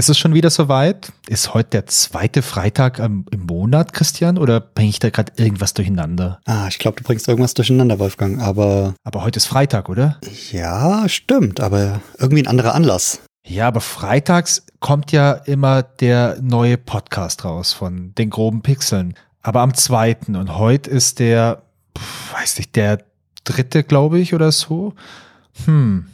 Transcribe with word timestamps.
Ist 0.00 0.08
es 0.08 0.16
schon 0.16 0.32
wieder 0.32 0.48
soweit? 0.48 1.12
Ist 1.28 1.52
heute 1.52 1.68
der 1.72 1.86
zweite 1.86 2.40
Freitag 2.40 2.98
im, 3.00 3.26
Monat, 3.36 3.92
Christian? 3.92 4.38
Oder 4.38 4.58
bringe 4.58 4.88
ich 4.88 4.98
da 4.98 5.10
gerade 5.10 5.30
irgendwas 5.36 5.74
durcheinander? 5.74 6.40
Ah, 6.46 6.66
ich 6.70 6.78
glaube, 6.78 6.96
du 6.96 7.04
bringst 7.04 7.28
irgendwas 7.28 7.52
durcheinander, 7.52 7.98
Wolfgang, 7.98 8.40
aber. 8.40 8.94
Aber 9.04 9.22
heute 9.22 9.36
ist 9.36 9.44
Freitag, 9.44 9.90
oder? 9.90 10.18
Ja, 10.52 11.06
stimmt, 11.06 11.60
aber 11.60 12.00
irgendwie 12.16 12.42
ein 12.42 12.46
anderer 12.46 12.74
Anlass. 12.74 13.20
Ja, 13.46 13.68
aber 13.68 13.82
freitags 13.82 14.64
kommt 14.78 15.12
ja 15.12 15.32
immer 15.32 15.82
der 15.82 16.38
neue 16.40 16.78
Podcast 16.78 17.44
raus 17.44 17.74
von 17.74 18.14
den 18.14 18.30
groben 18.30 18.62
Pixeln. 18.62 19.12
Aber 19.42 19.60
am 19.60 19.74
zweiten 19.74 20.34
und 20.34 20.56
heute 20.56 20.88
ist 20.88 21.18
der, 21.18 21.60
weiß 22.32 22.56
nicht, 22.56 22.74
der 22.74 23.04
dritte, 23.44 23.84
glaube 23.84 24.18
ich, 24.18 24.32
oder 24.32 24.50
so. 24.50 24.94
Hm, 25.66 26.06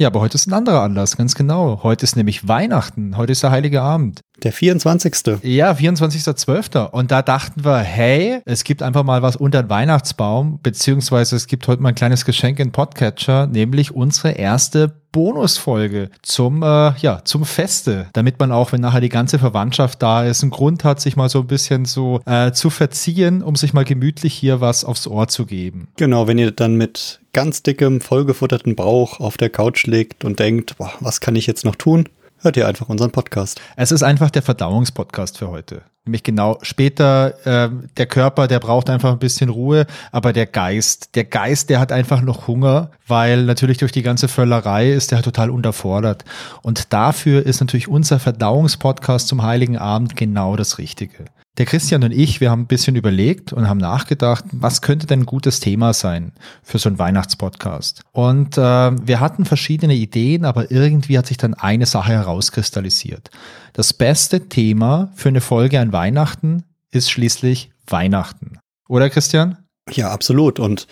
ja, 0.00 0.06
aber 0.06 0.20
heute 0.20 0.36
ist 0.36 0.46
ein 0.46 0.54
anderer 0.54 0.80
Anlass, 0.80 1.18
ganz 1.18 1.34
genau. 1.34 1.80
Heute 1.82 2.04
ist 2.04 2.16
nämlich 2.16 2.48
Weihnachten. 2.48 3.18
Heute 3.18 3.32
ist 3.32 3.42
der 3.42 3.50
Heilige 3.50 3.82
Abend. 3.82 4.22
Der 4.42 4.50
24. 4.50 5.42
Ja, 5.42 5.72
24.12. 5.72 6.88
Und 6.88 7.10
da 7.10 7.20
dachten 7.20 7.66
wir, 7.66 7.80
hey, 7.80 8.40
es 8.46 8.64
gibt 8.64 8.82
einfach 8.82 9.04
mal 9.04 9.20
was 9.20 9.36
unter 9.36 9.62
den 9.62 9.68
Weihnachtsbaum, 9.68 10.58
beziehungsweise 10.62 11.36
es 11.36 11.46
gibt 11.46 11.68
heute 11.68 11.82
mal 11.82 11.90
ein 11.90 11.94
kleines 11.94 12.24
Geschenk 12.24 12.60
in 12.60 12.72
Podcatcher, 12.72 13.46
nämlich 13.46 13.94
unsere 13.94 14.30
erste 14.30 14.90
Bonusfolge 15.12 16.08
zum, 16.22 16.62
äh, 16.62 16.96
ja, 16.96 17.20
zum 17.24 17.44
Feste, 17.44 18.06
damit 18.14 18.38
man 18.38 18.52
auch, 18.52 18.72
wenn 18.72 18.80
nachher 18.80 19.00
die 19.02 19.10
ganze 19.10 19.38
Verwandtschaft 19.38 20.02
da 20.02 20.24
ist, 20.24 20.42
einen 20.42 20.50
Grund 20.50 20.82
hat, 20.82 21.00
sich 21.00 21.16
mal 21.16 21.28
so 21.28 21.40
ein 21.40 21.46
bisschen 21.46 21.84
so 21.84 22.20
äh, 22.24 22.52
zu 22.52 22.70
verziehen, 22.70 23.42
um 23.42 23.56
sich 23.56 23.74
mal 23.74 23.84
gemütlich 23.84 24.32
hier 24.32 24.62
was 24.62 24.84
aufs 24.84 25.06
Ohr 25.06 25.28
zu 25.28 25.44
geben. 25.44 25.88
Genau, 25.96 26.26
wenn 26.26 26.38
ihr 26.38 26.52
dann 26.52 26.76
mit 26.76 27.19
ganz 27.32 27.62
dickem, 27.62 28.00
vollgefutterten 28.00 28.76
Bauch 28.76 29.20
auf 29.20 29.36
der 29.36 29.50
Couch 29.50 29.86
liegt 29.86 30.24
und 30.24 30.38
denkt, 30.38 30.76
boah, 30.78 30.92
was 31.00 31.20
kann 31.20 31.36
ich 31.36 31.46
jetzt 31.46 31.64
noch 31.64 31.76
tun? 31.76 32.08
hört 32.42 32.56
ihr 32.56 32.66
einfach 32.66 32.88
unseren 32.88 33.10
Podcast. 33.10 33.60
Es 33.76 33.92
ist 33.92 34.02
einfach 34.02 34.30
der 34.30 34.42
Verdauungspodcast 34.42 35.38
für 35.38 35.48
heute. 35.48 35.82
Nämlich 36.04 36.22
genau 36.22 36.58
später, 36.62 37.34
äh, 37.46 37.70
der 37.96 38.06
Körper, 38.06 38.48
der 38.48 38.58
braucht 38.58 38.88
einfach 38.88 39.12
ein 39.12 39.18
bisschen 39.18 39.50
Ruhe, 39.50 39.86
aber 40.12 40.32
der 40.32 40.46
Geist, 40.46 41.14
der 41.14 41.24
Geist, 41.24 41.68
der 41.68 41.78
hat 41.78 41.92
einfach 41.92 42.22
noch 42.22 42.46
Hunger, 42.46 42.90
weil 43.06 43.44
natürlich 43.44 43.78
durch 43.78 43.92
die 43.92 44.02
ganze 44.02 44.28
Völlerei 44.28 44.90
ist 44.90 45.12
der 45.12 45.22
total 45.22 45.50
unterfordert. 45.50 46.24
Und 46.62 46.92
dafür 46.92 47.44
ist 47.44 47.60
natürlich 47.60 47.88
unser 47.88 48.18
Verdauungspodcast 48.18 49.28
zum 49.28 49.42
Heiligen 49.42 49.76
Abend 49.76 50.16
genau 50.16 50.56
das 50.56 50.78
Richtige. 50.78 51.26
Der 51.58 51.66
Christian 51.66 52.04
und 52.04 52.12
ich, 52.12 52.40
wir 52.40 52.50
haben 52.50 52.62
ein 52.62 52.66
bisschen 52.68 52.96
überlegt 52.96 53.52
und 53.52 53.68
haben 53.68 53.78
nachgedacht, 53.78 54.44
was 54.52 54.82
könnte 54.82 55.06
denn 55.06 55.20
ein 55.20 55.26
gutes 55.26 55.60
Thema 55.60 55.92
sein 55.92 56.32
für 56.62 56.78
so 56.78 56.88
einen 56.88 56.98
Weihnachtspodcast. 56.98 58.02
Und 58.12 58.56
äh, 58.56 58.60
wir 58.60 59.20
hatten 59.20 59.44
verschiedene 59.44 59.94
Ideen, 59.94 60.44
aber 60.44 60.70
irgendwie 60.70 61.18
hat 61.18 61.26
sich 61.26 61.36
dann 61.36 61.54
eine 61.54 61.86
Sache 61.86 62.12
herauskristallisiert. 62.12 63.30
Das 63.72 63.92
beste 63.92 64.48
Thema 64.48 65.12
für 65.16 65.28
eine 65.28 65.40
Folge 65.40 65.80
an 65.80 65.92
Weihnachten 65.92 66.64
ist 66.92 67.10
schließlich 67.10 67.70
Weihnachten. 67.86 68.58
Oder 68.88 69.10
Christian? 69.10 69.58
Ja, 69.90 70.10
absolut. 70.10 70.60
Und 70.60 70.86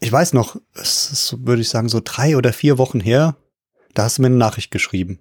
ich 0.00 0.10
weiß 0.10 0.32
noch, 0.32 0.56
es 0.74 1.10
ist, 1.10 1.46
würde 1.46 1.62
ich 1.62 1.68
sagen, 1.68 1.88
so 1.88 2.00
drei 2.04 2.36
oder 2.36 2.52
vier 2.52 2.76
Wochen 2.78 3.00
her, 3.00 3.36
da 3.94 4.04
hast 4.04 4.18
du 4.18 4.22
mir 4.22 4.26
eine 4.26 4.36
Nachricht 4.36 4.70
geschrieben. 4.70 5.20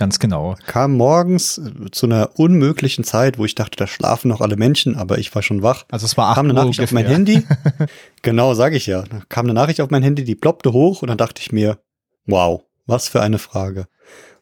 Ganz 0.00 0.18
genau. 0.18 0.56
Kam 0.64 0.96
morgens 0.96 1.58
äh, 1.58 1.90
zu 1.90 2.06
einer 2.06 2.30
unmöglichen 2.36 3.04
Zeit, 3.04 3.36
wo 3.36 3.44
ich 3.44 3.54
dachte, 3.54 3.76
da 3.76 3.86
schlafen 3.86 4.28
noch 4.28 4.40
alle 4.40 4.56
Menschen, 4.56 4.96
aber 4.96 5.18
ich 5.18 5.34
war 5.34 5.42
schon 5.42 5.62
wach. 5.62 5.84
Also 5.90 6.06
es 6.06 6.16
war 6.16 6.30
8 6.30 6.36
kam 6.36 6.46
eine 6.46 6.54
Nachricht 6.54 6.80
auf 6.80 6.92
mein 6.92 7.04
Handy. 7.04 7.42
genau, 8.22 8.54
sage 8.54 8.76
ich 8.78 8.86
ja. 8.86 9.02
Da 9.02 9.20
kam 9.28 9.44
eine 9.44 9.52
Nachricht 9.52 9.78
auf 9.82 9.90
mein 9.90 10.02
Handy, 10.02 10.24
die 10.24 10.36
ploppte 10.36 10.72
hoch 10.72 11.02
und 11.02 11.08
dann 11.08 11.18
dachte 11.18 11.42
ich 11.42 11.52
mir, 11.52 11.80
wow, 12.24 12.62
was 12.86 13.08
für 13.08 13.20
eine 13.20 13.36
Frage. 13.36 13.88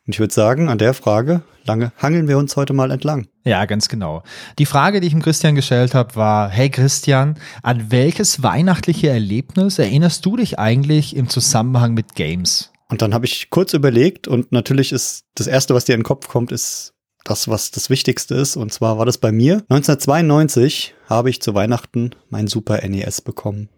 Und 0.07 0.15
ich 0.15 0.21
würde 0.21 0.33
sagen, 0.33 0.69
an 0.69 0.79
der 0.79 0.95
Frage 0.95 1.43
lange 1.65 1.91
hangeln 1.99 2.29
wir 2.29 2.39
uns 2.39 2.55
heute 2.55 2.73
mal 2.73 2.93
entlang. 2.93 3.27
Ja, 3.43 3.65
ganz 3.65 3.89
genau. 3.89 4.23
Die 4.61 4.65
Frage, 4.65 5.01
die 5.01 5.09
ich 5.09 5.13
ihm 5.13 5.23
Christian 5.23 5.57
gestellt 5.57 5.93
habe, 5.93 6.15
war, 6.15 6.51
hey 6.51 6.71
Christian, 6.71 7.35
an 7.65 7.91
welches 7.91 8.45
weihnachtliche 8.45 9.09
Erlebnis 9.09 9.81
erinnerst 9.81 10.25
du 10.25 10.37
dich 10.37 10.61
eigentlich 10.61 11.17
im 11.17 11.29
Zusammenhang 11.29 11.95
mit 11.95 12.15
Games? 12.15 12.71
Und 12.91 13.03
dann 13.03 13.13
habe 13.13 13.27
ich 13.27 13.51
kurz 13.51 13.75
überlegt 13.75 14.29
und 14.29 14.51
natürlich 14.51 14.93
ist 14.93 15.25
das 15.35 15.47
Erste, 15.47 15.75
was 15.75 15.85
dir 15.85 15.95
in 15.95 16.01
den 16.01 16.07
Kopf 16.07 16.29
kommt, 16.29 16.53
ist 16.53 16.95
das, 17.25 17.49
was 17.49 17.71
das 17.71 17.91
Wichtigste 17.91 18.35
ist. 18.35 18.57
Und 18.57 18.73
zwar 18.73 18.99
war 18.99 19.07
das 19.07 19.19
bei 19.19 19.33
mir. 19.33 19.65
1992 19.69 20.95
habe 21.07 21.31
ich 21.31 21.43
zu 21.43 21.55
Weihnachten 21.55 22.11
mein 22.31 22.47
Super 22.47 22.87
NES 22.87 23.21
bekommen. 23.21 23.69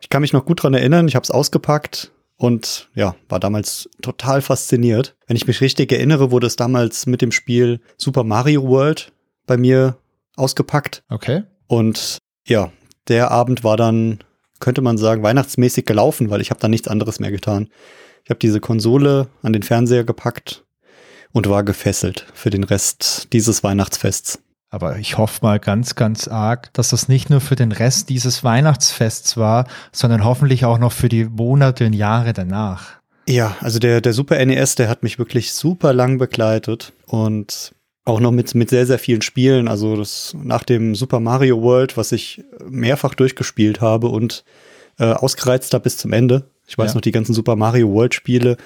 Ich 0.00 0.08
kann 0.08 0.22
mich 0.22 0.32
noch 0.32 0.46
gut 0.46 0.62
dran 0.62 0.72
erinnern, 0.72 1.08
ich 1.08 1.14
habe 1.14 1.24
es 1.24 1.30
ausgepackt 1.30 2.12
und 2.36 2.88
ja, 2.94 3.14
war 3.28 3.38
damals 3.38 3.90
total 4.00 4.40
fasziniert. 4.40 5.14
Wenn 5.26 5.36
ich 5.36 5.46
mich 5.46 5.60
richtig 5.60 5.92
erinnere, 5.92 6.30
wurde 6.30 6.46
es 6.46 6.56
damals 6.56 7.04
mit 7.04 7.20
dem 7.20 7.32
Spiel 7.32 7.80
Super 7.98 8.24
Mario 8.24 8.66
World 8.66 9.12
bei 9.46 9.58
mir 9.58 9.98
ausgepackt. 10.36 11.04
Okay. 11.10 11.42
Und 11.66 12.16
ja, 12.46 12.72
der 13.08 13.30
Abend 13.30 13.62
war 13.62 13.76
dann, 13.76 14.20
könnte 14.58 14.80
man 14.80 14.96
sagen, 14.96 15.22
weihnachtsmäßig 15.22 15.84
gelaufen, 15.84 16.30
weil 16.30 16.40
ich 16.40 16.50
habe 16.50 16.60
da 16.60 16.68
nichts 16.68 16.88
anderes 16.88 17.20
mehr 17.20 17.30
getan. 17.30 17.68
Ich 18.24 18.30
habe 18.30 18.38
diese 18.38 18.60
Konsole 18.60 19.28
an 19.42 19.52
den 19.52 19.62
Fernseher 19.62 20.04
gepackt 20.04 20.64
und 21.32 21.48
war 21.48 21.62
gefesselt 21.62 22.26
für 22.34 22.50
den 22.50 22.64
Rest 22.64 23.28
dieses 23.32 23.62
Weihnachtsfests. 23.62 24.40
Aber 24.70 24.98
ich 24.98 25.18
hoffe 25.18 25.40
mal 25.42 25.58
ganz, 25.58 25.96
ganz 25.96 26.28
arg, 26.28 26.72
dass 26.74 26.90
das 26.90 27.08
nicht 27.08 27.28
nur 27.28 27.40
für 27.40 27.56
den 27.56 27.72
Rest 27.72 28.08
dieses 28.08 28.44
Weihnachtsfests 28.44 29.36
war, 29.36 29.66
sondern 29.90 30.24
hoffentlich 30.24 30.64
auch 30.64 30.78
noch 30.78 30.92
für 30.92 31.08
die 31.08 31.24
Monate 31.24 31.86
und 31.86 31.92
Jahre 31.92 32.32
danach. 32.32 33.00
Ja, 33.28 33.56
also 33.60 33.78
der, 33.80 34.00
der 34.00 34.12
Super 34.12 34.44
NES, 34.44 34.76
der 34.76 34.88
hat 34.88 35.02
mich 35.02 35.18
wirklich 35.18 35.52
super 35.52 35.92
lang 35.92 36.18
begleitet 36.18 36.92
und 37.06 37.74
auch 38.04 38.20
noch 38.20 38.30
mit, 38.30 38.54
mit 38.54 38.70
sehr, 38.70 38.86
sehr 38.86 38.98
vielen 38.98 39.22
Spielen. 39.22 39.68
Also 39.68 39.96
das 39.96 40.34
nach 40.40 40.62
dem 40.62 40.94
Super 40.94 41.20
Mario 41.20 41.60
World, 41.62 41.96
was 41.96 42.12
ich 42.12 42.44
mehrfach 42.68 43.14
durchgespielt 43.14 43.80
habe 43.80 44.08
und 44.08 44.44
äh, 44.98 45.04
ausgereizt 45.04 45.74
habe 45.74 45.84
bis 45.84 45.96
zum 45.96 46.12
Ende, 46.12 46.50
ich 46.70 46.78
weiß 46.78 46.92
ja. 46.92 46.94
noch, 46.94 47.00
die 47.00 47.10
ganzen 47.10 47.34
Super 47.34 47.56
Mario 47.56 47.92
World 47.92 48.14
Spiele, 48.14 48.56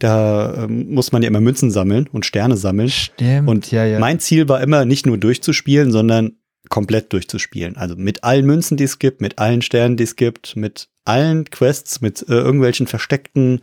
da 0.00 0.64
ähm, 0.64 0.92
muss 0.92 1.12
man 1.12 1.22
ja 1.22 1.28
immer 1.28 1.40
Münzen 1.40 1.70
sammeln 1.70 2.08
und 2.10 2.26
Sterne 2.26 2.56
sammeln. 2.56 2.88
Stimmt. 2.88 3.48
Und 3.48 3.70
ja, 3.70 3.84
ja. 3.84 4.00
mein 4.00 4.18
Ziel 4.18 4.48
war 4.48 4.60
immer, 4.60 4.84
nicht 4.84 5.06
nur 5.06 5.16
durchzuspielen, 5.16 5.92
sondern 5.92 6.32
komplett 6.70 7.12
durchzuspielen. 7.12 7.76
Also 7.76 7.94
mit 7.94 8.24
allen 8.24 8.46
Münzen, 8.46 8.76
die 8.76 8.82
es 8.84 8.98
gibt, 8.98 9.20
mit 9.20 9.38
allen 9.38 9.62
Sternen, 9.62 9.96
die 9.96 10.02
es 10.02 10.16
gibt, 10.16 10.56
mit 10.56 10.88
allen 11.04 11.44
Quests, 11.50 12.00
mit 12.00 12.28
äh, 12.28 12.32
irgendwelchen 12.32 12.88
versteckten 12.88 13.60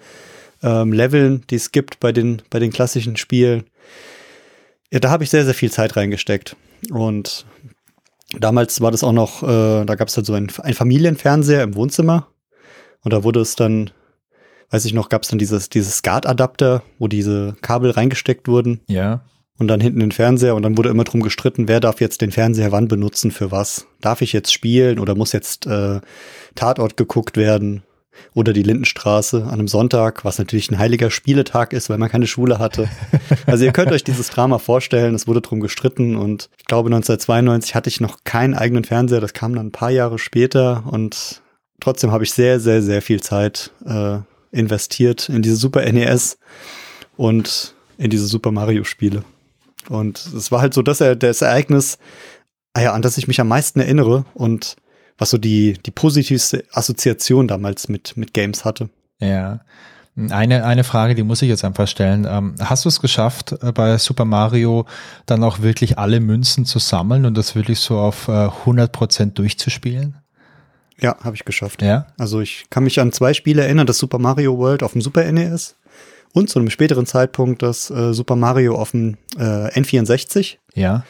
ähm, 0.63 0.93
Leveln, 0.93 1.43
die 1.49 1.55
es 1.55 1.73
gibt 1.73 1.99
bei 1.99 2.13
den, 2.13 2.41
bei 2.49 2.59
den 2.59 2.71
klassischen 2.71 3.17
Spielen. 3.17 3.65
Ja, 4.93 4.99
da 4.99 5.09
habe 5.09 5.25
ich 5.25 5.29
sehr, 5.29 5.43
sehr 5.43 5.53
viel 5.53 5.71
Zeit 5.71 5.97
reingesteckt. 5.97 6.55
Und 6.89 7.45
damals 8.39 8.79
war 8.79 8.91
das 8.91 9.03
auch 9.03 9.11
noch, 9.11 9.43
äh, 9.43 9.83
da 9.83 9.95
gab 9.95 10.07
es 10.07 10.15
halt 10.15 10.25
so 10.25 10.35
ein, 10.35 10.49
ein 10.63 10.73
Familienfernseher 10.73 11.63
im 11.63 11.75
Wohnzimmer 11.75 12.27
und 13.03 13.13
da 13.13 13.23
wurde 13.23 13.39
es 13.39 13.55
dann, 13.55 13.91
weiß 14.69 14.85
ich 14.85 14.93
noch, 14.93 15.09
gab 15.09 15.23
es 15.23 15.29
dann 15.29 15.39
dieses, 15.39 15.69
dieses 15.69 15.97
SCART-Adapter, 15.97 16.83
wo 16.97 17.07
diese 17.07 17.55
Kabel 17.61 17.91
reingesteckt 17.91 18.47
wurden. 18.47 18.81
Ja. 18.87 19.21
Und 19.57 19.67
dann 19.67 19.81
hinten 19.81 19.99
den 19.99 20.13
Fernseher 20.13 20.55
und 20.55 20.63
dann 20.63 20.77
wurde 20.77 20.89
immer 20.89 21.03
drum 21.03 21.21
gestritten, 21.21 21.67
wer 21.67 21.81
darf 21.81 21.99
jetzt 21.99 22.21
den 22.21 22.31
Fernseher 22.31 22.71
wann 22.71 22.87
benutzen, 22.87 23.29
für 23.29 23.51
was. 23.51 23.87
Darf 23.99 24.21
ich 24.21 24.31
jetzt 24.31 24.53
spielen 24.53 24.99
oder 24.99 25.15
muss 25.15 25.33
jetzt 25.33 25.67
äh, 25.67 25.99
Tatort 26.55 26.95
geguckt 26.95 27.35
werden? 27.35 27.83
Oder 28.33 28.51
die 28.51 28.63
Lindenstraße 28.63 29.43
an 29.43 29.53
einem 29.53 29.67
Sonntag, 29.67 30.25
was 30.25 30.39
natürlich 30.39 30.69
ein 30.69 30.77
heiliger 30.77 31.09
Spieletag 31.09 31.71
ist, 31.71 31.89
weil 31.89 31.97
man 31.97 32.09
keine 32.09 32.27
Schule 32.27 32.59
hatte. 32.59 32.89
Also 33.45 33.65
ihr 33.65 33.71
könnt 33.71 33.91
euch 33.91 34.03
dieses 34.03 34.29
Drama 34.29 34.59
vorstellen, 34.59 35.15
es 35.15 35.25
wurde 35.25 35.41
drum 35.41 35.59
gestritten 35.59 36.15
und 36.15 36.49
ich 36.57 36.65
glaube 36.65 36.87
1992 36.87 37.73
hatte 37.73 37.89
ich 37.89 37.99
noch 38.01 38.23
keinen 38.25 38.53
eigenen 38.53 38.83
Fernseher, 38.83 39.21
das 39.21 39.33
kam 39.33 39.55
dann 39.55 39.67
ein 39.67 39.71
paar 39.71 39.89
Jahre 39.89 40.19
später 40.19 40.83
und 40.85 41.41
trotzdem 41.79 42.11
habe 42.11 42.23
ich 42.23 42.31
sehr, 42.31 42.59
sehr, 42.59 42.81
sehr 42.81 43.01
viel 43.01 43.21
Zeit 43.21 43.71
äh, 43.85 44.19
investiert 44.51 45.29
in 45.29 45.41
diese 45.41 45.55
Super 45.55 45.89
NES 45.91 46.37
und 47.17 47.75
in 47.97 48.09
diese 48.09 48.25
Super 48.25 48.51
Mario 48.51 48.83
Spiele. 48.83 49.23
Und 49.89 50.25
es 50.35 50.51
war 50.51 50.61
halt 50.61 50.73
so, 50.73 50.81
dass 50.81 51.01
er 51.01 51.15
das 51.15 51.41
Ereignis, 51.41 51.97
ah 52.73 52.81
ja, 52.81 52.93
an 52.93 53.01
das 53.01 53.17
ich 53.17 53.27
mich 53.27 53.39
am 53.39 53.47
meisten 53.47 53.79
erinnere 53.79 54.25
und 54.33 54.75
was 55.17 55.31
so 55.31 55.37
die, 55.37 55.73
die 55.85 55.91
positivste 55.91 56.63
Assoziation 56.71 57.47
damals 57.47 57.89
mit, 57.89 58.15
mit 58.15 58.33
Games 58.33 58.65
hatte. 58.65 58.89
Ja. 59.19 59.59
Eine, 60.29 60.65
eine 60.65 60.83
Frage, 60.83 61.15
die 61.15 61.23
muss 61.23 61.41
ich 61.41 61.49
jetzt 61.49 61.63
einfach 61.63 61.87
stellen. 61.87 62.27
Ähm, 62.29 62.55
hast 62.59 62.83
du 62.83 62.89
es 62.89 62.99
geschafft, 62.99 63.55
äh, 63.61 63.71
bei 63.71 63.97
Super 63.97 64.25
Mario 64.25 64.85
dann 65.25 65.43
auch 65.43 65.59
wirklich 65.59 65.97
alle 65.97 66.19
Münzen 66.19 66.65
zu 66.65 66.79
sammeln 66.79 67.25
und 67.25 67.37
das 67.37 67.55
wirklich 67.55 67.79
so 67.79 67.97
auf 67.99 68.27
äh, 68.27 68.31
100 68.31 68.91
Prozent 68.91 69.37
durchzuspielen? 69.37 70.17
Ja, 71.01 71.17
habe 71.23 71.35
ich 71.35 71.45
geschafft. 71.45 71.81
Ja. 71.81 72.07
Also 72.17 72.41
ich 72.41 72.65
kann 72.69 72.83
mich 72.83 72.99
an 72.99 73.11
zwei 73.11 73.33
Spiele 73.33 73.63
erinnern, 73.63 73.87
das 73.87 73.97
Super 73.97 74.19
Mario 74.19 74.57
World 74.57 74.83
auf 74.83 74.93
dem 74.93 75.01
Super 75.01 75.29
NES 75.31 75.77
und 76.33 76.49
zu 76.49 76.59
einem 76.59 76.69
späteren 76.69 77.05
Zeitpunkt 77.05 77.61
das 77.61 77.89
äh, 77.89 78.13
Super 78.13 78.35
Mario 78.35 78.75
auf 78.75 78.91
dem 78.91 79.17
äh, 79.37 79.69
N64. 79.79 80.57
Ja. 80.73 81.05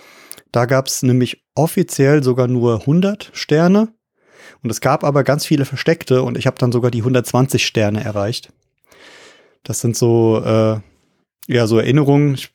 Da 0.52 0.66
gab 0.66 0.88
es 0.88 1.04
nämlich 1.04 1.44
offiziell 1.56 2.24
sogar 2.24 2.48
nur 2.48 2.82
100 2.82 3.32
Sterne 3.34 3.90
und 4.64 4.70
es 4.70 4.82
gab 4.82 5.04
aber 5.04 5.24
ganz 5.24 5.46
viele 5.46 5.66
versteckte 5.66 6.24
und 6.24 6.38
ich 6.38 6.48
habe 6.48 6.58
dann 6.58 6.72
sogar 6.72 6.92
die 6.92 7.00
120 7.00 7.66
Sterne 7.66 8.04
erreicht. 8.04 8.52
Das 9.64 9.80
sind 9.82 9.96
so 9.96 10.42
äh, 10.44 10.80
ja 11.48 11.68
so 11.68 11.78
Erinnerungen. 11.80 12.36
Ich 12.36 12.52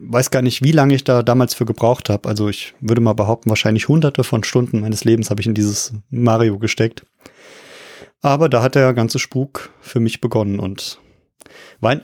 weiß 0.00 0.30
gar 0.30 0.42
nicht, 0.42 0.62
wie 0.62 0.72
lange 0.72 0.94
ich 0.94 1.04
da 1.04 1.22
damals 1.22 1.54
für 1.54 1.64
gebraucht 1.64 2.08
habe. 2.08 2.28
Also 2.28 2.48
ich 2.48 2.74
würde 2.80 3.00
mal 3.00 3.14
behaupten, 3.14 3.50
wahrscheinlich 3.50 3.88
hunderte 3.88 4.24
von 4.24 4.44
Stunden 4.44 4.80
meines 4.80 5.04
Lebens 5.04 5.30
habe 5.30 5.40
ich 5.40 5.46
in 5.46 5.54
dieses 5.54 5.92
Mario 6.10 6.58
gesteckt. 6.58 7.04
Aber 8.20 8.48
da 8.48 8.62
hat 8.62 8.74
der 8.74 8.94
ganze 8.94 9.18
Spuk 9.18 9.70
für 9.80 10.00
mich 10.00 10.20
begonnen 10.20 10.58
und 10.58 11.00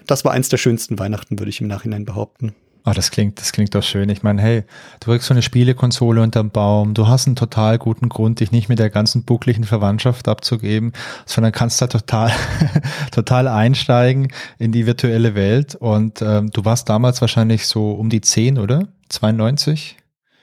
das 0.06 0.24
war 0.24 0.32
eins 0.32 0.48
der 0.48 0.56
schönsten 0.56 0.98
Weihnachten, 0.98 1.38
würde 1.38 1.50
ich 1.50 1.60
im 1.60 1.66
Nachhinein 1.66 2.04
behaupten. 2.04 2.54
Ah, 2.86 2.92
das 2.92 3.10
klingt, 3.10 3.40
das 3.40 3.52
klingt 3.52 3.74
doch 3.74 3.82
schön. 3.82 4.10
Ich 4.10 4.22
meine, 4.22 4.42
hey, 4.42 4.64
du 5.00 5.10
kriegst 5.10 5.26
so 5.28 5.32
eine 5.32 5.40
Spielekonsole 5.40 6.20
unterm 6.20 6.50
Baum, 6.50 6.92
du 6.92 7.08
hast 7.08 7.26
einen 7.26 7.34
total 7.34 7.78
guten 7.78 8.10
Grund, 8.10 8.40
dich 8.40 8.52
nicht 8.52 8.68
mit 8.68 8.78
der 8.78 8.90
ganzen 8.90 9.24
buckligen 9.24 9.64
Verwandtschaft 9.64 10.28
abzugeben, 10.28 10.92
sondern 11.24 11.50
kannst 11.50 11.80
da 11.80 11.86
total, 11.86 12.30
total 13.10 13.48
einsteigen 13.48 14.30
in 14.58 14.70
die 14.70 14.84
virtuelle 14.84 15.34
Welt. 15.34 15.74
Und 15.76 16.20
ähm, 16.20 16.50
du 16.50 16.66
warst 16.66 16.90
damals 16.90 17.22
wahrscheinlich 17.22 17.66
so 17.66 17.92
um 17.92 18.10
die 18.10 18.20
10, 18.20 18.58
oder? 18.58 18.86
92? 19.08 19.96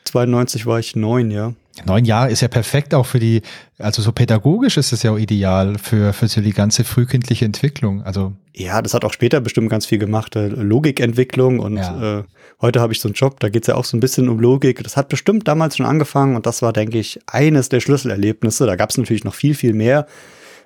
92 0.05 0.65
war 0.65 0.79
ich 0.79 0.95
neun, 0.95 1.29
ja. 1.29 1.53
Neun 1.85 2.05
Jahre 2.05 2.29
ist 2.29 2.41
ja 2.41 2.47
perfekt 2.47 2.93
auch 2.93 3.05
für 3.05 3.19
die, 3.19 3.41
also 3.77 4.01
so 4.01 4.11
pädagogisch 4.11 4.77
ist 4.77 4.91
es 4.91 5.03
ja 5.03 5.11
auch 5.11 5.17
ideal 5.17 5.77
für, 5.77 6.11
für 6.11 6.27
so 6.27 6.41
die 6.41 6.51
ganze 6.51 6.83
frühkindliche 6.83 7.45
Entwicklung. 7.45 8.03
Also 8.03 8.33
ja, 8.53 8.81
das 8.81 8.93
hat 8.93 9.05
auch 9.05 9.13
später 9.13 9.39
bestimmt 9.39 9.69
ganz 9.69 9.85
viel 9.85 9.97
gemacht, 9.97 10.35
äh, 10.35 10.47
Logikentwicklung 10.47 11.59
und 11.59 11.77
ja. 11.77 12.19
äh, 12.19 12.23
heute 12.61 12.81
habe 12.81 12.91
ich 12.91 12.99
so 12.99 13.07
einen 13.07 13.15
Job, 13.15 13.39
da 13.39 13.49
geht's 13.49 13.67
ja 13.67 13.75
auch 13.75 13.85
so 13.85 13.95
ein 13.95 14.01
bisschen 14.01 14.27
um 14.27 14.39
Logik. 14.39 14.83
Das 14.83 14.97
hat 14.97 15.07
bestimmt 15.07 15.47
damals 15.47 15.77
schon 15.77 15.85
angefangen 15.85 16.35
und 16.35 16.45
das 16.45 16.61
war, 16.61 16.73
denke 16.73 16.99
ich, 16.99 17.19
eines 17.27 17.69
der 17.69 17.79
Schlüsselerlebnisse. 17.79 18.65
Da 18.65 18.75
gab's 18.75 18.97
natürlich 18.97 19.23
noch 19.23 19.35
viel, 19.35 19.55
viel 19.55 19.73
mehr. 19.73 20.07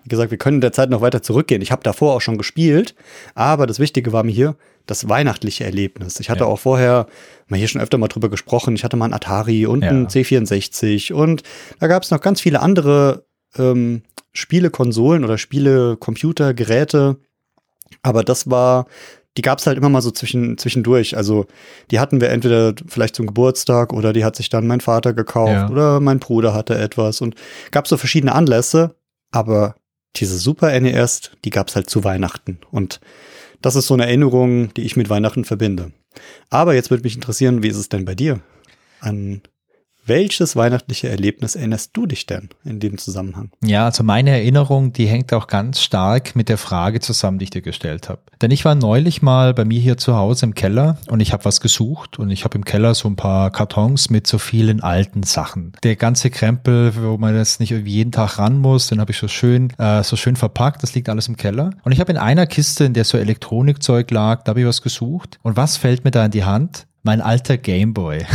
Wie 0.06 0.10
gesagt, 0.10 0.30
wir 0.30 0.38
können 0.38 0.57
in 0.57 0.62
der 0.62 0.72
Zeit 0.72 0.92
noch 0.92 1.02
weiter 1.02 1.24
zurückgehen. 1.24 1.63
Ich 1.63 1.72
habe 1.72 1.81
davor 1.81 2.13
auch 2.13 2.22
schon 2.22 2.38
gespielt, 2.38 2.94
aber 3.34 3.66
das 3.66 3.80
Wichtige 3.80 4.13
war 4.13 4.24
mir 4.24 4.31
hier 4.31 4.56
das 4.86 5.10
weihnachtliche 5.10 5.63
Erlebnis. 5.63 6.19
Ich 6.19 6.30
hatte 6.30 6.42
ja. 6.42 6.46
auch 6.46 6.60
vorher 6.60 7.07
mal 7.48 7.57
hier 7.57 7.68
schon 7.68 7.81
öfter 7.81 7.98
mal 7.98 8.07
drüber 8.07 8.30
gesprochen. 8.30 8.75
Ich 8.75 8.84
hatte 8.84 8.98
mal 8.98 9.06
ein 9.06 9.13
Atari 9.13 9.66
und 9.66 9.84
ja. 9.84 9.90
ein 9.90 10.06
C64 10.06 11.12
und 11.12 11.42
da 11.80 11.88
gab 11.88 12.04
es 12.04 12.12
noch 12.12 12.22
ganz 12.22 12.40
viele 12.40 12.62
andere 12.62 13.25
ähm, 13.57 14.04
Spielekonsolen 14.31 15.24
oder 15.24 15.40
Spielecomputergeräte. 15.40 17.18
Aber 18.04 18.24
das 18.24 18.48
war, 18.48 18.86
die 19.38 19.42
gab 19.42 19.58
es 19.58 19.66
halt 19.66 19.80
immer 19.80 19.90
mal 19.90 20.04
so 20.04 20.12
zwischen, 20.12 20.60
zwischendurch. 20.60 21.18
Also 21.18 21.48
die 21.90 22.00
hatten 22.00 22.22
wir 22.22 22.30
entweder 22.30 22.75
vielleicht 22.86 23.16
zum 23.16 23.25
Geburtstag 23.25 23.92
oder 23.92 24.13
die 24.13 24.24
hat 24.24 24.36
sich 24.36 24.50
dann 24.50 24.68
mein 24.68 24.81
Vater 24.81 25.13
gekauft 25.13 25.51
ja. 25.51 25.68
oder 25.68 26.00
mein 26.00 26.19
Bruder 26.19 26.54
hatte 26.54 26.78
etwas 26.78 27.22
und 27.22 27.34
gab 27.72 27.88
so 27.88 27.98
verschiedene 27.98 28.36
Anlässe. 28.36 28.94
Aber 29.31 29.74
diese 30.18 30.38
Super 30.38 30.80
NES, 30.80 31.32
die 31.44 31.50
gab 31.50 31.68
es 31.68 31.76
halt 31.76 31.90
zu 31.90 32.04
Weihnachten. 32.04 32.60
Und 32.72 33.00
das 33.62 33.76
ist 33.76 33.88
so 33.88 33.94
eine 33.94 34.06
Erinnerung, 34.06 34.74
die 34.74 34.84
ich 34.84 34.96
mit 34.96 35.10
Weihnachten 35.10 35.46
verbinde. 35.46 35.92
Aber 36.50 36.76
jetzt 36.76 36.92
würde 36.92 37.04
mich 37.04 37.16
interessieren, 37.16 37.64
wie 37.64 37.68
ist 37.68 37.78
es 37.78 37.90
denn 37.90 38.06
bei 38.06 38.16
dir? 38.16 38.42
An 39.00 39.42
welches 40.06 40.56
weihnachtliche 40.56 41.10
Erlebnis 41.10 41.56
erinnerst 41.56 41.92
du 41.94 42.06
dich 42.06 42.25
denn 42.25 42.50
in 42.63 42.80
dem 42.80 42.98
Zusammenhang? 42.98 43.52
Ja, 43.63 43.86
also 43.86 44.04
meine 44.04 44.31
Erinnerung, 44.31 44.94
die 44.94 45.07
hängt 45.07 45.34
auch 45.34 45.48
ganz 45.48 45.81
stark 45.81 46.36
mit 46.36 46.50
der 46.50 46.57
Frage 46.57 47.00
zusammen, 47.00 47.40
die 47.40 47.46
ich 47.46 47.50
dir 47.50 47.62
gestellt 47.62 48.10
habe. 48.10 48.22
Denn 48.42 48.52
ich 48.52 48.66
war 48.66 48.75
neulich 48.75 49.22
mal 49.22 49.54
bei 49.54 49.66
mir 49.66 49.80
hier 49.80 49.98
zu 49.98 50.16
Hause 50.16 50.46
im 50.46 50.56
Keller 50.56 50.98
und 51.07 51.19
ich 51.19 51.34
habe 51.34 51.46
was 51.46 51.62
gesucht 51.62 52.19
und 52.19 52.30
ich 52.30 52.44
habe 52.44 52.57
im 52.57 52.66
Keller 52.66 52.94
so 52.94 53.07
ein 53.07 53.16
paar 53.16 53.52
Kartons 53.52 54.10
mit 54.10 54.28
so 54.28 54.38
vielen 54.38 54.81
alten 54.81 55.24
Sachen. 55.24 55.74
Der 55.84 55.96
ganze 55.96 56.30
Krempel, 56.30 56.94
wo 56.96 57.18
man 57.18 57.36
jetzt 57.36 57.60
nicht 57.60 57.72
jeden 57.72 58.12
Tag 58.12 58.38
ran 58.38 58.58
muss, 58.58 58.88
den 58.88 59.00
habe 59.00 59.12
ich 59.12 59.18
so 59.18 59.28
schön, 59.28 59.72
äh, 59.78 60.04
so 60.04 60.16
schön 60.16 60.36
verpackt. 60.36 60.84
Das 60.84 60.94
liegt 60.94 61.10
alles 61.10 61.28
im 61.28 61.38
Keller. 61.38 61.72
Und 61.84 61.92
ich 61.92 62.00
habe 62.00 62.12
in 62.12 62.18
einer 62.18 62.46
Kiste, 62.46 62.86
in 62.86 62.94
der 62.94 63.06
so 63.06 63.18
Elektronikzeug 63.18 64.12
lag, 64.12 64.44
da 64.44 64.51
habe 64.51 64.62
ich 64.62 64.68
was 64.68 64.81
gesucht. 64.81 65.40
Und 65.42 65.58
was 65.58 65.78
fällt 65.78 66.04
mir 66.04 66.12
da 66.12 66.25
in 66.25 66.31
die 66.31 66.44
Hand? 66.44 66.86
Mein 67.06 67.22
alter 67.22 67.57
Gameboy. 67.57 68.25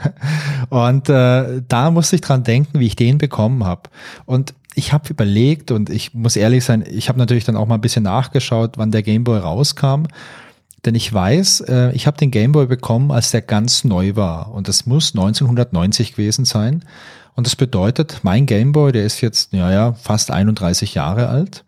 und 0.70 1.08
äh, 1.08 1.62
da 1.68 1.90
musste 1.90 2.16
ich 2.16 2.22
dran 2.22 2.42
denken, 2.42 2.80
wie 2.80 2.86
ich 2.86 2.96
den 2.96 3.18
bekommen 3.18 3.64
habe. 3.64 3.82
Und 4.24 4.54
ich 4.74 4.92
habe 4.92 5.08
überlegt 5.08 5.70
und 5.70 5.90
ich 5.90 6.14
muss 6.14 6.36
ehrlich 6.36 6.64
sein, 6.64 6.84
ich 6.88 7.08
habe 7.08 7.18
natürlich 7.18 7.44
dann 7.44 7.56
auch 7.56 7.66
mal 7.66 7.76
ein 7.76 7.80
bisschen 7.80 8.02
nachgeschaut, 8.02 8.72
wann 8.76 8.90
der 8.90 9.02
Gameboy 9.02 9.38
rauskam. 9.38 10.04
Denn 10.84 10.94
ich 10.94 11.12
weiß, 11.12 11.60
äh, 11.62 11.92
ich 11.92 12.06
habe 12.06 12.16
den 12.16 12.30
Gameboy 12.30 12.66
bekommen, 12.66 13.10
als 13.10 13.30
der 13.30 13.42
ganz 13.42 13.84
neu 13.84 14.16
war. 14.16 14.52
Und 14.52 14.68
das 14.68 14.86
muss 14.86 15.14
1990 15.14 16.12
gewesen 16.12 16.44
sein. 16.44 16.84
Und 17.34 17.46
das 17.46 17.56
bedeutet, 17.56 18.20
mein 18.22 18.46
Gameboy, 18.46 18.92
der 18.92 19.04
ist 19.04 19.20
jetzt, 19.20 19.52
ja, 19.52 19.70
ja, 19.70 19.92
fast 19.92 20.30
31 20.30 20.94
Jahre 20.94 21.28
alt. 21.28 21.64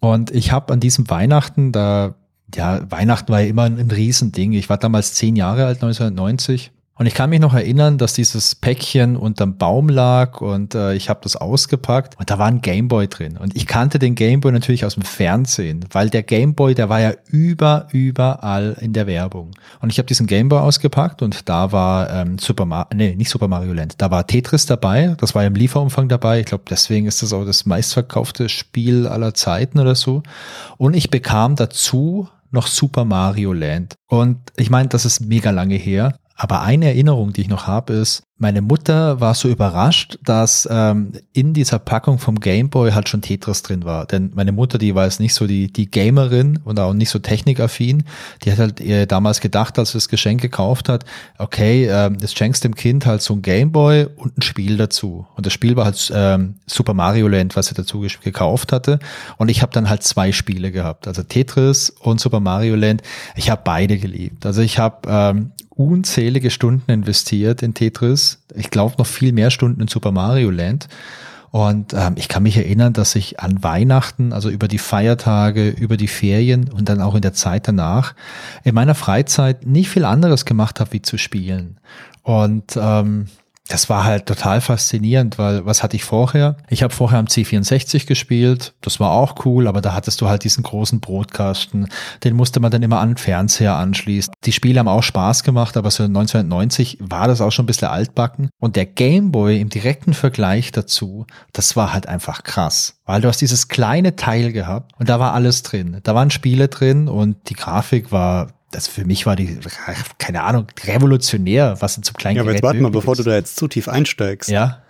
Und 0.00 0.32
ich 0.32 0.50
habe 0.50 0.72
an 0.72 0.80
diesem 0.80 1.08
Weihnachten, 1.08 1.72
da 1.72 2.14
ja, 2.56 2.90
Weihnachten 2.90 3.32
war 3.32 3.40
ja 3.40 3.48
immer 3.48 3.62
ein, 3.62 3.78
ein 3.78 3.90
Riesending. 3.90 4.52
Ich 4.52 4.68
war 4.68 4.78
damals 4.78 5.14
zehn 5.14 5.36
Jahre 5.36 5.66
alt, 5.66 5.82
1990. 5.82 6.72
Und 6.96 7.06
ich 7.06 7.14
kann 7.14 7.30
mich 7.30 7.40
noch 7.40 7.54
erinnern, 7.54 7.98
dass 7.98 8.14
dieses 8.14 8.54
Päckchen 8.54 9.16
unterm 9.16 9.56
Baum 9.58 9.88
lag 9.88 10.40
und 10.40 10.76
äh, 10.76 10.94
ich 10.94 11.08
habe 11.08 11.18
das 11.24 11.34
ausgepackt 11.34 12.16
und 12.20 12.30
da 12.30 12.38
war 12.38 12.46
ein 12.46 12.60
Gameboy 12.60 13.08
drin. 13.08 13.36
Und 13.36 13.56
ich 13.56 13.66
kannte 13.66 13.98
den 13.98 14.14
Gameboy 14.14 14.52
natürlich 14.52 14.84
aus 14.84 14.94
dem 14.94 15.02
Fernsehen, 15.02 15.84
weil 15.90 16.08
der 16.08 16.22
Gameboy, 16.22 16.76
der 16.76 16.88
war 16.88 17.00
ja 17.00 17.12
über, 17.26 17.88
überall 17.90 18.76
in 18.80 18.92
der 18.92 19.08
Werbung. 19.08 19.50
Und 19.80 19.90
ich 19.90 19.98
habe 19.98 20.06
diesen 20.06 20.28
Gameboy 20.28 20.60
ausgepackt 20.60 21.20
und 21.22 21.48
da 21.48 21.72
war 21.72 22.10
ähm, 22.10 22.38
Super 22.38 22.64
Mario, 22.64 22.86
nee, 22.94 23.16
nicht 23.16 23.30
Super 23.30 23.48
Mario 23.48 23.72
Land, 23.72 23.94
da 23.98 24.12
war 24.12 24.24
Tetris 24.24 24.66
dabei, 24.66 25.16
das 25.18 25.34
war 25.34 25.44
im 25.44 25.54
Lieferumfang 25.54 26.08
dabei. 26.08 26.40
Ich 26.40 26.46
glaube, 26.46 26.64
deswegen 26.70 27.06
ist 27.06 27.24
das 27.24 27.32
auch 27.32 27.44
das 27.44 27.66
meistverkaufte 27.66 28.48
Spiel 28.48 29.08
aller 29.08 29.34
Zeiten 29.34 29.80
oder 29.80 29.96
so. 29.96 30.22
Und 30.76 30.94
ich 30.94 31.10
bekam 31.10 31.56
dazu 31.56 32.28
noch 32.54 32.66
Super 32.68 33.04
Mario 33.04 33.52
Land. 33.52 33.96
Und 34.08 34.38
ich 34.56 34.70
meine, 34.70 34.88
das 34.88 35.04
ist 35.04 35.20
mega 35.20 35.50
lange 35.50 35.76
her. 35.76 36.16
Aber 36.36 36.62
eine 36.62 36.86
Erinnerung, 36.86 37.32
die 37.32 37.42
ich 37.42 37.48
noch 37.48 37.66
habe, 37.66 37.92
ist, 37.92 38.24
meine 38.36 38.62
Mutter 38.62 39.20
war 39.20 39.34
so 39.34 39.48
überrascht, 39.48 40.18
dass 40.24 40.68
ähm, 40.70 41.12
in 41.32 41.54
dieser 41.54 41.78
Packung 41.78 42.18
vom 42.18 42.40
Gameboy 42.40 42.90
halt 42.90 43.08
schon 43.08 43.22
Tetris 43.22 43.62
drin 43.62 43.84
war. 43.84 44.06
Denn 44.06 44.32
meine 44.34 44.50
Mutter, 44.50 44.76
die 44.76 44.96
war 44.96 45.04
jetzt 45.04 45.20
nicht 45.20 45.34
so 45.34 45.46
die, 45.46 45.72
die 45.72 45.88
Gamerin 45.88 46.58
und 46.64 46.80
auch 46.80 46.94
nicht 46.94 47.10
so 47.10 47.20
technikaffin. 47.20 48.02
Die 48.44 48.50
hat 48.50 48.58
halt 48.58 48.80
ihr 48.80 49.06
damals 49.06 49.40
gedacht, 49.40 49.78
als 49.78 49.92
sie 49.92 49.98
das 49.98 50.08
Geschenk 50.08 50.42
gekauft 50.42 50.88
hat, 50.88 51.04
okay, 51.38 51.86
ähm, 51.88 52.16
jetzt 52.20 52.36
schenkst 52.36 52.64
dem 52.64 52.74
Kind 52.74 53.06
halt 53.06 53.22
so 53.22 53.34
ein 53.34 53.42
Gameboy 53.42 54.08
und 54.16 54.36
ein 54.36 54.42
Spiel 54.42 54.76
dazu. 54.76 55.26
Und 55.36 55.46
das 55.46 55.52
Spiel 55.52 55.76
war 55.76 55.84
halt 55.84 56.12
ähm, 56.12 56.56
Super 56.66 56.92
Mario 56.92 57.28
Land, 57.28 57.54
was 57.54 57.66
sie 57.66 57.74
dazu 57.74 58.00
gekauft 58.00 58.72
hatte. 58.72 58.98
Und 59.36 59.48
ich 59.48 59.62
habe 59.62 59.72
dann 59.72 59.88
halt 59.88 60.02
zwei 60.02 60.32
Spiele 60.32 60.72
gehabt, 60.72 61.06
also 61.06 61.22
Tetris 61.22 61.90
und 61.90 62.20
Super 62.20 62.40
Mario 62.40 62.74
Land. 62.74 63.02
Ich 63.36 63.48
habe 63.48 63.62
beide 63.64 63.96
geliebt. 63.96 64.44
Also 64.44 64.60
ich 64.60 64.80
habe 64.80 65.08
ähm, 65.08 65.52
unzählige 65.76 66.50
Stunden 66.50 66.90
investiert 66.90 67.62
in 67.62 67.74
Tetris. 67.74 68.38
Ich 68.54 68.70
glaube 68.70 68.94
noch 68.98 69.06
viel 69.06 69.32
mehr 69.32 69.50
Stunden 69.50 69.80
in 69.80 69.88
Super 69.88 70.12
Mario 70.12 70.50
Land. 70.50 70.88
Und 71.50 71.94
ähm, 71.94 72.14
ich 72.16 72.26
kann 72.26 72.42
mich 72.42 72.56
erinnern, 72.56 72.94
dass 72.94 73.14
ich 73.14 73.38
an 73.38 73.62
Weihnachten, 73.62 74.32
also 74.32 74.50
über 74.50 74.66
die 74.66 74.78
Feiertage, 74.78 75.68
über 75.68 75.96
die 75.96 76.08
Ferien 76.08 76.68
und 76.68 76.88
dann 76.88 77.00
auch 77.00 77.14
in 77.14 77.22
der 77.22 77.32
Zeit 77.32 77.68
danach 77.68 78.14
in 78.64 78.74
meiner 78.74 78.96
Freizeit 78.96 79.64
nicht 79.64 79.88
viel 79.88 80.04
anderes 80.04 80.46
gemacht 80.46 80.80
habe, 80.80 80.92
wie 80.92 81.02
zu 81.02 81.16
spielen. 81.16 81.78
Und 82.24 82.76
ähm, 82.76 83.26
das 83.68 83.88
war 83.88 84.04
halt 84.04 84.26
total 84.26 84.60
faszinierend, 84.60 85.38
weil 85.38 85.64
was 85.64 85.82
hatte 85.82 85.96
ich 85.96 86.04
vorher? 86.04 86.56
Ich 86.68 86.82
habe 86.82 86.92
vorher 86.92 87.18
am 87.18 87.26
C64 87.26 88.06
gespielt, 88.06 88.74
das 88.82 89.00
war 89.00 89.12
auch 89.12 89.46
cool, 89.46 89.66
aber 89.66 89.80
da 89.80 89.94
hattest 89.94 90.20
du 90.20 90.28
halt 90.28 90.44
diesen 90.44 90.62
großen 90.62 91.00
Brotkasten, 91.00 91.88
den 92.24 92.36
musste 92.36 92.60
man 92.60 92.70
dann 92.70 92.82
immer 92.82 93.00
an 93.00 93.10
den 93.10 93.16
Fernseher 93.16 93.74
anschließen. 93.74 94.34
Die 94.44 94.52
Spiele 94.52 94.80
haben 94.80 94.88
auch 94.88 95.02
Spaß 95.02 95.44
gemacht, 95.44 95.78
aber 95.78 95.90
so 95.90 96.02
1990 96.02 96.98
war 97.00 97.26
das 97.26 97.40
auch 97.40 97.52
schon 97.52 97.64
ein 97.64 97.66
bisschen 97.66 97.88
altbacken. 97.88 98.50
Und 98.60 98.76
der 98.76 98.86
Gameboy 98.86 99.58
im 99.60 99.70
direkten 99.70 100.12
Vergleich 100.12 100.70
dazu, 100.70 101.26
das 101.52 101.74
war 101.74 101.94
halt 101.94 102.06
einfach 102.06 102.42
krass, 102.42 102.98
weil 103.06 103.22
du 103.22 103.28
hast 103.28 103.40
dieses 103.40 103.68
kleine 103.68 104.14
Teil 104.16 104.52
gehabt 104.52 104.92
und 104.98 105.08
da 105.08 105.18
war 105.20 105.32
alles 105.32 105.62
drin. 105.62 106.00
Da 106.02 106.14
waren 106.14 106.30
Spiele 106.30 106.68
drin 106.68 107.08
und 107.08 107.48
die 107.48 107.54
Grafik 107.54 108.12
war 108.12 108.48
das 108.74 108.88
für 108.88 109.04
mich 109.04 109.24
war 109.24 109.36
die, 109.36 109.58
keine 110.18 110.42
Ahnung, 110.42 110.66
revolutionär, 110.84 111.76
was 111.80 111.96
in 111.96 112.02
zum 112.02 112.16
kleinen 112.16 112.36
Ja, 112.36 112.42
aber 112.42 112.52
jetzt 112.52 112.62
warte 112.62 112.80
mal, 112.80 112.90
bevor 112.90 113.12
ist. 113.12 113.18
du 113.18 113.22
da 113.22 113.34
jetzt 113.34 113.56
zu 113.56 113.68
tief 113.68 113.88
einsteigst. 113.88 114.50
Ja. 114.50 114.82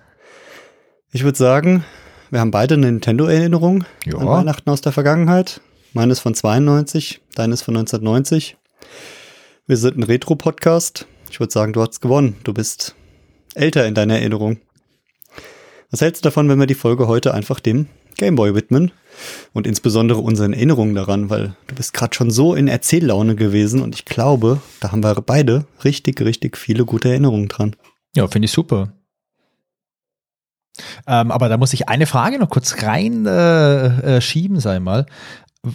Ich 1.12 1.22
würde 1.22 1.36
sagen, 1.36 1.84
wir 2.30 2.40
haben 2.40 2.50
beide 2.50 2.74
eine 2.74 2.86
Nintendo-Erinnerung 2.86 3.84
an 4.06 4.26
Weihnachten 4.26 4.70
aus 4.70 4.80
der 4.80 4.92
Vergangenheit. 4.92 5.60
Meine 5.92 6.12
ist 6.12 6.20
von 6.20 6.34
92, 6.34 7.20
deine 7.34 7.54
ist 7.54 7.62
von 7.62 7.76
1990. 7.76 8.56
Wir 9.66 9.76
sind 9.76 9.98
ein 9.98 10.02
Retro-Podcast. 10.02 11.06
Ich 11.30 11.38
würde 11.38 11.52
sagen, 11.52 11.72
du 11.72 11.82
hast 11.82 12.00
gewonnen. 12.00 12.36
Du 12.42 12.52
bist 12.52 12.94
älter 13.54 13.86
in 13.86 13.94
deiner 13.94 14.14
Erinnerung. 14.14 14.58
Was 15.90 16.00
hältst 16.00 16.24
du 16.24 16.28
davon, 16.28 16.48
wenn 16.48 16.58
wir 16.58 16.66
die 16.66 16.74
Folge 16.74 17.06
heute 17.06 17.34
einfach 17.34 17.60
dem 17.60 17.86
Gameboy 18.16 18.54
widmen? 18.54 18.92
Und 19.52 19.66
insbesondere 19.66 20.18
unseren 20.20 20.52
Erinnerungen 20.52 20.94
daran, 20.94 21.30
weil 21.30 21.54
du 21.66 21.74
bist 21.74 21.92
gerade 21.92 22.14
schon 22.14 22.30
so 22.30 22.54
in 22.54 22.68
Erzähllaune 22.68 23.36
gewesen 23.36 23.82
und 23.82 23.94
ich 23.94 24.04
glaube, 24.04 24.60
da 24.80 24.92
haben 24.92 25.02
wir 25.02 25.14
beide 25.14 25.66
richtig, 25.84 26.20
richtig 26.20 26.56
viele 26.56 26.84
gute 26.84 27.08
Erinnerungen 27.08 27.48
dran. 27.48 27.76
Ja, 28.14 28.26
finde 28.28 28.46
ich 28.46 28.52
super. 28.52 28.92
Ähm, 31.06 31.30
aber 31.30 31.48
da 31.48 31.56
muss 31.56 31.72
ich 31.72 31.88
eine 31.88 32.06
Frage 32.06 32.38
noch 32.38 32.50
kurz 32.50 32.82
rein 32.82 33.26
äh, 33.26 34.16
äh, 34.16 34.20
schieben, 34.20 34.60
sei 34.60 34.80
mal. 34.80 35.06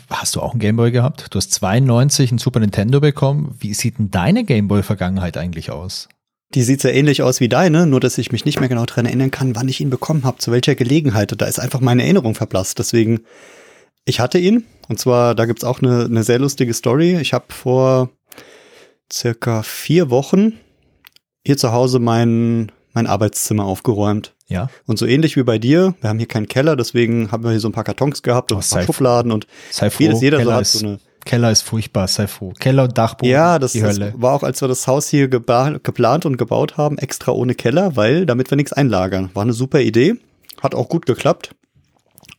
Hast 0.09 0.35
du 0.35 0.41
auch 0.41 0.51
einen 0.51 0.59
Gameboy 0.59 0.91
gehabt? 0.91 1.27
Du 1.31 1.37
hast 1.37 1.51
92 1.53 2.31
einen 2.31 2.37
Super 2.37 2.59
Nintendo 2.59 2.99
bekommen. 2.99 3.55
Wie 3.59 3.73
sieht 3.73 3.97
denn 3.97 4.11
deine 4.11 4.43
Gameboy-Vergangenheit 4.43 5.37
eigentlich 5.37 5.71
aus? 5.71 6.09
Die 6.55 6.63
sieht 6.63 6.81
sehr 6.81 6.95
ähnlich 6.95 7.21
aus 7.21 7.39
wie 7.39 7.49
deine, 7.49 7.85
nur 7.85 7.99
dass 7.99 8.17
ich 8.17 8.31
mich 8.31 8.43
nicht 8.43 8.59
mehr 8.59 8.69
genau 8.69 8.85
daran 8.85 9.05
erinnern 9.05 9.29
kann, 9.29 9.55
wann 9.55 9.69
ich 9.69 9.81
ihn 9.81 9.91
bekommen 9.91 10.23
habe, 10.23 10.39
zu 10.39 10.51
welcher 10.51 10.73
Gelegenheit. 10.73 11.33
Da 11.39 11.45
ist 11.45 11.59
einfach 11.59 11.79
meine 11.79 12.03
Erinnerung 12.03 12.33
verblasst. 12.33 12.79
Deswegen, 12.79 13.21
ich 14.05 14.19
hatte 14.19 14.39
ihn. 14.39 14.65
Und 14.87 14.99
zwar, 14.99 15.35
da 15.35 15.45
gibt's 15.45 15.63
auch 15.63 15.81
eine, 15.81 16.05
eine 16.05 16.23
sehr 16.23 16.39
lustige 16.39 16.73
Story. 16.73 17.19
Ich 17.19 17.33
habe 17.33 17.45
vor 17.49 18.09
circa 19.11 19.61
vier 19.61 20.09
Wochen 20.09 20.53
hier 21.45 21.57
zu 21.57 21.71
Hause 21.71 21.99
mein, 21.99 22.71
mein 22.93 23.05
Arbeitszimmer 23.05 23.65
aufgeräumt. 23.65 24.35
Ja. 24.47 24.69
Und 24.87 24.97
so 24.97 25.05
ähnlich 25.05 25.35
wie 25.35 25.43
bei 25.43 25.59
dir, 25.59 25.93
wir 26.01 26.09
haben 26.09 26.17
hier 26.17 26.27
keinen 26.27 26.47
Keller, 26.47 26.75
deswegen 26.75 27.31
haben 27.31 27.43
wir 27.43 27.51
hier 27.51 27.59
so 27.59 27.69
ein 27.69 27.73
paar 27.73 27.83
Kartons 27.83 28.23
gehabt 28.23 28.51
und 28.51 28.57
Oh, 28.57 28.61
ein 28.61 28.69
paar 28.69 28.83
Schubladen 28.83 29.31
und 29.31 29.45
das 30.09 30.21
jeder 30.21 30.43
so 30.43 30.51
hat, 30.51 30.65
so 30.65 30.85
eine 30.85 30.99
Keller 31.29 31.51
ist 31.51 31.61
furchtbar, 31.61 32.07
sei 32.07 32.25
froh. 32.25 32.53
Keller 32.59 32.85
und 32.85 32.97
Dachboden, 32.97 33.31
Ja, 33.31 33.59
das, 33.59 33.73
die 33.73 33.81
das 33.81 33.99
Hölle. 33.99 34.13
war 34.17 34.33
auch, 34.33 34.41
als 34.41 34.61
wir 34.61 34.67
das 34.67 34.87
Haus 34.87 35.09
hier 35.09 35.27
geplant 35.27 36.25
und 36.25 36.37
gebaut 36.37 36.75
haben, 36.75 36.97
extra 36.97 37.31
ohne 37.33 37.53
Keller, 37.53 37.95
weil 37.95 38.25
damit 38.25 38.49
wir 38.51 38.55
nichts 38.55 38.73
einlagern. 38.73 39.29
War 39.35 39.43
eine 39.43 39.53
super 39.53 39.79
Idee, 39.79 40.15
hat 40.59 40.73
auch 40.73 40.89
gut 40.89 41.05
geklappt. 41.05 41.51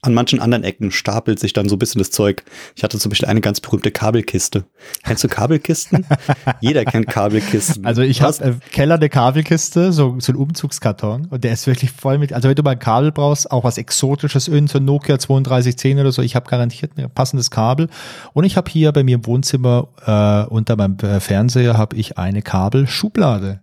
An 0.03 0.15
manchen 0.15 0.41
anderen 0.41 0.65
Ecken 0.65 0.91
stapelt 0.91 1.39
sich 1.39 1.53
dann 1.53 1.69
so 1.69 1.77
ein 1.77 1.79
bisschen 1.79 1.99
das 1.99 2.11
Zeug. 2.11 2.43
Ich 2.75 2.83
hatte 2.83 2.99
zum 2.99 3.11
Beispiel 3.11 3.29
eine 3.29 3.43
ganz 3.43 3.61
berühmte 3.61 3.91
Kabelkiste. 3.91 4.65
Kennst 5.05 5.25
du 5.25 5.29
Kabelkisten? 5.29 6.07
Jeder 6.61 6.87
kennt 6.87 7.07
Kabelkisten. 7.09 7.85
Also 7.85 8.01
ich 8.01 8.23
habe 8.23 8.43
äh, 8.43 8.55
Keller 8.73 8.95
eine 8.95 9.11
Kabelkiste, 9.11 9.93
so, 9.93 10.17
so 10.19 10.33
ein 10.33 10.37
Umzugskarton 10.37 11.27
und 11.27 11.45
der 11.45 11.53
ist 11.53 11.67
wirklich 11.67 11.91
voll 11.91 12.17
mit, 12.17 12.33
also 12.33 12.49
wenn 12.49 12.55
du 12.55 12.63
mal 12.63 12.71
ein 12.71 12.79
Kabel 12.79 13.13
brauchst, 13.13 13.51
auch 13.51 13.65
was 13.65 13.77
Exotisches, 13.77 14.49
irgend 14.49 14.71
so 14.71 14.79
ein 14.79 14.87
Nokia 14.87 15.19
3210 15.19 15.99
oder 15.99 16.13
so, 16.13 16.23
ich 16.23 16.35
habe 16.35 16.49
garantiert 16.49 16.93
ein 16.97 17.11
passendes 17.11 17.51
Kabel 17.51 17.89
und 18.33 18.45
ich 18.45 18.57
habe 18.57 18.71
hier 18.71 18.93
bei 18.93 19.05
mir 19.05 19.17
im 19.17 19.27
Wohnzimmer 19.27 19.89
äh, 20.07 20.51
unter 20.51 20.77
meinem 20.77 20.97
äh, 21.03 21.21
Fernseher 21.21 21.77
habe 21.77 21.97
ich 21.97 22.17
eine 22.17 22.41
Kabelschublade. 22.41 23.61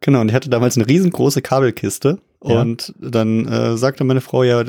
Genau, 0.00 0.20
und 0.20 0.28
ich 0.28 0.34
hatte 0.34 0.50
damals 0.50 0.76
eine 0.76 0.88
riesengroße 0.88 1.42
Kabelkiste. 1.42 2.20
Ja. 2.44 2.60
Und 2.60 2.94
dann 3.00 3.46
äh, 3.46 3.76
sagte 3.76 4.04
meine 4.04 4.20
Frau, 4.20 4.42
ja, 4.42 4.62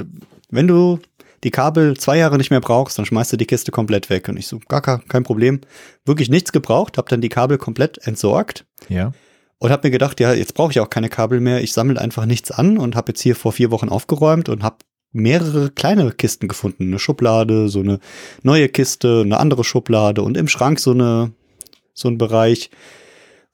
wenn 0.50 0.68
du 0.68 1.00
die 1.44 1.52
Kabel 1.52 1.96
zwei 1.98 2.18
Jahre 2.18 2.38
nicht 2.38 2.50
mehr 2.50 2.62
brauchst, 2.62 2.98
dann 2.98 3.06
schmeißt 3.06 3.34
du 3.34 3.38
die 3.38 3.46
Kiste 3.46 3.72
komplett 3.72 4.10
weg. 4.10 4.28
Und 4.28 4.38
ich 4.38 4.48
so, 4.48 4.60
gar 4.68 4.82
kein 4.82 5.24
Problem. 5.24 5.62
Wirklich 6.06 6.30
nichts 6.30 6.52
gebraucht, 6.52 6.98
habe 6.98 7.10
dann 7.10 7.22
die 7.22 7.30
Kabel 7.30 7.58
komplett 7.58 8.00
entsorgt 8.08 8.66
Ja. 8.90 9.12
und 9.60 9.70
habe 9.70 9.88
mir 9.88 9.92
gedacht, 9.92 10.20
ja, 10.20 10.34
jetzt 10.34 10.56
brauche 10.56 10.72
ich 10.72 10.80
auch 10.80 10.90
keine 10.90 11.10
Kabel 11.10 11.40
mehr. 11.40 11.62
Ich 11.62 11.74
sammle 11.74 12.02
einfach 12.02 12.26
nichts 12.26 12.52
an 12.52 12.78
und 12.78 12.96
habe 12.96 13.12
jetzt 13.12 13.22
hier 13.22 13.36
vor 13.36 13.52
vier 13.52 13.70
Wochen 13.72 13.90
aufgeräumt 13.90 14.50
und 14.50 14.64
habe 14.64 14.78
mehrere 15.12 15.70
kleine 15.70 16.12
Kisten 16.12 16.48
gefunden. 16.48 16.84
Eine 16.88 17.00
Schublade, 17.00 17.70
so 17.70 17.80
eine 17.80 18.00
neue 18.44 18.68
Kiste, 18.68 19.22
eine 19.24 19.38
andere 19.38 19.64
Schublade 19.64 20.22
und 20.24 20.38
im 20.38 20.48
Schrank 20.48 20.80
so 20.80 20.92
eine 20.92 21.32
so 21.94 22.08
ein 22.10 22.18
Bereich. 22.18 22.70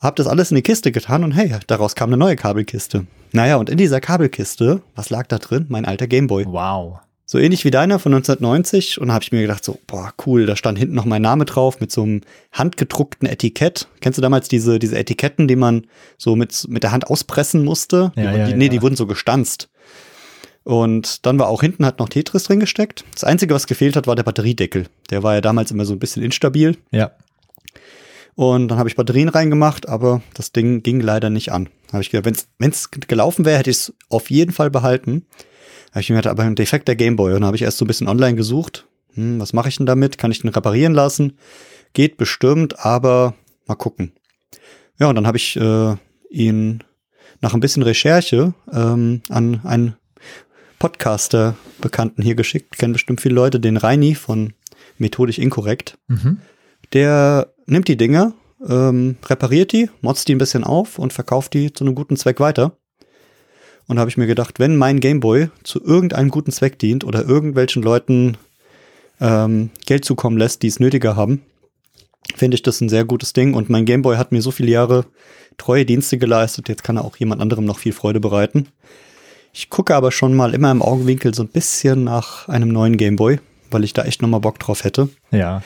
Hab 0.04 0.18
das 0.18 0.28
alles 0.28 0.52
in 0.52 0.56
die 0.56 0.62
Kiste 0.62 0.92
getan 0.92 1.24
und 1.24 1.32
hey, 1.32 1.56
daraus 1.66 1.96
kam 1.96 2.10
eine 2.10 2.18
neue 2.18 2.36
Kabelkiste. 2.36 3.08
Naja, 3.32 3.56
und 3.56 3.70
in 3.70 3.78
dieser 3.78 4.02
Kabelkiste, 4.02 4.82
was 4.96 5.10
lag 5.10 5.28
da 5.28 5.40
drin? 5.40 5.66
Mein 5.70 5.86
alter 5.86 6.08
Gameboy. 6.08 6.46
Wow. 6.46 7.00
So 7.26 7.40
ähnlich 7.40 7.64
wie 7.64 7.72
deiner 7.72 8.00
von 8.00 8.14
1990. 8.14 9.00
Und 9.00 9.08
da 9.08 9.14
habe 9.14 9.24
ich 9.24 9.32
mir 9.32 9.42
gedacht, 9.42 9.64
so, 9.64 9.80
boah, 9.88 10.14
cool, 10.26 10.46
da 10.46 10.58
stand 10.58 10.78
hinten 10.78 10.94
noch 10.94 11.06
mein 11.06 11.22
Name 11.22 11.46
drauf 11.46 11.80
mit 11.80 11.90
so 11.90 12.04
einem 12.04 12.22
handgedruckten 12.52 13.30
Etikett. 13.30 13.88
Kennst 14.02 14.18
du 14.18 14.22
damals 14.22 14.50
diese, 14.50 14.78
diese 14.78 14.98
Etiketten, 14.98 15.48
die 15.48 15.56
man 15.56 15.88
so 16.18 16.36
mit, 16.36 16.68
mit 16.68 16.84
der 16.84 16.92
Hand 16.92 17.08
auspressen 17.08 17.64
musste? 17.64 18.12
Ja, 18.18 18.34
die, 18.34 18.38
ja, 18.40 18.46
die, 18.48 18.54
nee, 18.56 18.66
ja. 18.66 18.72
die 18.72 18.82
wurden 18.82 18.98
so 18.98 19.08
gestanzt. 19.08 19.70
Und 20.64 21.26
dann 21.26 21.40
war 21.40 21.48
auch 21.48 21.62
hinten 21.62 21.86
hat 21.86 22.00
noch 22.00 22.10
Tetris 22.10 22.44
drin 22.44 22.60
gesteckt. 22.60 23.06
Das 23.14 23.24
Einzige, 23.24 23.54
was 23.54 23.68
gefehlt 23.68 23.96
hat, 23.96 24.06
war 24.06 24.16
der 24.16 24.24
Batteriedeckel. 24.24 24.88
Der 25.10 25.24
war 25.24 25.34
ja 25.34 25.42
damals 25.42 25.72
immer 25.72 25.86
so 25.86 25.94
ein 25.94 26.00
bisschen 26.00 26.24
instabil. 26.24 26.78
Ja. 26.92 27.12
Und 28.36 28.70
dann 28.70 28.80
habe 28.80 28.90
ich 28.90 28.96
Batterien 28.96 29.30
reingemacht, 29.30 29.88
aber 29.88 30.22
das 30.34 30.52
Ding 30.52 30.82
ging 30.82 31.00
leider 31.00 31.30
nicht 31.30 31.52
an. 31.52 31.70
Habe 31.92 32.02
ich 32.02 32.10
gedacht, 32.10 32.48
wenn 32.58 32.72
es 32.72 32.90
gelaufen 32.92 33.46
wäre, 33.46 33.60
hätte 33.60 33.70
ich 33.70 33.78
es 33.78 33.94
auf 34.10 34.32
jeden 34.32 34.52
Fall 34.52 34.72
behalten. 34.72 35.26
Da 35.88 35.96
habe 35.96 36.02
ich 36.02 36.10
mir 36.10 36.16
gedacht, 36.16 36.32
aber 36.32 36.44
ein 36.44 36.56
defekter 36.56 36.96
Gameboy. 36.96 37.34
Und 37.34 37.42
dann 37.42 37.46
habe 37.46 37.58
ich 37.58 37.62
erst 37.62 37.78
so 37.78 37.86
ein 37.86 37.88
bisschen 37.88 38.08
online 38.08 38.36
gesucht. 38.36 38.88
Hm, 39.14 39.40
was 39.40 39.54
mache 39.54 39.70
ich 39.70 39.78
denn 39.78 39.86
damit? 39.86 40.18
Kann 40.18 40.32
ich 40.32 40.42
den 40.42 40.50
reparieren 40.50 40.94
lassen? 40.94 41.38
Geht 41.94 42.18
bestimmt, 42.18 42.80
aber 42.84 43.36
mal 43.68 43.76
gucken. 43.76 44.14
Ja, 45.00 45.08
und 45.10 45.16
dann 45.16 45.28
habe 45.28 45.38
ich 45.38 45.56
äh, 45.56 45.96
ihn 46.30 46.84
nach 47.42 47.54
ein 47.54 47.60
bisschen 47.60 47.84
Recherche 47.84 48.56
ähm, 48.72 49.22
an 49.30 49.62
einen 49.64 49.96
Podcaster-Bekannten 50.80 52.24
hier 52.24 52.36
geschickt. 52.36 52.78
Kennen 52.78 52.94
bestimmt 52.94 53.22
viele 53.22 53.36
Leute, 53.36 53.60
den 53.60 53.78
Reini 53.78 54.16
von 54.16 54.54
Methodisch 54.98 55.38
Inkorrekt 55.38 55.98
Mhm. 56.08 56.40
Der 56.92 57.54
nimmt 57.66 57.88
die 57.88 57.98
Dinger, 57.98 58.34
ähm, 58.68 59.18
repariert 59.26 59.72
die, 59.72 59.90
motzt 60.02 60.28
die 60.28 60.36
ein 60.36 60.40
bisschen 60.40 60.64
auf 60.64 61.00
und 61.00 61.14
verkauft 61.14 61.54
die 61.54 61.72
zu 61.74 61.84
einem 61.84 61.96
guten 61.96 62.18
Zweck 62.18 62.40
weiter. 62.40 62.78
Und 63.88 63.98
da 63.98 64.02
habe 64.02 64.10
ich 64.10 64.18
mir 64.18 64.28
gedacht, 64.28 64.60
wenn 64.60 64.78
mein 64.78 65.00
Gameboy 65.00 65.50
zu 65.64 65.84
irgendeinem 65.84 66.30
guten 66.30 66.52
Zweck 66.52 66.80
dient 66.80 67.04
oder 67.04 67.26
irgendwelchen 67.26 67.84
Leuten 67.84 68.38
ähm, 69.20 69.72
Geld 69.86 70.06
zukommen 70.06 70.38
lässt, 70.38 70.64
die 70.64 70.68
es 70.68 70.80
nötiger 70.80 71.16
haben, 71.16 71.42
finde 72.36 72.56
ich 72.56 72.64
das 72.64 72.80
ein 72.82 72.90
sehr 72.90 73.06
gutes 73.06 73.34
Ding. 73.34 73.54
Und 73.54 73.70
mein 73.70 73.86
Gameboy 73.86 74.16
hat 74.16 74.32
mir 74.32 74.42
so 74.42 74.52
viele 74.52 74.72
Jahre 74.72 75.06
treue 75.58 75.86
Dienste 75.86 76.18
geleistet, 76.18 76.70
jetzt 76.70 76.84
kann 76.84 76.98
er 76.98 77.06
auch 77.06 77.18
jemand 77.18 77.42
anderem 77.42 77.66
noch 77.66 77.80
viel 77.80 77.94
Freude 77.94 78.20
bereiten. 78.20 78.68
Ich 79.52 79.70
gucke 79.70 79.94
aber 79.94 80.12
schon 80.12 80.34
mal 80.34 80.54
immer 80.54 80.72
im 80.72 80.82
Augenwinkel 80.82 81.34
so 81.34 81.44
ein 81.44 81.50
bisschen 81.50 82.04
nach 82.04 82.48
einem 82.48 82.70
neuen 82.70 82.98
Gameboy, 82.98 83.40
weil 83.70 83.84
ich 83.84 83.94
da 83.94 84.04
echt 84.04 84.22
nochmal 84.22 84.40
Bock 84.40 84.58
drauf 84.58 84.84
hätte. 84.84 85.10
Ja. 85.30 85.62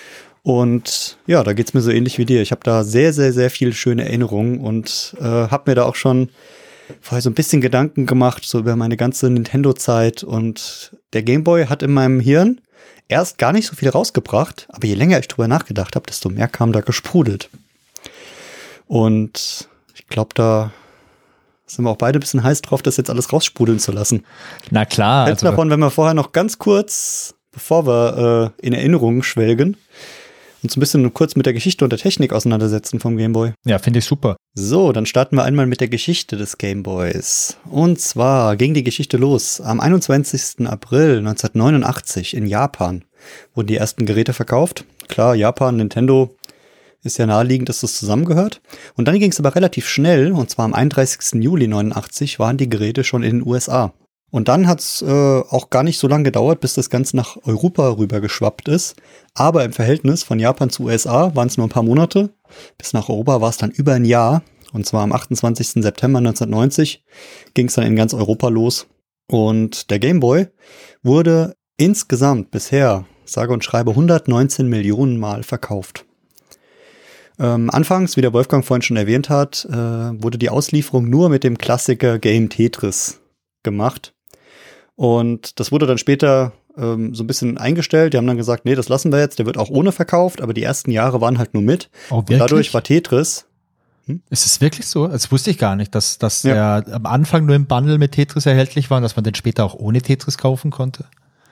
Und 0.47 1.17
ja, 1.27 1.43
da 1.43 1.51
geht's 1.51 1.73
mir 1.73 1.81
so 1.81 1.91
ähnlich 1.91 2.17
wie 2.19 2.25
dir. 2.25 2.41
Ich 2.41 2.51
habe 2.51 2.61
da 2.63 2.85
sehr, 2.85 3.11
sehr, 3.11 3.33
sehr 3.33 3.49
viele 3.49 3.73
schöne 3.73 4.05
Erinnerungen 4.05 4.61
und 4.61 5.13
äh, 5.19 5.23
habe 5.23 5.69
mir 5.69 5.75
da 5.75 5.83
auch 5.83 5.95
schon 5.95 6.29
vorher 7.01 7.21
so 7.21 7.29
ein 7.29 7.33
bisschen 7.33 7.59
Gedanken 7.59 8.05
gemacht, 8.05 8.45
so 8.45 8.59
über 8.59 8.77
meine 8.77 8.95
ganze 8.95 9.29
Nintendo-Zeit. 9.29 10.23
Und 10.23 10.95
der 11.11 11.23
Gameboy 11.23 11.65
hat 11.65 11.83
in 11.83 11.91
meinem 11.91 12.21
Hirn 12.21 12.61
erst 13.09 13.39
gar 13.39 13.51
nicht 13.51 13.67
so 13.67 13.75
viel 13.75 13.89
rausgebracht, 13.89 14.67
aber 14.69 14.87
je 14.87 14.93
länger 14.93 15.19
ich 15.19 15.27
drüber 15.27 15.49
nachgedacht 15.49 15.97
habe, 15.97 16.05
desto 16.05 16.29
mehr 16.29 16.47
kam 16.47 16.71
da 16.71 16.79
gesprudelt. 16.79 17.49
Und 18.85 19.67
ich 19.95 20.07
glaube, 20.07 20.29
da 20.33 20.71
sind 21.65 21.83
wir 21.83 21.89
auch 21.89 21.97
beide 21.97 22.19
ein 22.19 22.21
bisschen 22.21 22.43
heiß 22.43 22.61
drauf, 22.61 22.81
das 22.81 22.95
jetzt 22.95 23.09
alles 23.09 23.33
raussprudeln 23.33 23.79
zu 23.79 23.91
lassen. 23.91 24.23
Na 24.71 24.85
klar. 24.85 25.25
Hältst 25.25 25.43
Also, 25.43 25.51
davon, 25.51 25.69
wenn 25.69 25.81
wir 25.81 25.91
vorher 25.91 26.13
noch 26.13 26.31
ganz 26.31 26.57
kurz, 26.57 27.35
bevor 27.51 27.85
wir 27.85 28.53
äh, 28.61 28.65
in 28.65 28.71
Erinnerungen 28.71 29.23
schwelgen, 29.23 29.75
uns 30.63 30.75
ein 30.75 30.79
bisschen 30.79 31.13
kurz 31.13 31.35
mit 31.35 31.45
der 31.45 31.53
Geschichte 31.53 31.83
und 31.83 31.91
der 31.91 31.99
Technik 31.99 32.33
auseinandersetzen 32.33 32.99
vom 32.99 33.17
Gameboy? 33.17 33.53
ja, 33.65 33.79
finde 33.79 33.99
ich 33.99 34.05
super. 34.05 34.37
So, 34.53 34.91
dann 34.91 35.05
starten 35.05 35.35
wir 35.35 35.43
einmal 35.43 35.67
mit 35.67 35.81
der 35.81 35.87
Geschichte 35.87 36.35
des 36.35 36.57
Gameboys. 36.57 37.57
Und 37.69 37.99
zwar 37.99 38.55
ging 38.55 38.73
die 38.73 38.83
Geschichte 38.83 39.17
los. 39.17 39.61
Am 39.61 39.79
21. 39.79 40.67
April 40.67 41.19
1989 41.19 42.35
in 42.35 42.47
Japan 42.47 43.05
wurden 43.53 43.67
die 43.67 43.77
ersten 43.77 44.05
Geräte 44.05 44.33
verkauft. 44.33 44.85
Klar, 45.07 45.35
Japan, 45.35 45.77
Nintendo 45.77 46.35
ist 47.03 47.17
ja 47.17 47.25
naheliegend, 47.25 47.69
dass 47.69 47.81
das 47.81 47.97
zusammengehört. 47.97 48.61
Und 48.95 49.07
dann 49.07 49.19
ging 49.19 49.31
es 49.31 49.39
aber 49.39 49.55
relativ 49.55 49.87
schnell, 49.87 50.31
und 50.31 50.49
zwar 50.49 50.65
am 50.65 50.73
31. 50.73 51.41
Juli 51.41 51.67
89 51.67 52.39
waren 52.39 52.57
die 52.57 52.69
Geräte 52.69 53.03
schon 53.03 53.23
in 53.23 53.39
den 53.39 53.47
USA. 53.47 53.93
Und 54.37 54.49
dann 54.49 54.67
hat 54.67 54.81
es 54.81 55.01
äh, 55.01 55.39
auch 55.49 55.71
gar 55.71 55.81
nicht 55.81 55.97
so 55.97 56.07
lange 56.07 56.25
gedauert, 56.25 56.59
bis 56.59 56.75
das 56.75 56.91
Ganze 56.91 57.15
nach 57.15 57.37
Europa 57.45 57.89
rüber 57.97 58.21
geschwappt 58.21 58.67
ist. 58.67 58.95
Aber 59.33 59.65
im 59.65 59.73
Verhältnis 59.73 60.21
von 60.21 60.37
Japan 60.37 60.69
zu 60.69 60.83
USA 60.83 61.33
waren 61.33 61.47
es 61.47 61.57
nur 61.57 61.65
ein 61.65 61.71
paar 61.71 61.81
Monate. 61.81 62.29
Bis 62.77 62.93
nach 62.93 63.09
Europa 63.09 63.41
war 63.41 63.49
es 63.49 63.57
dann 63.57 63.71
über 63.71 63.93
ein 63.93 64.05
Jahr. 64.05 64.43
Und 64.73 64.85
zwar 64.85 65.01
am 65.01 65.11
28. 65.11 65.81
September 65.81 66.19
1990 66.19 67.03
ging 67.55 67.65
es 67.65 67.73
dann 67.73 67.87
in 67.87 67.95
ganz 67.95 68.13
Europa 68.13 68.49
los. 68.49 68.85
Und 69.27 69.89
der 69.89 69.97
Game 69.97 70.19
Boy 70.19 70.45
wurde 71.01 71.55
insgesamt 71.77 72.51
bisher, 72.51 73.05
sage 73.25 73.51
und 73.51 73.63
schreibe, 73.63 73.89
119 73.89 74.67
Millionen 74.67 75.17
Mal 75.17 75.41
verkauft. 75.41 76.05
Ähm, 77.39 77.71
anfangs, 77.71 78.17
wie 78.17 78.21
der 78.21 78.33
Wolfgang 78.33 78.63
vorhin 78.63 78.83
schon 78.83 78.97
erwähnt 78.97 79.31
hat, 79.31 79.65
äh, 79.65 79.73
wurde 79.73 80.37
die 80.37 80.51
Auslieferung 80.51 81.09
nur 81.09 81.29
mit 81.29 81.43
dem 81.43 81.57
Klassiker 81.57 82.19
Game 82.19 82.49
Tetris 82.49 83.19
gemacht. 83.63 84.13
Und 84.97 85.59
das 85.59 85.71
wurde 85.71 85.85
dann 85.85 85.99
später 85.99 86.51
ähm, 86.75 87.13
so 87.15 87.23
ein 87.23 87.27
bisschen 87.27 87.57
eingestellt. 87.57 88.13
Die 88.13 88.17
haben 88.17 88.27
dann 88.27 88.35
gesagt, 88.35 88.65
nee, 88.65 88.75
das 88.75 88.89
lassen 88.89 89.11
wir 89.11 89.19
jetzt. 89.19 89.37
Der 89.39 89.45
wird 89.45 89.57
auch 89.57 89.69
ohne 89.69 89.91
verkauft, 89.91 90.41
aber 90.41 90.53
die 90.53 90.63
ersten 90.63 90.91
Jahre 90.91 91.21
waren 91.21 91.37
halt 91.37 91.53
nur 91.53 91.63
mit. 91.63 91.89
Oh, 92.09 92.15
Und 92.17 92.31
dadurch 92.31 92.73
war 92.73 92.83
Tetris 92.83 93.45
Ist 94.31 94.45
es 94.47 94.59
wirklich 94.59 94.87
so? 94.87 95.07
Das 95.07 95.31
wusste 95.31 95.51
ich 95.51 95.59
gar 95.59 95.75
nicht, 95.75 95.93
dass, 95.93 96.17
dass 96.17 96.41
Ja. 96.43 96.81
der 96.81 96.95
am 96.95 97.05
Anfang 97.05 97.45
nur 97.45 97.55
im 97.55 97.67
Bundle 97.67 97.99
mit 97.99 98.13
Tetris 98.13 98.47
erhältlich 98.47 98.89
war 98.89 98.97
und 98.97 99.03
dass 99.03 99.15
man 99.15 99.23
den 99.23 99.35
später 99.35 99.63
auch 99.65 99.75
ohne 99.75 100.01
Tetris 100.01 100.37
kaufen 100.39 100.71
konnte. 100.71 101.05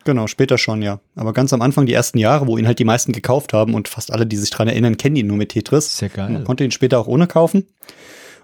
Genau, 0.05 0.25
später 0.27 0.57
schon, 0.57 0.81
ja. 0.81 0.99
Aber 1.15 1.33
ganz 1.33 1.53
am 1.53 1.61
Anfang, 1.61 1.85
die 1.85 1.93
ersten 1.93 2.17
Jahre, 2.17 2.47
wo 2.47 2.57
ihn 2.57 2.65
halt 2.67 2.79
die 2.79 2.83
meisten 2.85 3.11
gekauft 3.11 3.53
haben 3.53 3.73
und 3.75 3.87
fast 3.87 4.11
alle, 4.11 4.25
die 4.25 4.37
sich 4.37 4.49
dran 4.51 4.67
erinnern, 4.67 4.97
kennen 4.97 5.15
ihn 5.17 5.27
nur 5.27 5.37
mit 5.37 5.49
Tetris. 5.49 5.97
Sehr 5.97 6.09
geil. 6.09 6.29
Man 6.29 6.43
konnte 6.45 6.63
ihn 6.63 6.71
später 6.71 6.99
auch 6.99 7.07
ohne 7.07 7.27
kaufen. 7.27 7.65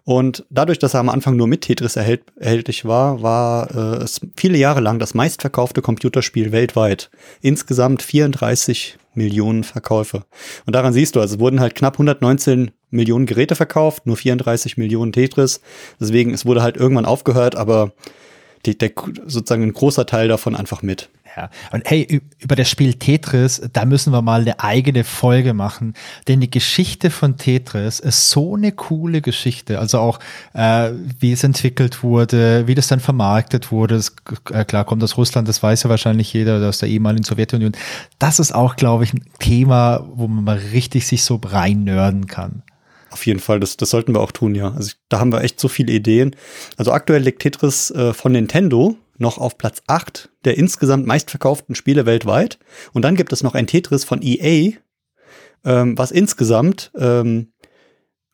Und 0.04 0.46
dadurch, 0.50 0.80
dass 0.80 0.94
er 0.94 1.00
am 1.00 1.10
Anfang 1.10 1.36
nur 1.36 1.48
mit 1.48 1.62
Tetris 1.62 1.96
erhält, 1.96 2.24
erhältlich 2.36 2.86
war, 2.86 3.22
war 3.22 3.70
äh, 3.76 4.04
es 4.04 4.20
viele 4.36 4.58
Jahre 4.58 4.82
lang 4.82 5.00
das 5.00 5.14
meistverkaufte 5.14 5.82
Computerspiel 5.82 6.52
weltweit. 6.52 7.12
Insgesamt 7.42 8.02
34 8.02 8.98
Millionen 9.14 9.64
Verkäufe. 9.64 10.24
Und 10.66 10.76
daran 10.76 10.94
siehst 10.94 11.16
du, 11.16 11.20
also 11.20 11.36
es 11.36 11.40
wurden 11.40 11.60
halt 11.60 11.76
knapp 11.76 11.96
119 11.96 12.72
Millionen 12.90 13.26
Geräte 13.26 13.56
verkauft, 13.56 14.06
nur 14.06 14.18
34 14.18 14.78
Millionen 14.78 15.12
Tetris. 15.12 15.62
Deswegen, 16.00 16.34
es 16.34 16.46
wurde 16.46 16.64
halt 16.64 16.78
irgendwann 16.78 17.06
aufgehört, 17.06 17.56
aber 17.56 17.94
die, 18.66 18.78
der, 18.78 18.92
sozusagen 19.26 19.64
ein 19.64 19.74
großer 19.74 20.06
Teil 20.06 20.28
davon 20.28 20.56
einfach 20.56 20.82
mit. 20.82 21.10
Ja, 21.36 21.50
und 21.72 21.90
hey, 21.90 22.22
über 22.40 22.56
das 22.56 22.70
Spiel 22.70 22.96
Tetris, 22.96 23.62
da 23.72 23.86
müssen 23.86 24.12
wir 24.12 24.22
mal 24.22 24.42
eine 24.42 24.60
eigene 24.60 25.04
Folge 25.06 25.54
machen, 25.54 25.94
denn 26.28 26.42
die 26.42 26.52
Geschichte 26.52 27.10
von 27.10 27.38
Tetris 27.38 28.00
ist 28.02 28.30
so 28.30 28.56
eine 28.56 28.74
coole 28.74 29.22
Geschichte. 29.22 29.80
Also 29.80 30.00
auch, 30.00 30.20
äh, 30.54 30.92
wie 31.20 31.32
es 31.32 31.44
entwickelt 31.44 32.04
wurde, 32.04 32.68
wie 32.68 32.76
das 32.76 32.88
dann 32.88 33.00
vermarktet 33.00 33.72
wurde. 33.72 33.96
Das, 33.96 34.14
äh, 34.52 34.66
klar, 34.66 34.84
kommt 34.84 35.04
aus 35.04 35.18
Russland, 35.18 35.48
das 35.48 35.64
weiß 35.64 35.84
ja 35.84 35.90
wahrscheinlich 35.90 36.34
jeder, 36.34 36.58
oder 36.58 36.70
aus 36.70 36.80
der 36.80 36.90
ehemaligen 36.90 37.24
Sowjetunion. 37.24 37.72
Das 38.20 38.40
ist 38.40 38.54
auch, 38.54 38.76
glaube 38.76 39.06
ich, 39.06 39.14
ein 39.14 39.24
Thema, 39.40 40.06
wo 40.14 40.28
man 40.28 40.44
mal 40.44 40.58
richtig 40.74 41.08
sich 41.08 41.24
so 41.24 41.40
rein 41.44 41.86
nörden 41.86 42.28
kann. 42.28 42.64
Auf 43.12 43.26
jeden 43.26 43.40
Fall, 43.40 43.60
das, 43.60 43.78
das 43.78 43.90
sollten 43.90 44.14
wir 44.14 44.22
auch 44.22 44.32
tun, 44.32 44.56
ja. 44.56 44.72
Also 44.72 44.94
da 45.10 45.20
haben 45.20 45.32
wir 45.32 45.42
echt 45.42 45.60
so 45.60 45.68
viele 45.68 45.92
Ideen. 45.94 46.36
Also 46.78 46.92
aktuell 46.92 47.22
liegt 47.22 47.42
Tetris 47.42 47.92
äh, 47.92 48.14
von 48.14 48.32
Nintendo 48.32 48.96
noch 49.22 49.38
auf 49.38 49.58
Platz 49.58 49.82
8 49.88 50.30
der 50.44 50.58
insgesamt 50.58 51.06
meistverkauften 51.08 51.76
Spiele 51.76 52.06
weltweit. 52.06 52.60
Und 52.94 53.04
dann 53.04 53.16
gibt 53.16 53.32
es 53.32 53.44
noch 53.44 53.56
ein 53.56 53.68
Tetris 53.68 54.04
von 54.04 54.22
EA, 54.22 54.74
ähm, 55.64 55.98
was 55.98 56.12
insgesamt 56.12 56.92
ähm, 56.98 57.54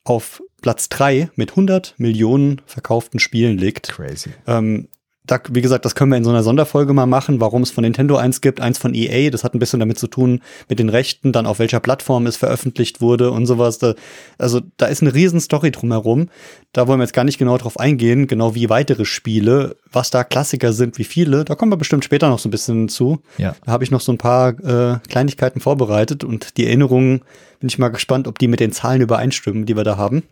auf 0.03 0.41
Platz 0.61 0.89
3 0.89 1.29
mit 1.35 1.51
100 1.51 1.95
Millionen 1.97 2.61
verkauften 2.65 3.19
Spielen 3.19 3.57
liegt. 3.57 3.89
Crazy. 3.89 4.31
Ähm, 4.47 4.87
da, 5.27 5.39
wie 5.51 5.61
gesagt, 5.61 5.85
das 5.85 5.93
können 5.93 6.11
wir 6.11 6.17
in 6.17 6.23
so 6.23 6.29
einer 6.29 6.41
Sonderfolge 6.41 6.93
mal 6.93 7.05
machen, 7.05 7.39
warum 7.39 7.61
es 7.61 7.69
von 7.69 7.83
Nintendo 7.83 8.15
eins 8.15 8.41
gibt, 8.41 8.61
eins 8.61 8.77
von 8.77 8.93
EA. 8.95 9.29
Das 9.29 9.43
hat 9.43 9.53
ein 9.53 9.59
bisschen 9.59 9.79
damit 9.79 9.99
zu 9.99 10.07
tun, 10.07 10.41
mit 10.69 10.79
den 10.79 10.89
Rechten, 10.89 11.31
dann 11.31 11.45
auf 11.45 11.59
welcher 11.59 11.79
Plattform 11.79 12.25
es 12.25 12.37
veröffentlicht 12.37 13.01
wurde 13.01 13.31
und 13.31 13.45
sowas. 13.45 13.77
Da, 13.77 13.93
also 14.37 14.61
da 14.77 14.87
ist 14.87 15.01
eine 15.01 15.13
riesen 15.13 15.39
Story 15.39 15.71
drumherum. 15.71 16.29
Da 16.71 16.87
wollen 16.87 16.99
wir 16.99 17.03
jetzt 17.03 17.13
gar 17.13 17.25
nicht 17.25 17.37
genau 17.37 17.57
drauf 17.57 17.79
eingehen, 17.79 18.27
genau 18.27 18.55
wie 18.55 18.69
weitere 18.69 19.05
Spiele, 19.05 19.75
was 19.91 20.09
da 20.09 20.23
Klassiker 20.23 20.73
sind, 20.73 20.97
wie 20.97 21.03
viele. 21.03 21.43
Da 21.45 21.55
kommen 21.55 21.71
wir 21.71 21.77
bestimmt 21.77 22.05
später 22.05 22.29
noch 22.29 22.39
so 22.39 22.47
ein 22.47 22.51
bisschen 22.51 22.87
zu. 22.89 23.19
Ja. 23.37 23.55
Da 23.65 23.71
habe 23.71 23.83
ich 23.83 23.91
noch 23.91 24.01
so 24.01 24.11
ein 24.11 24.17
paar 24.17 24.49
äh, 24.63 24.99
Kleinigkeiten 25.09 25.59
vorbereitet 25.59 26.23
und 26.23 26.57
die 26.57 26.65
Erinnerungen 26.65 27.21
bin 27.59 27.69
ich 27.69 27.77
mal 27.77 27.89
gespannt, 27.89 28.27
ob 28.27 28.39
die 28.39 28.47
mit 28.47 28.59
den 28.59 28.71
Zahlen 28.71 29.01
übereinstimmen, 29.01 29.65
die 29.65 29.75
wir 29.75 29.83
da 29.83 29.97
haben. 29.97 30.23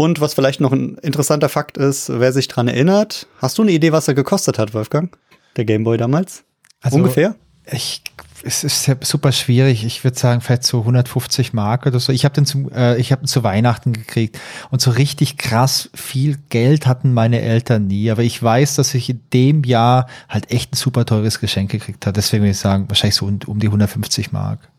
Und 0.00 0.18
was 0.18 0.32
vielleicht 0.32 0.62
noch 0.62 0.72
ein 0.72 0.94
interessanter 1.02 1.50
Fakt 1.50 1.76
ist, 1.76 2.08
wer 2.08 2.32
sich 2.32 2.48
dran 2.48 2.68
erinnert, 2.68 3.26
hast 3.36 3.58
du 3.58 3.62
eine 3.62 3.72
Idee, 3.72 3.92
was 3.92 4.08
er 4.08 4.14
gekostet 4.14 4.58
hat, 4.58 4.72
Wolfgang? 4.72 5.14
Der 5.58 5.66
Gameboy 5.66 5.98
damals? 5.98 6.44
Also, 6.80 6.96
Ungefähr? 6.96 7.34
Ich, 7.70 8.02
es 8.42 8.64
ist 8.64 8.90
super 9.02 9.30
schwierig. 9.30 9.84
Ich 9.84 10.02
würde 10.02 10.18
sagen, 10.18 10.40
vielleicht 10.40 10.64
so 10.64 10.78
150 10.78 11.52
Mark 11.52 11.84
oder 11.84 12.00
so. 12.00 12.14
Ich 12.14 12.24
habe 12.24 12.34
den 12.34 12.46
zu, 12.46 12.70
äh, 12.74 12.98
ich 12.98 13.12
habe 13.12 13.26
zu 13.26 13.44
Weihnachten 13.44 13.92
gekriegt 13.92 14.38
und 14.70 14.80
so 14.80 14.90
richtig 14.90 15.36
krass 15.36 15.90
viel 15.92 16.38
Geld 16.48 16.86
hatten 16.86 17.12
meine 17.12 17.42
Eltern 17.42 17.86
nie. 17.86 18.10
Aber 18.10 18.22
ich 18.22 18.42
weiß, 18.42 18.76
dass 18.76 18.94
ich 18.94 19.10
in 19.10 19.20
dem 19.34 19.64
Jahr 19.64 20.06
halt 20.30 20.50
echt 20.50 20.72
ein 20.72 20.76
super 20.76 21.04
teures 21.04 21.40
Geschenk 21.40 21.72
gekriegt 21.72 22.06
habe. 22.06 22.14
Deswegen 22.14 22.44
würde 22.44 22.52
ich 22.52 22.58
sagen, 22.58 22.86
wahrscheinlich 22.88 23.16
so 23.16 23.26
um, 23.26 23.38
um 23.44 23.58
die 23.58 23.66
150 23.66 24.32
Mark. 24.32 24.69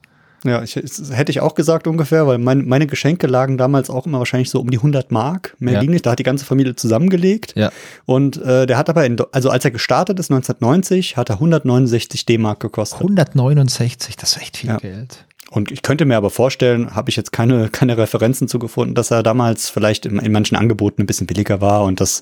Ja, 0.43 0.63
ich, 0.63 0.75
hätte 0.75 1.31
ich 1.31 1.39
auch 1.39 1.53
gesagt 1.53 1.85
ungefähr, 1.85 2.25
weil 2.25 2.39
mein, 2.39 2.67
meine 2.67 2.87
Geschenke 2.87 3.27
lagen 3.27 3.57
damals 3.57 3.91
auch 3.91 4.07
immer 4.07 4.17
wahrscheinlich 4.17 4.49
so 4.49 4.59
um 4.59 4.71
die 4.71 4.77
100 4.77 5.11
Mark. 5.11 5.55
Mehr 5.59 5.75
ja. 5.75 5.79
ging 5.81 5.91
nicht. 5.91 6.05
Da 6.05 6.11
hat 6.11 6.19
die 6.19 6.23
ganze 6.23 6.45
Familie 6.45 6.75
zusammengelegt. 6.75 7.53
Ja. 7.55 7.71
Und 8.05 8.41
äh, 8.41 8.65
der 8.65 8.77
hat 8.77 8.89
aber, 8.89 9.05
in, 9.05 9.17
also 9.31 9.51
als 9.51 9.65
er 9.65 9.71
gestartet 9.71 10.19
ist 10.19 10.31
1990, 10.31 11.15
hat 11.15 11.29
er 11.29 11.35
169 11.35 12.25
D-Mark 12.25 12.59
gekostet. 12.59 13.01
169, 13.01 14.15
das 14.15 14.35
ist 14.35 14.41
echt 14.41 14.57
viel 14.57 14.71
ja. 14.71 14.77
Geld. 14.77 15.25
Und 15.51 15.69
ich 15.69 15.81
könnte 15.81 16.05
mir 16.05 16.17
aber 16.17 16.29
vorstellen, 16.29 16.95
habe 16.95 17.09
ich 17.09 17.17
jetzt 17.17 17.31
keine, 17.31 17.69
keine 17.69 17.97
Referenzen 17.97 18.47
zugefunden, 18.47 18.95
dass 18.95 19.11
er 19.11 19.21
damals 19.21 19.69
vielleicht 19.69 20.05
in, 20.05 20.17
in 20.17 20.31
manchen 20.31 20.55
Angeboten 20.55 21.03
ein 21.03 21.05
bisschen 21.05 21.27
billiger 21.27 21.61
war 21.61 21.83
und 21.83 21.99
das, 21.99 22.21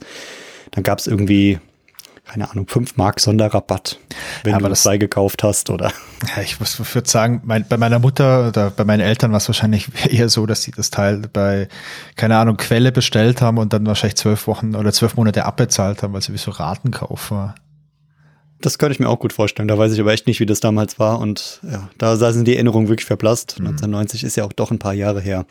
dann 0.72 0.84
gab 0.84 1.00
es 1.00 1.08
irgendwie 1.08 1.60
keine 2.30 2.52
Ahnung, 2.52 2.68
5 2.68 2.96
Mark 2.96 3.20
Sonderrabatt, 3.20 4.00
wenn 4.44 4.54
ja, 4.54 4.60
du 4.60 4.70
das 4.70 4.84
sei 4.84 4.98
gekauft 4.98 5.42
hast, 5.42 5.72
oder? 5.72 5.92
Ja, 6.36 6.44
ich 6.44 6.60
würde 6.60 7.10
sagen, 7.10 7.42
mein, 7.44 7.66
bei 7.68 7.78
meiner 7.78 7.98
Mutter 7.98 8.50
oder 8.50 8.70
bei 8.70 8.86
meinen 8.86 9.00
Eltern 9.00 9.32
war 9.32 9.38
es 9.38 9.50
wahrscheinlich 9.50 9.90
eher 10.10 10.30
so, 10.30 10.46
dass 10.46 10.62
sie 10.62 10.72
das 10.72 10.92
Teil 10.92 11.24
bei, 11.34 11.68
keine 12.16 12.38
Ahnung, 12.38 12.58
Quelle 12.58 12.92
bestellt 12.92 13.42
haben 13.42 13.58
und 13.58 13.74
dann 13.74 13.86
wahrscheinlich 13.88 14.18
zwölf 14.18 14.46
Wochen 14.46 14.76
oder 14.76 14.94
zwölf 14.94 15.16
Monate 15.18 15.46
abbezahlt 15.46 16.04
haben, 16.04 16.14
weil 16.14 16.22
sie 16.22 16.32
wie 16.32 16.38
so 16.38 16.52
Ratenkauf 16.52 17.32
war. 17.32 17.56
Das 18.62 18.78
könnte 18.78 18.94
ich 18.94 19.00
mir 19.00 19.10
auch 19.10 19.20
gut 19.20 19.34
vorstellen. 19.34 19.68
Da 19.68 19.78
weiß 19.78 19.94
ich 19.94 20.00
aber 20.00 20.12
echt 20.12 20.28
nicht, 20.28 20.40
wie 20.40 20.46
das 20.46 20.60
damals 20.60 21.00
war. 21.00 21.20
Und 21.20 21.62
ja, 21.64 21.90
da 21.98 22.16
sind 22.18 22.46
die 22.46 22.56
Erinnerungen 22.56 22.90
wirklich 22.90 23.08
verblasst. 23.08 23.58
Mhm. 23.58 23.68
1990 23.68 24.24
ist 24.26 24.36
ja 24.36 24.44
auch 24.44 24.54
doch 24.54 24.70
ein 24.70 24.80
paar 24.80 24.94
Jahre 24.94 25.22
her. 25.22 25.46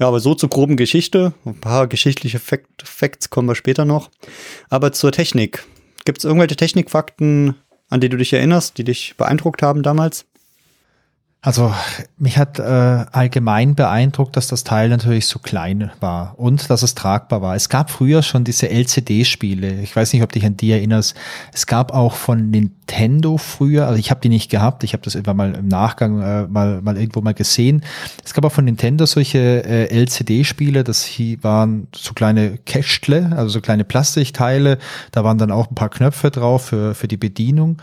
Ja, 0.00 0.08
aber 0.08 0.18
so 0.18 0.34
zur 0.34 0.48
groben 0.48 0.76
Geschichte. 0.76 1.34
Ein 1.44 1.60
paar 1.60 1.86
geschichtliche 1.86 2.40
Facts 2.40 3.30
kommen 3.30 3.48
wir 3.48 3.54
später 3.54 3.84
noch. 3.84 4.10
Aber 4.70 4.92
zur 4.92 5.12
Technik. 5.12 5.64
Gibt 6.04 6.18
es 6.18 6.24
irgendwelche 6.24 6.56
Technikfakten, 6.56 7.54
an 7.88 8.00
die 8.00 8.08
du 8.08 8.16
dich 8.16 8.32
erinnerst, 8.32 8.78
die 8.78 8.84
dich 8.84 9.14
beeindruckt 9.16 9.62
haben 9.62 9.82
damals? 9.82 10.24
Also 11.44 11.74
mich 12.18 12.38
hat 12.38 12.60
äh, 12.60 12.62
allgemein 12.62 13.74
beeindruckt, 13.74 14.36
dass 14.36 14.46
das 14.46 14.62
Teil 14.62 14.88
natürlich 14.88 15.26
so 15.26 15.40
klein 15.40 15.90
war 15.98 16.38
und 16.38 16.70
dass 16.70 16.84
es 16.84 16.94
tragbar 16.94 17.42
war. 17.42 17.56
Es 17.56 17.68
gab 17.68 17.90
früher 17.90 18.22
schon 18.22 18.44
diese 18.44 18.70
LCD-Spiele. 18.70 19.80
Ich 19.80 19.96
weiß 19.96 20.12
nicht, 20.12 20.22
ob 20.22 20.30
dich 20.30 20.46
an 20.46 20.56
die 20.56 20.70
erinnerst. 20.70 21.16
Es 21.52 21.66
gab 21.66 21.92
auch 21.92 22.14
von 22.14 22.50
Nintendo 22.50 23.38
früher, 23.38 23.88
also 23.88 23.98
ich 23.98 24.12
habe 24.12 24.20
die 24.20 24.28
nicht 24.28 24.52
gehabt, 24.52 24.84
ich 24.84 24.92
habe 24.92 25.02
das 25.02 25.16
immer 25.16 25.34
mal 25.34 25.56
im 25.56 25.66
Nachgang 25.66 26.22
äh, 26.22 26.46
mal, 26.46 26.80
mal 26.80 26.96
irgendwo 26.96 27.22
mal 27.22 27.34
gesehen. 27.34 27.82
Es 28.24 28.34
gab 28.34 28.44
auch 28.44 28.52
von 28.52 28.64
Nintendo 28.64 29.04
solche 29.04 29.64
äh, 29.64 29.86
LCD-Spiele, 29.86 30.84
das 30.84 31.02
hier 31.02 31.42
waren 31.42 31.88
so 31.92 32.12
kleine 32.12 32.58
Kästle, 32.58 33.32
also 33.32 33.48
so 33.48 33.60
kleine 33.60 33.82
Plastikteile. 33.82 34.78
Da 35.10 35.24
waren 35.24 35.38
dann 35.38 35.50
auch 35.50 35.68
ein 35.68 35.74
paar 35.74 35.90
Knöpfe 35.90 36.30
drauf 36.30 36.66
für, 36.66 36.94
für 36.94 37.08
die 37.08 37.16
Bedienung 37.16 37.78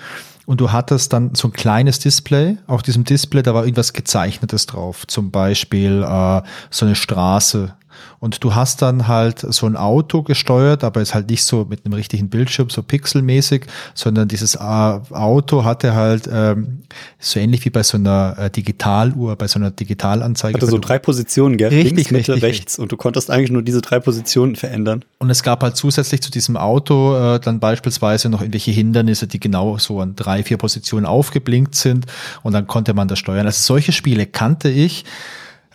und 0.49 0.59
du 0.59 0.71
hattest 0.71 1.13
dann 1.13 1.35
so 1.35 1.49
ein 1.49 1.53
kleines 1.53 1.99
Display. 1.99 2.57
Auf 2.65 2.81
diesem 2.81 3.03
Display, 3.03 3.43
da 3.43 3.53
war 3.53 3.65
irgendwas 3.65 3.93
Gezeichnetes 3.93 4.65
drauf. 4.65 5.05
Zum 5.05 5.29
Beispiel 5.29 6.01
äh, 6.01 6.41
so 6.71 6.87
eine 6.87 6.95
Straße 6.95 7.75
und 8.19 8.43
du 8.43 8.55
hast 8.55 8.81
dann 8.81 9.07
halt 9.07 9.39
so 9.39 9.65
ein 9.65 9.75
Auto 9.75 10.23
gesteuert, 10.23 10.83
aber 10.83 10.99
jetzt 10.99 11.13
halt 11.13 11.29
nicht 11.29 11.43
so 11.43 11.65
mit 11.69 11.85
einem 11.85 11.93
richtigen 11.93 12.29
Bildschirm, 12.29 12.69
so 12.69 12.83
pixelmäßig, 12.83 13.65
sondern 13.93 14.27
dieses 14.27 14.55
äh, 14.55 14.59
Auto 14.59 15.63
hatte 15.63 15.95
halt 15.95 16.29
ähm, 16.31 16.79
so 17.19 17.39
ähnlich 17.39 17.63
wie 17.65 17.69
bei 17.69 17.83
so 17.83 17.97
einer 17.97 18.35
äh, 18.37 18.49
Digitaluhr, 18.49 19.35
bei 19.35 19.47
so 19.47 19.59
einer 19.59 19.71
Digitalanzeige. 19.71 20.55
Hatte 20.55 20.67
so 20.67 20.77
drei 20.77 20.99
Positionen, 20.99 21.57
gell? 21.57 21.69
Richtig, 21.69 21.93
Links, 21.93 22.11
Mitte, 22.11 22.33
richtig, 22.33 22.43
rechts. 22.43 22.59
Richtig. 22.59 22.79
Und 22.79 22.91
du 22.91 22.97
konntest 22.97 23.31
eigentlich 23.31 23.51
nur 23.51 23.61
diese 23.61 23.81
drei 23.81 23.99
Positionen 23.99 24.55
verändern. 24.55 25.05
Und 25.19 25.29
es 25.29 25.43
gab 25.43 25.63
halt 25.63 25.77
zusätzlich 25.77 26.21
zu 26.21 26.31
diesem 26.31 26.57
Auto 26.57 27.15
äh, 27.15 27.39
dann 27.39 27.59
beispielsweise 27.59 28.29
noch 28.29 28.41
irgendwelche 28.41 28.71
Hindernisse, 28.71 29.27
die 29.27 29.39
genau 29.39 29.77
so 29.77 29.99
an 29.99 30.15
drei, 30.15 30.43
vier 30.43 30.57
Positionen 30.57 31.05
aufgeblinkt 31.05 31.75
sind. 31.75 32.05
Und 32.43 32.53
dann 32.53 32.67
konnte 32.67 32.93
man 32.93 33.07
das 33.07 33.19
steuern. 33.19 33.45
Also 33.45 33.61
solche 33.61 33.91
Spiele 33.91 34.25
kannte 34.25 34.69
ich. 34.69 35.05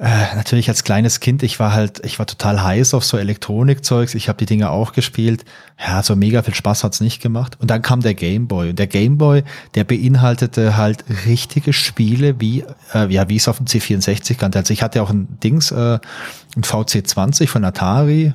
Äh, 0.00 0.34
natürlich 0.34 0.68
als 0.68 0.82
kleines 0.82 1.20
Kind, 1.20 1.44
ich 1.44 1.60
war 1.60 1.72
halt, 1.72 2.04
ich 2.04 2.18
war 2.18 2.26
total 2.26 2.64
heiß 2.64 2.94
auf 2.94 3.04
so 3.04 3.16
Elektronikzeugs, 3.16 4.16
ich 4.16 4.28
habe 4.28 4.38
die 4.38 4.46
Dinge 4.46 4.70
auch 4.70 4.92
gespielt. 4.92 5.44
Ja, 5.78 6.02
so 6.02 6.16
mega 6.16 6.42
viel 6.42 6.54
Spaß 6.54 6.82
hat's 6.82 7.00
nicht 7.00 7.22
gemacht. 7.22 7.56
Und 7.60 7.70
dann 7.70 7.80
kam 7.80 8.00
der 8.00 8.14
Gameboy. 8.14 8.70
Und 8.70 8.78
der 8.80 8.88
Gameboy, 8.88 9.44
der 9.76 9.84
beinhaltete 9.84 10.76
halt 10.76 11.04
richtige 11.26 11.72
Spiele, 11.72 12.40
wie, 12.40 12.64
äh, 12.92 13.12
ja, 13.12 13.28
wie 13.28 13.36
es 13.36 13.46
auf 13.46 13.58
dem 13.58 13.66
C64 13.66 14.34
kannte. 14.34 14.58
Also 14.58 14.72
ich 14.72 14.82
hatte 14.82 15.00
auch 15.00 15.10
ein 15.10 15.38
Dings, 15.44 15.70
äh, 15.70 15.98
ein 16.56 16.62
VC20 16.62 17.46
von 17.46 17.64
Atari. 17.64 18.34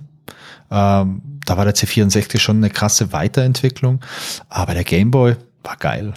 Ähm, 0.72 1.22
da 1.46 1.58
war 1.58 1.66
der 1.66 1.76
C64 1.76 2.40
schon 2.40 2.58
eine 2.58 2.70
krasse 2.70 3.12
Weiterentwicklung. 3.12 4.00
Aber 4.48 4.74
der 4.74 4.86
Gameboy 4.86 5.36
war 5.64 5.76
geil. 5.76 6.14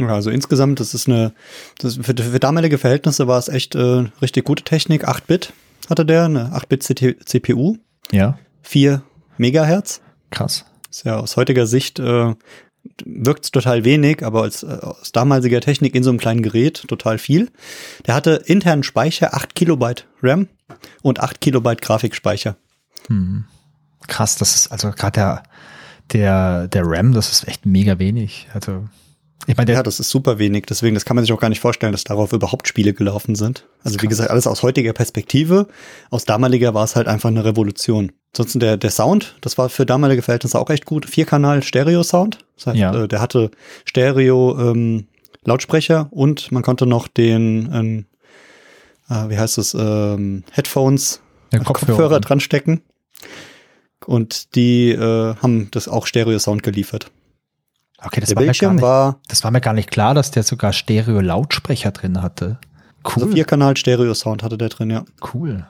Ja, 0.00 0.08
also 0.08 0.30
insgesamt, 0.30 0.80
das 0.80 0.92
ist 0.92 1.08
eine, 1.08 1.32
das 1.78 1.96
für, 1.96 2.14
für 2.14 2.40
damalige 2.40 2.78
Verhältnisse 2.78 3.26
war 3.26 3.38
es 3.38 3.48
echt 3.48 3.74
äh, 3.74 4.04
richtig 4.20 4.44
gute 4.44 4.62
Technik. 4.62 5.08
8-Bit 5.08 5.52
hatte 5.88 6.04
der, 6.04 6.24
eine 6.24 6.52
8-Bit 6.52 6.82
CPU. 7.24 7.78
Ja. 8.12 8.38
4 8.62 9.02
Megahertz. 9.38 10.00
Krass. 10.30 10.66
Ist 10.90 11.04
ja 11.04 11.18
aus 11.18 11.36
heutiger 11.36 11.66
Sicht 11.66 11.98
äh, 11.98 12.34
wirkt 13.04 13.44
es 13.44 13.50
total 13.50 13.84
wenig, 13.84 14.24
aber 14.24 14.42
als, 14.42 14.62
äh, 14.62 14.78
aus 14.80 15.12
damaliger 15.12 15.60
Technik 15.60 15.94
in 15.94 16.02
so 16.02 16.10
einem 16.10 16.18
kleinen 16.18 16.42
Gerät 16.42 16.84
total 16.88 17.18
viel. 17.18 17.50
Der 18.06 18.14
hatte 18.14 18.42
internen 18.46 18.82
Speicher 18.82 19.34
8 19.34 19.54
Kilobyte 19.54 20.06
RAM 20.22 20.48
und 21.02 21.20
8 21.20 21.40
Kilobyte 21.40 21.80
Grafikspeicher. 21.80 22.56
Hm. 23.08 23.44
Krass, 24.06 24.36
das 24.36 24.54
ist 24.54 24.72
also 24.72 24.90
gerade 24.90 25.12
der, 25.12 25.42
der, 26.12 26.68
der 26.68 26.82
RAM, 26.84 27.12
das 27.12 27.32
ist 27.32 27.48
echt 27.48 27.66
mega 27.66 27.98
wenig. 27.98 28.48
Also 28.52 28.88
Ich 29.46 29.56
meine, 29.56 29.72
ja, 29.72 29.82
das 29.82 30.00
ist 30.00 30.10
super 30.10 30.38
wenig. 30.38 30.64
Deswegen, 30.66 30.94
das 30.94 31.04
kann 31.04 31.14
man 31.14 31.24
sich 31.24 31.32
auch 31.32 31.40
gar 31.40 31.48
nicht 31.48 31.60
vorstellen, 31.60 31.92
dass 31.92 32.04
darauf 32.04 32.32
überhaupt 32.32 32.66
Spiele 32.66 32.94
gelaufen 32.94 33.34
sind. 33.34 33.66
Also 33.84 34.00
wie 34.02 34.08
gesagt, 34.08 34.30
alles 34.30 34.46
aus 34.46 34.62
heutiger 34.62 34.92
Perspektive. 34.92 35.68
Aus 36.10 36.24
damaliger 36.24 36.74
war 36.74 36.84
es 36.84 36.96
halt 36.96 37.06
einfach 37.06 37.28
eine 37.28 37.44
Revolution. 37.44 38.12
Ansonsten 38.32 38.60
der, 38.60 38.76
der 38.76 38.90
Sound, 38.90 39.36
das 39.42 39.56
war 39.56 39.68
für 39.68 39.86
damalige 39.86 40.22
Verhältnisse 40.22 40.58
auch 40.58 40.70
echt 40.70 40.84
gut. 40.84 41.06
Vierkanal 41.06 41.62
Stereo-Sound. 41.62 42.38
Das 42.56 42.66
heißt, 42.66 42.78
ja. 42.78 43.04
äh, 43.04 43.08
der 43.08 43.20
hatte 43.20 43.50
Stereo 43.84 44.58
ähm, 44.58 45.06
Lautsprecher 45.44 46.08
und 46.10 46.50
man 46.50 46.62
konnte 46.62 46.86
noch 46.86 47.06
den, 47.06 47.70
ähm, 47.72 48.06
äh, 49.08 49.30
wie 49.30 49.38
heißt 49.38 49.58
es, 49.58 49.74
ähm, 49.74 50.42
Headphones, 50.50 51.20
ja, 51.52 51.60
Kopfhörer, 51.60 51.92
Kopfhörer 51.92 52.20
dran 52.20 52.40
stecken. 52.40 52.82
Und 54.04 54.54
die 54.56 54.90
äh, 54.90 55.34
haben 55.36 55.68
das 55.70 55.88
auch 55.88 56.06
Stereo-Sound 56.06 56.62
geliefert. 56.62 57.10
Okay, 58.02 58.20
das 58.20 58.28
der 58.28 58.36
war, 58.36 58.42
Bildschirm 58.42 58.70
mir 58.70 58.74
nicht, 58.76 58.82
war. 58.82 59.20
Das 59.28 59.42
war 59.44 59.50
mir 59.50 59.60
gar 59.60 59.72
nicht 59.72 59.90
klar, 59.90 60.14
dass 60.14 60.30
der 60.30 60.42
sogar 60.42 60.72
Stereo-Lautsprecher 60.72 61.92
drin 61.92 62.22
hatte. 62.22 62.58
Cool. 63.04 63.22
Also 63.22 63.34
Vierkanal 63.34 63.76
Stereo-Sound 63.76 64.42
hatte 64.42 64.58
der 64.58 64.68
drin, 64.68 64.90
ja. 64.90 65.04
Cool. 65.32 65.66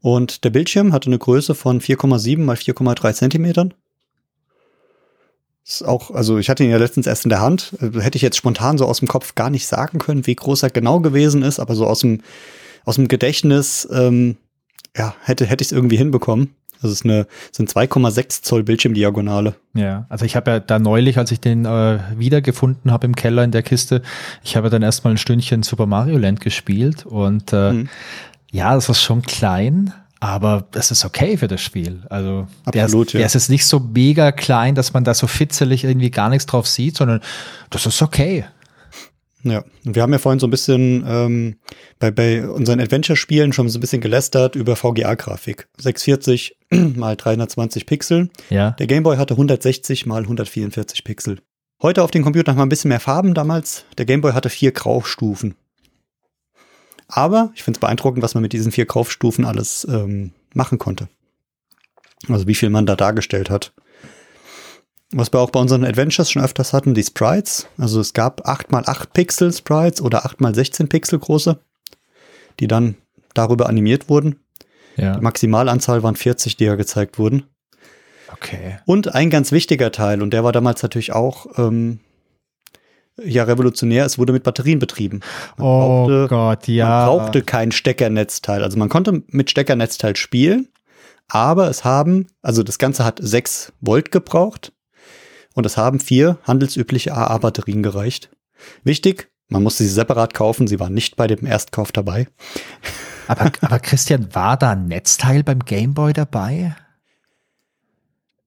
Und 0.00 0.44
der 0.44 0.50
Bildschirm 0.50 0.92
hatte 0.92 1.06
eine 1.06 1.18
Größe 1.18 1.54
von 1.54 1.80
4,7 1.80 2.40
mal 2.40 2.56
4,3 2.56 3.14
Zentimetern. 3.14 3.74
Ist 5.64 5.82
auch, 5.82 6.10
also 6.10 6.38
ich 6.38 6.48
hatte 6.48 6.64
ihn 6.64 6.70
ja 6.70 6.78
letztens 6.78 7.06
erst 7.06 7.24
in 7.24 7.28
der 7.28 7.40
Hand. 7.40 7.74
Hätte 7.80 8.16
ich 8.16 8.22
jetzt 8.22 8.36
spontan 8.36 8.78
so 8.78 8.86
aus 8.86 9.00
dem 9.00 9.08
Kopf 9.08 9.34
gar 9.34 9.50
nicht 9.50 9.66
sagen 9.66 9.98
können, 9.98 10.26
wie 10.26 10.34
groß 10.34 10.62
er 10.62 10.70
genau 10.70 11.00
gewesen 11.00 11.42
ist, 11.42 11.60
aber 11.60 11.74
so 11.74 11.86
aus 11.86 12.00
dem, 12.00 12.22
aus 12.84 12.96
dem 12.96 13.08
Gedächtnis, 13.08 13.86
ähm, 13.92 14.36
ja, 14.96 15.14
hätte, 15.22 15.46
hätte 15.46 15.62
ich 15.62 15.68
es 15.68 15.72
irgendwie 15.72 15.98
hinbekommen. 15.98 16.54
Das 16.82 16.90
ist 16.90 17.04
eine, 17.04 17.26
sind 17.52 17.70
2,6 17.70 18.42
Zoll 18.42 18.62
Bildschirmdiagonale. 18.62 19.54
Ja, 19.74 20.06
also 20.08 20.24
ich 20.24 20.36
habe 20.36 20.50
ja 20.50 20.60
da 20.60 20.78
neulich, 20.78 21.18
als 21.18 21.30
ich 21.30 21.40
den 21.40 21.64
äh, 21.64 21.98
wiedergefunden 22.16 22.90
habe 22.90 23.06
im 23.06 23.14
Keller 23.14 23.44
in 23.44 23.50
der 23.50 23.62
Kiste, 23.62 24.02
ich 24.42 24.56
habe 24.56 24.70
dann 24.70 24.82
erstmal 24.82 25.14
ein 25.14 25.18
Stündchen 25.18 25.62
Super 25.62 25.86
Mario 25.86 26.18
Land 26.18 26.40
gespielt 26.40 27.06
und 27.06 27.52
äh, 27.52 27.72
mhm. 27.72 27.88
ja, 28.50 28.74
das 28.74 28.88
ist 28.88 29.02
schon 29.02 29.22
klein, 29.22 29.92
aber 30.20 30.66
es 30.74 30.90
ist 30.90 31.04
okay 31.04 31.36
für 31.36 31.48
das 31.48 31.62
Spiel. 31.62 32.02
Also 32.10 32.46
Absolut, 32.64 32.74
der, 32.74 32.84
ist, 32.84 33.12
ja. 33.12 33.18
der 33.18 33.26
ist 33.26 33.34
jetzt 33.34 33.50
nicht 33.50 33.66
so 33.66 33.80
mega 33.80 34.32
klein, 34.32 34.74
dass 34.74 34.92
man 34.92 35.04
da 35.04 35.14
so 35.14 35.26
fitzelig 35.26 35.84
irgendwie 35.84 36.10
gar 36.10 36.28
nichts 36.28 36.46
drauf 36.46 36.66
sieht, 36.66 36.96
sondern 36.96 37.20
das 37.70 37.86
ist 37.86 38.02
okay. 38.02 38.44
Ja, 39.42 39.64
und 39.86 39.94
wir 39.94 40.02
haben 40.02 40.12
ja 40.12 40.18
vorhin 40.18 40.38
so 40.38 40.46
ein 40.46 40.50
bisschen 40.50 41.04
ähm, 41.06 41.56
bei, 41.98 42.10
bei 42.10 42.46
unseren 42.46 42.80
Adventure-Spielen 42.80 43.52
schon 43.52 43.68
so 43.68 43.78
ein 43.78 43.80
bisschen 43.80 44.02
gelästert 44.02 44.54
über 44.54 44.76
VGA-Grafik. 44.76 45.68
640 45.78 46.58
mal 46.96 47.16
320 47.16 47.86
Pixel. 47.86 48.28
Ja. 48.50 48.72
Der 48.72 48.86
Gameboy 48.86 49.16
hatte 49.16 49.34
160 49.34 50.06
mal 50.06 50.22
144 50.22 51.04
Pixel. 51.04 51.40
Heute 51.80 52.02
auf 52.02 52.10
den 52.10 52.22
Computern 52.22 52.52
haben 52.52 52.58
wir 52.58 52.66
ein 52.66 52.68
bisschen 52.68 52.90
mehr 52.90 53.00
Farben 53.00 53.32
damals. 53.32 53.84
Der 53.96 54.04
Gameboy 54.04 54.32
hatte 54.32 54.50
vier 54.50 54.72
Graustufen. 54.72 55.54
Aber 57.08 57.50
ich 57.54 57.62
finde 57.62 57.78
es 57.78 57.80
beeindruckend, 57.80 58.22
was 58.22 58.34
man 58.34 58.42
mit 58.42 58.52
diesen 58.52 58.72
vier 58.72 58.84
Graustufen 58.84 59.44
alles 59.46 59.86
ähm, 59.90 60.32
machen 60.54 60.78
konnte. 60.78 61.08
Also 62.28 62.46
wie 62.46 62.54
viel 62.54 62.68
man 62.70 62.84
da 62.84 62.96
dargestellt 62.96 63.48
hat. 63.48 63.72
Was 65.12 65.32
wir 65.32 65.40
auch 65.40 65.50
bei 65.50 65.58
unseren 65.58 65.84
Adventures 65.84 66.30
schon 66.30 66.42
öfters 66.42 66.72
hatten, 66.72 66.94
die 66.94 67.02
Sprites. 67.02 67.66
Also 67.76 68.00
es 68.00 68.12
gab 68.12 68.46
8x8 68.46 69.06
Pixel 69.12 69.52
Sprites 69.52 70.00
oder 70.00 70.24
8x16 70.24 70.88
Pixel 70.88 71.18
große, 71.18 71.58
die 72.60 72.68
dann 72.68 72.96
darüber 73.34 73.68
animiert 73.68 74.08
wurden. 74.08 74.40
Ja. 74.96 75.16
Die 75.16 75.20
Maximalanzahl 75.20 76.02
waren 76.02 76.14
40, 76.14 76.56
die 76.56 76.64
ja 76.64 76.76
gezeigt 76.76 77.18
wurden. 77.18 77.44
Okay. 78.32 78.78
Und 78.86 79.14
ein 79.14 79.30
ganz 79.30 79.50
wichtiger 79.50 79.90
Teil, 79.90 80.22
und 80.22 80.30
der 80.30 80.44
war 80.44 80.52
damals 80.52 80.82
natürlich 80.82 81.12
auch 81.12 81.46
ähm, 81.58 81.98
ja 83.22 83.42
revolutionär, 83.44 84.04
es 84.04 84.18
wurde 84.18 84.32
mit 84.32 84.44
Batterien 84.44 84.78
betrieben. 84.78 85.20
Man 85.56 85.66
oh 85.66 86.06
brauchte, 86.06 86.26
Gott, 86.28 86.68
ja. 86.68 86.88
Man 86.88 87.06
brauchte 87.06 87.42
kein 87.42 87.72
Steckernetzteil. 87.72 88.62
Also 88.62 88.78
man 88.78 88.88
konnte 88.88 89.24
mit 89.26 89.50
Steckernetzteil 89.50 90.14
spielen, 90.14 90.68
aber 91.28 91.68
es 91.68 91.84
haben, 91.84 92.28
also 92.42 92.62
das 92.62 92.78
Ganze 92.78 93.04
hat 93.04 93.18
6 93.20 93.72
Volt 93.80 94.12
gebraucht 94.12 94.72
und 95.60 95.66
es 95.66 95.76
haben 95.76 96.00
vier 96.00 96.38
handelsübliche 96.44 97.14
AA-Batterien 97.14 97.82
gereicht. 97.82 98.30
Wichtig, 98.82 99.28
man 99.48 99.62
musste 99.62 99.84
sie 99.84 99.90
separat 99.90 100.32
kaufen, 100.32 100.66
sie 100.66 100.80
waren 100.80 100.94
nicht 100.94 101.16
bei 101.16 101.26
dem 101.26 101.44
Erstkauf 101.44 101.92
dabei. 101.92 102.28
Aber, 103.28 103.52
aber 103.60 103.78
Christian, 103.78 104.34
war 104.34 104.56
da 104.56 104.70
ein 104.70 104.86
Netzteil 104.86 105.42
beim 105.42 105.58
Gameboy 105.58 106.14
dabei? 106.14 106.74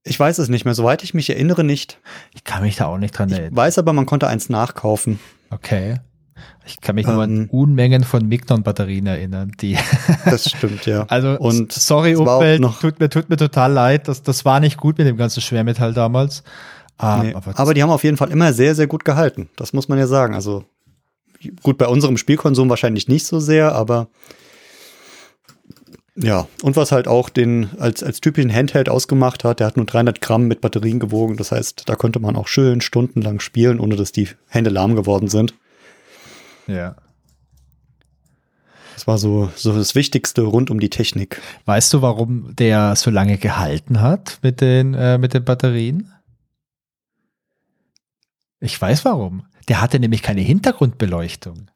Ich 0.03 0.19
weiß 0.19 0.39
es 0.39 0.49
nicht 0.49 0.65
mehr, 0.65 0.73
soweit 0.73 1.03
ich 1.03 1.13
mich 1.13 1.29
erinnere 1.29 1.63
nicht. 1.63 1.99
Ich 2.33 2.43
kann 2.43 2.63
mich 2.63 2.77
da 2.77 2.87
auch 2.87 2.97
nicht 2.97 3.15
dran 3.15 3.29
erinnern. 3.29 3.51
Ich 3.51 3.57
weiß 3.57 3.77
aber, 3.77 3.93
man 3.93 4.07
konnte 4.07 4.27
eins 4.27 4.49
nachkaufen. 4.49 5.19
Okay. 5.51 5.99
Ich 6.65 6.81
kann 6.81 6.95
mich 6.95 7.07
ähm, 7.07 7.13
nur 7.13 7.23
an 7.23 7.35
ähm. 7.35 7.49
Unmengen 7.51 8.03
von 8.03 8.27
Mignon-Batterien 8.27 9.05
erinnern, 9.05 9.51
die. 9.61 9.77
das 10.25 10.49
stimmt, 10.49 10.87
ja. 10.87 11.05
Also, 11.09 11.37
und 11.37 11.71
sorry, 11.71 12.15
Umwelt, 12.15 12.63
tut 12.81 12.99
mir, 12.99 13.09
tut 13.09 13.29
mir 13.29 13.37
total 13.37 13.71
leid. 13.71 14.07
Das, 14.07 14.23
das 14.23 14.45
war 14.45 14.59
nicht 14.59 14.77
gut 14.77 14.97
mit 14.97 15.05
dem 15.05 15.17
ganzen 15.17 15.41
Schwermetall 15.41 15.93
damals. 15.93 16.43
Ah, 16.97 17.23
nee, 17.23 17.33
aber, 17.33 17.57
aber, 17.57 17.73
die 17.73 17.81
haben 17.81 17.89
auf 17.89 18.03
jeden 18.03 18.17
Fall 18.17 18.31
immer 18.31 18.53
sehr, 18.53 18.75
sehr 18.75 18.87
gut 18.87 19.03
gehalten. 19.03 19.49
Das 19.55 19.73
muss 19.73 19.87
man 19.87 19.97
ja 19.97 20.07
sagen. 20.07 20.35
Also 20.35 20.63
gut, 21.63 21.77
bei 21.77 21.87
unserem 21.87 22.17
Spielkonsum 22.17 22.69
wahrscheinlich 22.69 23.07
nicht 23.07 23.25
so 23.25 23.39
sehr, 23.39 23.73
aber 23.73 24.09
ja, 26.15 26.47
und 26.61 26.75
was 26.75 26.91
halt 26.91 27.07
auch 27.07 27.29
den 27.29 27.69
als, 27.79 28.03
als 28.03 28.21
typischen 28.21 28.53
Handheld 28.53 28.87
ausgemacht 28.87 29.43
hat, 29.43 29.59
der 29.59 29.67
hat 29.67 29.77
nur 29.77 29.87
300 29.87 30.21
Gramm 30.21 30.47
mit 30.47 30.61
Batterien 30.61 30.99
gewogen. 30.99 31.37
Das 31.37 31.51
heißt, 31.51 31.89
da 31.89 31.95
konnte 31.95 32.19
man 32.19 32.35
auch 32.35 32.47
schön 32.47 32.81
stundenlang 32.81 33.39
spielen, 33.39 33.79
ohne 33.79 33.95
dass 33.95 34.11
die 34.11 34.29
Hände 34.47 34.69
lahm 34.69 34.95
geworden 34.95 35.27
sind. 35.27 35.55
Ja. 36.67 36.95
Das 38.93 39.07
war 39.07 39.17
so, 39.17 39.49
so 39.55 39.73
das 39.73 39.95
Wichtigste 39.95 40.43
rund 40.43 40.69
um 40.69 40.79
die 40.79 40.91
Technik. 40.91 41.41
Weißt 41.65 41.91
du, 41.93 42.03
warum 42.03 42.55
der 42.55 42.95
so 42.95 43.09
lange 43.09 43.39
gehalten 43.39 43.99
hat 44.01 44.37
mit 44.43 44.61
den, 44.61 44.93
äh, 44.93 45.17
mit 45.17 45.33
den 45.33 45.43
Batterien? 45.43 46.13
Ich 48.63 48.81
weiß 48.81 49.03
warum. 49.03 49.43
Der 49.67 49.81
hatte 49.81 49.99
nämlich 49.99 50.21
keine 50.21 50.39
Hintergrundbeleuchtung 50.39 51.69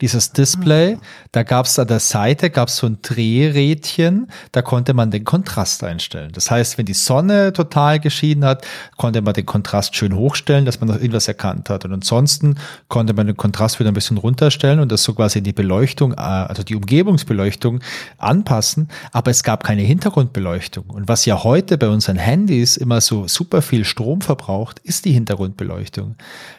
dieses 0.00 0.32
Display. 0.32 0.98
Da 1.32 1.42
gab 1.42 1.66
es 1.66 1.78
an 1.78 1.86
der 1.86 2.00
Seite 2.00 2.50
gab 2.50 2.70
so 2.70 2.86
ein 2.86 2.98
Drehrädchen, 3.02 4.28
da 4.52 4.62
konnte 4.62 4.94
man 4.94 5.10
den 5.10 5.24
Kontrast 5.24 5.84
einstellen. 5.84 6.32
Das 6.32 6.50
heißt, 6.50 6.78
wenn 6.78 6.86
die 6.86 6.94
Sonne 6.94 7.52
total 7.52 8.00
geschieden 8.00 8.44
hat, 8.44 8.66
konnte 8.96 9.22
man 9.22 9.34
den 9.34 9.46
Kontrast 9.46 9.96
schön 9.96 10.14
hochstellen, 10.14 10.64
dass 10.64 10.80
man 10.80 10.88
noch 10.88 10.96
irgendwas 10.96 11.28
erkannt 11.28 11.70
hat. 11.70 11.84
Und 11.84 11.92
ansonsten 11.92 12.56
konnte 12.88 13.14
man 13.14 13.26
den 13.26 13.36
Kontrast 13.36 13.80
wieder 13.80 13.90
ein 13.90 13.94
bisschen 13.94 14.18
runterstellen 14.18 14.80
und 14.80 14.90
das 14.90 15.02
so 15.02 15.14
quasi 15.14 15.42
die 15.42 15.52
Beleuchtung, 15.52 16.12
äh, 16.12 16.16
also 16.16 16.62
die 16.62 16.74
Umgebungsbeleuchtung 16.74 17.80
anpassen. 18.18 18.88
Aber 19.12 19.30
es 19.30 19.42
gab 19.42 19.64
keine 19.64 19.82
Hintergrundbeleuchtung. 19.82 20.86
Und 20.90 21.08
was 21.08 21.24
ja 21.24 21.44
heute 21.44 21.78
bei 21.78 21.88
unseren 21.88 22.16
Handys 22.16 22.76
immer 22.76 23.00
so 23.00 23.28
super 23.28 23.62
viel 23.62 23.84
Strom 23.84 24.20
verbraucht, 24.20 24.78
ist 24.80 25.04
die 25.04 25.12
Hintergrundbeleuchtung. 25.12 26.16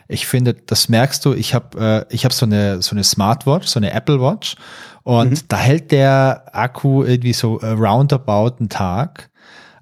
Ich 0.08 0.28
finde, 0.28 0.54
das 0.54 0.90
merkst 0.90 1.26
du, 1.26 1.34
ich 1.34 1.54
habe 1.54 2.06
äh, 2.10 2.14
ich 2.14 2.26
hab 2.26 2.34
so 2.34 2.46
eine, 2.46 2.82
so 2.82 2.96
eine 2.96 3.04
Smartwatch, 3.04 3.68
so 3.68 3.80
eine 3.80 3.92
Apple 3.92 4.22
Watch 4.22 4.56
und 5.04 5.32
mhm. 5.32 5.48
da 5.48 5.58
hält 5.58 5.92
der 5.92 6.46
Akku 6.54 7.04
irgendwie 7.04 7.34
so 7.34 7.56
roundabout 7.56 8.56
einen 8.60 8.70
Tag. 8.70 9.30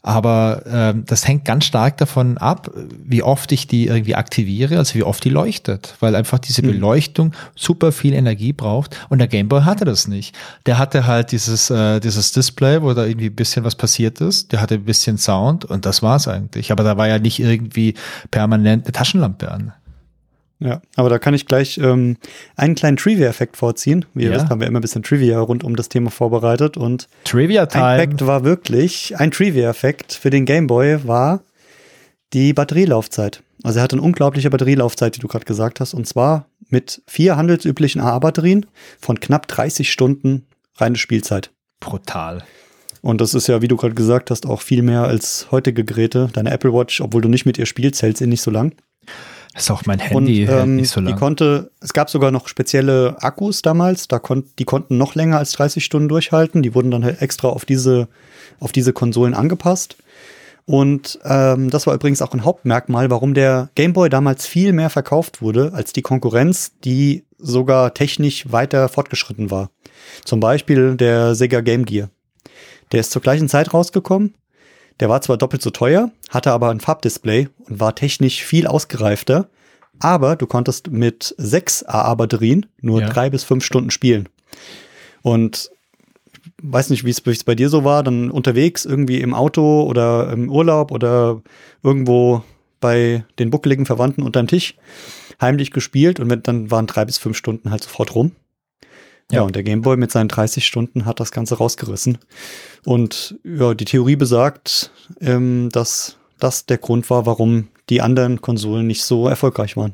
Aber 0.03 0.63
ähm, 0.65 1.03
das 1.05 1.27
hängt 1.27 1.45
ganz 1.45 1.65
stark 1.65 1.97
davon 1.97 2.39
ab, 2.39 2.71
wie 2.75 3.21
oft 3.21 3.51
ich 3.51 3.67
die 3.67 3.85
irgendwie 3.85 4.15
aktiviere, 4.15 4.79
also 4.79 4.95
wie 4.95 5.03
oft 5.03 5.23
die 5.23 5.29
leuchtet, 5.29 5.95
weil 5.99 6.15
einfach 6.15 6.39
diese 6.39 6.63
mhm. 6.63 6.71
Beleuchtung 6.71 7.33
super 7.55 7.91
viel 7.91 8.13
Energie 8.13 8.51
braucht 8.51 8.97
und 9.09 9.19
der 9.19 9.27
Gameboy 9.27 9.61
hatte 9.61 9.85
das 9.85 10.07
nicht. 10.07 10.35
Der 10.65 10.79
hatte 10.79 11.05
halt 11.05 11.31
dieses, 11.31 11.69
äh, 11.69 11.99
dieses 11.99 12.31
Display, 12.31 12.81
wo 12.81 12.93
da 12.93 13.05
irgendwie 13.05 13.27
ein 13.27 13.35
bisschen 13.35 13.63
was 13.63 13.75
passiert 13.75 14.21
ist, 14.21 14.51
der 14.51 14.61
hatte 14.61 14.73
ein 14.75 14.85
bisschen 14.85 15.19
Sound 15.19 15.65
und 15.65 15.85
das 15.85 16.01
war's 16.01 16.27
eigentlich. 16.27 16.71
Aber 16.71 16.83
da 16.83 16.97
war 16.97 17.07
ja 17.07 17.19
nicht 17.19 17.39
irgendwie 17.39 17.93
permanent 18.31 18.85
eine 18.85 18.93
Taschenlampe 18.93 19.51
an. 19.51 19.73
Ja, 20.63 20.79
aber 20.95 21.09
da 21.09 21.17
kann 21.17 21.33
ich 21.33 21.47
gleich 21.47 21.79
ähm, 21.79 22.17
einen 22.55 22.75
kleinen 22.75 22.95
Trivia-Effekt 22.95 23.57
vorziehen. 23.57 24.05
Wie 24.13 24.23
ihr 24.23 24.29
ja. 24.29 24.35
wisst, 24.35 24.49
haben 24.49 24.59
wir 24.61 24.67
immer 24.67 24.77
ein 24.77 24.83
bisschen 24.83 25.01
Trivia 25.01 25.39
rund 25.39 25.63
um 25.63 25.75
das 25.75 25.89
Thema 25.89 26.11
vorbereitet. 26.11 26.77
Und 26.77 27.07
Trivia-Time. 27.23 27.83
ein 27.83 27.99
Effekt 27.99 28.27
war 28.27 28.43
wirklich, 28.43 29.17
ein 29.17 29.31
Trivia-Effekt 29.31 30.13
für 30.13 30.29
den 30.29 30.45
Game 30.45 30.67
Boy 30.67 31.07
war 31.07 31.41
die 32.33 32.53
Batterielaufzeit. 32.53 33.41
Also 33.63 33.79
er 33.79 33.83
hat 33.83 33.93
eine 33.93 34.03
unglaubliche 34.03 34.51
Batterielaufzeit, 34.51 35.15
die 35.15 35.19
du 35.19 35.27
gerade 35.27 35.45
gesagt 35.45 35.79
hast. 35.79 35.95
Und 35.95 36.07
zwar 36.07 36.45
mit 36.69 37.01
vier 37.07 37.37
handelsüblichen 37.37 37.99
AA-Batterien 37.99 38.67
von 38.99 39.19
knapp 39.19 39.47
30 39.47 39.91
Stunden 39.91 40.45
reine 40.77 40.95
Spielzeit. 40.95 41.49
Brutal. 41.79 42.43
Und 43.01 43.19
das 43.19 43.33
ist 43.33 43.47
ja, 43.47 43.63
wie 43.63 43.67
du 43.67 43.77
gerade 43.77 43.95
gesagt 43.95 44.29
hast, 44.29 44.45
auch 44.45 44.61
viel 44.61 44.83
mehr 44.83 45.05
als 45.05 45.47
heutige 45.49 45.83
Geräte. 45.83 46.29
Deine 46.33 46.51
Apple 46.51 46.71
Watch, 46.71 47.01
obwohl 47.01 47.23
du 47.23 47.29
nicht 47.29 47.47
mit 47.47 47.57
ihr 47.57 47.65
spielst, 47.65 48.03
hält 48.03 48.17
sie 48.17 48.27
nicht 48.27 48.43
so 48.43 48.51
lang. 48.51 48.75
Das 49.53 49.63
ist 49.63 49.71
auch 49.71 49.85
mein 49.85 49.99
Handy 49.99 50.45
und, 50.45 50.53
ähm, 50.53 50.75
nicht 50.77 50.89
so 50.89 51.01
lang. 51.01 51.13
Die 51.13 51.19
konnte, 51.19 51.71
es 51.81 51.93
gab 51.93 52.09
sogar 52.09 52.31
noch 52.31 52.47
spezielle 52.47 53.17
Akkus 53.21 53.61
damals, 53.61 54.07
da 54.07 54.19
kon, 54.19 54.45
die 54.59 54.65
konnten 54.65 54.97
noch 54.97 55.15
länger 55.15 55.37
als 55.37 55.51
30 55.53 55.83
Stunden 55.83 56.07
durchhalten. 56.07 56.63
Die 56.63 56.73
wurden 56.73 56.91
dann 56.91 57.03
halt 57.03 57.21
extra 57.21 57.49
auf 57.49 57.65
diese, 57.65 58.07
auf 58.59 58.71
diese 58.71 58.93
Konsolen 58.93 59.33
angepasst. 59.33 59.97
Und 60.65 61.19
ähm, 61.25 61.69
das 61.69 61.85
war 61.87 61.93
übrigens 61.93 62.21
auch 62.21 62.33
ein 62.33 62.45
Hauptmerkmal, 62.45 63.09
warum 63.09 63.33
der 63.33 63.69
Game 63.75 63.93
Boy 63.93 64.09
damals 64.09 64.45
viel 64.45 64.71
mehr 64.71 64.89
verkauft 64.89 65.41
wurde 65.41 65.73
als 65.73 65.91
die 65.91 66.01
Konkurrenz, 66.01 66.73
die 66.83 67.25
sogar 67.37 67.93
technisch 67.93 68.51
weiter 68.51 68.87
fortgeschritten 68.87 69.51
war. 69.51 69.71
Zum 70.23 70.39
Beispiel 70.39 70.95
der 70.95 71.35
Sega 71.35 71.61
Game 71.61 71.85
Gear. 71.85 72.09
Der 72.91 72.99
ist 72.99 73.11
zur 73.11 73.21
gleichen 73.21 73.49
Zeit 73.49 73.73
rausgekommen. 73.73 74.35
Der 75.01 75.09
war 75.09 75.21
zwar 75.21 75.37
doppelt 75.37 75.61
so 75.61 75.71
teuer, 75.71 76.11
hatte 76.29 76.51
aber 76.51 76.69
ein 76.69 76.79
Farbdisplay 76.79 77.49
und 77.67 77.79
war 77.79 77.95
technisch 77.95 78.43
viel 78.43 78.67
ausgereifter. 78.67 79.49
Aber 79.99 80.35
du 80.35 80.47
konntest 80.47 80.91
mit 80.91 81.35
sechs 81.37 81.83
AA-Batterien 81.83 82.67
nur 82.79 83.01
ja. 83.01 83.09
drei 83.09 83.29
bis 83.29 83.43
fünf 83.43 83.65
Stunden 83.65 83.91
spielen. 83.91 84.29
Und 85.21 85.71
weiß 86.61 86.91
nicht, 86.91 87.03
wie 87.03 87.09
es 87.09 87.43
bei 87.43 87.55
dir 87.55 87.69
so 87.69 87.83
war, 87.83 88.03
dann 88.03 88.31
unterwegs 88.31 88.85
irgendwie 88.85 89.21
im 89.21 89.33
Auto 89.33 89.83
oder 89.83 90.31
im 90.31 90.49
Urlaub 90.49 90.91
oder 90.91 91.41
irgendwo 91.83 92.43
bei 92.79 93.25
den 93.39 93.49
buckeligen 93.49 93.85
Verwandten 93.85 94.23
unterm 94.23 94.47
Tisch 94.47 94.75
heimlich 95.39 95.71
gespielt 95.71 96.19
und 96.19 96.47
dann 96.47 96.69
waren 96.69 96.85
drei 96.85 97.05
bis 97.05 97.17
fünf 97.17 97.35
Stunden 97.35 97.71
halt 97.71 97.83
sofort 97.83 98.13
rum. 98.13 98.31
Ja, 99.31 99.41
und 99.43 99.55
der 99.55 99.63
Gameboy 99.63 99.97
mit 99.97 100.11
seinen 100.11 100.27
30 100.27 100.65
Stunden 100.65 101.05
hat 101.05 101.19
das 101.19 101.31
Ganze 101.31 101.55
rausgerissen. 101.57 102.17
Und 102.85 103.35
ja, 103.43 103.73
die 103.73 103.85
Theorie 103.85 104.15
besagt, 104.15 104.91
ähm, 105.19 105.69
dass 105.71 106.17
das 106.39 106.65
der 106.65 106.77
Grund 106.77 107.09
war, 107.09 107.25
warum 107.25 107.67
die 107.89 108.01
anderen 108.01 108.41
Konsolen 108.41 108.87
nicht 108.87 109.03
so 109.03 109.27
erfolgreich 109.27 109.77
waren. 109.77 109.93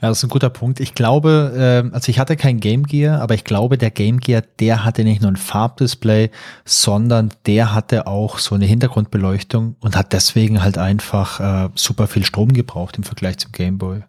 Ja, 0.00 0.08
das 0.08 0.18
ist 0.18 0.24
ein 0.24 0.30
guter 0.30 0.50
Punkt. 0.50 0.80
Ich 0.80 0.94
glaube, 0.94 1.84
äh, 1.90 1.94
also 1.94 2.10
ich 2.10 2.18
hatte 2.18 2.36
kein 2.36 2.60
Game 2.60 2.82
Gear, 2.82 3.22
aber 3.22 3.34
ich 3.34 3.44
glaube, 3.44 3.78
der 3.78 3.90
Game 3.90 4.20
Gear, 4.20 4.42
der 4.60 4.84
hatte 4.84 5.04
nicht 5.04 5.22
nur 5.22 5.30
ein 5.30 5.36
Farbdisplay, 5.36 6.30
sondern 6.64 7.32
der 7.46 7.74
hatte 7.74 8.06
auch 8.06 8.38
so 8.38 8.54
eine 8.54 8.66
Hintergrundbeleuchtung 8.66 9.76
und 9.80 9.96
hat 9.96 10.12
deswegen 10.12 10.62
halt 10.62 10.76
einfach 10.76 11.40
äh, 11.40 11.70
super 11.74 12.06
viel 12.06 12.24
Strom 12.24 12.52
gebraucht 12.52 12.98
im 12.98 13.04
Vergleich 13.04 13.38
zum 13.38 13.52
Game 13.52 13.78
Boy. 13.78 14.02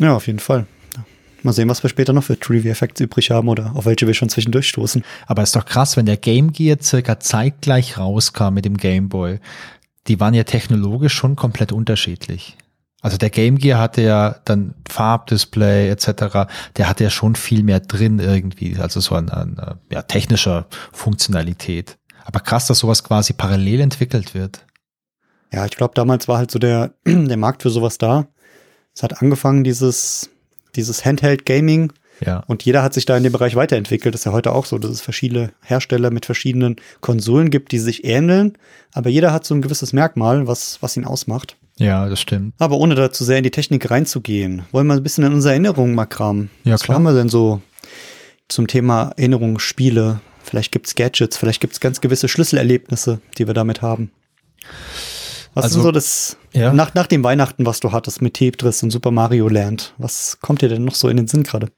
Ja, 0.00 0.14
auf 0.14 0.26
jeden 0.26 0.38
Fall. 0.38 0.66
Mal 1.44 1.52
sehen, 1.52 1.68
was 1.68 1.82
wir 1.82 1.90
später 1.90 2.12
noch 2.12 2.24
für 2.24 2.38
Trivia 2.38 2.72
Effects 2.72 3.00
übrig 3.00 3.30
haben 3.30 3.48
oder 3.48 3.72
auf 3.74 3.84
welche 3.84 4.06
wir 4.06 4.14
schon 4.14 4.28
zwischendurch 4.28 4.68
stoßen. 4.68 5.04
Aber 5.26 5.42
ist 5.42 5.54
doch 5.54 5.64
krass, 5.64 5.96
wenn 5.96 6.06
der 6.06 6.16
Game 6.16 6.52
Gear 6.52 6.78
circa 6.80 7.20
zeitgleich 7.20 7.98
rauskam 7.98 8.54
mit 8.54 8.64
dem 8.64 8.76
Game 8.76 9.08
Boy. 9.08 9.40
Die 10.06 10.20
waren 10.20 10.34
ja 10.34 10.44
technologisch 10.44 11.14
schon 11.14 11.36
komplett 11.36 11.72
unterschiedlich. 11.72 12.56
Also 13.02 13.18
der 13.18 13.28
Game 13.28 13.58
Gear 13.58 13.78
hatte 13.78 14.00
ja 14.00 14.36
dann 14.46 14.74
Farbdisplay 14.88 15.90
etc. 15.90 16.48
Der 16.76 16.88
hatte 16.88 17.04
ja 17.04 17.10
schon 17.10 17.34
viel 17.34 17.62
mehr 17.62 17.80
drin 17.80 18.18
irgendwie, 18.18 18.78
also 18.78 18.98
so 19.00 19.14
an, 19.14 19.28
an 19.28 19.78
ja, 19.92 20.00
technischer 20.00 20.66
Funktionalität. 20.92 21.98
Aber 22.24 22.40
krass, 22.40 22.66
dass 22.66 22.78
sowas 22.78 23.04
quasi 23.04 23.34
parallel 23.34 23.80
entwickelt 23.80 24.32
wird. 24.32 24.64
Ja, 25.52 25.66
ich 25.66 25.76
glaube, 25.76 25.92
damals 25.94 26.28
war 26.28 26.38
halt 26.38 26.50
so 26.50 26.58
der, 26.58 26.94
der 27.04 27.36
Markt 27.36 27.62
für 27.62 27.70
sowas 27.70 27.98
da. 27.98 28.26
Es 28.94 29.02
hat 29.02 29.20
angefangen, 29.20 29.64
dieses, 29.64 30.30
dieses 30.76 31.04
Handheld 31.04 31.46
Gaming. 31.46 31.92
Ja. 32.24 32.44
Und 32.46 32.64
jeder 32.64 32.82
hat 32.82 32.94
sich 32.94 33.06
da 33.06 33.16
in 33.16 33.22
dem 33.22 33.32
Bereich 33.32 33.56
weiterentwickelt. 33.56 34.14
Das 34.14 34.22
ist 34.22 34.24
ja 34.24 34.32
heute 34.32 34.52
auch 34.52 34.66
so, 34.66 34.78
dass 34.78 34.90
es 34.90 35.00
verschiedene 35.00 35.52
Hersteller 35.62 36.10
mit 36.10 36.26
verschiedenen 36.26 36.76
Konsolen 37.00 37.50
gibt, 37.50 37.72
die 37.72 37.78
sich 37.78 38.04
ähneln. 38.04 38.56
Aber 38.92 39.10
jeder 39.10 39.32
hat 39.32 39.44
so 39.44 39.54
ein 39.54 39.62
gewisses 39.62 39.92
Merkmal, 39.92 40.46
was, 40.46 40.78
was 40.80 40.96
ihn 40.96 41.04
ausmacht. 41.04 41.56
Ja, 41.78 42.08
das 42.08 42.20
stimmt. 42.20 42.54
Aber 42.58 42.76
ohne 42.76 42.94
da 42.94 43.10
zu 43.10 43.24
sehr 43.24 43.38
in 43.38 43.44
die 43.44 43.50
Technik 43.50 43.90
reinzugehen, 43.90 44.62
wollen 44.70 44.86
wir 44.86 44.94
ein 44.94 45.02
bisschen 45.02 45.24
in 45.24 45.32
unsere 45.32 45.52
Erinnerungen 45.52 45.94
mal 45.94 46.06
kramen. 46.06 46.50
Ja, 46.62 46.76
klar. 46.76 46.88
Was 46.88 46.94
haben 46.94 47.02
wir 47.02 47.14
denn 47.14 47.28
so 47.28 47.60
zum 48.48 48.68
Thema 48.68 49.12
Erinnerungen, 49.16 49.58
Spiele? 49.58 50.20
Vielleicht 50.44 50.72
gibt's 50.72 50.94
Gadgets, 50.94 51.36
vielleicht 51.36 51.60
gibt's 51.60 51.80
ganz 51.80 52.00
gewisse 52.00 52.28
Schlüsselerlebnisse, 52.28 53.20
die 53.38 53.46
wir 53.46 53.54
damit 53.54 53.82
haben. 53.82 54.12
Was 55.54 55.64
also, 55.64 55.78
ist 55.78 55.84
so 55.84 55.92
das, 55.92 56.36
ja. 56.52 56.72
nach, 56.72 56.94
nach 56.94 57.06
dem 57.06 57.22
Weihnachten, 57.22 57.64
was 57.64 57.80
du 57.80 57.92
hattest 57.92 58.20
mit 58.20 58.34
Tetris 58.34 58.82
und 58.82 58.90
Super 58.90 59.12
Mario 59.12 59.48
Land, 59.48 59.94
was 59.98 60.38
kommt 60.40 60.62
dir 60.62 60.68
denn 60.68 60.84
noch 60.84 60.94
so 60.94 61.08
in 61.08 61.16
den 61.16 61.28
Sinn 61.28 61.44
gerade? 61.44 61.68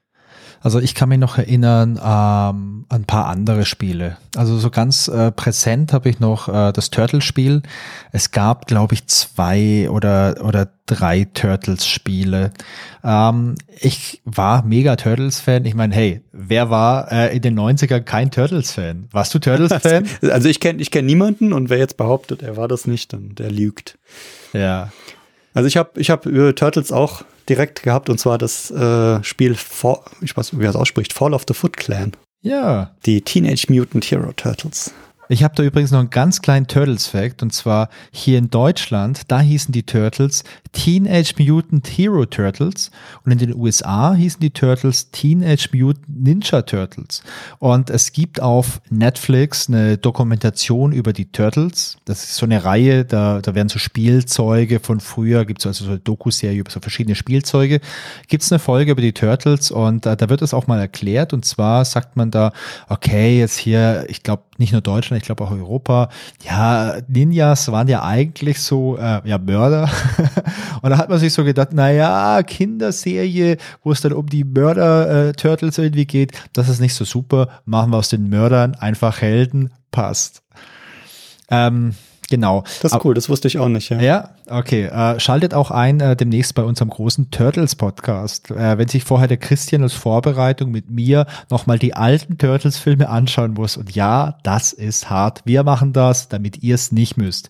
Also 0.61 0.81
ich 0.81 0.95
kann 0.95 1.09
mich 1.09 1.19
noch 1.19 1.39
erinnern 1.39 1.97
ähm, 1.97 2.87
an 2.89 3.03
ein 3.03 3.05
paar 3.05 3.27
andere 3.27 3.65
Spiele. 3.65 4.17
Also 4.35 4.59
so 4.59 4.71
ganz 4.71 5.09
äh, 5.09 5.31
präsent 5.31 5.93
habe 5.93 6.09
ich 6.09 6.21
noch 6.21 6.49
äh, 6.49 6.73
das 6.73 6.91
Turtles-Spiel. 6.91 7.63
Es 8.13 8.31
gab, 8.31 8.67
glaube 8.67 8.95
ich, 8.95 9.07
zwei 9.07 9.89
oder, 9.91 10.37
oder 10.43 10.69
drei 10.87 11.27
Turtles-Spiele. 11.33 12.53
Ähm, 13.05 13.55
ich 13.79 14.23
war 14.25 14.65
mega 14.65 14.97
Turtles-Fan. 14.97 15.65
Ich 15.65 15.75
meine, 15.75 15.95
hey, 15.95 16.23
wer 16.33 16.71
war 16.71 17.13
äh, 17.13 17.37
in 17.37 17.43
den 17.43 17.59
90ern 17.59 18.01
kein 18.01 18.31
Turtles-Fan? 18.31 19.09
Warst 19.13 19.35
du 19.35 19.39
Turtles-Fan? 19.39 20.07
also 20.31 20.49
ich 20.49 20.61
kenne 20.61 20.81
ich 20.81 20.91
kenn 20.91 21.07
niemanden 21.07 21.53
und 21.53 21.71
wer 21.71 21.79
jetzt 21.79 21.97
behauptet, 21.97 22.43
er 22.43 22.57
war 22.57 22.69
das 22.69 22.87
nicht, 22.87 23.13
dann 23.13 23.35
der 23.35 23.51
lügt. 23.51 23.99
Ja. 24.53 24.91
Also 25.55 25.69
ich 25.69 25.77
habe 25.77 26.01
ich 26.01 26.11
hab 26.11 26.27
über 26.27 26.55
Turtles 26.55 26.93
auch 26.93 27.23
direkt 27.49 27.83
gehabt 27.83 28.09
und 28.09 28.19
zwar 28.19 28.39
das 28.39 28.71
äh, 28.71 29.23
Spiel, 29.23 29.55
Fall, 29.55 30.01
ich 30.21 30.37
weiß 30.37 30.53
nicht, 30.53 30.61
wie 30.61 30.67
das 30.67 30.77
ausspricht, 30.77 31.13
Fall 31.13 31.35
of 31.35 31.45
the 31.49 31.55
Foot 31.55 31.77
Clan. 31.77 32.13
Ja. 32.43 32.95
Die 33.07 33.23
Teenage 33.23 33.67
Mutant 33.69 34.05
Hero 34.05 34.33
Turtles. 34.33 34.93
Ich 35.29 35.43
habe 35.43 35.55
da 35.57 35.65
übrigens 35.65 35.91
noch 35.91 35.99
einen 35.99 36.11
ganz 36.11 36.41
kleinen 36.41 36.69
Turtles-Fact 36.69 37.43
und 37.43 37.53
zwar 37.53 37.89
hier 38.13 38.39
in 38.39 38.49
Deutschland, 38.49 39.23
da 39.29 39.41
hießen 39.41 39.73
die 39.73 39.83
Turtles 39.83 40.45
Teenage 40.71 41.35
Mutant 41.39 41.89
Hero 41.89 42.27
Turtles 42.27 42.91
und 43.25 43.33
in 43.33 43.39
den 43.39 43.55
USA 43.55 44.15
hießen 44.15 44.41
die 44.41 44.51
Turtles 44.51 45.11
Teenage 45.11 45.71
Mutant 45.73 46.09
Ninja 46.09 46.63
Turtles. 46.63 47.23
Und 47.59 47.91
es 47.91 48.13
gibt 48.13 48.41
auf 48.41 48.81
Netflix 48.89 49.69
eine 49.69 49.99
Dokumentation 49.99 50.93
über 50.93 51.13
die 51.13 51.33
Turtles. 51.33 51.97
Das 52.05 52.23
ist 52.23 52.37
so 52.37 52.47
eine 52.47 52.63
Reihe, 52.65 53.05
da, 53.05 53.41
da 53.41 53.55
werden 53.55 53.69
so 53.69 53.81
Spielzeuge 53.81 54.79
von 54.79 55.01
früher, 55.01 55.45
gibt 55.45 55.61
es 55.61 55.67
also 55.67 55.87
so 55.87 55.91
eine 55.91 56.01
Doku-Serie 56.01 56.61
über 56.61 56.71
so 56.71 56.79
verschiedene 56.79 57.17
Spielzeuge. 57.17 57.81
Gibt 58.29 58.45
es 58.45 58.53
eine 58.53 58.61
Folge 58.61 58.93
über 58.93 59.03
die 59.03 59.13
Turtles 59.13 59.73
und 59.73 60.07
äh, 60.07 60.17
da 60.17 60.29
wird 60.29 60.43
es 60.43 60.55
auch 60.55 60.69
mal 60.69 60.79
erklärt 60.79 61.33
und 61.33 61.45
zwar 61.45 61.85
sagt 61.85 62.17
man 62.17 62.31
da, 62.31 62.53
okay, 62.89 63.41
jetzt 63.41 63.59
hier, 63.59 64.05
ich 64.09 64.23
glaube 64.23 64.45
nicht 64.59 64.73
nur 64.73 64.81
Deutschland, 64.81 65.16
ich 65.17 65.25
glaube 65.25 65.45
auch 65.45 65.51
Europa, 65.51 66.09
ja, 66.45 66.97
Ninjas 67.09 67.71
waren 67.73 67.89
ja 67.89 68.03
eigentlich 68.03 68.61
so, 68.61 68.97
äh, 68.97 69.21
ja, 69.29 69.39
Mörder. 69.39 69.89
und 70.83 70.91
da 70.91 70.99
hat 70.99 71.09
man 71.09 71.19
sich 71.19 71.33
so 71.33 71.45
gedacht, 71.45 71.73
naja, 71.73 72.43
Kinderserie, 72.43 73.57
wo 73.83 73.93
es 73.93 74.01
dann 74.01 74.13
um 74.13 74.27
die 74.27 74.45
Mörder-Turtles 74.45 75.79
äh, 75.79 75.83
irgendwie 75.83 76.07
geht, 76.07 76.33
das 76.53 76.69
ist 76.69 76.81
nicht 76.81 76.95
so 76.95 77.05
super. 77.05 77.49
Machen 77.65 77.91
wir 77.91 77.99
aus 77.99 78.09
den 78.09 78.29
Mördern 78.29 78.75
einfach 78.75 79.21
Helden, 79.21 79.71
passt. 79.91 80.43
Ähm, 81.51 81.95
Genau. 82.29 82.65
Das 82.83 82.93
ist 82.93 83.05
cool, 83.05 83.15
das 83.15 83.29
wusste 83.29 83.49
ich 83.49 83.59
auch 83.59 83.69
nicht. 83.69 83.91
Ja, 83.91 84.01
ja 84.01 84.31
okay. 84.49 84.85
Äh, 84.85 85.21
schaltet 85.21 85.55
auch 85.55 85.71
ein 85.71 86.01
äh, 86.01 86.17
demnächst 86.17 86.55
bei 86.55 86.63
unserem 86.63 86.91
großen 86.91 87.31
Turtles-Podcast. 87.31 88.51
Äh, 88.51 88.79
wenn 88.79 88.89
sich 88.89 89.05
vorher 89.05 89.29
der 89.29 89.37
Christian 89.37 89.83
als 89.83 89.93
Vorbereitung 89.93 90.71
mit 90.71 90.91
mir 90.91 91.27
nochmal 91.51 91.79
die 91.79 91.95
alten 91.95 92.39
Turtles-Filme 92.39 93.09
anschauen 93.09 93.55
muss. 93.55 93.77
Und 93.77 93.95
ja, 93.95 94.39
das 94.43 94.73
ist 94.73 95.09
hart. 95.09 95.43
Wir 95.45 95.63
machen 95.63 95.93
das, 95.93 96.29
damit 96.29 96.63
ihr 96.63 96.75
es 96.75 96.91
nicht 96.91 97.17
müsst. 97.17 97.49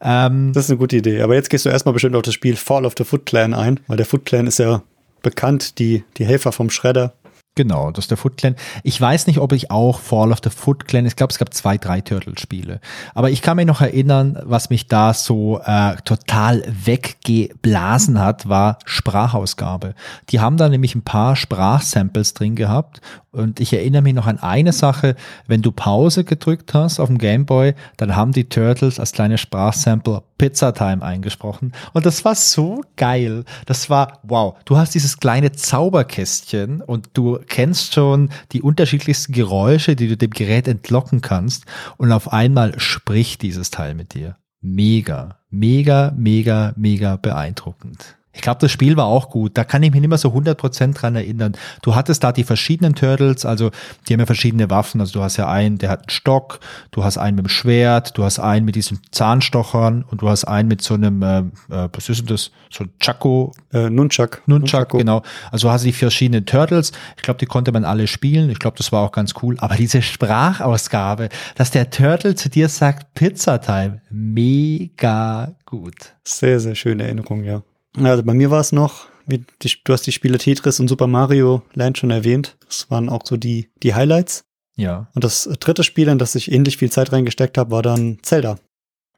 Ähm, 0.00 0.52
das 0.52 0.64
ist 0.64 0.70
eine 0.70 0.78
gute 0.78 0.96
Idee. 0.96 1.22
Aber 1.22 1.34
jetzt 1.34 1.50
gehst 1.50 1.64
du 1.64 1.70
erstmal 1.70 1.92
bestimmt 1.92 2.16
auf 2.16 2.22
das 2.22 2.34
Spiel 2.34 2.56
Fall 2.56 2.84
of 2.84 2.94
the 2.98 3.04
Foot 3.04 3.26
Clan 3.26 3.54
ein, 3.54 3.80
weil 3.86 3.96
der 3.96 4.06
Foot 4.06 4.24
Clan 4.24 4.46
ist 4.46 4.58
ja 4.58 4.82
bekannt, 5.22 5.78
die, 5.78 6.04
die 6.16 6.24
Helfer 6.24 6.52
vom 6.52 6.70
Schredder. 6.70 7.14
Genau, 7.58 7.90
das 7.90 8.04
ist 8.04 8.12
der 8.12 8.18
Foot 8.18 8.36
Clan. 8.36 8.54
Ich 8.84 9.00
weiß 9.00 9.26
nicht, 9.26 9.40
ob 9.40 9.50
ich 9.50 9.72
auch 9.72 9.98
Fall 9.98 10.30
of 10.30 10.38
the 10.44 10.48
Foot 10.48 10.86
Clan, 10.86 11.06
ich 11.06 11.16
glaube, 11.16 11.32
es 11.32 11.40
gab 11.40 11.52
zwei, 11.52 11.76
drei 11.76 12.00
Turtle-Spiele. 12.00 12.80
Aber 13.16 13.30
ich 13.30 13.42
kann 13.42 13.56
mich 13.56 13.66
noch 13.66 13.80
erinnern, 13.80 14.38
was 14.44 14.70
mich 14.70 14.86
da 14.86 15.12
so 15.12 15.60
äh, 15.64 15.96
total 16.04 16.62
weggeblasen 16.68 18.20
hat, 18.20 18.48
war 18.48 18.78
Sprachausgabe. 18.84 19.96
Die 20.28 20.38
haben 20.38 20.56
da 20.56 20.68
nämlich 20.68 20.94
ein 20.94 21.02
paar 21.02 21.34
Sprachsamples 21.34 22.32
drin 22.34 22.54
gehabt 22.54 23.00
und 23.32 23.58
ich 23.58 23.72
erinnere 23.72 24.02
mich 24.02 24.14
noch 24.14 24.28
an 24.28 24.38
eine 24.38 24.72
Sache, 24.72 25.16
wenn 25.48 25.60
du 25.60 25.72
Pause 25.72 26.22
gedrückt 26.22 26.74
hast 26.74 27.00
auf 27.00 27.08
dem 27.08 27.18
Gameboy, 27.18 27.74
dann 27.96 28.14
haben 28.14 28.30
die 28.30 28.48
Turtles 28.48 29.00
als 29.00 29.10
kleine 29.10 29.36
Sprachsample 29.36 30.22
Pizza 30.38 30.72
Time 30.72 31.02
eingesprochen. 31.02 31.72
Und 31.92 32.06
das 32.06 32.24
war 32.24 32.34
so 32.34 32.82
geil. 32.96 33.44
Das 33.66 33.90
war, 33.90 34.20
wow, 34.22 34.56
du 34.64 34.76
hast 34.76 34.94
dieses 34.94 35.18
kleine 35.18 35.52
Zauberkästchen 35.52 36.80
und 36.80 37.10
du 37.14 37.38
kennst 37.46 37.94
schon 37.94 38.30
die 38.52 38.62
unterschiedlichsten 38.62 39.32
Geräusche, 39.32 39.96
die 39.96 40.08
du 40.08 40.16
dem 40.16 40.30
Gerät 40.30 40.68
entlocken 40.68 41.20
kannst. 41.20 41.66
Und 41.96 42.12
auf 42.12 42.32
einmal 42.32 42.78
spricht 42.78 43.42
dieses 43.42 43.70
Teil 43.70 43.94
mit 43.94 44.14
dir. 44.14 44.36
Mega, 44.60 45.38
mega, 45.50 46.12
mega, 46.16 46.72
mega 46.76 47.16
beeindruckend. 47.16 48.17
Ich 48.38 48.42
glaube, 48.42 48.60
das 48.60 48.70
Spiel 48.70 48.96
war 48.96 49.06
auch 49.06 49.30
gut. 49.30 49.58
Da 49.58 49.64
kann 49.64 49.82
ich 49.82 49.90
mich 49.90 50.00
nicht 50.00 50.08
mehr 50.08 50.16
so 50.16 50.28
100% 50.28 50.94
dran 50.94 51.16
erinnern. 51.16 51.56
Du 51.82 51.96
hattest 51.96 52.22
da 52.22 52.30
die 52.30 52.44
verschiedenen 52.44 52.94
Turtles, 52.94 53.44
also 53.44 53.72
die 54.08 54.12
haben 54.12 54.20
ja 54.20 54.26
verschiedene 54.26 54.70
Waffen. 54.70 55.00
Also 55.00 55.14
du 55.18 55.24
hast 55.24 55.38
ja 55.38 55.48
einen, 55.48 55.78
der 55.78 55.90
hat 55.90 56.02
einen 56.02 56.10
Stock, 56.10 56.60
du 56.92 57.02
hast 57.02 57.18
einen 57.18 57.34
mit 57.34 57.46
dem 57.46 57.48
Schwert, 57.48 58.16
du 58.16 58.22
hast 58.22 58.38
einen 58.38 58.64
mit 58.64 58.76
diesen 58.76 59.00
Zahnstochern 59.10 60.04
und 60.08 60.22
du 60.22 60.28
hast 60.28 60.44
einen 60.44 60.68
mit 60.68 60.82
so 60.82 60.94
einem, 60.94 61.20
äh, 61.22 61.38
äh 61.40 61.88
was 61.92 62.08
ist 62.08 62.20
denn 62.20 62.26
das, 62.28 62.52
so 62.70 62.84
ein 62.84 62.90
Chaco? 63.00 63.52
Äh, 63.72 63.90
Nunchuck. 63.90 64.40
Nunchuck, 64.46 64.90
genau. 64.90 65.22
Also 65.50 65.68
hast 65.68 65.82
du 65.82 65.88
die 65.88 65.92
verschiedenen 65.92 66.46
Turtles. 66.46 66.92
Ich 67.16 67.24
glaube, 67.24 67.38
die 67.38 67.46
konnte 67.46 67.72
man 67.72 67.84
alle 67.84 68.06
spielen. 68.06 68.50
Ich 68.50 68.60
glaube, 68.60 68.76
das 68.76 68.92
war 68.92 69.02
auch 69.02 69.12
ganz 69.12 69.34
cool. 69.42 69.56
Aber 69.58 69.74
diese 69.74 70.00
Sprachausgabe, 70.00 71.28
dass 71.56 71.72
der 71.72 71.90
Turtle 71.90 72.36
zu 72.36 72.48
dir 72.48 72.68
sagt, 72.68 73.14
Pizza 73.14 73.60
Time, 73.60 74.00
mega 74.10 75.56
gut. 75.66 76.14
Sehr, 76.22 76.60
sehr 76.60 76.76
schöne 76.76 77.02
Erinnerung, 77.02 77.42
ja. 77.42 77.62
Also 78.06 78.22
bei 78.22 78.34
mir 78.34 78.50
war 78.50 78.60
es 78.60 78.72
noch, 78.72 79.06
wie 79.26 79.44
die, 79.62 79.72
du 79.84 79.92
hast 79.92 80.06
die 80.06 80.12
Spiele 80.12 80.38
Tetris 80.38 80.80
und 80.80 80.88
Super 80.88 81.06
Mario 81.06 81.62
Land 81.74 81.98
schon 81.98 82.10
erwähnt. 82.10 82.56
Das 82.66 82.90
waren 82.90 83.08
auch 83.08 83.22
so 83.24 83.36
die, 83.36 83.70
die 83.82 83.94
Highlights. 83.94 84.44
Ja. 84.76 85.08
Und 85.14 85.24
das 85.24 85.48
dritte 85.60 85.82
Spiel, 85.82 86.08
in 86.08 86.18
das 86.18 86.34
ich 86.34 86.50
ähnlich 86.52 86.76
viel 86.76 86.90
Zeit 86.90 87.12
reingesteckt 87.12 87.58
habe, 87.58 87.70
war 87.70 87.82
dann 87.82 88.18
Zelda. 88.22 88.58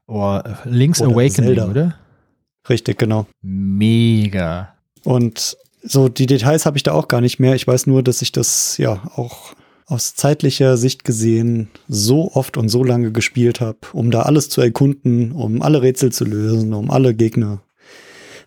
Oh, 0.07 0.41
Link's 0.65 1.01
oder 1.01 1.13
Awakening, 1.13 1.55
Zelda. 1.55 1.69
oder? 1.69 1.95
Richtig, 2.69 2.99
genau. 2.99 3.27
Mega. 3.43 4.75
Und 5.05 5.57
so 5.83 6.09
die 6.09 6.27
Details 6.27 6.67
habe 6.67 6.77
ich 6.77 6.83
da 6.83 6.93
auch 6.93 7.09
gar 7.09 7.21
nicht 7.21 7.39
mehr. 7.39 7.55
Ich 7.55 7.67
weiß 7.67 7.87
nur, 7.87 8.03
dass 8.03 8.23
ich 8.23 8.33
das 8.33 8.77
ja 8.79 9.03
auch 9.15 9.55
aus 9.87 10.15
zeitlicher 10.15 10.77
Sicht 10.77 11.05
gesehen 11.05 11.69
so 11.89 12.33
oft 12.33 12.57
und 12.57 12.69
so 12.69 12.85
lange 12.85 13.13
gespielt 13.13 13.61
habe, 13.61 13.79
um 13.93 14.11
da 14.11 14.23
alles 14.23 14.49
zu 14.49 14.61
erkunden, 14.61 15.33
um 15.33 15.63
alle 15.63 15.83
Rätsel 15.83 16.13
zu 16.13 16.25
lösen, 16.25 16.75
um 16.75 16.91
alle 16.91 17.15
Gegner 17.15 17.63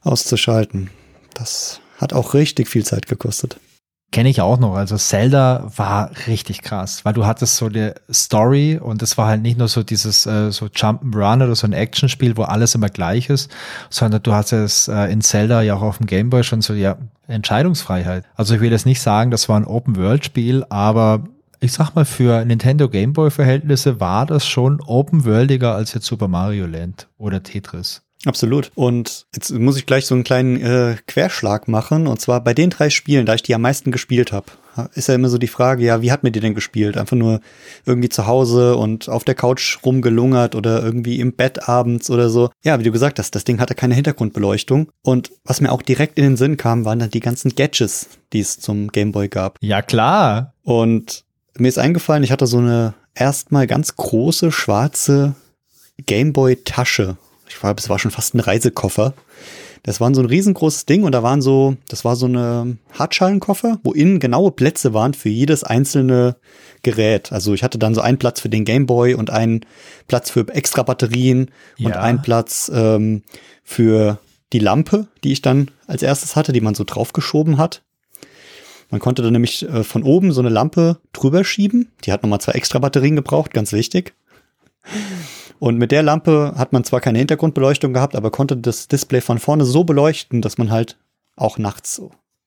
auszuschalten. 0.04 0.90
Das 1.34 1.80
hat 1.98 2.14
auch 2.14 2.34
richtig 2.34 2.68
viel 2.68 2.86
Zeit 2.86 3.08
gekostet. 3.08 3.58
Kenne 4.12 4.30
ich 4.30 4.42
auch 4.42 4.60
noch. 4.60 4.76
Also 4.76 4.96
Zelda 4.96 5.72
war 5.76 6.12
richtig 6.28 6.62
krass, 6.62 7.04
weil 7.04 7.14
du 7.14 7.26
hattest 7.26 7.58
so 7.58 7.66
eine 7.66 7.96
Story 8.12 8.78
und 8.80 9.02
es 9.02 9.18
war 9.18 9.28
halt 9.28 9.42
nicht 9.42 9.58
nur 9.58 9.68
so 9.68 9.82
dieses 9.82 10.28
äh, 10.28 10.52
so 10.52 10.68
Jump'n'Run 10.68 11.44
oder 11.44 11.56
so 11.56 11.66
ein 11.66 11.74
Actionspiel, 11.74 12.38
wo 12.38 12.44
alles 12.44 12.76
immer 12.76 12.90
gleich 12.90 13.32
ist, 13.32 13.50
sondern 13.90 14.22
du 14.22 14.34
hattest 14.34 14.88
äh, 14.88 15.08
in 15.08 15.22
Zelda 15.22 15.64
ja 15.64 15.74
auch 15.74 15.82
auf 15.82 15.98
dem 15.98 16.06
Gameboy 16.06 16.44
schon 16.44 16.62
so 16.62 16.76
ja 16.76 16.98
Entscheidungsfreiheit. 17.26 18.26
Also 18.36 18.54
ich 18.54 18.62
will 18.62 18.72
jetzt 18.72 18.86
nicht 18.86 19.02
sagen, 19.02 19.32
das 19.32 19.50
war 19.50 19.60
ein 19.60 19.66
Open-World-Spiel, 19.66 20.64
aber 20.70 21.24
ich 21.60 21.72
sag 21.72 21.96
mal, 21.96 22.06
für 22.06 22.46
Nintendo 22.46 22.90
Gameboy-Verhältnisse 22.90 24.00
war 24.00 24.28
das 24.28 24.46
schon 24.46 24.80
open-worldiger 24.80 25.74
als 25.74 25.96
jetzt 25.96 26.06
Super 26.06 26.28
Mario 26.28 26.68
Land 26.68 27.08
oder 27.18 27.42
Tetris. 27.42 28.03
Absolut. 28.26 28.72
Und 28.76 29.26
jetzt 29.34 29.52
muss 29.52 29.78
ich 29.78 29.86
gleich 29.86 30.06
so 30.06 30.16
einen 30.16 30.24
kleinen 30.24 30.62
äh, 30.62 30.96
Querschlag 31.08 31.68
machen. 31.68 32.08
Und 32.08 32.22
zwar 32.22 32.42
bei 32.42 32.54
den 32.54 32.70
drei 32.70 32.90
Spielen, 32.90 33.26
da 33.26 33.36
ich 33.36 33.44
die 33.44 33.54
am 33.54 33.62
meisten 33.62 33.92
gespielt 33.92 34.32
habe, 34.32 34.48
ist 34.96 35.08
ja 35.08 35.16
immer 35.16 35.30
so 35.30 35.38
die 35.38 35.48
Frage, 35.48 35.84
ja, 35.84 36.02
wie 36.02 36.12
hat 36.12 36.24
mir 36.24 36.32
die 36.32 36.40
denn 36.40 36.56
gespielt? 36.56 36.98
Einfach 36.98 37.18
nur 37.18 37.42
irgendwie 37.86 38.10
zu 38.10 38.26
Hause 38.26 38.76
und 38.76 39.10
auf 39.10 39.24
der 39.24 39.36
Couch 39.36 39.78
rumgelungert 39.86 40.56
oder 40.56 40.82
irgendwie 40.82 41.20
im 41.20 41.34
Bett 41.34 41.68
abends 41.68 42.10
oder 42.10 42.30
so. 42.30 42.50
Ja, 42.64 42.80
wie 42.80 42.84
du 42.84 42.92
gesagt 42.92 43.20
hast, 43.20 43.36
das 43.36 43.44
Ding 43.44 43.60
hatte 43.60 43.76
keine 43.76 43.96
Hintergrundbeleuchtung. 43.96 44.90
Und 45.04 45.32
was 45.44 45.62
mir 45.62 45.72
auch 45.72 45.82
direkt 45.82 46.18
in 46.18 46.24
den 46.24 46.38
Sinn 46.38 46.58
kam, 46.58 46.86
waren 46.86 47.00
dann 47.00 47.12
die 47.12 47.20
ganzen 47.20 47.56
Gadgets, 47.56 48.08
die 48.32 48.40
es 48.40 48.60
zum 48.60 48.88
Gameboy 48.88 49.28
gab. 49.28 49.58
Ja, 49.62 49.82
klar. 49.82 50.54
Und 50.64 51.24
mir 51.58 51.68
ist 51.68 51.78
eingefallen, 51.78 52.24
ich 52.24 52.32
hatte 52.32 52.48
so 52.48 52.58
eine 52.58 52.94
erstmal 53.16 53.68
ganz 53.68 53.96
große 53.96 54.52
schwarze 54.52 55.36
Gameboy-Tasche 56.06 57.18
glaube, 57.64 57.80
es 57.80 57.90
war 57.90 58.00
schon 58.00 58.12
fast 58.12 58.36
ein 58.36 58.40
Reisekoffer. 58.40 59.14
Das 59.84 60.00
war 60.00 60.14
so 60.14 60.22
ein 60.22 60.28
riesengroßes 60.28 60.86
Ding 60.86 61.04
und 61.04 61.12
da 61.12 61.24
waren 61.24 61.42
so, 61.42 61.76
das 61.90 62.06
war 62.06 62.16
so 62.16 62.26
eine 62.26 62.78
Hartschalenkoffer, 62.94 63.80
wo 63.84 63.92
innen 63.92 64.20
genaue 64.20 64.52
Plätze 64.52 64.94
waren 64.94 65.14
für 65.14 65.30
jedes 65.30 65.64
einzelne 65.64 66.38
Gerät. 66.84 67.32
Also 67.32 67.54
ich 67.54 67.64
hatte 67.64 67.78
dann 67.78 67.96
so 67.96 68.02
einen 68.02 68.18
Platz 68.18 68.40
für 68.40 68.50
den 68.50 68.66
Gameboy 68.66 69.14
und 69.16 69.30
einen 69.30 69.66
Platz 70.08 70.30
für 70.30 70.48
extra 70.50 70.84
Batterien 70.84 71.52
ja. 71.78 71.88
und 71.88 71.98
einen 71.98 72.22
Platz 72.22 72.72
ähm, 72.74 73.24
für 73.64 74.20
die 74.54 74.60
Lampe, 74.60 75.08
die 75.24 75.34
ich 75.34 75.42
dann 75.42 75.72
als 75.88 76.04
erstes 76.04 76.36
hatte, 76.36 76.54
die 76.54 76.62
man 76.62 76.76
so 76.76 76.84
draufgeschoben 76.86 77.58
hat. 77.58 77.82
Man 78.90 79.00
konnte 79.00 79.22
dann 79.22 79.34
nämlich 79.34 79.68
äh, 79.68 79.84
von 79.84 80.04
oben 80.04 80.32
so 80.32 80.42
eine 80.42 80.50
Lampe 80.50 80.98
drüber 81.14 81.44
schieben. 81.44 81.92
Die 82.06 82.12
hat 82.12 82.24
nochmal 82.24 82.40
zwei 82.42 82.54
extra 82.54 82.80
Batterien 82.80 83.16
gebraucht, 83.16 83.54
ganz 83.54 83.74
wichtig. 83.74 84.14
Und 85.64 85.78
mit 85.78 85.94
der 85.94 86.04
Lampe 86.04 86.56
hat 86.58 86.74
man 86.74 86.84
zwar 86.84 87.00
keine 87.00 87.20
Hintergrundbeleuchtung 87.20 87.94
gehabt, 87.94 88.18
aber 88.18 88.32
konnte 88.32 88.58
das 88.58 88.90
Display 88.90 89.22
von 89.22 89.40
vorne 89.40 89.64
so 89.64 89.86
beleuchten, 89.86 90.42
dass 90.42 90.58
man 90.58 90.72
halt 90.72 90.98
auch 91.38 91.58
nachts 91.58 92.02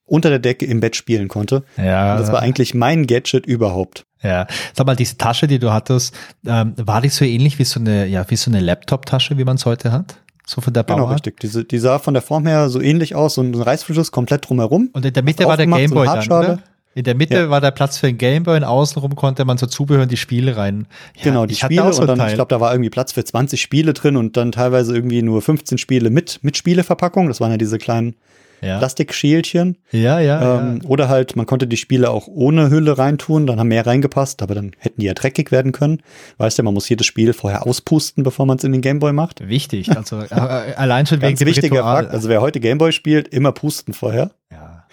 unter 0.05 0.29
der 0.29 0.37
Decke 0.37 0.67
im 0.67 0.81
Bett 0.81 0.95
spielen 0.95 1.27
konnte. 1.27 1.63
Ja. 1.77 2.11
Und 2.11 2.19
das 2.19 2.31
war 2.31 2.43
eigentlich 2.43 2.75
mein 2.75 3.07
Gadget 3.07 3.47
überhaupt. 3.47 4.05
Ja, 4.21 4.45
sag 4.75 4.85
mal, 4.85 4.95
diese 4.95 5.17
Tasche, 5.17 5.47
die 5.47 5.57
du 5.57 5.73
hattest, 5.73 6.13
ähm, 6.45 6.75
war 6.77 7.01
die 7.01 7.09
so 7.09 7.25
ähnlich 7.25 7.57
wie 7.57 7.63
so 7.63 7.79
eine, 7.79 8.05
ja, 8.05 8.23
wie 8.29 8.35
so 8.35 8.51
eine 8.51 8.59
Laptop-Tasche, 8.59 9.39
wie 9.39 9.45
man 9.45 9.55
es 9.55 9.65
heute 9.65 9.91
hat? 9.91 10.17
So 10.45 10.61
von 10.61 10.73
der 10.75 10.83
Bauart? 10.83 10.99
Genau, 10.99 11.11
richtig. 11.11 11.39
Diese, 11.39 11.65
die 11.65 11.79
sah 11.79 11.97
von 11.97 12.13
der 12.13 12.21
Form 12.21 12.45
her 12.45 12.69
so 12.69 12.79
ähnlich 12.79 13.15
aus, 13.15 13.33
so 13.33 13.41
ein 13.41 13.55
Reißverschluss 13.55 14.11
komplett 14.11 14.47
drumherum. 14.47 14.91
Und 14.93 15.03
in 15.03 15.13
der 15.13 15.23
Mitte 15.23 15.45
war 15.45 15.57
der 15.57 15.65
Gameboy 15.65 16.05
so 16.05 16.13
dann, 16.13 16.31
oder? 16.31 16.59
In 16.97 17.03
der 17.03 17.13
Mitte 17.13 17.35
ja. 17.35 17.49
war 17.51 17.61
der 17.61 17.69
Platz 17.69 17.99
für 17.99 18.07
ein 18.07 18.17
Gameboy 18.17 18.57
und 18.57 18.63
außenrum 18.63 19.15
konnte 19.15 19.45
man 19.45 19.59
so 19.59 19.67
Zubehör 19.67 20.01
in 20.01 20.09
die 20.09 20.17
Spiele 20.17 20.57
rein. 20.57 20.87
Ja, 21.15 21.25
genau, 21.25 21.45
die 21.45 21.53
Spiele 21.53 21.93
so 21.93 22.01
und 22.01 22.07
dann, 22.07 22.27
ich 22.27 22.33
glaube, 22.33 22.49
da 22.49 22.59
war 22.59 22.71
irgendwie 22.71 22.89
Platz 22.89 23.11
für 23.11 23.23
20 23.23 23.61
Spiele 23.61 23.93
drin 23.93 24.17
und 24.17 24.35
dann 24.35 24.51
teilweise 24.51 24.95
irgendwie 24.95 25.21
nur 25.21 25.43
15 25.43 25.77
Spiele 25.77 26.09
mit, 26.09 26.39
mit 26.41 26.57
Spieleverpackung. 26.57 27.27
Das 27.27 27.39
waren 27.39 27.51
ja 27.51 27.57
diese 27.57 27.77
kleinen 27.77 28.15
ja. 28.61 28.79
Plastikschälchen. 28.79 29.77
Ja, 29.91 30.19
ja, 30.19 30.59
ähm, 30.59 30.79
ja. 30.81 30.89
Oder 30.89 31.07
halt, 31.07 31.35
man 31.35 31.45
konnte 31.45 31.67
die 31.67 31.77
Spiele 31.77 32.09
auch 32.09 32.27
ohne 32.27 32.71
Hülle 32.71 32.97
reintun, 32.97 33.45
dann 33.45 33.59
haben 33.59 33.67
mehr 33.67 33.85
reingepasst, 33.85 34.41
aber 34.41 34.55
dann 34.55 34.71
hätten 34.79 34.99
die 34.99 35.05
ja 35.05 35.13
dreckig 35.13 35.51
werden 35.51 35.73
können. 35.73 36.01
Weißt 36.39 36.57
du, 36.57 36.63
man 36.63 36.73
muss 36.73 36.89
jedes 36.89 37.05
Spiel 37.05 37.33
vorher 37.33 37.67
auspusten, 37.67 38.23
bevor 38.23 38.47
man 38.47 38.57
es 38.57 38.63
in 38.63 38.71
den 38.71 38.81
Gameboy 38.81 39.13
macht. 39.13 39.47
Wichtig, 39.47 39.95
also 39.95 40.21
äh, 40.21 40.33
allein 40.33 41.05
schon 41.05 41.21
wegen 41.21 41.37
dem 41.37 41.47
wichtiger 41.47 41.75
Ritual. 41.75 42.03
Fakt, 42.05 42.13
also 42.15 42.27
wer 42.27 42.41
heute 42.41 42.59
Gameboy 42.59 42.91
spielt, 42.91 43.27
immer 43.27 43.51
pusten 43.51 43.93
vorher. 43.93 44.31
Ja. 44.51 44.87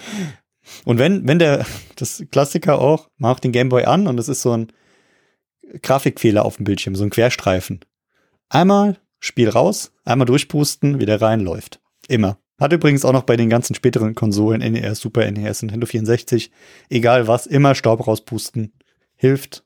Und 0.85 0.99
wenn, 0.99 1.27
wenn 1.27 1.38
der, 1.38 1.66
das 1.97 2.25
Klassiker 2.31 2.81
auch, 2.81 3.09
man 3.16 3.33
macht 3.33 3.44
den 3.44 3.53
Gameboy 3.53 3.85
an 3.85 4.07
und 4.07 4.18
es 4.18 4.29
ist 4.29 4.42
so 4.42 4.53
ein 4.53 4.68
Grafikfehler 5.83 6.44
auf 6.44 6.57
dem 6.57 6.64
Bildschirm, 6.64 6.94
so 6.94 7.05
ein 7.05 7.11
Querstreifen. 7.11 7.81
Einmal 8.49 8.99
Spiel 9.25 9.49
raus, 9.49 9.90
einmal 10.05 10.27
durchpusten, 10.27 11.01
wieder 11.01 11.23
rein, 11.23 11.40
läuft. 11.40 11.81
Immer. 12.09 12.37
Hat 12.61 12.75
übrigens 12.75 13.07
auch 13.07 13.14
noch 13.14 13.23
bei 13.23 13.38
den 13.38 13.49
ganzen 13.49 13.75
späteren 13.75 14.14
Konsolen, 14.14 14.61
NES, 14.61 15.01
Super 15.01 15.31
NES, 15.31 15.62
Nintendo 15.62 15.87
64, 15.87 16.51
egal 16.90 17.27
was, 17.27 17.47
immer 17.47 17.75
Staub 17.75 18.07
rauspusten. 18.07 18.75
Hilft. 19.16 19.64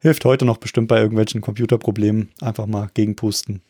Hilft 0.00 0.24
heute 0.24 0.44
noch 0.44 0.56
bestimmt 0.56 0.88
bei 0.88 0.98
irgendwelchen 0.98 1.42
Computerproblemen. 1.42 2.30
Einfach 2.40 2.66
mal 2.66 2.90
gegenpusten. 2.92 3.62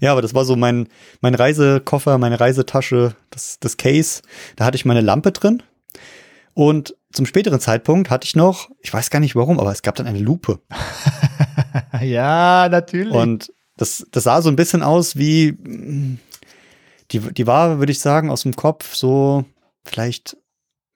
Ja, 0.00 0.12
aber 0.12 0.22
das 0.22 0.34
war 0.34 0.44
so 0.44 0.56
mein, 0.56 0.88
mein 1.20 1.34
Reisekoffer, 1.34 2.18
meine 2.18 2.40
Reisetasche, 2.40 3.14
das, 3.30 3.58
das 3.60 3.76
Case. 3.76 4.22
Da 4.56 4.64
hatte 4.64 4.76
ich 4.76 4.84
meine 4.84 5.00
Lampe 5.00 5.32
drin. 5.32 5.62
Und 6.54 6.94
zum 7.12 7.26
späteren 7.26 7.60
Zeitpunkt 7.60 8.10
hatte 8.10 8.26
ich 8.26 8.36
noch, 8.36 8.70
ich 8.80 8.92
weiß 8.92 9.10
gar 9.10 9.20
nicht 9.20 9.36
warum, 9.36 9.60
aber 9.60 9.72
es 9.72 9.82
gab 9.82 9.94
dann 9.96 10.06
eine 10.06 10.18
Lupe. 10.18 10.60
ja, 12.00 12.68
natürlich. 12.70 13.12
Und 13.12 13.52
das, 13.76 14.06
das 14.10 14.24
sah 14.24 14.40
so 14.40 14.48
ein 14.48 14.56
bisschen 14.56 14.82
aus 14.82 15.16
wie, 15.16 15.56
die, 17.10 17.20
die 17.20 17.46
war, 17.46 17.78
würde 17.78 17.92
ich 17.92 18.00
sagen, 18.00 18.30
aus 18.30 18.42
dem 18.42 18.56
Kopf 18.56 18.94
so 18.94 19.44
vielleicht 19.84 20.36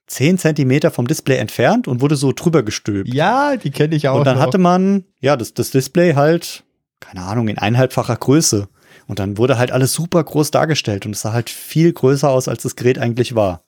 zehn 0.06 0.38
Zentimeter 0.38 0.90
vom 0.90 1.06
Display 1.06 1.37
entfernt 1.37 1.87
und 1.87 2.00
wurde 2.00 2.16
so 2.16 2.33
drüber 2.33 2.62
gestülpt. 2.62 3.12
Ja, 3.14 3.56
die 3.56 3.70
kenne 3.70 3.94
ich 3.94 4.09
auch. 4.09 4.18
Und 4.18 4.24
dann 4.24 4.37
noch. 4.37 4.42
hatte 4.42 4.59
man, 4.59 5.04
ja, 5.20 5.37
das, 5.37 5.54
das 5.54 5.70
Display 5.70 6.14
halt 6.14 6.64
keine 7.00 7.22
Ahnung, 7.22 7.48
in 7.48 7.58
eineinhalbfacher 7.58 8.16
Größe. 8.16 8.68
Und 9.06 9.18
dann 9.18 9.38
wurde 9.38 9.58
halt 9.58 9.72
alles 9.72 9.92
super 9.92 10.22
groß 10.22 10.50
dargestellt 10.50 11.04
und 11.04 11.12
es 11.12 11.22
sah 11.22 11.32
halt 11.32 11.50
viel 11.50 11.92
größer 11.92 12.28
aus, 12.28 12.46
als 12.48 12.62
das 12.62 12.76
Gerät 12.76 12.98
eigentlich 12.98 13.34
war. 13.34 13.64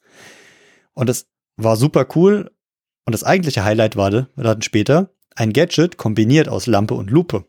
Und 0.95 1.11
es 1.11 1.27
war 1.57 1.77
super 1.77 2.07
cool. 2.15 2.51
Und 3.05 3.13
das 3.13 3.25
eigentliche 3.25 3.65
Highlight 3.65 3.97
war 3.97 4.11
dann 4.11 4.63
später 4.63 5.11
ein 5.35 5.53
Gadget 5.53 5.97
kombiniert 5.97 6.49
aus 6.49 6.67
Lampe 6.67 6.95
und 6.95 7.11
Lupe 7.11 7.45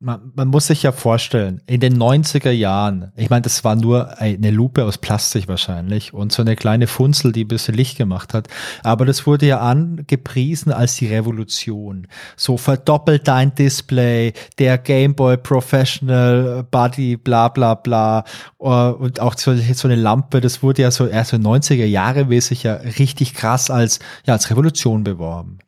man, 0.00 0.32
man 0.36 0.48
muss 0.48 0.68
sich 0.68 0.84
ja 0.84 0.92
vorstellen, 0.92 1.60
in 1.66 1.80
den 1.80 1.98
90er 1.98 2.52
Jahren, 2.52 3.10
ich 3.16 3.30
meine, 3.30 3.42
das 3.42 3.64
war 3.64 3.74
nur 3.74 4.18
eine 4.18 4.50
Lupe 4.50 4.84
aus 4.84 4.98
Plastik 4.98 5.48
wahrscheinlich 5.48 6.14
und 6.14 6.30
so 6.30 6.42
eine 6.42 6.54
kleine 6.54 6.86
Funzel, 6.86 7.32
die 7.32 7.44
ein 7.44 7.48
bisschen 7.48 7.74
Licht 7.74 7.98
gemacht 7.98 8.32
hat. 8.32 8.46
Aber 8.84 9.04
das 9.06 9.26
wurde 9.26 9.46
ja 9.46 9.58
angepriesen 9.58 10.72
als 10.72 10.96
die 10.96 11.08
Revolution. 11.08 12.06
So 12.36 12.56
verdoppelt 12.56 13.26
dein 13.26 13.54
Display, 13.56 14.34
der 14.58 14.78
Game 14.78 15.16
Boy 15.16 15.36
Professional 15.36 16.64
Buddy, 16.70 17.16
bla 17.16 17.48
bla 17.48 17.74
bla. 17.74 18.24
Äh, 18.60 18.64
und 18.64 19.18
auch 19.18 19.36
so, 19.36 19.56
so 19.56 19.88
eine 19.88 19.96
Lampe, 19.96 20.40
das 20.40 20.62
wurde 20.62 20.82
ja 20.82 20.92
so 20.92 21.06
erst 21.06 21.30
so 21.30 21.36
90er 21.36 21.86
Jahre 21.86 22.26
mäßig 22.26 22.62
ja 22.62 22.74
richtig 22.74 23.34
krass 23.34 23.68
als, 23.68 23.98
ja, 24.26 24.34
als 24.34 24.48
Revolution 24.50 25.02
beworben. 25.02 25.58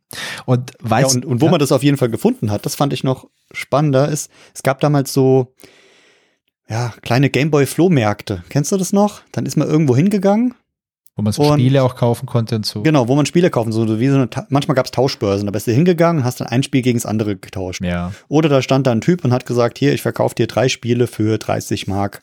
Und, 0.47 0.73
weiß, 0.81 1.13
ja, 1.13 1.17
und, 1.17 1.25
und 1.25 1.41
wo 1.41 1.47
ja? 1.47 1.51
man 1.53 1.61
das 1.61 1.73
auf 1.73 1.83
jeden 1.83 1.97
Fall 1.97 2.11
gefunden 2.11 2.51
hat, 2.51 2.67
das 2.67 2.75
fand 2.75 2.93
ich 2.93 3.05
noch 3.05 3.29
spannender, 3.53 4.09
ist, 4.09 4.31
es 4.55 4.63
gab 4.63 4.81
damals 4.81 5.13
so, 5.13 5.55
ja, 6.69 6.93
kleine 7.03 7.31
Gameboy-Flohmärkte. 7.31 8.45
Kennst 8.49 8.73
du 8.73 8.77
das 8.77 8.93
noch? 8.93 9.23
Dann 9.33 9.47
ist 9.47 9.57
man 9.57 9.69
irgendwo 9.69 9.97
hingegangen. 9.97 10.55
Wo 11.17 11.23
man 11.23 11.33
so 11.33 11.43
Und- 11.43 11.59
Spiele 11.59 11.83
auch 11.83 11.97
kaufen 11.97 12.27
konnte 12.27 12.57
und 12.57 12.65
so. 12.65 12.83
Genau, 12.83 13.09
wo 13.09 13.17
man 13.17 13.27
Spiele 13.27 13.51
kaufen, 13.51 13.73
so 13.73 14.01
wie 14.01 14.09
so 14.09 14.15
eine, 14.15 14.29
manchmal 14.49 14.77
gab 14.77 14.87
es 14.87 14.93
Tauschbörsen, 14.93 15.47
da 15.47 15.51
bist 15.53 15.67
du 15.67 15.73
hingegangen, 15.73 16.25
hast 16.25 16.41
dann 16.41 16.49
ein 16.49 16.63
Spiel 16.63 16.83
gegen 16.83 16.99
das 16.99 17.07
andere 17.07 17.37
getauscht. 17.37 17.83
Ja. 17.83 18.13
Oder 18.29 18.49
da 18.49 18.63
stand 18.63 18.87
da 18.87 18.93
ein 18.93 19.01
Typ 19.01 19.25
und 19.25 19.33
hat 19.33 19.47
gesagt, 19.47 19.79
hier, 19.79 19.93
ich 19.93 20.03
verkaufe 20.03 20.35
dir 20.35 20.47
drei 20.47 20.69
Spiele 20.69 21.07
für 21.07 21.39
30 21.39 21.89
Mark. 21.89 22.23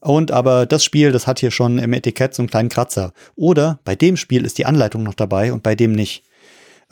Und 0.00 0.32
aber 0.32 0.66
das 0.66 0.84
Spiel, 0.84 1.12
das 1.12 1.26
hat 1.26 1.38
hier 1.38 1.50
schon 1.50 1.78
im 1.78 1.92
Etikett 1.92 2.34
so 2.34 2.42
einen 2.42 2.50
kleinen 2.50 2.68
Kratzer. 2.68 3.12
Oder 3.36 3.78
bei 3.84 3.94
dem 3.94 4.16
Spiel 4.16 4.44
ist 4.44 4.58
die 4.58 4.66
Anleitung 4.66 5.02
noch 5.02 5.14
dabei 5.14 5.52
und 5.52 5.62
bei 5.62 5.74
dem 5.74 5.92
nicht. 5.92 6.24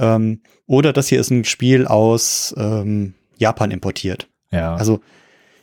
Ähm, 0.01 0.41
oder 0.67 0.93
das 0.93 1.09
hier 1.09 1.21
ist 1.21 1.31
ein 1.31 1.45
Spiel 1.45 1.87
aus 1.87 2.55
ähm, 2.57 3.15
Japan 3.39 3.71
importiert. 3.71 4.29
Ja. 4.51 4.75
Also 4.75 5.01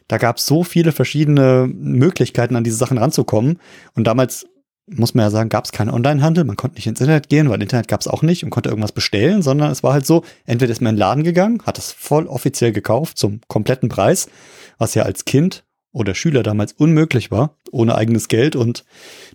da 0.08 0.18
gab 0.18 0.38
es 0.38 0.46
so 0.46 0.64
viele 0.64 0.92
verschiedene 0.92 1.68
Möglichkeiten, 1.68 2.56
an 2.56 2.64
diese 2.64 2.78
Sachen 2.78 2.98
ranzukommen. 2.98 3.60
Und 3.94 4.06
damals, 4.06 4.48
muss 4.90 5.14
man 5.14 5.26
ja 5.26 5.30
sagen, 5.30 5.50
gab 5.50 5.66
es 5.66 5.74
keinen 5.74 5.90
Onlinehandel. 5.90 6.46
Man 6.46 6.56
konnte 6.56 6.76
nicht 6.76 6.88
ins 6.88 7.02
Internet 7.02 7.28
gehen, 7.28 7.50
weil 7.50 7.62
Internet 7.62 7.90
gab 7.90 8.00
es 8.00 8.08
auch 8.08 8.22
nicht 8.22 8.44
und 8.44 8.50
konnte 8.52 8.70
irgendwas 8.70 8.94
bestellen, 8.94 9.42
sondern 9.42 9.70
es 9.70 9.84
war 9.84 9.94
halt 9.94 10.06
so, 10.06 10.24
entweder 10.46 10.72
ist 10.72 10.82
man 10.82 10.92
in 10.92 10.96
den 10.96 11.00
Laden 11.00 11.24
gegangen, 11.24 11.62
hat 11.66 11.78
es 11.78 11.92
voll 11.92 12.28
offiziell 12.28 12.72
gekauft 12.72 13.18
zum 13.18 13.42
kompletten 13.50 13.90
Preis, 13.90 14.30
was 14.78 14.96
ja 14.96 15.04
als 15.04 15.26
Kind 15.26 15.66
oder 15.92 16.16
Schüler 16.16 16.44
damals 16.44 16.74
unmöglich 16.74 17.32
war, 17.32 17.58
ohne 17.72 17.96
eigenes 17.96 18.30
Geld. 18.30 18.56
Und 18.56 18.86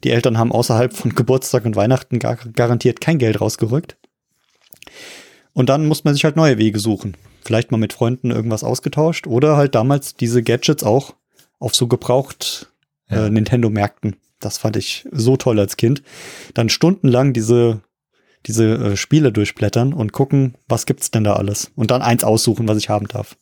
die 0.05 0.11
Eltern 0.11 0.39
haben 0.39 0.53
außerhalb 0.53 0.95
von 0.95 1.15
Geburtstag 1.15 1.67
und 1.67 1.77
Weihnachten 1.77 2.19
gar 2.19 2.37
garantiert 2.37 3.03
kein 3.03 3.19
Geld 3.19 3.41
rausgerückt. 3.41 3.99
Und 5.53 5.69
dann 5.69 5.87
muss 5.87 6.05
man 6.05 6.15
sich 6.15 6.25
halt 6.25 6.37
neue 6.37 6.59
Wege 6.59 6.79
suchen. 6.79 7.17
Vielleicht 7.45 7.71
mal 7.71 7.79
mit 7.79 7.93
Freunden 7.93 8.31
irgendwas 8.31 8.65
ausgetauscht 8.65 9.27
oder 9.27 9.57
halt 9.57 9.75
damals 9.75 10.15
diese 10.15 10.43
Gadgets 10.43 10.83
auch 10.85 11.15
auf 11.59 11.75
so 11.75 11.89
gebraucht 11.89 12.73
Ja. 13.11 13.27
äh, 13.27 13.31
Nintendo-Märkten. 13.31 14.17
Das 14.41 14.59
fand 14.59 14.77
ich 14.77 15.07
so 15.13 15.37
toll 15.37 15.59
als 15.61 15.77
Kind. 15.77 16.03
Dann 16.55 16.69
stundenlang 16.69 17.33
diese, 17.33 17.81
diese 18.47 18.65
äh, 18.75 18.97
Spiele 18.97 19.31
durchblättern 19.33 19.93
und 19.93 20.13
gucken, 20.13 20.55
was 20.69 20.87
gibt's 20.87 21.11
denn 21.11 21.25
da 21.25 21.35
alles. 21.35 21.71
Und 21.77 21.91
dann 21.91 22.03
eins 22.03 22.25
aussuchen, 22.25 22.67
was 22.67 22.79
ich 22.79 22.89
haben 22.89 23.07
darf. 23.09 23.37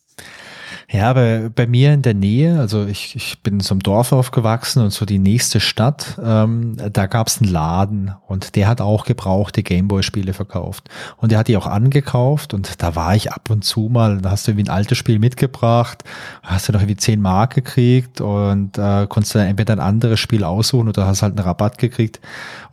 Ja, 0.93 1.09
aber 1.09 1.49
bei 1.49 1.67
mir 1.67 1.93
in 1.93 2.01
der 2.01 2.13
Nähe, 2.13 2.59
also 2.59 2.85
ich, 2.85 3.15
ich 3.15 3.39
bin 3.39 3.55
in 3.55 3.59
so 3.61 3.73
einem 3.73 3.81
Dorf 3.81 4.11
aufgewachsen 4.11 4.83
und 4.83 4.91
so 4.91 5.05
die 5.05 5.19
nächste 5.19 5.61
Stadt, 5.61 6.19
ähm, 6.21 6.75
da 6.91 7.05
gab's 7.05 7.41
einen 7.41 7.49
Laden 7.49 8.13
und 8.27 8.57
der 8.57 8.67
hat 8.67 8.81
auch 8.81 9.05
gebrauchte 9.05 9.63
Gameboy-Spiele 9.63 10.33
verkauft. 10.33 10.89
Und 11.15 11.31
der 11.31 11.39
hat 11.39 11.47
die 11.47 11.55
auch 11.55 11.65
angekauft 11.65 12.53
und 12.53 12.83
da 12.83 12.93
war 12.97 13.15
ich 13.15 13.31
ab 13.31 13.49
und 13.49 13.63
zu 13.63 13.87
mal, 13.89 14.17
da 14.17 14.31
hast 14.31 14.45
du 14.45 14.51
irgendwie 14.51 14.69
ein 14.69 14.75
altes 14.75 14.97
Spiel 14.97 15.17
mitgebracht, 15.17 16.03
hast 16.43 16.67
du 16.67 16.73
noch 16.73 16.81
irgendwie 16.81 16.97
10 16.97 17.21
Mark 17.21 17.55
gekriegt 17.55 18.19
und 18.19 18.77
äh, 18.77 19.07
konntest 19.07 19.35
dann 19.35 19.47
entweder 19.47 19.71
ein 19.71 19.79
anderes 19.79 20.19
Spiel 20.19 20.43
aussuchen 20.43 20.89
oder 20.89 21.07
hast 21.07 21.21
halt 21.21 21.37
einen 21.37 21.47
Rabatt 21.47 21.77
gekriegt. 21.77 22.19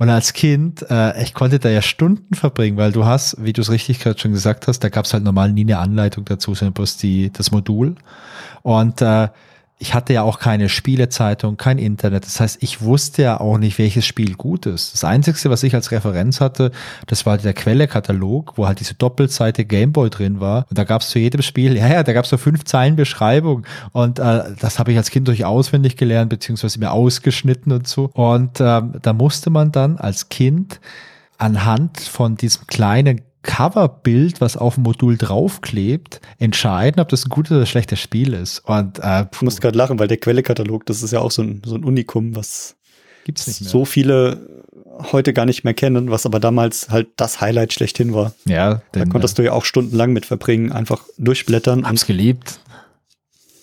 Und 0.01 0.11
als 0.11 0.33
Kind, 0.33 0.85
äh, 0.91 1.23
ich 1.23 1.35
konnte 1.35 1.61
da 1.61 1.69
ja 1.69 1.83
Stunden 1.83 2.35
verbringen, 2.35 2.79
weil 2.79 2.91
du 2.91 3.05
hast, 3.05 3.37
wie 3.45 3.53
du 3.53 3.61
es 3.61 3.71
richtig 3.71 4.01
gerade 4.01 4.19
schon 4.19 4.33
gesagt 4.33 4.67
hast, 4.67 4.81
da 4.81 4.89
gab's 4.89 5.13
halt 5.13 5.23
normal 5.23 5.53
nie 5.53 5.61
eine 5.61 5.79
Anleitung 5.79 6.25
dazu, 6.25 6.57
sondern 6.57 6.75
bloß 6.75 6.97
die, 6.97 7.31
das 7.33 7.53
Modul. 7.53 7.95
Und 8.63 9.01
äh, 9.03 9.29
ich 9.81 9.95
hatte 9.95 10.13
ja 10.13 10.23
auch 10.23 10.41
keine 10.41 10.69
Spielezeitung, 10.69 11.57
kein 11.57 11.79
Internet. 11.79 12.27
Das 12.27 12.41
heißt, 12.41 12.63
ich 12.63 12.83
wusste 12.83 13.23
ja 13.23 13.41
auch 13.41 13.59
nicht, 13.59 13.79
welches 13.79 14.05
Spiel 14.05 14.35
gut 14.35 14.67
ist. 14.67 14.93
Das 14.93 15.05
Einzige, 15.05 15.51
was 15.51 15.63
ich 15.63 15.75
als 15.75 15.93
Referenz 15.93 16.41
hatte, 16.41 16.73
das 17.07 17.27
war 17.27 17.39
der 17.39 17.55
Quellekatalog, 17.55 18.55
wo 18.57 18.67
halt 18.67 18.81
diese 18.81 18.95
Doppelseite 18.95 19.65
Gameboy 19.65 20.11
drin 20.11 20.41
war. 20.41 20.67
Und 20.69 20.79
da 20.79 20.83
gab 20.83 21.03
es 21.03 21.11
zu 21.11 21.21
jedem 21.21 21.43
Spiel, 21.43 21.77
ja, 21.77 21.87
ja, 21.87 22.03
da 22.03 22.13
gab 22.13 22.25
es 22.25 22.31
so 22.31 22.39
fünf 22.39 22.65
Zeilen 22.65 22.97
Beschreibung. 22.97 23.65
Und 23.93 24.19
äh, 24.19 24.45
das 24.59 24.81
habe 24.81 24.91
ich 24.91 24.99
als 24.99 25.11
Kind 25.11 25.29
durch 25.29 25.45
auswendig 25.45 25.97
gelernt, 25.97 26.31
beziehungsweise 26.31 26.81
mir 26.81 26.91
ausgeschnitten 26.91 27.71
und 27.71 27.87
so. 27.87 28.11
Und 28.15 28.61
ähm, 28.61 28.95
da 29.01 29.13
musste 29.13 29.51
man 29.51 29.71
dann 29.71 29.97
als 29.97 30.29
Kind 30.29 30.81
anhand 31.39 32.01
von 32.01 32.37
diesem 32.37 32.67
kleinen 32.67 33.21
Coverbild, 33.49 34.43
was 34.43 34.59
auf 34.59 34.75
dem 34.75 34.83
Modul 34.85 35.17
draufklebt, 35.17 36.21
entscheiden, 36.39 37.01
ob 37.01 37.09
das 37.09 37.25
ein 37.25 37.31
gutes 37.31 37.53
oder 37.53 37.65
schlechtes 37.65 37.99
Spiel 37.99 38.35
ist. 38.35 38.61
Und 38.61 38.99
äh, 39.03 39.25
Ich 39.33 39.41
muss 39.41 39.61
gerade 39.61 39.77
lachen, 39.77 39.99
weil 39.99 40.07
der 40.07 40.19
Quellekatalog, 40.19 40.85
das 40.85 41.03
ist 41.03 41.13
ja 41.13 41.21
auch 41.21 41.31
so 41.31 41.43
ein, 41.43 41.63
so 41.65 41.75
ein 41.75 41.83
Unikum, 41.83 42.37
was 42.37 42.77
gibt's 43.25 43.47
nicht 43.47 43.63
mehr. 43.63 43.71
so 43.71 43.87
viele 43.87 44.39
heute 45.13 45.33
gar 45.33 45.47
nicht 45.47 45.65
mehr 45.65 45.75
kennen, 45.75 46.11
was 46.11 46.27
aber 46.27 46.41
damals 46.41 46.91
halt 46.91 47.09
das 47.17 47.41
Highlight 47.41 47.73
schlechthin 47.73 48.13
war. 48.13 48.35
ja, 48.45 48.83
Da 48.93 49.01
den, 49.01 49.09
konntest 49.09 49.39
du 49.39 49.43
ja 49.43 49.53
auch 49.53 49.65
stundenlang 49.65 50.13
mit 50.13 50.27
verbringen, 50.27 50.71
einfach 50.71 51.05
durchblättern 51.17 51.85
äh, 51.85 51.85
hab's 51.85 52.05
geliebt. 52.05 52.61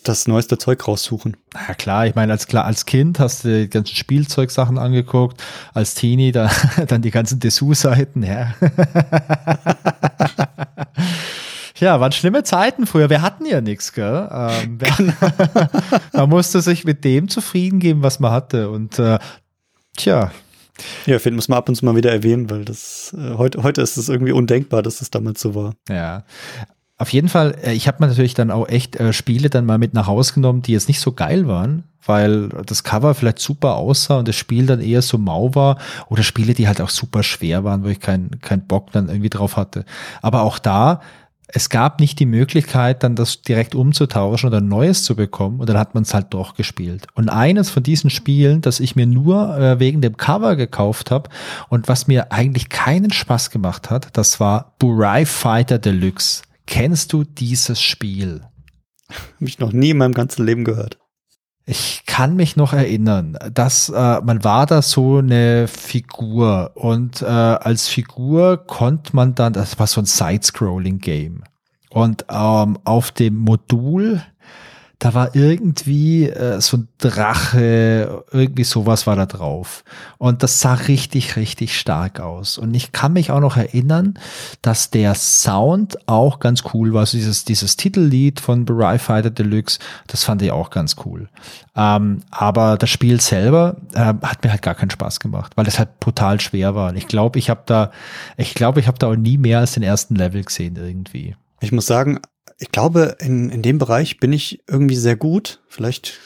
Das 0.08 0.28
neueste 0.28 0.58
Zeug 0.58 0.88
raussuchen. 0.88 1.36
Ja 1.68 1.74
klar, 1.74 2.06
ich 2.08 2.16
meine, 2.16 2.32
als, 2.32 2.48
klar, 2.48 2.66
als 2.66 2.86
Kind 2.86 3.20
hast 3.20 3.44
du 3.44 3.62
die 3.64 3.70
ganzen 3.70 3.96
Spielzeugsachen 3.96 4.78
angeguckt, 4.78 5.44
als 5.74 5.94
Teenie 5.96 6.32
da, 6.32 6.50
dann 6.88 7.02
die 7.02 7.12
ganzen 7.12 7.40
Dessous-Seiten, 7.40 8.24
ja. 8.24 8.54
Ja, 11.78 12.00
waren 12.00 12.14
schlimme 12.14 12.44
Zeiten 12.44 12.88
früher. 12.88 13.10
Wir 13.10 13.22
hatten 13.22 13.46
ja 13.46 13.60
nichts, 13.60 13.92
gell? 13.92 14.30
Ähm, 14.32 14.80
wir- 14.80 15.70
man 16.14 16.30
musste 16.30 16.62
sich 16.62 16.86
mit 16.86 17.04
dem 17.04 17.28
zufrieden 17.28 17.80
geben, 17.80 18.02
was 18.02 18.22
man 18.22 18.32
hatte. 18.32 18.70
Und 18.70 18.98
äh, 18.98 19.20
tja, 19.98 20.32
Ja, 21.06 21.20
finde 21.20 21.36
muss 21.36 21.50
man 21.50 21.58
ab 21.58 21.68
und 21.68 21.76
zu 21.76 21.84
mal 21.84 21.98
wieder 21.98 22.14
erwähnen, 22.14 22.50
weil 22.50 22.64
das 22.64 23.14
äh, 23.18 23.34
heute, 23.34 23.62
heute 23.64 23.82
ist 23.82 23.98
es 23.98 24.08
irgendwie 24.08 24.32
undenkbar, 24.32 24.84
dass 24.84 25.02
es 25.02 25.12
damals 25.12 25.42
so 25.42 25.54
war. 25.54 25.74
Ja. 25.90 26.24
Auf 26.98 27.12
jeden 27.12 27.28
Fall, 27.28 27.56
äh, 27.62 27.74
ich 27.74 27.88
habe 27.88 27.98
mir 28.00 28.08
natürlich 28.08 28.36
dann 28.36 28.52
auch 28.52 28.70
echt 28.70 28.96
äh, 28.96 29.12
Spiele 29.12 29.50
dann 29.50 29.66
mal 29.66 29.78
mit 29.78 29.94
nach 29.94 30.08
Hause 30.08 30.34
genommen, 30.36 30.62
die 30.62 30.72
jetzt 30.72 30.88
nicht 30.88 31.02
so 31.02 31.12
geil 31.12 31.48
waren, 31.48 31.84
weil 32.06 32.50
das 32.66 32.84
Cover 32.84 33.14
vielleicht 33.14 33.40
super 33.40 33.76
aussah 33.76 34.20
und 34.20 34.28
das 34.28 34.36
Spiel 34.36 34.66
dann 34.66 34.80
eher 34.80 35.02
so 35.02 35.18
mau 35.18 35.54
war 35.56 35.78
oder 36.08 36.24
Spiele, 36.24 36.54
die 36.54 36.68
halt 36.68 36.80
auch 36.80 36.90
super 36.90 37.24
schwer 37.24 37.64
waren, 37.64 37.84
wo 37.84 37.90
ich 37.90 38.00
keinen 38.00 38.40
keinen 38.40 38.66
Bock 38.66 38.92
dann 38.94 39.10
irgendwie 39.10 39.30
drauf 39.30 39.58
hatte. 39.58 39.84
Aber 40.22 40.44
auch 40.44 40.58
da, 40.58 41.02
es 41.48 41.70
gab 41.70 42.00
nicht 42.00 42.20
die 42.20 42.26
Möglichkeit, 42.26 43.04
dann 43.04 43.16
das 43.16 43.42
direkt 43.42 43.76
umzutauschen 43.76 44.48
oder 44.48 44.62
neues 44.62 45.04
zu 45.04 45.16
bekommen 45.16 45.60
und 45.60 45.70
dann 45.70 45.78
hat 45.78 45.96
man 45.96 46.04
es 46.04 46.14
halt 46.14 46.28
doch 46.34 46.56
gespielt. 46.56 47.08
Und 47.14 47.30
eines 47.30 47.70
von 47.70 47.84
diesen 47.84 48.10
Spielen, 48.10 48.62
das 48.62 48.80
ich 48.80 48.96
mir 48.96 49.06
nur 49.06 49.58
äh, 49.58 49.80
wegen 49.80 50.02
dem 50.02 50.16
Cover 50.16 50.56
gekauft 50.56 51.12
habe 51.12 51.30
und 51.68 51.90
was 51.90 52.08
mir 52.08 52.32
eigentlich 52.32 52.70
keinen 52.70 53.12
Spaß 53.12 53.52
gemacht 53.52 53.90
hat, 53.90 54.10
das 54.14 54.40
war 54.40 54.76
Burai 54.80 55.26
Fighter 55.26 55.78
Deluxe. 55.78 56.44
Kennst 56.68 57.14
du 57.14 57.24
dieses 57.24 57.82
Spiel? 57.82 58.42
Habe 59.10 59.46
ich 59.46 59.60
noch 59.60 59.72
nie 59.72 59.92
in 59.92 59.98
meinem 59.98 60.14
ganzen 60.14 60.46
Leben 60.46 60.64
gehört. 60.64 60.98
Ich 61.68 62.04
kann 62.06 62.36
mich 62.36 62.56
noch 62.56 62.74
erinnern, 62.74 63.38
dass 63.52 63.90
äh, 63.90 64.22
man 64.22 64.44
war 64.44 64.68
da 64.68 64.84
so 64.84 65.18
eine 65.18 65.68
Figur 65.68 66.72
und 66.76 67.24
äh, 67.24 67.26
als 67.26 67.88
Figur 67.88 68.58
konnte 68.68 69.16
man 69.16 69.34
dann, 69.34 69.54
das 69.54 69.80
war 69.80 69.88
so 69.88 70.02
ein 70.02 70.06
Side-Scrolling-Game. 70.06 71.44
Und 71.90 72.26
ähm, 72.30 72.78
auf 72.84 73.12
dem 73.12 73.38
Modul, 73.38 74.22
da 75.06 75.14
war 75.14 75.36
irgendwie 75.36 76.28
äh, 76.28 76.60
so 76.60 76.78
ein 76.78 76.88
Drache, 76.98 78.24
irgendwie 78.32 78.64
sowas 78.64 79.06
war 79.06 79.16
da 79.16 79.28
drauf. 79.28 79.84
Und 80.18 80.42
das 80.42 80.62
sah 80.62 80.74
richtig, 80.74 81.36
richtig 81.36 81.80
stark 81.80 82.20
aus. 82.20 82.58
Und 82.58 82.74
ich 82.74 82.92
kann 82.92 83.14
mich 83.14 83.30
auch 83.30 83.40
noch 83.40 83.56
erinnern, 83.56 84.16
dass 84.64 84.90
der 84.90 85.14
Sound 85.14 85.96
auch 86.08 86.40
ganz 86.40 86.64
cool 86.74 86.92
war. 86.94 87.02
Also 87.02 87.18
dieses, 87.18 87.46
dieses 87.46 87.78
Titellied 87.78 88.40
von 88.40 88.66
Burai 88.66 88.98
Fighter 88.98 89.30
Deluxe, 89.30 89.78
das 90.08 90.24
fand 90.24 90.42
ich 90.42 90.52
auch 90.52 90.72
ganz 90.72 90.96
cool. 91.06 91.30
Ähm, 91.76 92.24
aber 92.32 92.76
das 92.76 92.90
Spiel 92.90 93.22
selber 93.22 93.76
äh, 93.94 94.00
hat 94.00 94.44
mir 94.44 94.50
halt 94.50 94.64
gar 94.64 94.74
keinen 94.74 94.90
Spaß 94.90 95.20
gemacht, 95.20 95.52
weil 95.56 95.68
es 95.68 95.78
halt 95.78 96.00
brutal 96.00 96.42
schwer 96.42 96.74
war. 96.74 96.90
Und 96.90 96.96
ich 96.96 97.08
glaube, 97.08 97.38
ich 97.38 97.52
habe 97.52 97.62
da, 97.68 97.92
ich 98.38 98.56
glaube, 98.56 98.80
ich 98.80 98.88
habe 98.88 98.98
da 98.98 99.12
auch 99.12 99.16
nie 99.16 99.38
mehr 99.38 99.60
als 99.60 99.74
den 99.74 99.84
ersten 99.84 100.16
Level 100.16 100.44
gesehen 100.44 100.78
irgendwie. 100.78 101.36
Ich 101.62 101.72
muss 101.72 101.86
sagen, 101.86 102.22
ich 102.58 102.72
glaube, 102.72 103.18
in, 103.20 103.50
in 103.50 103.62
dem 103.62 103.78
Bereich 103.78 104.20
bin 104.20 104.32
ich 104.32 104.64
irgendwie 104.70 104.96
sehr 104.96 105.18
gut. 105.18 105.62
Vielleicht, 105.68 106.18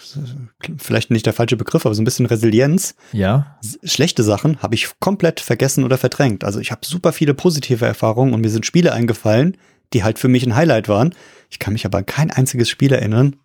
vielleicht 0.77 1.09
nicht 1.09 1.25
der 1.25 1.33
falsche 1.33 1.57
Begriff, 1.57 1.85
aber 1.85 1.95
so 1.95 2.01
ein 2.01 2.05
bisschen 2.05 2.27
Resilienz. 2.27 2.95
Ja. 3.11 3.57
Schlechte 3.83 4.23
Sachen 4.23 4.61
habe 4.61 4.75
ich 4.75 4.99
komplett 4.99 5.39
vergessen 5.39 5.83
oder 5.83 5.97
verdrängt. 5.97 6.43
Also 6.43 6.59
ich 6.59 6.71
habe 6.71 6.85
super 6.85 7.13
viele 7.13 7.33
positive 7.33 7.85
Erfahrungen 7.85 8.33
und 8.33 8.41
mir 8.41 8.49
sind 8.49 8.65
Spiele 8.65 8.93
eingefallen, 8.93 9.57
die 9.93 10.03
halt 10.03 10.19
für 10.19 10.27
mich 10.27 10.45
ein 10.45 10.55
Highlight 10.55 10.87
waren. 10.87 11.15
Ich 11.49 11.57
kann 11.57 11.73
mich 11.73 11.85
aber 11.85 11.97
an 11.97 12.05
kein 12.05 12.29
einziges 12.29 12.69
Spiel 12.69 12.93
erinnern. 12.93 13.37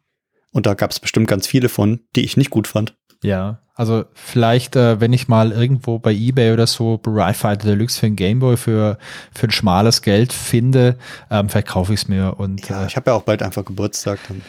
Und 0.50 0.66
da 0.66 0.74
gab 0.74 0.90
es 0.90 1.00
bestimmt 1.00 1.26
ganz 1.26 1.46
viele 1.46 1.70
von, 1.70 2.00
die 2.14 2.24
ich 2.24 2.36
nicht 2.36 2.50
gut 2.50 2.68
fand. 2.68 2.96
Ja, 3.24 3.58
also 3.74 4.04
vielleicht, 4.14 4.76
äh, 4.76 5.00
wenn 5.00 5.12
ich 5.12 5.26
mal 5.28 5.50
irgendwo 5.50 5.98
bei 5.98 6.12
Ebay 6.12 6.52
oder 6.52 6.66
so 6.66 6.98
Burai 6.98 7.32
Fighter 7.34 7.66
Deluxe 7.68 7.98
für 7.98 8.06
ein 8.06 8.16
Gameboy 8.16 8.56
für, 8.56 8.98
für 9.34 9.46
ein 9.48 9.50
schmales 9.50 10.02
Geld 10.02 10.32
finde, 10.32 10.96
ähm, 11.30 11.48
vielleicht 11.48 11.68
kaufe 11.68 11.92
ich 11.94 12.02
es 12.02 12.08
mir 12.08 12.34
und 12.38 12.68
Ja, 12.68 12.84
äh, 12.84 12.86
ich 12.86 12.96
habe 12.96 13.10
ja 13.10 13.16
auch 13.16 13.22
bald 13.22 13.42
einfach 13.42 13.64
Geburtstag. 13.64 14.20
Dann. 14.28 14.42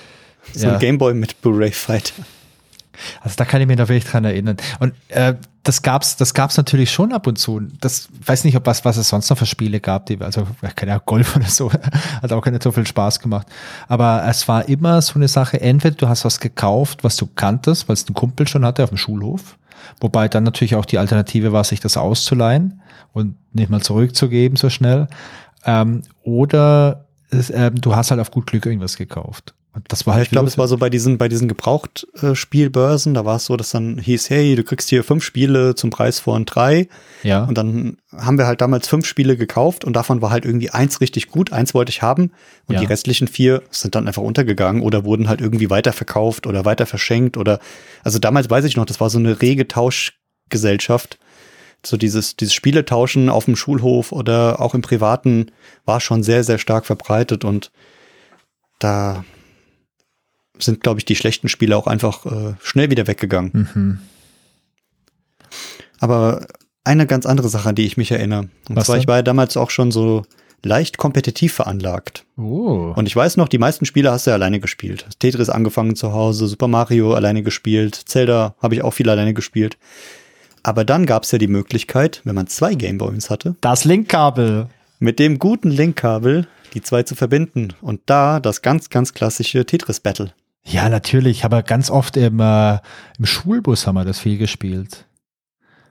So 0.54 0.68
Ja. 0.68 0.74
ein 0.74 0.80
Gameboy 0.80 1.14
mit 1.14 1.42
Blu-ray 1.42 1.72
Fighter. 1.72 2.14
also 3.22 3.36
da 3.38 3.46
kann 3.46 3.62
ich 3.62 3.68
mich 3.68 3.78
noch 3.78 3.88
wirklich 3.90 4.06
dran 4.06 4.26
erinnern. 4.26 4.58
Und 4.80 4.94
äh, 5.08 5.34
das 5.66 5.82
gab's, 5.82 6.16
das 6.16 6.36
gab's 6.36 6.58
natürlich 6.58 6.92
schon 6.92 7.12
ab 7.12 7.26
und 7.26 7.40
zu. 7.40 7.60
Das 7.82 8.08
weiß 8.24 8.44
nicht, 8.44 8.56
ob 8.56 8.68
was, 8.68 8.86
was 8.86 8.98
es 8.98 9.10
sonst 9.10 9.32
noch 9.32 9.38
für 9.40 9.48
Spiele 9.48 9.80
gab, 9.80 10.06
die, 10.06 10.22
also 10.22 10.48
keine 10.76 10.92
Ahnung, 10.92 11.06
Golf 11.08 11.36
oder 11.36 11.48
so, 11.48 11.72
hat 12.22 12.32
auch 12.32 12.46
nicht 12.46 12.62
so 12.62 12.72
viel 12.72 12.86
Spaß 12.86 13.20
gemacht. 13.20 13.48
Aber 13.88 14.24
es 14.28 14.48
war 14.48 14.70
immer 14.70 15.02
so 15.02 15.16
eine 15.16 15.28
Sache, 15.28 15.60
entweder 15.60 15.96
du 15.96 16.08
hast 16.08 16.24
was 16.24 16.40
gekauft, 16.40 17.04
was 17.04 17.16
du 17.16 17.26
kanntest, 17.26 17.90
weil 17.90 17.96
es 17.96 18.08
ein 18.08 18.14
Kumpel 18.14 18.48
schon 18.48 18.64
hatte 18.64 18.84
auf 18.84 18.90
dem 18.90 19.00
Schulhof, 19.00 19.58
wobei 20.00 20.28
dann 20.28 20.44
natürlich 20.44 20.76
auch 20.76 20.86
die 20.86 21.00
Alternative 21.00 21.52
war, 21.52 21.64
sich 21.64 21.80
das 21.80 21.98
auszuleihen 21.98 22.82
und 23.14 23.36
nicht 23.52 23.72
mal 23.72 23.82
zurückzugeben 23.82 24.58
so 24.58 24.70
schnell. 24.70 25.08
Ähm, 25.66 26.04
oder 26.22 27.06
es, 27.32 27.50
äh, 27.50 27.72
du 27.72 27.96
hast 27.96 28.12
halt 28.12 28.22
auf 28.22 28.30
gut 28.30 28.46
Glück 28.46 28.68
irgendwas 28.68 28.98
gekauft. 28.98 29.55
Und 29.76 29.84
das 29.90 30.08
war 30.08 30.16
halt 30.16 30.24
ich 30.28 30.32
glaube, 30.32 30.48
es 30.48 30.58
war 30.58 30.70
so 30.70 30.78
bei 30.78 30.90
diesen, 30.90 31.18
bei 31.18 31.28
diesen 31.28 31.50
Gebraucht-Spielbörsen, 31.50 33.14
da 33.14 33.26
war 33.26 33.36
es 33.36 33.46
so, 33.46 33.58
dass 33.58 33.72
dann 33.72 33.98
hieß, 33.98 34.30
hey, 34.30 34.56
du 34.56 34.64
kriegst 34.64 34.90
hier 34.90 35.04
fünf 35.04 35.22
Spiele 35.24 35.76
zum 35.76 35.90
Preis 35.90 36.20
von 36.20 36.46
drei. 36.46 36.88
Ja. 37.24 37.44
Und 37.44 37.58
dann 37.58 37.98
haben 38.16 38.38
wir 38.38 38.48
halt 38.48 38.62
damals 38.62 38.88
fünf 38.88 39.06
Spiele 39.06 39.36
gekauft 39.36 39.84
und 39.84 39.94
davon 39.94 40.22
war 40.22 40.30
halt 40.32 40.46
irgendwie 40.46 40.70
eins 40.70 41.02
richtig 41.02 41.28
gut, 41.28 41.52
eins 41.52 41.74
wollte 41.74 41.90
ich 41.90 42.02
haben 42.02 42.32
und 42.68 42.76
Ja. 42.76 42.80
die 42.80 42.86
restlichen 42.86 43.28
vier 43.28 43.64
sind 43.70 43.96
dann 43.96 44.08
einfach 44.08 44.22
untergegangen 44.22 44.82
oder 44.82 45.04
wurden 45.04 45.28
halt 45.28 45.42
irgendwie 45.42 45.70
weiterverkauft 45.70 46.48
oder 46.48 46.64
weiter 46.64 46.86
verschenkt 46.86 47.36
oder, 47.36 47.60
also 48.04 48.18
damals 48.18 48.50
weiß 48.50 48.64
ich 48.64 48.78
noch, 48.78 48.86
das 48.86 49.02
war 49.02 49.10
so 49.10 49.20
eine 49.20 49.42
rege 49.42 49.68
Tauschgesellschaft. 49.68 51.20
So 51.86 51.98
dieses, 51.98 52.38
dieses 52.38 52.54
Spieletauschen 52.54 53.30
auf 53.30 53.46
dem 53.46 53.58
Schulhof 53.58 54.14
oder 54.14 54.62
auch 54.62 54.74
im 54.74 54.82
Privaten 54.82 55.52
war 55.84 56.00
schon 56.00 56.24
sehr, 56.24 56.46
sehr 56.46 56.58
stark 56.58 56.86
verbreitet 56.86 57.44
und 57.44 57.72
da 58.80 59.26
sind, 60.60 60.82
glaube 60.82 61.00
ich, 61.00 61.06
die 61.06 61.16
schlechten 61.16 61.50
Spiele 61.50 61.76
auch 61.78 61.88
einfach 61.88 62.26
äh, 62.26 62.54
schnell 62.62 62.90
wieder 62.90 63.08
weggegangen. 63.08 63.52
Mhm. 63.74 64.00
Aber 66.00 66.46
eine 66.84 67.08
ganz 67.08 67.26
andere 67.26 67.50
Sache, 67.50 67.70
an 67.70 67.76
die 67.76 67.86
ich 67.86 67.98
mich 67.98 68.12
erinnere. 68.12 68.50
Und 68.70 68.76
Was 68.76 68.86
zwar, 68.86 68.96
denn? 68.96 69.02
ich 69.02 69.08
war 69.08 69.18
ja 69.18 69.22
damals 69.24 69.58
auch 69.58 69.70
schon 69.70 69.92
so 69.92 70.24
leicht 70.64 70.98
kompetitiv 70.98 71.54
veranlagt. 71.54 72.26
Oh. 72.38 72.94
Und 72.96 73.08
ich 73.08 73.16
weiß 73.16 73.38
noch, 73.38 73.48
die 73.48 73.58
meisten 73.58 73.86
Spiele 73.86 74.12
hast 74.12 74.26
du 74.26 74.32
ja 74.32 74.36
alleine 74.36 74.60
gespielt. 74.60 75.06
Tetris 75.20 75.50
angefangen 75.50 75.96
zu 75.96 76.12
Hause, 76.14 76.48
Super 76.48 76.68
Mario 76.68 77.14
alleine 77.14 77.44
gespielt, 77.44 77.96
Zelda 77.96 78.56
habe 78.62 78.76
ich 78.76 78.84
auch 78.84 78.92
viel 78.92 79.10
alleine 79.10 79.34
gespielt. 79.34 79.78
Aber 80.64 80.84
dann 80.84 81.06
gab 81.06 81.24
es 81.24 81.32
ja 81.32 81.38
die 81.38 81.48
Möglichkeit, 81.48 82.22
wenn 82.24 82.34
man 82.36 82.48
zwei 82.48 82.74
Gameboys 82.74 83.30
hatte, 83.30 83.56
Das 83.62 83.86
Linkkabel. 83.86 84.68
mit 85.00 85.20
dem 85.20 85.38
guten 85.38 85.70
Linkkabel 85.70 86.48
die 86.74 86.82
zwei 86.82 87.04
zu 87.04 87.16
verbinden. 87.16 87.70
Und 87.82 88.02
da 88.06 88.40
das 88.40 88.62
ganz, 88.62 88.90
ganz 88.90 89.14
klassische 89.14 89.66
Tetris-Battle. 89.66 90.34
Ja, 90.68 90.90
natürlich, 90.90 91.46
aber 91.46 91.62
ganz 91.64 91.90
oft 91.92 92.18
im, 92.18 92.40
äh, 92.40 92.80
im 93.20 93.26
Schulbus 93.26 93.86
haben 93.86 93.96
wir 93.96 94.06
das 94.06 94.20
viel 94.20 94.38
gespielt. 94.38 95.06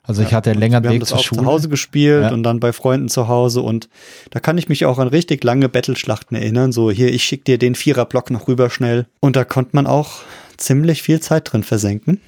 Also 0.03 0.21
ich 0.23 0.35
hatte 0.35 0.51
einen 0.51 0.61
längeren 0.61 0.83
Wir 0.83 0.89
haben 0.91 0.95
Weg 0.97 1.01
das 1.01 1.09
zur 1.11 1.19
auch 1.19 1.23
Schule. 1.25 1.41
zu 1.43 1.47
Hause 1.47 1.69
gespielt 1.71 2.25
Ja. 2.25 2.33
und 2.33 2.43
dann 2.43 2.61
bei 2.61 2.75
Freunden 2.75 3.09
zu 3.09 3.27
Hause 3.29 3.63
und 3.63 3.89
da 4.31 4.41
kann 4.41 4.59
ich 4.59 4.69
mich 4.69 4.85
auch 4.85 4.99
an 4.99 5.09
richtig 5.09 5.43
lange 5.45 5.71
Battleschlachten 5.71 6.37
erinnern. 6.37 6.73
So 6.73 6.91
hier, 6.91 7.11
ich 7.11 7.25
schick 7.25 7.45
dir 7.47 7.57
den 7.57 7.75
Viererblock 7.75 8.31
noch 8.31 8.47
rüber 8.47 8.69
schnell. 8.69 9.07
Und 9.21 9.37
da 9.37 9.45
konnte 9.45 9.71
man 9.73 9.87
auch 9.87 10.11
ziemlich 10.59 11.03
viel 11.03 11.21
Zeit 11.21 11.51
drin 11.53 11.63
versenken, 11.63 12.21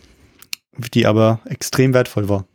die 0.95 1.05
aber 1.07 1.41
extrem 1.45 1.93
wertvoll 1.93 2.31
war. 2.31 2.47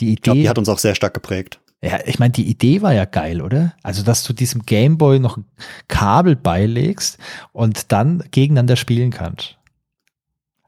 Die 0.00 0.14
Ich 0.14 0.22
glaube, 0.22 0.38
Idee, 0.38 0.44
die 0.46 0.48
hat 0.48 0.58
uns 0.58 0.68
auch 0.68 0.78
sehr 0.78 0.96
stark 0.96 1.14
geprägt. 1.14 1.60
Ja, 1.82 1.98
ich 2.06 2.18
meine, 2.18 2.32
die 2.32 2.48
Idee 2.48 2.80
war 2.80 2.94
ja 2.94 3.04
geil, 3.04 3.42
oder? 3.42 3.74
Also, 3.82 4.02
dass 4.02 4.22
du 4.22 4.32
diesem 4.32 4.62
Gameboy 4.64 5.18
noch 5.18 5.36
ein 5.36 5.44
Kabel 5.88 6.36
beilegst 6.36 7.18
und 7.52 7.90
dann 7.90 8.22
gegeneinander 8.30 8.76
spielen 8.76 9.10
kannst. 9.10 9.58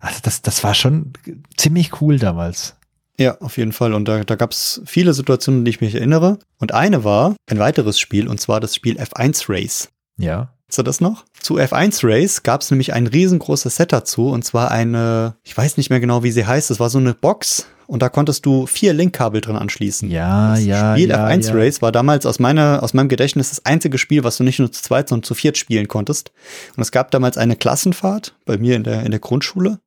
Also, 0.00 0.18
das, 0.22 0.42
das 0.42 0.64
war 0.64 0.74
schon 0.74 1.12
ziemlich 1.56 2.00
cool 2.00 2.18
damals. 2.18 2.74
Ja, 3.16 3.38
auf 3.40 3.58
jeden 3.58 3.72
Fall. 3.72 3.94
Und 3.94 4.06
da, 4.06 4.24
da 4.24 4.34
gab 4.34 4.50
es 4.50 4.82
viele 4.86 5.14
Situationen, 5.14 5.60
an 5.60 5.64
die 5.64 5.70
ich 5.70 5.80
mich 5.80 5.94
erinnere. 5.94 6.40
Und 6.58 6.72
eine 6.72 7.04
war 7.04 7.36
ein 7.48 7.60
weiteres 7.60 8.00
Spiel, 8.00 8.26
und 8.26 8.40
zwar 8.40 8.58
das 8.58 8.74
Spiel 8.74 8.98
F1 8.98 9.44
Race. 9.48 9.88
Ja. 10.16 10.52
Hast 10.68 10.78
du 10.78 10.82
das 10.82 11.00
noch? 11.00 11.24
Zu 11.38 11.58
F1 11.58 12.00
Race 12.02 12.42
gab 12.42 12.62
es 12.62 12.70
nämlich 12.72 12.92
ein 12.92 13.06
riesengroßes 13.06 13.76
Set 13.76 13.92
dazu 13.92 14.30
und 14.30 14.44
zwar 14.44 14.70
eine, 14.70 15.36
ich 15.44 15.56
weiß 15.56 15.76
nicht 15.76 15.90
mehr 15.90 16.00
genau, 16.00 16.24
wie 16.24 16.32
sie 16.32 16.46
heißt, 16.46 16.70
es 16.70 16.80
war 16.80 16.90
so 16.90 16.98
eine 16.98 17.14
Box 17.14 17.66
und 17.86 18.02
da 18.02 18.08
konntest 18.08 18.46
du 18.46 18.66
vier 18.66 18.92
Linkkabel 18.92 19.40
dran 19.40 19.56
anschließen. 19.56 20.10
Ja, 20.10 20.54
das 20.54 20.64
ja. 20.64 20.94
Spiel 20.94 21.10
ja, 21.10 21.26
F1 21.26 21.48
ja. 21.48 21.54
Race 21.54 21.82
war 21.82 21.92
damals 21.92 22.26
aus 22.26 22.38
meiner, 22.38 22.82
aus 22.82 22.94
meinem 22.94 23.08
Gedächtnis 23.08 23.50
das 23.50 23.64
einzige 23.64 23.98
Spiel, 23.98 24.24
was 24.24 24.36
du 24.36 24.44
nicht 24.44 24.58
nur 24.58 24.72
zu 24.72 24.82
zweit, 24.82 25.08
sondern 25.08 25.24
zu 25.24 25.34
viert 25.34 25.58
spielen 25.58 25.88
konntest. 25.88 26.32
Und 26.76 26.82
es 26.82 26.90
gab 26.92 27.10
damals 27.10 27.36
eine 27.38 27.56
Klassenfahrt 27.56 28.34
bei 28.44 28.58
mir 28.58 28.76
in 28.76 28.84
der, 28.84 29.04
in 29.04 29.10
der 29.10 29.20
Grundschule. 29.20 29.80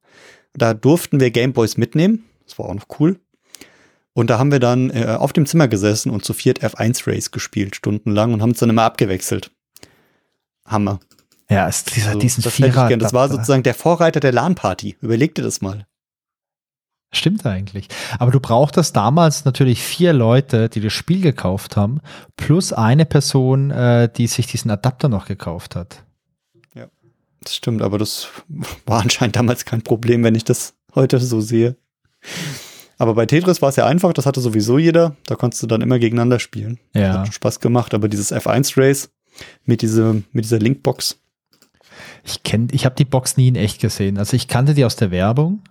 Da 0.53 0.73
durften 0.73 1.19
wir 1.19 1.31
Gameboys 1.31 1.77
mitnehmen. 1.77 2.25
Das 2.45 2.57
war 2.59 2.67
auch 2.67 2.73
noch 2.73 2.87
cool. 2.99 3.19
Und 4.13 4.29
da 4.29 4.39
haben 4.39 4.51
wir 4.51 4.59
dann 4.59 4.89
äh, 4.89 5.15
auf 5.17 5.33
dem 5.33 5.45
Zimmer 5.45 5.67
gesessen 5.67 6.09
und 6.09 6.25
zu 6.25 6.33
viert 6.33 6.63
F1 6.63 7.07
Race 7.07 7.31
gespielt, 7.31 7.75
stundenlang 7.75 8.33
und 8.33 8.41
haben 8.41 8.51
es 8.51 8.59
dann 8.59 8.69
immer 8.69 8.83
abgewechselt. 8.83 9.51
Hammer. 10.65 10.99
Ja, 11.49 11.67
es, 11.67 11.85
dieser, 11.85 12.09
Also, 12.09 12.19
diesen 12.19 12.43
das, 12.43 12.53
Vierer. 12.53 12.97
das 12.97 13.13
war 13.13 13.29
sozusagen 13.29 13.63
der 13.63 13.73
Vorreiter 13.73 14.19
der 14.19 14.33
LAN-Party. 14.33 14.97
Überleg 15.01 15.35
dir 15.35 15.43
das 15.43 15.61
mal. 15.61 15.86
Stimmt 17.11 17.45
eigentlich. 17.45 17.87
Aber 18.19 18.31
du 18.31 18.39
brauchtest 18.39 18.95
damals 18.95 19.45
natürlich 19.45 19.81
vier 19.81 20.11
Leute, 20.13 20.67
die 20.69 20.81
das 20.81 20.93
Spiel 20.93 21.21
gekauft 21.21 21.77
haben, 21.77 22.01
plus 22.35 22.73
eine 22.73 23.05
Person, 23.05 23.71
äh, 23.71 24.09
die 24.13 24.27
sich 24.27 24.47
diesen 24.47 24.69
Adapter 24.71 25.07
noch 25.07 25.25
gekauft 25.25 25.75
hat. 25.75 26.03
Das 27.47 27.55
stimmt, 27.55 27.81
aber 27.81 27.97
das 27.97 28.27
war 28.85 29.01
anscheinend 29.01 29.37
damals 29.37 29.65
kein 29.65 29.81
Problem, 29.81 30.23
wenn 30.23 30.35
ich 30.35 30.43
das 30.43 30.73
heute 30.95 31.19
so 31.19 31.39
sehe. 31.39 31.77
Aber 32.97 33.13
bei 33.13 33.25
Tetris 33.25 33.61
war 33.61 33.69
es 33.69 33.75
ja 33.75 33.85
einfach, 33.85 34.11
das 34.11 34.25
hatte 34.25 34.41
sowieso 34.41 34.77
jeder. 34.77 35.15
Da 35.27 35.35
konntest 35.35 35.63
du 35.63 35.67
dann 35.67 35.81
immer 35.81 35.99
gegeneinander 35.99 36.39
spielen. 36.39 36.79
Ja. 36.93 37.19
Hat 37.19 37.33
Spaß 37.33 37.59
gemacht, 37.59 37.93
aber 37.93 38.09
dieses 38.09 38.33
F1 38.33 38.77
Race 38.77 39.11
mit, 39.65 39.81
diese, 39.81 40.23
mit 40.31 40.45
dieser 40.45 40.59
Linkbox, 40.59 41.19
Ich 42.25 42.43
kenne, 42.43 42.67
ich 42.71 42.85
habe 42.85 42.95
die 42.95 43.05
Box 43.05 43.37
nie 43.37 43.47
in 43.47 43.55
echt 43.55 43.79
gesehen. 43.79 44.17
Also 44.17 44.35
ich 44.35 44.47
kannte 44.47 44.73
die 44.73 44.83
aus 44.83 44.95
der 44.95 45.11
Werbung, 45.11 45.61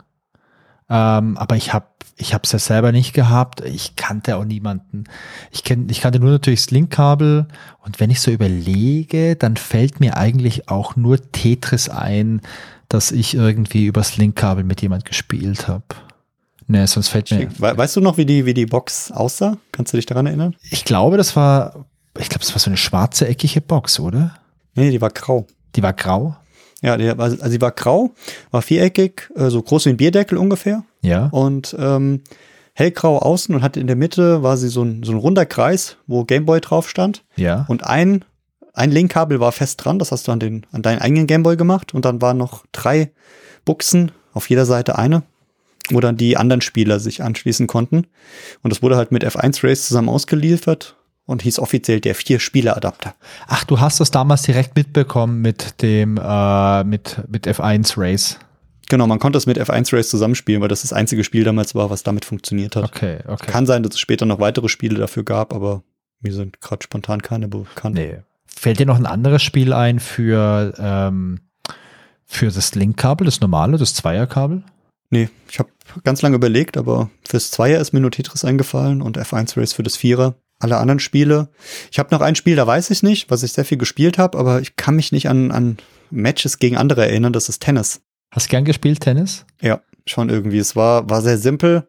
ähm, 0.89 1.37
aber 1.37 1.57
ich 1.57 1.73
habe, 1.73 1.87
ich 2.17 2.33
habe 2.33 2.43
es 2.45 2.53
ja 2.53 2.59
selber 2.59 2.93
nicht 2.93 3.13
gehabt. 3.13 3.61
Ich 3.63 3.97
kannte 3.97 4.37
auch 4.37 4.45
niemanden. 4.45 5.05
Ich 5.51 5.65
kenn, 5.65 5.89
ich 5.91 6.01
kannte 6.01 6.21
nur 6.21 6.31
natürlich 6.31 6.63
das 6.63 6.71
Linkkabel. 6.71 7.47
Und 7.85 8.01
wenn 8.01 8.11
ich 8.11 8.21
so 8.21 8.31
überlege, 8.31 9.37
dann 9.37 9.57
fällt 9.57 10.01
mir 10.01 10.17
eigentlich 10.17 10.69
auch 10.69 10.97
nur 10.97 11.19
Tetris 11.33 11.89
ein, 11.89 12.41
dass 12.89 13.13
ich 13.13 13.35
irgendwie 13.35 13.87
übers 13.87 14.17
Linkkabel 14.17 14.65
mit 14.65 14.81
jemand 14.81 15.05
gespielt 15.05 15.69
habe. 15.69 15.85
Ne, 16.69 16.87
sonst 16.87 17.09
fällt 17.09 17.31
mir. 17.31 17.49
We 17.59 17.77
weißt 17.77 17.97
du 17.97 18.01
noch, 18.01 18.17
wie 18.17 18.27
die, 18.27 18.45
wie 18.45 18.55
die 18.55 18.67
Box 18.67 19.13
aussah? 19.13 19.57
Kannst 19.71 19.93
du 19.93 19.99
dich 19.99 20.07
daran 20.07 20.27
erinnern? 20.27 20.57
Ich 20.71 20.85
glaube, 20.85 21.17
das 21.17 21.37
war, 21.37 21.87
ich 22.19 22.29
glaube, 22.29 22.45
das 22.45 22.53
war 22.53 22.59
so 22.59 22.71
eine 22.71 22.77
schwarze 22.77 23.29
eckige 23.29 23.61
Box, 23.61 24.01
oder? 24.01 24.37
Nee, 24.75 24.91
die 24.91 25.01
war 25.01 25.11
grau. 25.11 25.47
Die 25.77 25.83
war 25.83 25.93
grau. 25.93 26.37
Ja, 26.83 26.97
die, 26.97 27.07
war- 27.17 27.25
also 27.25 27.49
die 27.49 27.61
war 27.61 27.71
grau, 27.73 28.11
war 28.51 28.63
viereckig, 28.63 29.31
äh, 29.35 29.49
so 29.51 29.63
groß 29.63 29.87
wie 29.87 29.91
ein 29.91 29.97
Bierdeckel 29.97 30.37
ungefähr. 30.39 30.85
Ja. 31.03 31.27
und 31.29 31.77
ähm, 31.79 32.23
hellgrau 32.75 33.19
außen 33.21 33.55
und 33.55 33.63
hatte 33.63 33.79
in 33.81 33.87
der 33.87 33.95
Mitte 33.97 34.43
war 34.43 34.57
sie 34.57 34.69
so 34.69 34.83
ein, 34.83 35.03
so 35.05 35.13
ein 35.13 35.19
runder 35.19 35.47
Kreis, 35.47 35.97
wo 36.09 36.25
Gameboy 36.25 36.61
drauf 36.61 36.89
stand. 36.91 37.25
Ja. 37.37 37.65
Und 37.69 37.85
ein, 37.85 38.25
ein 38.75 38.91
Linkkabel 38.91 39.39
war 39.41 39.53
fest 39.53 39.85
dran, 39.85 39.99
das 40.01 40.11
hast 40.13 40.27
du 40.29 40.33
an, 40.33 40.41
den, 40.41 40.67
an 40.73 40.83
deinen 40.83 41.01
eigenen 41.01 41.27
Gameboy 41.27 41.57
gemacht. 41.57 41.95
Und 41.95 42.05
dann 42.05 42.21
waren 42.21 42.37
noch 42.39 42.67
drei 42.73 43.13
Buchsen, 43.65 44.11
auf 44.35 44.51
jeder 44.51 44.67
Seite 44.67 44.99
eine, 44.99 45.23
wo 45.91 46.01
dann 46.01 46.17
die 46.19 46.37
anderen 46.37 46.61
Spieler 46.61 46.99
sich 47.01 47.23
anschließen 47.23 47.67
konnten. 47.69 48.09
Und 48.63 48.71
das 48.73 48.83
wurde 48.83 48.97
halt 48.97 49.13
mit 49.13 49.25
F1 49.25 49.63
Race 49.67 49.87
zusammen 49.87 50.09
ausgeliefert 50.11 50.97
und 51.27 51.43
hieß 51.43 51.59
offiziell 51.59 52.01
der 52.01 52.15
Vier-Spieler-Adapter. 52.15 53.15
Ach, 53.49 53.65
du 53.65 53.81
hast 53.81 54.01
das 54.01 54.11
damals 54.11 54.43
direkt 54.43 54.77
mitbekommen 54.77 55.43
mit 55.43 55.83
dem, 55.83 56.17
äh, 56.17 56.85
mit, 56.85 57.21
mit 57.29 57.47
F1 57.47 57.95
Race. 57.97 58.39
Genau, 58.89 59.07
man 59.09 59.19
konnte 59.19 59.37
es 59.37 59.47
mit 59.47 59.59
F1 59.61 59.95
Race 59.95 60.09
zusammenspielen, 60.09 60.63
weil 60.63 60.69
das 60.69 60.83
das 60.83 60.93
einzige 60.93 61.25
Spiel 61.25 61.43
damals 61.43 61.75
war, 61.75 61.91
was 61.91 62.05
damit 62.05 62.25
funktioniert 62.25 62.77
hat. 62.77 62.85
Okay, 62.85 63.19
okay. 63.27 63.51
Kann 63.51 63.67
sein, 63.67 63.83
dass 63.83 63.95
es 63.95 64.01
später 64.01 64.27
noch 64.27 64.39
weitere 64.39 64.69
Spiele 64.69 64.97
dafür 64.97 65.25
gab, 65.25 65.53
aber 65.53 65.83
mir 66.21 66.33
sind 66.33 66.61
gerade 66.61 66.85
spontan 66.85 67.21
keine 67.21 67.49
bekannt. 67.49 67.97
Nee. 67.97 68.19
Fällt 68.47 68.79
dir 68.79 68.87
noch 68.87 68.97
ein 68.97 69.07
anderes 69.07 69.43
Spiel 69.43 69.73
ein 69.73 69.99
für, 69.99 70.73
ähm, 70.79 71.41
für 72.25 72.47
das 72.47 72.75
Linkkabel, 72.75 73.25
das 73.25 73.41
normale, 73.41 73.77
das 73.77 73.95
Zweierkabel? 73.95 74.63
Nee, 75.11 75.29
ich 75.49 75.59
habe 75.59 75.69
ganz 76.05 76.23
lange 76.23 76.37
überlegt, 76.37 76.77
aber 76.77 77.11
fürs 77.29 77.51
Zweier 77.51 77.81
ist 77.81 77.93
mir 77.93 78.01
nur 78.01 78.11
Tetris 78.11 78.45
eingefallen 78.45 79.03
und 79.03 79.19
F1 79.19 79.57
Race 79.59 79.73
für 79.73 79.83
das 79.83 79.97
Vierer. 79.97 80.37
Alle 80.59 80.79
anderen 80.79 81.01
Spiele. 81.01 81.49
Ich 81.91 81.99
habe 81.99 82.15
noch 82.15 82.23
ein 82.23 82.35
Spiel, 82.35 82.57
da 82.57 82.67
weiß 82.67 82.91
ich 82.91 83.03
nicht, 83.03 83.31
was 83.31 83.43
ich 83.43 83.53
sehr 83.53 83.65
viel 83.65 83.79
gespielt 83.79 84.17
habe, 84.17 84.39
aber 84.39 84.61
ich 84.61 84.77
kann 84.77 84.97
mich 84.97 85.13
nicht 85.13 85.29
an, 85.29 85.51
an 85.51 85.77
Matches 86.11 86.59
gegen 86.59 86.77
andere 86.77 87.07
erinnern. 87.07 87.33
Das 87.33 87.49
ist 87.49 87.63
Tennis. 87.63 88.01
Hast 88.31 88.49
gern 88.49 88.65
gespielt, 88.65 89.01
Tennis? 89.01 89.45
Ja, 89.61 89.81
schon 90.07 90.31
irgendwie. 90.31 90.59
Es 90.59 90.75
war, 90.75 91.09
war 91.11 91.23
sehr 91.23 91.39
simpel, 91.39 91.89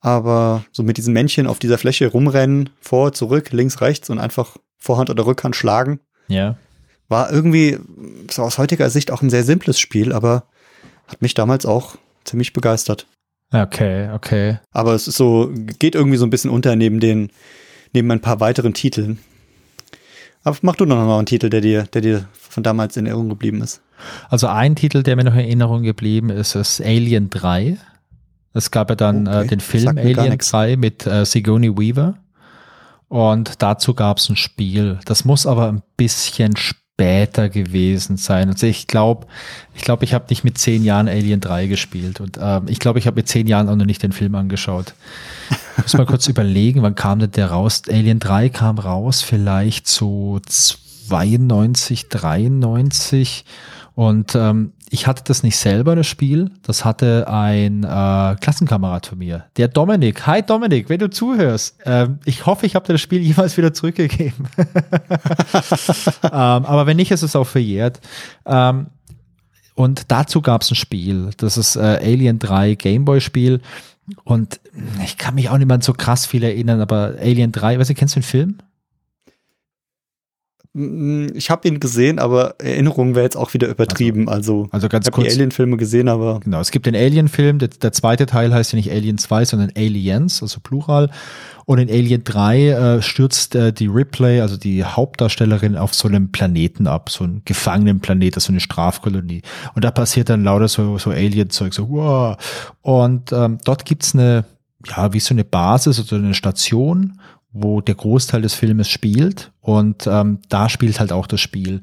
aber 0.00 0.64
so 0.72 0.82
mit 0.82 0.98
diesen 0.98 1.14
Männchen 1.14 1.46
auf 1.46 1.58
dieser 1.58 1.78
Fläche 1.78 2.08
rumrennen, 2.08 2.70
vor, 2.80 3.12
zurück, 3.12 3.52
links, 3.52 3.80
rechts 3.80 4.10
und 4.10 4.18
einfach 4.18 4.56
Vorhand 4.76 5.10
oder 5.10 5.26
Rückhand 5.26 5.56
schlagen. 5.56 6.00
Ja. 6.28 6.56
War 7.08 7.32
irgendwie 7.32 7.78
so 8.30 8.42
aus 8.42 8.58
heutiger 8.58 8.90
Sicht 8.90 9.10
auch 9.10 9.22
ein 9.22 9.30
sehr 9.30 9.44
simples 9.44 9.78
Spiel, 9.78 10.12
aber 10.12 10.44
hat 11.06 11.22
mich 11.22 11.34
damals 11.34 11.66
auch 11.66 11.96
ziemlich 12.24 12.52
begeistert. 12.52 13.06
Okay, 13.52 14.10
okay. 14.12 14.58
Aber 14.70 14.94
es 14.94 15.06
ist 15.08 15.16
so, 15.16 15.50
geht 15.78 15.94
irgendwie 15.94 16.16
so 16.16 16.24
ein 16.24 16.30
bisschen 16.30 16.50
unter 16.50 16.74
neben 16.74 17.00
den, 17.00 17.30
neben 17.92 18.10
ein 18.10 18.20
paar 18.20 18.40
weiteren 18.40 18.74
Titeln. 18.74 19.18
Aber 20.44 20.56
mach 20.62 20.76
du 20.76 20.84
noch 20.84 20.96
mal 20.96 21.18
einen 21.18 21.26
Titel, 21.26 21.50
der 21.50 21.60
dir, 21.60 21.84
der 21.84 22.00
dir 22.00 22.28
von 22.32 22.62
damals 22.62 22.96
in 22.96 23.06
Erinnerung 23.06 23.28
geblieben 23.28 23.62
ist. 23.62 23.80
Also 24.28 24.48
ein 24.48 24.74
Titel, 24.74 25.02
der 25.02 25.16
mir 25.16 25.24
noch 25.24 25.34
in 25.34 25.40
Erinnerung 25.40 25.82
geblieben 25.82 26.30
ist, 26.30 26.56
ist 26.56 26.80
Alien 26.80 27.30
3. 27.30 27.76
Es 28.52 28.70
gab 28.70 28.90
ja 28.90 28.96
dann 28.96 29.28
okay. 29.28 29.44
äh, 29.44 29.46
den 29.46 29.60
Film 29.60 29.96
Alien 29.96 30.38
3 30.38 30.76
mit 30.76 31.06
äh, 31.06 31.24
Sigourney 31.24 31.76
Weaver. 31.76 32.18
Und 33.08 33.62
dazu 33.62 33.94
gab 33.94 34.18
es 34.18 34.28
ein 34.28 34.36
Spiel. 34.36 34.98
Das 35.04 35.24
muss 35.24 35.46
aber 35.46 35.68
ein 35.68 35.82
bisschen 35.96 36.56
später 36.56 36.81
gewesen 37.48 38.16
sein. 38.16 38.48
Also 38.48 38.66
ich 38.66 38.86
glaube, 38.86 39.26
ich 39.74 39.82
glaube, 39.82 40.04
ich 40.04 40.14
habe 40.14 40.26
nicht 40.30 40.44
mit 40.44 40.58
zehn 40.58 40.84
Jahren 40.84 41.08
Alien 41.08 41.40
3 41.40 41.66
gespielt. 41.66 42.20
Und 42.20 42.36
äh, 42.36 42.60
ich 42.66 42.78
glaube, 42.78 42.98
ich 42.98 43.06
habe 43.06 43.16
mit 43.16 43.28
zehn 43.28 43.46
Jahren 43.46 43.68
auch 43.68 43.76
noch 43.76 43.86
nicht 43.86 44.02
den 44.02 44.12
Film 44.12 44.34
angeschaut. 44.34 44.94
Muss 45.76 45.94
mal 45.94 46.06
kurz 46.06 46.26
überlegen, 46.28 46.82
wann 46.82 46.94
kam 46.94 47.18
denn 47.18 47.32
der 47.32 47.50
raus? 47.50 47.82
Alien 47.88 48.18
3 48.18 48.48
kam 48.48 48.78
raus, 48.78 49.22
vielleicht 49.22 49.88
so 49.88 50.40
92, 50.46 52.08
93. 52.08 53.44
Und 53.94 54.34
ähm, 54.34 54.72
ich 54.92 55.06
hatte 55.06 55.22
das 55.24 55.42
nicht 55.42 55.56
selber, 55.56 55.96
das 55.96 56.06
Spiel. 56.06 56.50
Das 56.62 56.84
hatte 56.84 57.26
ein 57.26 57.82
äh, 57.82 58.36
Klassenkamerad 58.38 59.06
von 59.06 59.18
mir, 59.18 59.46
der 59.56 59.68
Dominik. 59.68 60.26
Hi 60.26 60.42
Dominik, 60.42 60.90
wenn 60.90 60.98
du 60.98 61.08
zuhörst. 61.08 61.78
Ähm, 61.86 62.18
ich 62.26 62.44
hoffe, 62.44 62.66
ich 62.66 62.74
habe 62.74 62.86
dir 62.86 62.92
das 62.92 63.00
Spiel 63.00 63.22
jemals 63.22 63.56
wieder 63.56 63.72
zurückgegeben. 63.72 64.46
ähm, 66.22 66.30
aber 66.30 66.86
wenn 66.86 66.98
nicht, 66.98 67.10
ist 67.10 67.22
es 67.22 67.34
auch 67.34 67.46
verjährt. 67.46 68.00
Ähm, 68.44 68.88
und 69.74 70.10
dazu 70.10 70.42
gab 70.42 70.60
es 70.60 70.70
ein 70.70 70.74
Spiel. 70.74 71.30
Das 71.38 71.56
ist 71.56 71.76
äh, 71.76 71.80
Alien 71.80 72.38
3 72.38 72.74
Gameboy-Spiel. 72.74 73.62
Und 74.24 74.60
ich 75.02 75.16
kann 75.16 75.36
mich 75.36 75.48
auch 75.48 75.56
nicht 75.56 75.68
mehr 75.68 75.80
so 75.80 75.94
krass 75.94 76.26
viel 76.26 76.42
erinnern, 76.42 76.82
aber 76.82 77.14
Alien 77.18 77.50
3, 77.50 77.78
weißt 77.78 77.88
du, 77.88 77.94
kennst 77.94 78.14
du 78.14 78.20
den 78.20 78.26
Film? 78.26 78.58
Mm, 80.74 81.26
ich 81.34 81.50
habe 81.50 81.68
ihn 81.68 81.80
gesehen, 81.80 82.18
aber 82.18 82.54
Erinnerung 82.58 83.14
wäre 83.14 83.24
jetzt 83.24 83.36
auch 83.36 83.52
wieder 83.52 83.68
übertrieben. 83.68 84.28
Also, 84.28 84.62
also, 84.62 84.68
also 84.72 84.88
ganz 84.88 85.06
ich 85.06 85.12
habe 85.12 85.24
die 85.24 85.30
Alien-Filme 85.30 85.76
gesehen, 85.76 86.08
aber. 86.08 86.40
Genau, 86.40 86.60
es 86.60 86.70
gibt 86.70 86.86
den 86.86 86.96
Alien-Film, 86.96 87.58
der, 87.58 87.68
der, 87.68 87.92
zweite 87.92 88.24
Teil 88.24 88.54
heißt 88.54 88.72
ja 88.72 88.76
nicht 88.76 88.90
Alien 88.90 89.18
2, 89.18 89.44
sondern 89.44 89.70
Aliens, 89.76 90.42
also 90.42 90.60
Plural. 90.60 91.10
Und 91.64 91.78
in 91.78 91.90
Alien 91.90 92.24
3 92.24 92.68
äh, 92.68 93.02
stürzt 93.02 93.54
äh, 93.54 93.72
die 93.72 93.86
Ripley, 93.86 94.40
also 94.40 94.56
die 94.56 94.82
Hauptdarstellerin, 94.82 95.76
auf 95.76 95.94
so 95.94 96.08
einem 96.08 96.32
Planeten 96.32 96.86
ab, 96.86 97.10
so 97.10 97.24
einen 97.24 97.42
gefangenen 97.44 98.00
Planet, 98.00 98.40
so 98.40 98.50
eine 98.50 98.60
Strafkolonie. 98.60 99.42
Und 99.74 99.84
da 99.84 99.90
passiert 99.90 100.30
dann 100.30 100.42
lauter 100.42 100.68
so, 100.68 100.96
so 100.98 101.10
Alien-Zeug, 101.10 101.74
so 101.74 101.88
wow. 101.90 102.36
Und 102.80 103.30
ähm, 103.32 103.58
dort 103.64 103.84
gibt's 103.84 104.14
eine, 104.14 104.46
ja, 104.86 105.12
wie 105.12 105.20
so 105.20 105.34
eine 105.34 105.44
Basis 105.44 106.00
oder 106.00 106.22
eine 106.22 106.34
Station 106.34 107.20
wo 107.52 107.80
der 107.80 107.94
Großteil 107.94 108.42
des 108.42 108.54
Filmes 108.54 108.88
spielt 108.88 109.52
und 109.60 110.06
ähm, 110.06 110.38
da 110.48 110.68
spielt 110.68 111.00
halt 111.00 111.12
auch 111.12 111.26
das 111.26 111.40
Spiel. 111.40 111.82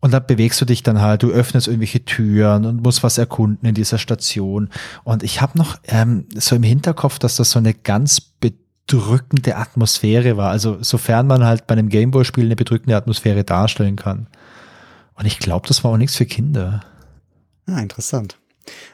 Und 0.00 0.12
da 0.12 0.18
bewegst 0.18 0.60
du 0.60 0.64
dich 0.64 0.82
dann 0.82 1.00
halt, 1.00 1.22
du 1.22 1.30
öffnest 1.30 1.68
irgendwelche 1.68 2.04
Türen 2.04 2.64
und 2.64 2.82
musst 2.82 3.04
was 3.04 3.18
erkunden 3.18 3.68
in 3.68 3.74
dieser 3.74 3.98
Station. 3.98 4.68
Und 5.04 5.22
ich 5.22 5.40
habe 5.40 5.56
noch 5.56 5.78
ähm, 5.84 6.26
so 6.34 6.56
im 6.56 6.64
Hinterkopf, 6.64 7.20
dass 7.20 7.36
das 7.36 7.52
so 7.52 7.60
eine 7.60 7.72
ganz 7.72 8.20
bedrückende 8.20 9.56
Atmosphäre 9.56 10.36
war. 10.36 10.50
Also 10.50 10.82
sofern 10.82 11.28
man 11.28 11.44
halt 11.44 11.68
bei 11.68 11.74
einem 11.74 11.88
Gameboy-Spiel 11.88 12.46
eine 12.46 12.56
bedrückende 12.56 12.96
Atmosphäre 12.96 13.44
darstellen 13.44 13.94
kann. 13.94 14.26
Und 15.14 15.26
ich 15.26 15.38
glaube, 15.38 15.68
das 15.68 15.84
war 15.84 15.92
auch 15.92 15.96
nichts 15.96 16.16
für 16.16 16.26
Kinder. 16.26 16.80
Ah, 17.66 17.78
interessant. 17.78 18.38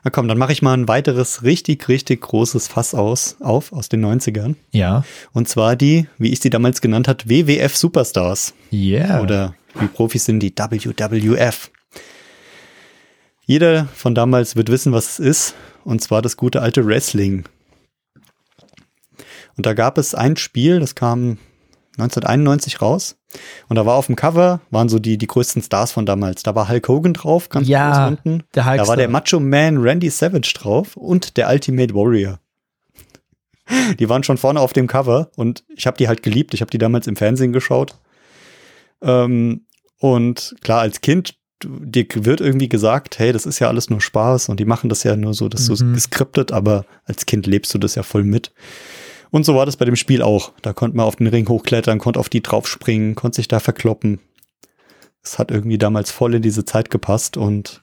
Na 0.03 0.11
komm, 0.11 0.29
dann 0.29 0.39
mache 0.39 0.53
ich 0.53 0.62
mal 0.62 0.75
ein 0.75 0.89
weiteres 0.89 1.43
richtig, 1.43 1.89
richtig 1.89 2.23
großes 2.23 2.69
Fass 2.69 2.95
aus, 2.95 3.37
auf 3.41 3.73
aus 3.73 3.89
den 3.89 4.05
90ern. 4.05 4.55
Ja. 4.73 5.05
Und 5.33 5.49
zwar 5.49 5.77
die, 5.77 6.07
wie 6.19 6.33
ich 6.33 6.41
sie 6.41 6.51
damals 6.51 6.81
genannt 6.81 7.09
hat, 7.09 7.29
WWF 7.29 7.77
Superstars. 7.77 8.55
Yeah. 8.73 9.21
Oder 9.21 9.55
wie 9.79 9.87
Profis 9.87 10.25
sind 10.25 10.41
die 10.41 10.57
WWF. 10.57 11.71
Jeder 13.45 13.87
von 13.95 14.14
damals 14.14 14.57
wird 14.57 14.71
wissen, 14.71 14.93
was 14.93 15.12
es 15.12 15.19
ist. 15.19 15.55
Und 15.85 16.03
zwar 16.03 16.21
das 16.23 16.37
gute 16.37 16.61
alte 16.61 16.87
Wrestling. 16.87 17.45
Und 19.57 19.66
da 19.66 19.75
gab 19.75 19.99
es 19.99 20.14
ein 20.14 20.37
Spiel, 20.37 20.81
das 20.81 20.95
kam 20.95 21.39
1991 21.97 22.81
raus. 22.81 23.18
Und 23.68 23.76
da 23.76 23.85
war 23.85 23.97
auf 23.97 24.07
dem 24.07 24.16
Cover, 24.16 24.61
waren 24.70 24.89
so 24.89 24.99
die, 24.99 25.18
die 25.18 25.26
größten 25.26 25.62
Stars 25.62 25.93
von 25.93 26.07
damals. 26.07 26.43
Da 26.43 26.55
war 26.55 26.68
Hulk 26.68 26.89
Hogan 26.89 27.14
drauf, 27.14 27.49
ganz 27.49 27.68
ja, 27.68 27.91
groß 27.91 28.11
unten. 28.11 28.45
Der 28.55 28.64
Hulkster. 28.64 28.83
da 28.83 28.89
war 28.89 28.97
der 28.97 29.09
Macho 29.09 29.41
Man 29.41 29.79
Randy 29.79 30.11
Savage 30.11 30.55
drauf 30.55 30.97
und 30.97 31.37
der 31.37 31.49
Ultimate 31.49 31.95
Warrior. 31.95 32.41
Die 33.99 34.09
waren 34.09 34.22
schon 34.22 34.39
vorne 34.39 34.61
auf 34.61 34.72
dem 34.72 34.87
Cover 34.87 35.31
und 35.37 35.62
ich 35.76 35.87
habe 35.87 35.99
die 35.99 36.09
halt 36.09 36.22
geliebt. 36.22 36.55
Ich 36.55 36.62
habe 36.62 36.70
die 36.70 36.79
damals 36.79 37.07
im 37.07 37.16
Fernsehen 37.16 37.53
geschaut. 37.53 37.97
Ähm, 39.03 39.66
und 39.99 40.57
klar, 40.62 40.81
als 40.81 41.01
Kind, 41.03 41.35
dir 41.62 42.07
wird 42.14 42.41
irgendwie 42.41 42.68
gesagt, 42.68 43.18
hey, 43.18 43.33
das 43.33 43.45
ist 43.45 43.59
ja 43.59 43.68
alles 43.68 43.91
nur 43.91 44.01
Spaß 44.01 44.49
und 44.49 44.61
die 44.61 44.64
machen 44.64 44.89
das 44.89 45.03
ja 45.03 45.16
nur 45.16 45.35
so, 45.35 45.49
das 45.49 45.68
mhm. 45.68 45.76
so 45.76 45.85
geskriptet, 45.87 46.53
aber 46.53 46.87
als 47.05 47.26
Kind 47.26 47.47
lebst 47.47 47.74
du 47.74 47.79
das 47.79 47.95
ja 47.95 48.03
voll 48.03 48.24
mit. 48.24 48.53
Und 49.31 49.45
so 49.45 49.55
war 49.55 49.66
das 49.66 49.76
bei 49.76 49.85
dem 49.85 49.97
Spiel 49.97 50.22
auch. 50.22 50.53
Da 50.62 50.72
konnte 50.72 50.97
man 50.97 51.07
auf 51.07 51.16
den 51.16 51.26
Ring 51.26 51.49
hochklettern, 51.49 51.99
konnte 51.99 52.20
auf 52.20 52.29
die 52.29 52.43
draufspringen, 52.43 53.14
konnte 53.14 53.37
sich 53.37 53.49
da 53.49 53.61
verkloppen. 53.61 54.20
Es 55.22 55.39
hat 55.39 55.51
irgendwie 55.51 55.79
damals 55.79 56.11
voll 56.11 56.35
in 56.35 56.43
diese 56.43 56.64
Zeit 56.64 56.91
gepasst. 56.91 57.37
Und 57.37 57.83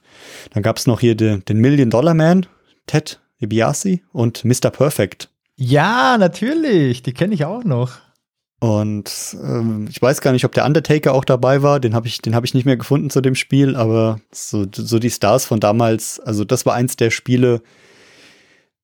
dann 0.52 0.62
gab 0.62 0.78
es 0.78 0.86
noch 0.86 1.00
hier 1.00 1.14
den, 1.14 1.44
den 1.44 1.58
Million 1.58 1.90
Dollar 1.90 2.14
Man, 2.14 2.46
Ted 2.86 3.20
DiBiase 3.40 4.00
und 4.12 4.44
Mr. 4.44 4.70
Perfect. 4.70 5.30
Ja, 5.56 6.16
natürlich. 6.18 7.02
Die 7.02 7.12
kenne 7.12 7.34
ich 7.34 7.44
auch 7.44 7.64
noch. 7.64 7.92
Und 8.58 9.36
ähm, 9.42 9.86
ich 9.90 10.00
weiß 10.00 10.22
gar 10.22 10.32
nicht, 10.32 10.44
ob 10.44 10.52
der 10.52 10.64
Undertaker 10.64 11.12
auch 11.12 11.24
dabei 11.24 11.62
war. 11.62 11.78
Den 11.78 11.94
habe 11.94 12.06
ich, 12.06 12.22
den 12.22 12.34
habe 12.34 12.46
ich 12.46 12.54
nicht 12.54 12.64
mehr 12.64 12.76
gefunden 12.76 13.10
zu 13.10 13.20
dem 13.20 13.34
Spiel. 13.34 13.76
Aber 13.76 14.18
so, 14.32 14.66
so 14.72 14.98
die 14.98 15.10
Stars 15.10 15.44
von 15.44 15.60
damals. 15.60 16.20
Also 16.20 16.44
das 16.44 16.64
war 16.66 16.74
eins 16.74 16.96
der 16.96 17.10
Spiele, 17.10 17.62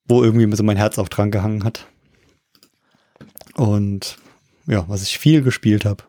wo 0.05 0.23
irgendwie 0.23 0.55
so 0.55 0.63
mein 0.63 0.77
Herz 0.77 0.99
auch 0.99 1.09
dran 1.09 1.31
gehangen 1.31 1.65
hat. 1.65 1.87
Und 3.55 4.19
ja, 4.67 4.85
was 4.89 5.03
ich 5.03 5.19
viel 5.19 5.43
gespielt 5.43 5.85
habe. 5.85 6.05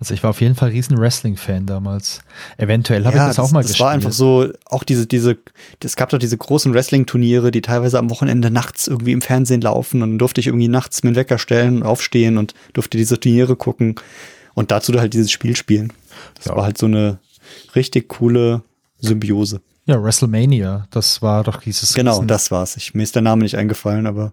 Also 0.00 0.14
ich 0.14 0.22
war 0.22 0.30
auf 0.30 0.40
jeden 0.40 0.54
Fall 0.54 0.70
riesen 0.70 0.98
Wrestling-Fan 0.98 1.66
damals. 1.66 2.22
Eventuell 2.56 3.04
habe 3.04 3.16
ja, 3.18 3.24
ich 3.24 3.28
das, 3.28 3.36
das, 3.36 3.44
auch 3.44 3.52
mal 3.52 3.60
das 3.60 3.72
gespielt. 3.72 3.80
Das 3.80 3.86
war 3.86 3.92
einfach 3.92 4.12
so, 4.12 4.48
auch 4.64 4.82
diese, 4.82 5.06
diese, 5.06 5.36
es 5.84 5.94
gab 5.94 6.08
doch 6.08 6.18
diese 6.18 6.38
großen 6.38 6.72
Wrestling-Turniere, 6.72 7.50
die 7.50 7.60
teilweise 7.60 7.98
am 7.98 8.08
Wochenende 8.08 8.50
nachts 8.50 8.88
irgendwie 8.88 9.12
im 9.12 9.20
Fernsehen 9.20 9.60
laufen 9.60 10.02
und 10.02 10.12
dann 10.12 10.18
durfte 10.18 10.40
ich 10.40 10.46
irgendwie 10.46 10.68
nachts 10.68 11.02
mit 11.02 11.16
Wecker 11.16 11.36
stellen, 11.36 11.82
aufstehen 11.82 12.38
und 12.38 12.54
durfte 12.72 12.96
diese 12.96 13.20
Turniere 13.20 13.56
gucken 13.56 13.96
und 14.54 14.70
dazu 14.70 14.98
halt 14.98 15.12
dieses 15.12 15.30
Spiel 15.30 15.54
spielen. 15.54 15.92
Das 16.34 16.46
ja. 16.46 16.56
war 16.56 16.64
halt 16.64 16.78
so 16.78 16.86
eine 16.86 17.18
richtig 17.74 18.08
coole 18.08 18.62
Symbiose. 19.00 19.60
Ja, 19.84 20.02
WrestleMania, 20.02 20.86
das 20.90 21.20
war 21.20 21.44
doch 21.44 21.60
dieses. 21.60 21.92
Genau, 21.92 22.22
das 22.22 22.50
war's. 22.50 22.76
Ich, 22.78 22.94
mir 22.94 23.02
ist 23.02 23.14
der 23.14 23.22
Name 23.22 23.42
nicht 23.42 23.56
eingefallen, 23.56 24.06
aber 24.06 24.32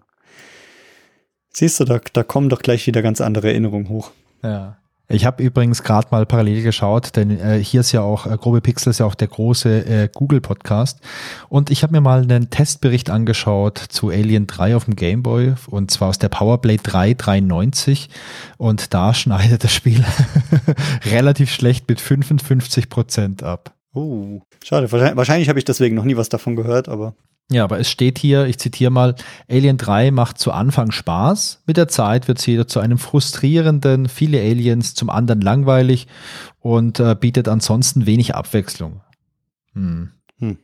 Siehst 1.58 1.80
du, 1.80 1.84
da, 1.84 1.98
da 2.12 2.22
kommen 2.22 2.50
doch 2.50 2.60
gleich 2.60 2.86
wieder 2.86 3.02
ganz 3.02 3.20
andere 3.20 3.48
Erinnerungen 3.48 3.88
hoch. 3.88 4.12
Ja. 4.44 4.76
Ich 5.08 5.24
habe 5.24 5.42
übrigens 5.42 5.82
gerade 5.82 6.06
mal 6.12 6.24
parallel 6.24 6.62
geschaut, 6.62 7.16
denn 7.16 7.36
äh, 7.36 7.58
hier 7.58 7.80
ist 7.80 7.90
ja 7.90 8.02
auch, 8.02 8.26
äh, 8.26 8.36
Grobe 8.36 8.60
Pixel 8.60 8.90
ist 8.90 9.00
ja 9.00 9.06
auch 9.06 9.16
der 9.16 9.26
große 9.26 9.84
äh, 9.84 10.08
Google-Podcast. 10.14 11.00
Und 11.48 11.70
ich 11.70 11.82
habe 11.82 11.94
mir 11.94 12.00
mal 12.00 12.22
einen 12.22 12.50
Testbericht 12.50 13.10
angeschaut 13.10 13.76
zu 13.76 14.10
Alien 14.10 14.46
3 14.46 14.76
auf 14.76 14.84
dem 14.84 14.94
Game 14.94 15.24
Boy 15.24 15.54
und 15.66 15.90
zwar 15.90 16.10
aus 16.10 16.20
der 16.20 16.28
Powerblade 16.28 16.80
3 16.80 17.14
390. 17.14 18.08
Und 18.56 18.94
da 18.94 19.12
schneidet 19.12 19.64
das 19.64 19.74
Spiel 19.74 20.04
relativ 21.10 21.50
schlecht 21.50 21.88
mit 21.88 22.00
55 22.00 22.88
Prozent 22.88 23.42
ab. 23.42 23.74
Oh, 23.94 24.42
schade. 24.62 24.92
Wahrscheinlich, 24.92 25.16
wahrscheinlich 25.16 25.48
habe 25.48 25.58
ich 25.58 25.64
deswegen 25.64 25.96
noch 25.96 26.04
nie 26.04 26.16
was 26.16 26.28
davon 26.28 26.54
gehört, 26.54 26.88
aber 26.88 27.14
ja, 27.50 27.64
aber 27.64 27.78
es 27.80 27.90
steht 27.90 28.18
hier, 28.18 28.44
ich 28.46 28.58
zitiere 28.58 28.90
mal, 28.90 29.14
Alien 29.48 29.78
3 29.78 30.10
macht 30.10 30.38
zu 30.38 30.52
Anfang 30.52 30.90
Spaß, 30.90 31.62
mit 31.66 31.78
der 31.78 31.88
Zeit 31.88 32.28
wird 32.28 32.38
sie 32.38 32.52
jedoch 32.52 32.66
zu 32.66 32.78
einem 32.78 32.98
frustrierenden, 32.98 34.08
viele 34.08 34.38
Aliens, 34.38 34.94
zum 34.94 35.08
anderen 35.08 35.40
langweilig 35.40 36.08
und 36.60 37.00
äh, 37.00 37.16
bietet 37.18 37.48
ansonsten 37.48 38.04
wenig 38.04 38.34
Abwechslung. 38.34 39.00
Hm. 39.72 40.10
Hm. 40.40 40.58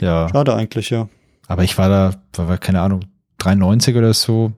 Ja. 0.00 0.28
Schade 0.28 0.54
eigentlich, 0.54 0.90
ja. 0.90 1.08
Aber 1.46 1.64
ich 1.64 1.78
war 1.78 1.88
da, 1.88 2.46
war, 2.46 2.58
keine 2.58 2.82
Ahnung, 2.82 3.06
93 3.38 3.96
oder 3.96 4.12
so. 4.12 4.52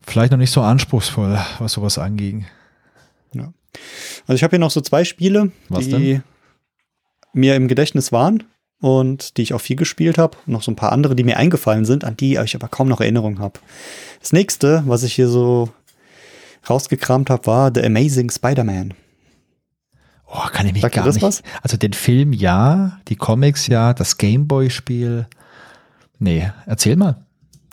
Vielleicht 0.00 0.32
noch 0.32 0.38
nicht 0.38 0.50
so 0.50 0.62
anspruchsvoll, 0.62 1.38
was 1.60 1.72
sowas 1.72 1.96
anging. 1.96 2.46
Ja. 3.34 3.52
Also 4.26 4.34
ich 4.34 4.42
habe 4.42 4.50
hier 4.50 4.58
noch 4.58 4.72
so 4.72 4.80
zwei 4.80 5.04
Spiele, 5.04 5.52
was 5.68 5.84
die 5.84 6.14
denn? 6.14 6.22
mir 7.32 7.54
im 7.54 7.68
Gedächtnis 7.68 8.10
waren 8.10 8.42
und 8.82 9.36
die 9.38 9.42
ich 9.42 9.54
auch 9.54 9.60
viel 9.62 9.76
gespielt 9.76 10.18
habe. 10.18 10.36
Noch 10.44 10.62
so 10.62 10.70
ein 10.70 10.76
paar 10.76 10.92
andere, 10.92 11.16
die 11.16 11.24
mir 11.24 11.38
eingefallen 11.38 11.86
sind, 11.86 12.04
an 12.04 12.16
die 12.18 12.36
ich 12.36 12.54
aber 12.54 12.68
kaum 12.68 12.88
noch 12.88 13.00
Erinnerung 13.00 13.38
habe. 13.38 13.58
Das 14.20 14.32
nächste, 14.34 14.82
was 14.86 15.02
ich 15.04 15.14
hier 15.14 15.28
so 15.28 15.70
rausgekramt 16.68 17.30
habe, 17.30 17.46
war 17.46 17.70
The 17.74 17.82
Amazing 17.82 18.30
Spider-Man. 18.30 18.92
Oh, 20.26 20.46
kann 20.52 20.66
ich 20.66 20.72
mich 20.72 20.82
dir 20.82 20.90
gar 20.90 21.04
das 21.04 21.14
nicht. 21.16 21.22
was? 21.24 21.42
Also 21.62 21.76
den 21.76 21.92
Film 21.92 22.32
ja, 22.32 22.98
die 23.08 23.16
Comics 23.16 23.66
ja, 23.66 23.94
das 23.94 24.18
Gameboy-Spiel. 24.18 25.26
Nee, 26.18 26.50
erzähl 26.66 26.96
mal. 26.96 27.16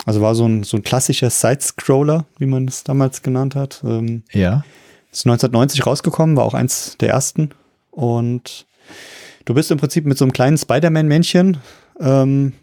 Also 0.06 0.22
war 0.22 0.36
so 0.36 0.46
ein, 0.46 0.64
so 0.64 0.78
ein 0.78 0.84
klassischer 0.84 1.30
Side-Scroller, 1.30 2.26
wie 2.38 2.46
man 2.46 2.68
es 2.68 2.84
damals 2.84 3.22
genannt 3.22 3.56
hat. 3.56 3.82
Ähm, 3.84 4.24
Ja. 4.32 4.64
ist 5.12 5.26
1990 5.26 5.86
rausgekommen, 5.86 6.36
war 6.36 6.44
auch 6.46 6.54
eins 6.54 6.98
der 7.00 7.10
ersten. 7.10 7.50
Und 7.92 8.66
du 9.50 9.56
bist 9.56 9.72
im 9.72 9.78
Prinzip 9.80 10.06
mit 10.06 10.16
so 10.18 10.24
einem 10.26 10.32
kleinen 10.32 10.58
Spider-Man-Männchen, 10.58 11.58
ähm, 12.00 12.54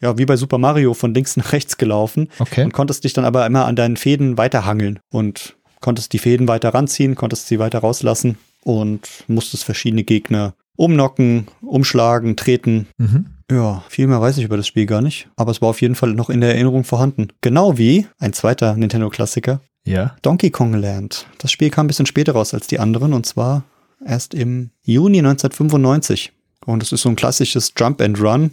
ja, 0.00 0.16
wie 0.16 0.24
bei 0.24 0.36
Super 0.36 0.56
Mario 0.58 0.94
von 0.94 1.12
links 1.12 1.36
nach 1.36 1.52
rechts 1.52 1.76
gelaufen 1.76 2.28
Okay. 2.38 2.64
und 2.64 2.72
konntest 2.72 3.04
dich 3.04 3.12
dann 3.12 3.26
aber 3.26 3.44
immer 3.44 3.66
an 3.66 3.76
deinen 3.76 3.98
Fäden 3.98 4.38
weiterhangeln 4.38 4.98
und 5.10 5.56
konntest 5.80 6.12
die 6.14 6.18
Fäden 6.18 6.48
weiter 6.48 6.70
ranziehen, 6.72 7.14
konntest 7.14 7.46
sie 7.48 7.58
weiter 7.58 7.80
rauslassen 7.80 8.38
und 8.64 9.06
musstest 9.28 9.64
verschiedene 9.64 10.02
Gegner 10.04 10.54
umnocken, 10.76 11.46
umschlagen, 11.60 12.36
treten. 12.36 12.86
Mhm. 12.96 13.26
Ja, 13.50 13.82
viel 13.88 14.06
mehr 14.06 14.20
weiß 14.22 14.38
ich 14.38 14.44
über 14.44 14.56
das 14.56 14.66
Spiel 14.66 14.86
gar 14.86 15.02
nicht, 15.02 15.28
aber 15.36 15.50
es 15.50 15.60
war 15.60 15.68
auf 15.68 15.82
jeden 15.82 15.94
Fall 15.94 16.12
noch 16.14 16.30
in 16.30 16.40
der 16.40 16.54
Erinnerung 16.54 16.84
vorhanden. 16.84 17.28
Genau 17.42 17.76
wie 17.76 18.06
ein 18.18 18.32
zweiter 18.32 18.76
Nintendo-Klassiker, 18.76 19.60
Ja. 19.84 20.16
Donkey 20.22 20.50
Kong 20.50 20.72
Land. 20.74 21.26
Das 21.38 21.50
Spiel 21.52 21.68
kam 21.68 21.84
ein 21.84 21.88
bisschen 21.88 22.06
später 22.06 22.32
raus 22.32 22.54
als 22.54 22.66
die 22.68 22.78
anderen 22.78 23.12
und 23.12 23.26
zwar 23.26 23.64
erst 24.04 24.34
im 24.34 24.70
Juni 24.82 25.18
1995. 25.18 26.32
Und 26.66 26.82
es 26.82 26.92
ist 26.92 27.02
so 27.02 27.08
ein 27.08 27.16
klassisches 27.16 27.72
Jump 27.76 28.00
and 28.00 28.20
Run. 28.20 28.50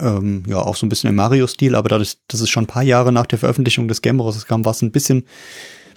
Ähm, 0.00 0.44
ja, 0.46 0.58
auch 0.58 0.76
so 0.76 0.86
ein 0.86 0.88
bisschen 0.88 1.10
im 1.10 1.16
Mario-Stil, 1.16 1.74
aber 1.74 1.88
dadurch, 1.88 2.16
dass 2.28 2.40
es 2.40 2.48
schon 2.48 2.64
ein 2.64 2.68
paar 2.68 2.82
Jahre 2.82 3.12
nach 3.12 3.26
der 3.26 3.38
Veröffentlichung 3.38 3.86
des 3.86 4.02
Game 4.02 4.20
rauskam, 4.20 4.64
war 4.64 4.72
es 4.72 4.82
ein 4.82 4.92
bisschen 4.92 5.24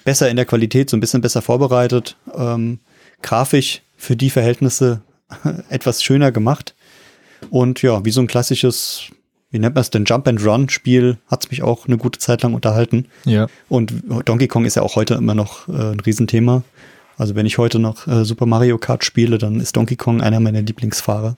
besser 0.03 0.29
in 0.29 0.35
der 0.35 0.45
Qualität, 0.45 0.89
so 0.89 0.97
ein 0.97 0.99
bisschen 0.99 1.21
besser 1.21 1.41
vorbereitet. 1.41 2.17
Ähm, 2.35 2.79
grafisch 3.21 3.81
für 3.95 4.15
die 4.15 4.29
Verhältnisse 4.29 5.01
etwas 5.69 6.03
schöner 6.03 6.31
gemacht. 6.31 6.75
Und 7.49 7.81
ja, 7.81 8.03
wie 8.05 8.11
so 8.11 8.21
ein 8.21 8.27
klassisches, 8.27 9.03
wie 9.51 9.59
nennt 9.59 9.75
man 9.75 9.81
es 9.81 9.89
denn, 9.89 10.05
Jump 10.05 10.27
and 10.27 10.43
Run 10.45 10.69
Spiel, 10.69 11.17
hat 11.27 11.45
es 11.45 11.51
mich 11.51 11.63
auch 11.63 11.87
eine 11.87 11.97
gute 11.97 12.19
Zeit 12.19 12.43
lang 12.43 12.53
unterhalten. 12.53 13.07
Ja. 13.25 13.47
Und 13.69 13.93
Donkey 14.25 14.47
Kong 14.47 14.65
ist 14.65 14.75
ja 14.75 14.81
auch 14.81 14.95
heute 14.95 15.15
immer 15.15 15.35
noch 15.35 15.67
äh, 15.67 15.91
ein 15.91 15.99
Riesenthema. 15.99 16.63
Also 17.17 17.35
wenn 17.35 17.45
ich 17.47 17.57
heute 17.57 17.79
noch 17.79 18.07
äh, 18.07 18.23
Super 18.23 18.45
Mario 18.45 18.77
Kart 18.77 19.03
spiele, 19.03 19.37
dann 19.37 19.59
ist 19.59 19.75
Donkey 19.75 19.95
Kong 19.95 20.21
einer 20.21 20.39
meiner 20.39 20.61
Lieblingsfahrer. 20.61 21.35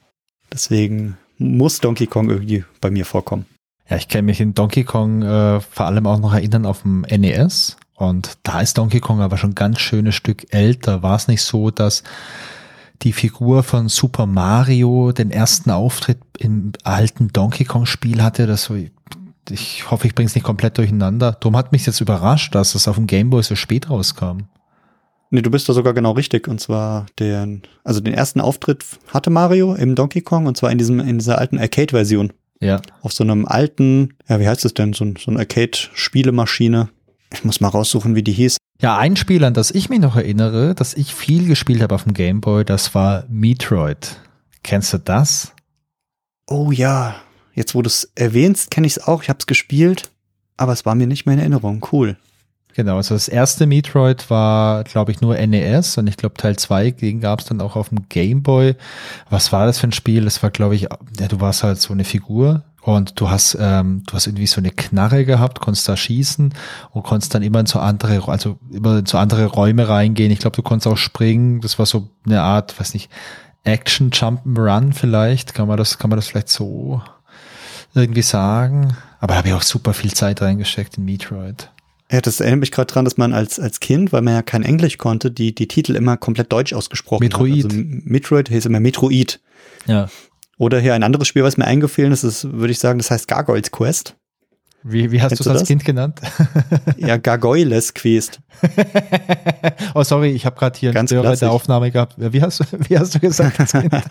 Deswegen 0.51 1.17
muss 1.37 1.79
Donkey 1.79 2.05
Kong 2.05 2.29
irgendwie 2.29 2.65
bei 2.81 2.91
mir 2.91 3.05
vorkommen. 3.05 3.45
Ja, 3.89 3.97
ich 3.97 4.07
kann 4.07 4.25
mich 4.25 4.41
in 4.41 4.53
Donkey 4.53 4.83
Kong 4.83 5.23
äh, 5.23 5.61
vor 5.61 5.85
allem 5.85 6.05
auch 6.05 6.19
noch 6.19 6.33
erinnern 6.33 6.65
auf 6.65 6.81
dem 6.81 7.01
NES. 7.01 7.77
Und 7.95 8.37
da 8.43 8.61
ist 8.61 8.77
Donkey 8.77 8.99
Kong 8.99 9.21
aber 9.21 9.37
schon 9.37 9.51
ein 9.51 9.55
ganz 9.55 9.79
schönes 9.79 10.15
Stück 10.15 10.53
älter. 10.53 11.01
War 11.01 11.15
es 11.15 11.27
nicht 11.27 11.41
so, 11.41 11.71
dass 11.71 12.03
die 13.01 13.13
Figur 13.13 13.63
von 13.63 13.87
Super 13.87 14.25
Mario 14.25 15.11
den 15.13 15.31
ersten 15.31 15.71
Auftritt 15.71 16.19
im 16.37 16.73
alten 16.83 17.29
Donkey 17.29 17.63
Kong 17.63 17.85
Spiel 17.85 18.21
hatte? 18.21 18.47
Das 18.47 18.65
so, 18.65 18.75
ich 19.49 19.89
hoffe, 19.89 20.07
ich 20.07 20.15
bringe 20.15 20.27
es 20.27 20.35
nicht 20.35 20.43
komplett 20.43 20.77
durcheinander. 20.77 21.37
Darum 21.39 21.55
hat 21.57 21.71
mich 21.71 21.85
jetzt 21.85 22.01
überrascht, 22.01 22.53
dass 22.53 22.75
es 22.75 22.87
auf 22.87 22.95
dem 22.95 23.07
Game 23.07 23.29
Boy 23.29 23.43
so 23.43 23.55
spät 23.55 23.89
rauskam. 23.89 24.43
Nee, 25.31 25.41
du 25.41 25.51
bist 25.51 25.69
da 25.69 25.73
sogar 25.73 25.93
genau 25.93 26.11
richtig. 26.11 26.47
Und 26.47 26.59
zwar 26.59 27.05
den, 27.19 27.61
also 27.83 27.99
den 27.99 28.13
ersten 28.13 28.41
Auftritt 28.41 28.83
hatte 29.09 29.29
Mario 29.29 29.75
im 29.75 29.95
Donkey 29.95 30.21
Kong 30.21 30.47
und 30.47 30.57
zwar 30.57 30.71
in 30.71 30.77
diesem, 30.77 30.99
in 30.99 31.19
dieser 31.19 31.37
alten 31.37 31.59
Arcade-Version. 31.59 32.33
Ja. 32.61 32.81
Auf 33.01 33.13
so 33.13 33.23
einem 33.23 33.45
alten, 33.45 34.15
ja, 34.27 34.39
wie 34.39 34.47
heißt 34.47 34.65
es 34.65 34.73
denn? 34.73 34.93
So, 34.93 35.05
so 35.17 35.31
eine 35.31 35.39
Arcade-Spielemaschine. 35.39 36.89
Ich 37.31 37.43
muss 37.43 37.61
mal 37.61 37.69
raussuchen, 37.69 38.15
wie 38.15 38.23
die 38.23 38.31
hieß. 38.31 38.57
Ja, 38.81 38.97
ein 38.97 39.15
Spiel, 39.15 39.43
an 39.43 39.53
das 39.53 39.71
ich 39.71 39.89
mich 39.89 39.99
noch 39.99 40.15
erinnere, 40.15 40.73
das 40.73 40.93
ich 40.93 41.13
viel 41.13 41.47
gespielt 41.47 41.81
habe 41.81 41.95
auf 41.95 42.03
dem 42.03 42.13
Game 42.13 42.41
Boy, 42.41 42.65
das 42.65 42.95
war 42.95 43.25
Metroid. 43.29 44.17
Kennst 44.63 44.93
du 44.93 44.97
das? 44.97 45.53
Oh 46.47 46.71
ja, 46.71 47.15
jetzt 47.53 47.75
wo 47.75 47.81
du 47.81 47.87
es 47.87 48.11
erwähnst, 48.15 48.71
kenne 48.71 48.87
ich 48.87 48.97
es 48.97 49.07
auch. 49.07 49.21
Ich 49.21 49.29
habe 49.29 49.39
es 49.39 49.47
gespielt, 49.47 50.09
aber 50.57 50.73
es 50.73 50.85
war 50.85 50.95
mir 50.95 51.07
nicht 51.07 51.25
mehr 51.25 51.33
in 51.33 51.39
Erinnerung. 51.39 51.85
Cool. 51.91 52.17
Genau, 52.79 52.95
also 52.95 53.13
das 53.13 53.27
erste 53.27 53.65
Metroid 53.65 54.29
war, 54.29 54.85
glaube 54.85 55.11
ich, 55.11 55.19
nur 55.19 55.35
NES 55.35 55.97
und 55.97 56.07
ich 56.07 56.15
glaube 56.15 56.35
Teil 56.35 56.55
2 56.55 56.91
gab 57.19 57.41
es 57.41 57.45
dann 57.47 57.59
auch 57.59 57.75
auf 57.75 57.89
dem 57.89 58.07
Game 58.07 58.41
Boy. 58.41 58.73
Was 59.29 59.51
war 59.51 59.65
das 59.65 59.79
für 59.79 59.87
ein 59.89 59.91
Spiel? 59.91 60.23
Das 60.23 60.41
war, 60.43 60.49
glaube 60.49 60.75
ich, 60.75 60.83
ja, 60.83 61.27
du 61.27 61.41
warst 61.41 61.63
halt 61.63 61.81
so 61.81 61.91
eine 61.91 62.05
Figur 62.05 62.63
und 62.81 63.19
du 63.19 63.29
hast, 63.29 63.57
ähm, 63.59 64.03
du 64.07 64.13
hast 64.13 64.27
irgendwie 64.27 64.47
so 64.47 64.61
eine 64.61 64.71
Knarre 64.71 65.25
gehabt, 65.25 65.59
konntest 65.59 65.89
da 65.89 65.97
schießen 65.97 66.53
und 66.91 67.03
konntest 67.03 67.35
dann 67.35 67.43
immer 67.43 67.59
in 67.59 67.65
so 67.65 67.79
andere, 67.79 68.25
also 68.31 68.57
immer 68.71 68.99
in 68.99 69.05
so 69.05 69.17
andere 69.17 69.47
Räume 69.47 69.89
reingehen. 69.89 70.31
Ich 70.31 70.39
glaube, 70.39 70.55
du 70.55 70.61
konntest 70.61 70.87
auch 70.87 70.95
springen. 70.95 71.59
Das 71.59 71.79
war 71.79 71.85
so 71.85 72.07
eine 72.25 72.43
Art, 72.43 72.79
weiß 72.79 72.93
nicht, 72.93 73.11
Action 73.65 74.11
Jump'n'Run 74.11 74.93
vielleicht. 74.93 75.53
Kann 75.53 75.67
man 75.67 75.75
das, 75.75 75.97
kann 75.97 76.09
man 76.09 76.17
das 76.17 76.29
vielleicht 76.29 76.47
so 76.47 77.01
irgendwie 77.93 78.21
sagen? 78.21 78.95
Aber 79.19 79.33
da 79.33 79.39
habe 79.39 79.49
ich 79.49 79.53
auch 79.53 79.63
super 79.63 79.93
viel 79.93 80.13
Zeit 80.13 80.41
reingesteckt 80.41 80.97
in 80.97 81.03
Metroid. 81.03 81.69
Ja, 82.11 82.21
das 82.21 82.39
erinnert 82.39 82.61
mich 82.61 82.71
gerade 82.71 82.91
dran, 82.91 83.05
dass 83.05 83.17
man 83.17 83.33
als, 83.33 83.59
als 83.59 83.79
Kind, 83.79 84.11
weil 84.11 84.21
man 84.23 84.33
ja 84.33 84.41
kein 84.41 84.63
Englisch 84.63 84.97
konnte, 84.97 85.29
die, 85.29 85.53
die 85.53 85.67
Titel 85.67 85.95
immer 85.95 86.17
komplett 86.17 86.51
deutsch 86.51 86.73
ausgesprochen 86.73 87.23
Metroid. 87.23 87.65
hat. 87.65 87.71
Also 87.71 87.83
Metroid 88.05 88.49
hieß 88.49 88.65
immer 88.65 88.79
Metroid. 88.79 89.39
Ja. 89.85 90.09
Oder 90.57 90.79
hier 90.79 90.93
ein 90.95 91.03
anderes 91.03 91.27
Spiel, 91.27 91.43
was 91.43 91.57
mir 91.57 91.65
eingefallen 91.65 92.11
ist, 92.11 92.23
ist, 92.23 92.51
würde 92.51 92.71
ich 92.71 92.79
sagen, 92.79 92.97
das 92.99 93.11
heißt 93.11 93.27
Gargoyles 93.27 93.71
Quest. 93.71 94.15
Wie, 94.81 95.11
wie 95.11 95.21
hast 95.21 95.37
du 95.37 95.43
es 95.43 95.47
als 95.47 95.59
das? 95.59 95.67
Kind 95.67 95.83
genannt? 95.85 96.19
Ja, 96.97 97.17
Gargoyles 97.17 97.93
Quest. 97.93 98.39
oh, 99.93 100.03
sorry, 100.03 100.29
ich 100.31 100.45
habe 100.45 100.55
gerade 100.57 100.79
hier 100.79 100.91
Ganz 100.93 101.11
klassisch. 101.11 101.39
der 101.41 101.51
Aufnahme 101.51 101.91
gehabt. 101.91 102.15
Wie 102.17 102.41
hast, 102.41 102.59
du- 102.61 102.65
wie 102.89 102.97
hast 102.97 103.13
du 103.13 103.19
gesagt 103.19 103.59
als 103.59 103.71
Kind? 103.73 103.93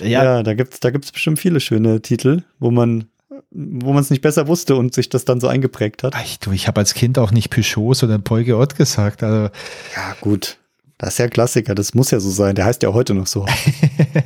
Äh, 0.00 0.08
ja, 0.08 0.24
Ja, 0.24 0.42
da 0.42 0.54
gibt's 0.54 0.80
da 0.80 0.90
gibt's 0.90 1.10
bestimmt 1.12 1.38
viele 1.38 1.60
schöne 1.60 2.02
Titel, 2.02 2.42
wo 2.58 2.70
man 2.70 3.06
wo 3.50 3.92
man 3.92 4.02
es 4.02 4.10
nicht 4.10 4.22
besser 4.22 4.46
wusste 4.48 4.76
und 4.76 4.94
sich 4.94 5.08
das 5.08 5.24
dann 5.24 5.40
so 5.40 5.48
eingeprägt 5.48 6.02
hat. 6.02 6.14
ich, 6.24 6.38
du, 6.38 6.52
ich 6.52 6.68
habe 6.68 6.80
als 6.80 6.94
Kind 6.94 7.18
auch 7.18 7.30
nicht 7.30 7.50
Peugeot, 7.50 7.94
sondern 7.94 8.22
Polge 8.22 8.56
Ott 8.56 8.76
gesagt. 8.76 9.22
Also, 9.22 9.50
Ja, 9.94 10.16
gut. 10.20 10.58
Das 10.98 11.14
ist 11.14 11.18
ja 11.18 11.28
Klassiker, 11.28 11.74
das 11.74 11.94
muss 11.94 12.12
ja 12.12 12.20
so 12.20 12.30
sein. 12.30 12.54
Der 12.54 12.64
heißt 12.64 12.82
ja 12.84 12.92
heute 12.92 13.12
noch 13.14 13.26
so. 13.26 13.44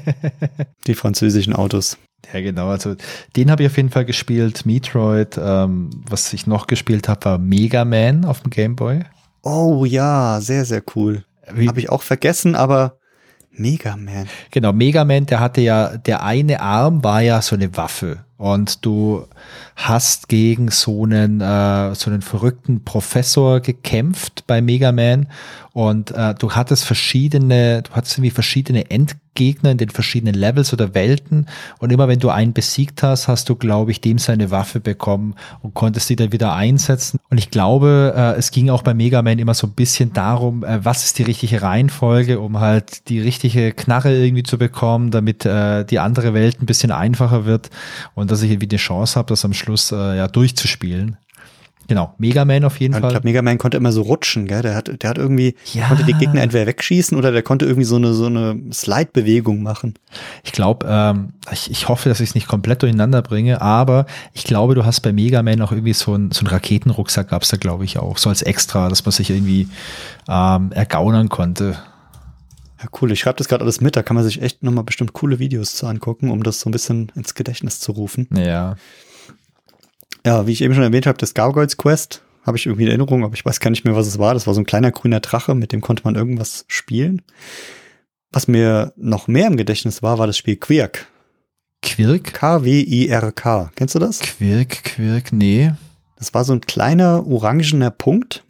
Die 0.87 0.95
französischen 0.95 1.55
Autos. 1.55 1.97
ja, 2.35 2.41
genau. 2.41 2.69
Also 2.69 2.97
den 3.35 3.51
habe 3.51 3.63
ich 3.63 3.71
auf 3.71 3.77
jeden 3.79 3.89
Fall 3.89 4.05
gespielt. 4.05 4.67
Metroid. 4.67 5.39
Ähm, 5.43 5.89
was 6.07 6.33
ich 6.35 6.47
noch 6.47 6.67
gespielt 6.67 7.09
habe, 7.09 7.25
war 7.25 7.39
Mega 7.39 7.87
Man 7.87 8.27
auf 8.27 8.43
dem 8.43 8.51
Game 8.51 8.77
Boy. 8.77 9.05
Oh 9.43 9.87
ja, 9.87 10.39
sehr, 10.43 10.67
sehr 10.67 10.83
cool. 10.95 11.25
Habe 11.47 11.81
ich 11.81 11.89
auch 11.89 12.03
vergessen, 12.03 12.55
aber 12.55 12.99
Mega 13.53 13.97
Man. 13.97 14.29
Genau, 14.51 14.73
Mega 14.73 15.05
Man, 15.05 15.27
der 15.27 15.41
hatte 15.41 15.61
ja, 15.63 15.97
der 15.97 16.23
eine 16.25 16.61
Arm 16.61 17.03
war 17.03 17.23
ja 17.23 17.41
so 17.41 17.57
eine 17.57 17.75
Waffe. 17.77 18.25
Und 18.39 18.85
du 18.85 19.27
hast 19.77 20.29
gegen 20.29 20.71
so 20.71 21.05
einen, 21.05 21.41
äh, 21.41 21.95
so 21.95 22.11
einen 22.11 22.23
verrückten 22.23 22.85
Professor 22.85 23.61
gekämpft 23.61 24.45
bei 24.47 24.61
Mega 24.61 24.93
Man. 24.93 25.27
Und 25.73 26.11
äh, 26.13 26.35
du 26.35 26.53
hattest 26.53 26.85
verschiedene, 26.85 27.83
du 27.83 27.91
hattest 27.93 28.17
irgendwie 28.17 28.31
verschiedene 28.31 28.91
Endgegner 28.91 29.73
in 29.73 29.77
den 29.77 29.91
verschiedenen 29.91 30.35
Levels 30.35 30.73
oder 30.73 30.95
Welten. 30.95 31.47
Und 31.79 31.93
immer 31.93 32.09
wenn 32.09 32.19
du 32.19 32.31
einen 32.31 32.55
besiegt 32.55 33.03
hast, 33.03 33.29
hast 33.29 33.51
du, 33.51 33.57
glaube 33.57 33.91
ich, 33.91 34.01
dem 34.01 34.17
seine 34.17 34.51
Waffe 34.51 34.81
bekommen 34.81 35.35
und 35.61 35.75
konntest 35.75 36.09
die 36.09 36.17
dann 36.17 36.33
wieder 36.33 36.55
einsetzen. 36.55 37.21
Und 37.29 37.37
ich 37.37 37.51
glaube, 37.51 38.15
äh, 38.17 38.39
es 38.39 38.53
ging 38.53 38.71
auch 38.71 38.83
bei 38.83 38.95
Mega 38.95 39.21
Man 39.21 39.39
immer 39.39 39.53
so 39.53 39.67
ein 39.67 39.75
bisschen 39.75 40.15
darum, 40.15 40.65
äh, 40.65 40.83
was 40.83 41.05
ist 41.05 41.19
die 41.19 41.25
richtige 41.25 41.61
Reihenfolge, 41.61 42.41
um 42.41 42.59
halt 42.59 43.11
die 43.11 43.21
richtige 43.21 43.73
Knarre 43.73 44.17
irgendwie 44.17 44.45
zu 44.45 44.57
bekommen, 44.57 45.11
damit 45.11 45.45
äh, 45.45 45.85
die 45.85 45.99
andere 45.99 46.33
Welt 46.33 46.63
ein 46.63 46.67
bisschen 46.67 46.91
einfacher 46.91 47.45
wird 47.45 47.69
und 48.15 48.26
dass 48.27 48.43
ich 48.43 48.51
irgendwie 48.51 48.67
die 48.69 48.77
Chance 48.77 49.17
habe, 49.19 49.29
das 49.29 49.45
am 49.45 49.53
Schluss 49.53 49.93
äh, 49.93 50.17
ja 50.17 50.29
durchzuspielen. 50.29 51.17
Genau, 51.89 52.13
Mega 52.19 52.45
Man 52.45 52.65
auf 52.65 52.81
jeden 52.81 52.95
Und 52.95 52.99
ich 52.99 53.03
Fall. 53.03 53.11
glaube, 53.13 53.29
Mega 53.29 53.43
Man 53.43 53.59
konnte 53.59 53.77
immer 53.77 53.93
so 53.93 54.03
rutschen, 54.03 54.49
gell? 54.49 54.61
Der 54.63 54.75
hat, 54.75 54.91
der 55.03 55.09
hat 55.09 55.19
irgendwie, 55.19 55.55
Ja. 55.73 55.87
konnte 55.87 56.03
die 56.03 56.15
Gegner 56.15 56.43
entweder 56.43 56.67
wegschießen 56.67 57.17
oder 57.17 57.31
der 57.31 57.43
konnte 57.45 57.65
irgendwie 57.65 57.85
so 57.85 57.95
eine, 57.95 58.13
so 58.13 58.27
eine 58.27 58.61
Slide-Bewegung 58.73 59.63
machen. 59.63 59.95
Ich 60.43 60.51
glaube, 60.51 60.85
ähm, 60.91 61.29
ich, 61.53 61.71
ich 61.71 61.87
hoffe, 61.89 62.09
dass 62.09 62.19
ich 62.19 62.31
es 62.31 62.35
nicht 62.35 62.49
komplett 62.49 62.83
durcheinander 62.83 63.23
bringe, 63.23 63.63
aber 63.63 64.07
ich 64.33 64.43
glaube, 64.43 64.75
du 64.75 64.85
hast 64.85 64.99
bei 65.03 65.13
Mega 65.13 65.45
Man 65.45 65.63
auch 65.63 65.71
irgendwie 65.71 65.93
so 65.93 66.13
ein 66.17 66.33
so 66.33 66.41
einen 66.41 66.49
Raketenrucksack 66.49 67.29
gab's 67.29 67.51
da, 67.51 67.57
glaube 67.57 67.85
ich, 67.85 67.99
auch, 67.99 68.19
so 68.19 68.31
als 68.31 68.43
extra, 68.43 68.89
dass 68.89 69.05
man 69.05 69.13
sich 69.13 69.31
irgendwie 69.31 69.69
ähm, 70.29 70.73
ergaunern 70.73 71.29
konnte. 71.29 71.77
Ja, 72.87 72.99
cool. 73.01 73.13
Ich 73.13 73.21
schreibe 73.21 73.39
das 73.39 73.49
gerade 73.49 73.65
alles 73.65 73.81
mit. 73.81 73.97
Da 73.97 74.03
kann 74.03 74.15
man 74.15 74.25
sich 74.25 74.41
echt 74.41 74.63
nochmal 74.63 74.85
bestimmt 74.85 75.13
coole 75.13 75.39
Videos 75.39 75.75
zu 75.75 75.87
angucken, 75.87 76.31
um 76.31 76.43
das 76.43 76.61
so 76.61 76.69
ein 76.69 76.73
bisschen 76.73 77.13
ins 77.15 77.35
Gedächtnis 77.35 77.81
zu 77.81 77.93
rufen. 77.93 78.29
Ja. 78.35 78.77
Ja, 80.25 80.47
wie 80.47 80.53
ich 80.53 80.63
eben 80.63 80.75
schon 80.75 80.83
erwähnt 80.83 81.07
habe, 81.07 81.19
das 81.19 81.35
Gargoyles 81.35 81.77
Quest 81.77 82.23
habe 82.43 82.57
ich 82.57 82.67
irgendwie 82.67 82.85
in 82.85 82.89
Erinnerung, 82.89 83.25
aber 83.25 83.35
ich 83.35 83.45
weiß 83.45 83.61
gar 83.61 83.71
nicht 83.71 83.85
mehr, 83.85 83.97
was 83.97 84.07
es 84.07 84.19
war. 84.19 84.35
Das 84.35 84.47
war 84.47 84.55
so 84.55 84.61
ein 84.61 84.67
kleiner 84.67 84.93
grüner 84.93 85.21
Drache, 85.21 85.55
mit 85.55 85.73
dem 85.73 85.81
konnte 85.81 86.05
man 86.05 86.15
irgendwas 86.15 86.65
spielen. 86.69 87.23
Was 88.31 88.49
mir 88.49 88.93
noch 88.97 89.29
mehr 89.29 89.47
im 89.49 89.57
Gedächtnis 89.57 90.03
war, 90.03 90.19
war 90.19 90.27
das 90.27 90.37
Spiel 90.37 90.57
Quirk. 90.57 91.07
Quirk? 91.83 92.35
K-W-I-R-K. 92.35 93.71
Kennst 93.75 93.95
du 93.95 93.99
das? 93.99 94.21
Quirk, 94.21 94.85
Quirk, 94.85 95.33
nee. 95.33 95.73
Das 96.17 96.35
war 96.35 96.45
so 96.45 96.53
ein 96.53 96.61
kleiner 96.61 97.27
orangener 97.27 97.91
Punkt. 97.91 98.45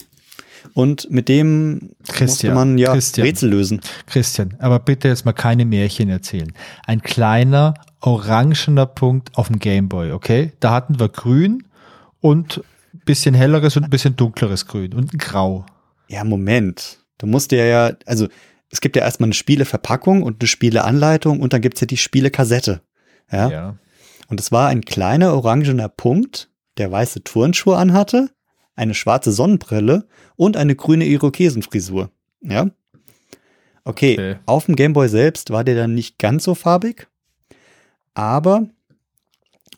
Und 0.77 1.11
mit 1.11 1.31
dem 1.31 1.93
Christian, 2.07 2.27
musste 2.27 2.55
man 2.55 2.77
ja 2.77 2.93
Christian. 2.93 3.27
Rätsel 3.27 3.49
lösen. 3.49 3.81
Christian, 4.05 4.57
aber 4.59 4.79
bitte 4.79 5.09
jetzt 5.09 5.25
mal 5.25 5.33
keine 5.33 5.65
Märchen 5.65 6.11
erzählen. 6.11 6.53
Ein 6.87 7.01
kleiner 7.01 7.73
orangener 8.03 8.85
Punkt 8.85 9.31
auf 9.39 9.47
dem 9.47 9.59
Gameboy, 9.59 10.13
okay? 10.13 10.53
Da 10.61 10.73
hatten 10.73 11.01
wir 11.01 11.09
grün 11.09 11.63
und 12.21 12.63
bisschen 13.07 13.35
helleres 13.35 13.79
und 13.79 13.85
ein 13.85 13.91
bisschen 13.91 14.17
dunkleres 14.17 14.67
Grün 14.67 14.93
und 14.93 15.15
ein 15.15 15.19
Grau. 15.19 15.65
Ja, 16.09 16.25
Moment. 16.25 16.99
Du 17.17 17.27
musst 17.27 17.53
ja 17.53 17.65
ja, 17.65 17.93
also 18.05 18.29
es 18.69 18.83
gibt 18.83 18.97
ja 18.97 19.03
erstmal 19.03 19.29
eine 19.29 19.35
Spieleverpackung 19.35 20.23
und 20.23 20.43
eine 20.43 20.47
Spieleanleitung 20.47 21.41
und 21.41 21.55
dann 21.55 21.63
gibt's 21.63 21.81
ja 21.81 21.87
die 21.87 21.97
Spielekassette. 21.97 22.83
Ja? 23.33 23.49
ja. 23.49 23.77
Und 24.29 24.41
es 24.41 24.53
war 24.53 24.69
ein 24.69 24.83
kleiner 24.83 25.33
orangener 25.33 25.89
Punkt, 25.89 26.51
der 26.77 26.93
weiße 26.93 27.25
Turnschuhe 27.25 27.79
anhatte, 27.79 28.29
eine 28.77 28.95
schwarze 28.95 29.33
Sonnenbrille 29.33 30.07
und 30.37 30.57
eine 30.57 30.77
grüne 30.77 31.07
Irokesenfrisur. 31.07 32.11
Ja? 32.43 32.71
Okay, 33.85 34.13
Okay. 34.15 34.37
auf 34.47 34.67
dem 34.67 34.77
Gameboy 34.77 35.09
selbst 35.09 35.51
war 35.51 35.65
der 35.65 35.75
dann 35.77 35.95
nicht 35.95 36.19
ganz 36.19 36.45
so 36.45 36.55
farbig, 36.55 37.09
aber 38.15 38.67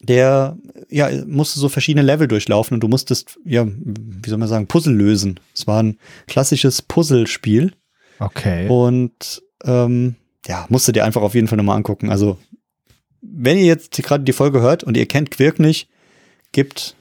der 0.00 0.56
ja, 0.88 1.10
musste 1.26 1.58
so 1.58 1.68
verschiedene 1.68 2.04
Level 2.06 2.28
durchlaufen 2.28 2.74
und 2.74 2.80
du 2.80 2.88
musstest, 2.88 3.38
ja, 3.44 3.66
wie 3.66 4.28
soll 4.28 4.38
man 4.38 4.48
sagen, 4.48 4.66
Puzzle 4.68 4.94
lösen. 4.94 5.40
Es 5.54 5.66
war 5.66 5.82
ein 5.82 5.98
klassisches 6.26 6.82
Puzzlespiel 6.82 7.72
Okay. 8.20 8.68
und 8.68 9.42
ähm, 9.64 10.14
ja, 10.46 10.66
musst 10.68 10.86
du 10.88 10.92
dir 10.92 11.04
einfach 11.04 11.22
auf 11.22 11.34
jeden 11.34 11.48
Fall 11.48 11.56
nochmal 11.58 11.76
angucken. 11.76 12.10
Also, 12.10 12.38
wenn 13.20 13.58
ihr 13.58 13.64
jetzt 13.66 13.92
gerade 14.02 14.24
die 14.24 14.32
Folge 14.32 14.60
hört 14.60 14.84
und 14.84 14.96
ihr 14.96 15.06
kennt 15.06 15.30
Quirk 15.32 15.58
nicht, 15.58 15.88
gebt 16.52 16.94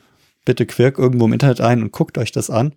bitte 0.47 0.65
Quirk 0.65 0.97
irgendwo 0.97 1.25
im 1.25 1.33
Internet 1.33 1.61
ein 1.61 1.83
und 1.83 1.91
guckt 1.91 2.17
euch 2.17 2.31
das 2.31 2.49
an. 2.49 2.73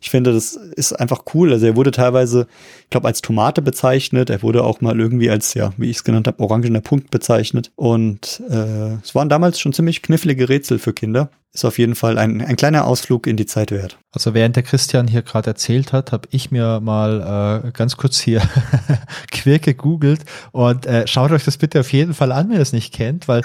Ich 0.00 0.10
finde, 0.10 0.32
das 0.32 0.52
ist 0.54 0.92
einfach 0.92 1.24
cool. 1.34 1.52
Also 1.52 1.66
er 1.66 1.74
wurde 1.74 1.90
teilweise, 1.90 2.46
ich 2.84 2.90
glaube, 2.90 3.08
als 3.08 3.20
Tomate 3.20 3.62
bezeichnet. 3.62 4.30
Er 4.30 4.42
wurde 4.42 4.62
auch 4.62 4.80
mal 4.80 4.98
irgendwie 4.98 5.30
als, 5.30 5.54
ja, 5.54 5.72
wie 5.76 5.90
ich 5.90 5.96
es 5.96 6.04
genannt 6.04 6.28
habe, 6.28 6.40
orangener 6.40 6.80
Punkt 6.80 7.10
bezeichnet. 7.10 7.72
Und 7.74 8.42
äh, 8.48 8.94
es 9.02 9.14
waren 9.14 9.28
damals 9.28 9.58
schon 9.58 9.72
ziemlich 9.72 10.02
knifflige 10.02 10.48
Rätsel 10.48 10.78
für 10.78 10.92
Kinder. 10.92 11.30
Ist 11.52 11.64
auf 11.64 11.78
jeden 11.78 11.94
Fall 11.94 12.18
ein, 12.18 12.42
ein 12.42 12.56
kleiner 12.56 12.86
Ausflug 12.86 13.26
in 13.26 13.36
die 13.36 13.46
Zeit 13.46 13.70
wert. 13.72 13.98
Also 14.12 14.34
während 14.34 14.54
der 14.54 14.62
Christian 14.62 15.08
hier 15.08 15.22
gerade 15.22 15.48
erzählt 15.48 15.92
hat, 15.92 16.12
habe 16.12 16.28
ich 16.30 16.50
mir 16.50 16.78
mal 16.80 17.64
äh, 17.64 17.70
ganz 17.72 17.96
kurz 17.96 18.20
hier 18.20 18.42
Quirk 19.32 19.62
gegoogelt 19.62 20.20
und 20.52 20.86
äh, 20.86 21.06
schaut 21.06 21.32
euch 21.32 21.44
das 21.44 21.56
bitte 21.56 21.80
auf 21.80 21.92
jeden 21.92 22.12
Fall 22.12 22.32
an, 22.32 22.50
wenn 22.50 22.56
ihr 22.56 22.62
es 22.62 22.74
nicht 22.74 22.92
kennt, 22.92 23.28
weil 23.28 23.42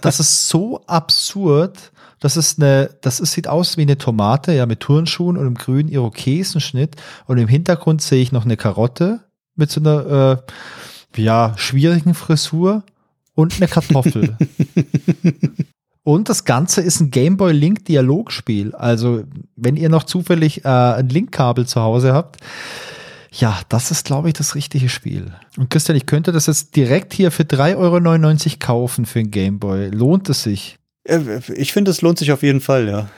das 0.00 0.18
ist 0.18 0.48
so 0.48 0.80
absurd. 0.86 1.92
Das 2.20 2.36
ist 2.36 2.60
eine, 2.60 2.90
das 3.02 3.20
ist, 3.20 3.32
sieht 3.32 3.48
aus 3.48 3.76
wie 3.76 3.82
eine 3.82 3.98
Tomate, 3.98 4.52
ja, 4.52 4.66
mit 4.66 4.80
Turnschuhen 4.80 5.36
und 5.36 5.46
einem 5.46 5.54
grünen 5.54 5.88
Irokesenschnitt. 5.88 6.96
Und 7.26 7.38
im 7.38 7.48
Hintergrund 7.48 8.02
sehe 8.02 8.22
ich 8.22 8.32
noch 8.32 8.44
eine 8.44 8.56
Karotte 8.56 9.20
mit 9.54 9.70
so 9.70 9.80
einer, 9.80 10.42
äh, 11.16 11.22
ja, 11.22 11.54
schwierigen 11.56 12.14
Frisur 12.14 12.82
und 13.34 13.56
eine 13.56 13.68
Kartoffel. 13.68 14.36
Und 16.06 16.28
das 16.28 16.44
Ganze 16.44 16.82
ist 16.82 17.00
ein 17.00 17.10
Gameboy 17.10 17.52
Link 17.52 17.84
Dialogspiel. 17.86 18.76
Also, 18.76 19.24
wenn 19.56 19.74
ihr 19.74 19.88
noch 19.88 20.04
zufällig 20.04 20.64
äh, 20.64 20.68
ein 20.68 21.08
Linkkabel 21.08 21.66
zu 21.66 21.80
Hause 21.80 22.12
habt, 22.12 22.36
ja, 23.32 23.58
das 23.68 23.90
ist, 23.90 24.06
glaube 24.06 24.28
ich, 24.28 24.34
das 24.34 24.54
richtige 24.54 24.88
Spiel. 24.88 25.32
Und 25.56 25.68
Christian, 25.68 25.96
ich 25.96 26.06
könnte 26.06 26.30
das 26.30 26.46
jetzt 26.46 26.76
direkt 26.76 27.12
hier 27.12 27.32
für 27.32 27.42
3,99 27.42 27.76
Euro 27.76 28.56
kaufen 28.60 29.04
für 29.04 29.18
ein 29.18 29.32
Gameboy. 29.32 29.88
Lohnt 29.88 30.28
es 30.28 30.44
sich? 30.44 30.78
Äh, 31.06 31.40
Ich 31.54 31.72
finde, 31.72 31.90
es 31.90 32.02
lohnt 32.02 32.18
sich 32.18 32.32
auf 32.32 32.42
jeden 32.42 32.60
Fall, 32.60 32.88
ja. 32.88 33.08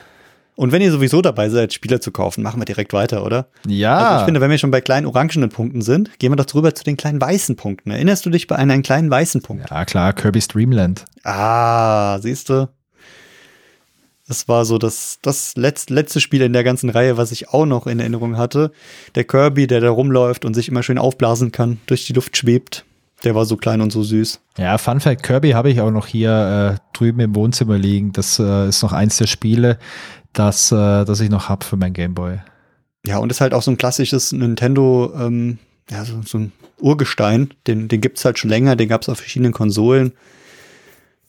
Und 0.55 0.73
wenn 0.73 0.81
ihr 0.81 0.91
sowieso 0.91 1.21
dabei 1.21 1.47
seid, 1.49 1.71
Spieler 1.73 2.01
zu 2.01 2.11
kaufen, 2.11 2.43
machen 2.43 2.59
wir 2.59 2.65
direkt 2.65 2.91
weiter, 2.91 3.23
oder? 3.23 3.47
Ja. 3.65 3.97
Also 3.97 4.19
ich 4.19 4.25
finde, 4.25 4.41
wenn 4.41 4.51
wir 4.51 4.57
schon 4.57 4.71
bei 4.71 4.81
kleinen 4.81 5.05
orangenen 5.05 5.49
Punkten 5.49 5.81
sind, 5.81 6.19
gehen 6.19 6.33
wir 6.33 6.35
doch 6.35 6.45
drüber 6.45 6.75
zu 6.75 6.83
den 6.83 6.97
kleinen 6.97 7.21
weißen 7.21 7.55
Punkten. 7.55 7.91
Erinnerst 7.91 8.25
du 8.25 8.29
dich 8.29 8.45
bei 8.47 8.57
einem, 8.57 8.83
kleinen 8.83 9.09
weißen 9.09 9.41
Punkt? 9.41 9.69
ja, 9.69 9.85
klar, 9.85 10.11
Kirby's 10.11 10.49
Dreamland. 10.49 11.05
Ah, 11.23 12.19
siehst 12.19 12.49
du? 12.49 12.67
Das 14.27 14.47
war 14.49 14.65
so 14.65 14.77
das, 14.77 15.19
das 15.21 15.55
letzte, 15.55 15.93
letzte 15.93 16.19
Spiel 16.19 16.41
in 16.41 16.53
der 16.53 16.63
ganzen 16.65 16.89
Reihe, 16.89 17.17
was 17.17 17.31
ich 17.31 17.49
auch 17.49 17.65
noch 17.65 17.87
in 17.87 17.99
Erinnerung 17.99 18.37
hatte. 18.37 18.71
Der 19.15 19.23
Kirby, 19.23 19.65
der 19.65 19.79
da 19.79 19.89
rumläuft 19.89 20.43
und 20.45 20.53
sich 20.55 20.67
immer 20.67 20.83
schön 20.83 20.97
aufblasen 20.99 21.51
kann, 21.51 21.79
durch 21.87 22.05
die 22.05 22.13
Luft 22.13 22.35
schwebt. 22.37 22.85
Der 23.23 23.35
war 23.35 23.45
so 23.45 23.57
klein 23.57 23.81
und 23.81 23.91
so 23.91 24.01
süß. 24.01 24.39
Ja, 24.57 24.77
Fun 24.77 24.99
Fact, 24.99 25.23
Kirby 25.23 25.51
habe 25.51 25.69
ich 25.69 25.81
auch 25.81 25.91
noch 25.91 26.07
hier 26.07 26.77
äh, 26.79 26.97
drüben 26.97 27.19
im 27.19 27.35
Wohnzimmer 27.35 27.77
liegen. 27.77 28.13
Das 28.13 28.39
äh, 28.39 28.69
ist 28.69 28.81
noch 28.81 28.93
eins 28.93 29.17
der 29.17 29.27
Spiele, 29.27 29.77
das, 30.33 30.71
äh, 30.71 31.03
das 31.03 31.19
ich 31.19 31.29
noch 31.29 31.49
hab 31.49 31.63
für 31.63 31.75
mein 31.75 31.93
Gameboy. 31.93 32.39
Ja, 33.05 33.17
und 33.17 33.31
ist 33.31 33.41
halt 33.41 33.53
auch 33.53 33.61
so 33.61 33.71
ein 33.71 33.77
klassisches 33.77 34.31
Nintendo, 34.31 35.11
ähm, 35.17 35.57
ja, 35.89 36.05
so, 36.05 36.21
so 36.21 36.37
ein 36.37 36.51
Urgestein. 36.79 37.53
Den, 37.67 37.87
den 37.87 38.01
gibt's 38.01 38.23
halt 38.23 38.39
schon 38.39 38.49
länger, 38.49 38.75
den 38.75 38.89
gab's 38.89 39.09
auf 39.09 39.17
verschiedenen 39.17 39.53
Konsolen. 39.53 40.13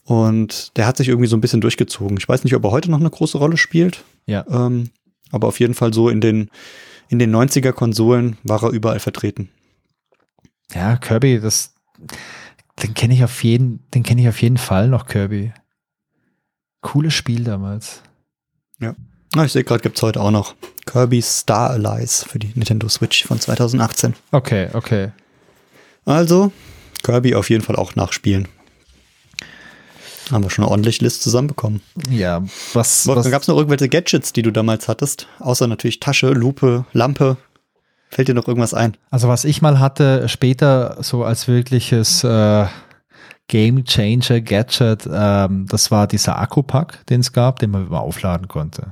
Und 0.03 0.77
der 0.77 0.87
hat 0.87 0.97
sich 0.97 1.07
irgendwie 1.07 1.27
so 1.27 1.37
ein 1.37 1.41
bisschen 1.41 1.61
durchgezogen. 1.61 2.17
Ich 2.17 2.27
weiß 2.27 2.43
nicht, 2.43 2.55
ob 2.55 2.63
er 2.63 2.71
heute 2.71 2.91
noch 2.91 2.99
eine 2.99 3.09
große 3.09 3.37
Rolle 3.37 3.57
spielt. 3.57 4.03
Ja. 4.25 4.45
Ähm, 4.49 4.89
aber 5.31 5.47
auf 5.47 5.59
jeden 5.59 5.73
Fall 5.73 5.93
so 5.93 6.09
in 6.09 6.21
den, 6.21 6.49
in 7.09 7.19
den 7.19 7.33
90er 7.33 7.71
Konsolen 7.71 8.37
war 8.43 8.63
er 8.63 8.69
überall 8.69 8.99
vertreten. 8.99 9.49
Ja, 10.73 10.97
Kirby, 10.97 11.39
das, 11.39 11.73
den 12.81 12.93
kenne 12.93 13.13
ich 13.13 13.23
auf 13.23 13.43
jeden, 13.43 13.85
den 13.91 14.03
kenne 14.03 14.21
ich 14.21 14.27
auf 14.27 14.41
jeden 14.41 14.57
Fall 14.57 14.87
noch, 14.87 15.05
Kirby. 15.05 15.53
Cooles 16.81 17.13
Spiel 17.13 17.43
damals. 17.43 18.01
Na, 19.33 19.45
ich 19.45 19.53
sehe 19.53 19.63
gerade, 19.63 19.81
gibt's 19.81 20.01
heute 20.01 20.19
auch 20.19 20.31
noch 20.31 20.55
Kirby 20.85 21.21
Star 21.21 21.69
Allies 21.69 22.25
für 22.27 22.37
die 22.37 22.51
Nintendo 22.53 22.89
Switch 22.89 23.23
von 23.25 23.39
2018. 23.39 24.13
Okay, 24.31 24.67
okay. 24.73 25.11
Also, 26.03 26.51
Kirby 27.03 27.35
auf 27.35 27.49
jeden 27.49 27.63
Fall 27.63 27.77
auch 27.77 27.95
nachspielen. 27.95 28.49
Haben 30.31 30.43
wir 30.43 30.49
schon 30.49 30.65
eine 30.65 30.71
ordentliche 30.71 31.03
Liste 31.03 31.21
zusammenbekommen. 31.21 31.81
Ja, 32.09 32.43
was, 32.73 33.07
was 33.07 33.29
gab 33.31 33.41
es 33.41 33.47
noch 33.47 33.55
irgendwelche 33.55 33.87
Gadgets, 33.87 34.33
die 34.33 34.41
du 34.41 34.51
damals 34.51 34.89
hattest? 34.89 35.27
Außer 35.39 35.67
natürlich 35.67 36.01
Tasche, 36.01 36.31
Lupe, 36.31 36.85
Lampe. 36.91 37.37
Fällt 38.11 38.27
dir 38.27 38.33
noch 38.33 38.47
irgendwas 38.47 38.73
ein? 38.73 38.97
also 39.09 39.27
was 39.29 39.45
ich 39.45 39.61
mal 39.61 39.79
hatte, 39.79 40.27
später 40.27 40.97
so 41.01 41.23
als 41.23 41.47
wirkliches 41.47 42.23
äh, 42.23 42.65
Game 43.47 43.85
Changer 43.85 44.41
Gadget, 44.41 45.09
ähm, 45.11 45.65
das 45.69 45.91
war 45.91 46.07
dieser 46.07 46.37
Akkupack, 46.37 47.05
den 47.07 47.21
es 47.21 47.31
gab, 47.31 47.59
den 47.59 47.71
man 47.71 47.87
immer 47.87 48.01
aufladen 48.01 48.47
konnte. 48.47 48.91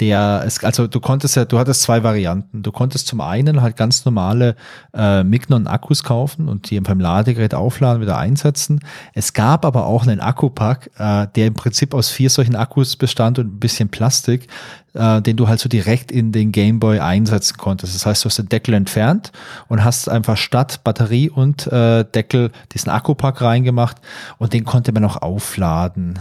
Der 0.00 0.44
ist, 0.46 0.64
also 0.64 0.86
du 0.86 1.00
konntest 1.00 1.34
ja, 1.34 1.44
du 1.44 1.58
hattest 1.58 1.82
zwei 1.82 2.04
Varianten. 2.04 2.62
Du 2.62 2.70
konntest 2.70 3.08
zum 3.08 3.20
einen 3.20 3.62
halt 3.62 3.76
ganz 3.76 4.04
normale 4.04 4.54
äh, 4.94 5.24
Mignon-Akkus 5.24 6.04
kaufen 6.04 6.48
und 6.48 6.70
die 6.70 6.78
beim 6.78 7.00
Ladegerät 7.00 7.52
aufladen, 7.52 8.00
wieder 8.00 8.16
einsetzen. 8.16 8.80
Es 9.12 9.32
gab 9.32 9.64
aber 9.64 9.86
auch 9.86 10.06
einen 10.06 10.20
Akkupack, 10.20 10.90
äh, 10.98 11.26
der 11.34 11.48
im 11.48 11.54
Prinzip 11.54 11.94
aus 11.94 12.10
vier 12.10 12.30
solchen 12.30 12.54
Akkus 12.54 12.94
bestand 12.94 13.40
und 13.40 13.56
ein 13.56 13.58
bisschen 13.58 13.88
Plastik, 13.88 14.46
äh, 14.94 15.20
den 15.20 15.36
du 15.36 15.48
halt 15.48 15.58
so 15.58 15.68
direkt 15.68 16.12
in 16.12 16.30
den 16.30 16.52
Gameboy 16.52 17.00
einsetzen 17.00 17.56
konntest. 17.56 17.96
Das 17.96 18.06
heißt, 18.06 18.24
du 18.24 18.28
hast 18.28 18.38
den 18.38 18.48
Deckel 18.48 18.74
entfernt 18.74 19.32
und 19.66 19.84
hast 19.84 20.08
einfach 20.08 20.36
statt 20.36 20.84
Batterie 20.84 21.28
und 21.28 21.66
äh, 21.66 22.04
Deckel 22.04 22.52
diesen 22.72 22.90
Akkupack 22.90 23.42
reingemacht 23.42 23.96
und 24.38 24.52
den 24.52 24.64
konnte 24.64 24.92
man 24.92 25.04
auch 25.04 25.20
aufladen. 25.22 26.20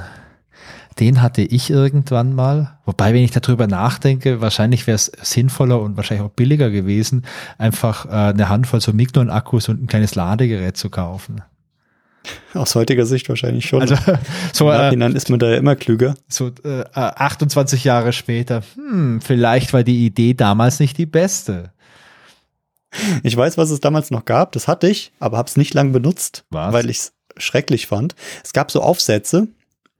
Den 0.99 1.21
hatte 1.21 1.41
ich 1.43 1.69
irgendwann 1.69 2.33
mal. 2.33 2.79
Wobei, 2.85 3.13
wenn 3.13 3.23
ich 3.23 3.31
darüber 3.31 3.67
nachdenke, 3.67 4.41
wahrscheinlich 4.41 4.87
wäre 4.87 4.95
es 4.95 5.11
sinnvoller 5.21 5.79
und 5.79 5.95
wahrscheinlich 5.95 6.25
auch 6.25 6.31
billiger 6.31 6.71
gewesen, 6.71 7.25
einfach 7.57 8.05
äh, 8.05 8.09
eine 8.09 8.49
Handvoll 8.49 8.81
so 8.81 8.93
Mignon-Akkus 8.93 9.69
und 9.69 9.83
ein 9.83 9.87
kleines 9.87 10.15
Ladegerät 10.15 10.75
zu 10.75 10.89
kaufen. 10.89 11.41
Aus 12.53 12.75
heutiger 12.75 13.05
Sicht 13.05 13.29
wahrscheinlich 13.29 13.65
schon. 13.67 13.81
Also 13.81 13.95
so, 14.53 14.69
Im 14.69 14.75
äh, 14.75 14.77
Nachhinein 14.77 15.15
ist 15.15 15.29
man 15.29 15.39
da 15.39 15.49
ja 15.49 15.57
immer 15.57 15.75
klüger. 15.75 16.15
so 16.27 16.51
äh, 16.63 16.83
28 16.93 17.83
Jahre 17.83 18.11
später, 18.11 18.63
hm, 18.75 19.21
vielleicht 19.21 19.73
war 19.73 19.83
die 19.83 20.05
Idee 20.05 20.33
damals 20.33 20.79
nicht 20.79 20.97
die 20.97 21.05
beste. 21.05 21.71
Ich 23.23 23.35
weiß, 23.37 23.57
was 23.57 23.69
es 23.69 23.79
damals 23.79 24.11
noch 24.11 24.25
gab. 24.25 24.53
Das 24.53 24.67
hatte 24.67 24.89
ich, 24.89 25.11
aber 25.19 25.37
habe 25.37 25.47
es 25.47 25.57
nicht 25.57 25.73
lang 25.73 25.91
benutzt, 25.91 26.45
Was? 26.49 26.73
weil 26.73 26.89
ich 26.89 26.97
es 26.97 27.13
schrecklich 27.37 27.85
fand. 27.85 28.15
Es 28.43 28.53
gab 28.53 28.71
so 28.71 28.81
Aufsätze 28.81 29.49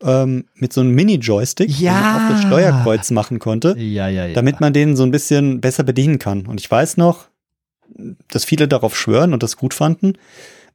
ähm, 0.04 0.46
mit 0.56 0.74
so 0.74 0.82
einem 0.82 0.92
Mini-Joystick, 0.96 1.70
Ja. 1.80 1.94
den 1.94 2.02
man 2.04 2.16
auf 2.26 2.32
das 2.32 2.42
Steuerkreuz 2.48 3.12
machen 3.12 3.40
konnte. 3.40 3.76
Ja, 3.78 4.08
ja, 4.08 4.28
ja. 4.28 4.34
damit 4.34 4.60
man 4.62 4.74
den 4.74 4.96
so 4.96 5.04
ein 5.04 5.12
bisschen 5.12 5.62
besser 5.62 5.84
bedienen 5.84 6.20
kann. 6.20 6.46
Und 6.46 6.60
ich 6.60 6.70
weiß 6.70 6.98
noch, 6.98 7.28
dass 8.30 8.46
viele 8.46 8.68
darauf 8.68 8.96
schwören 8.96 9.34
und 9.34 9.44
das 9.44 9.58
gut 9.58 9.74
fanden. 9.74 10.14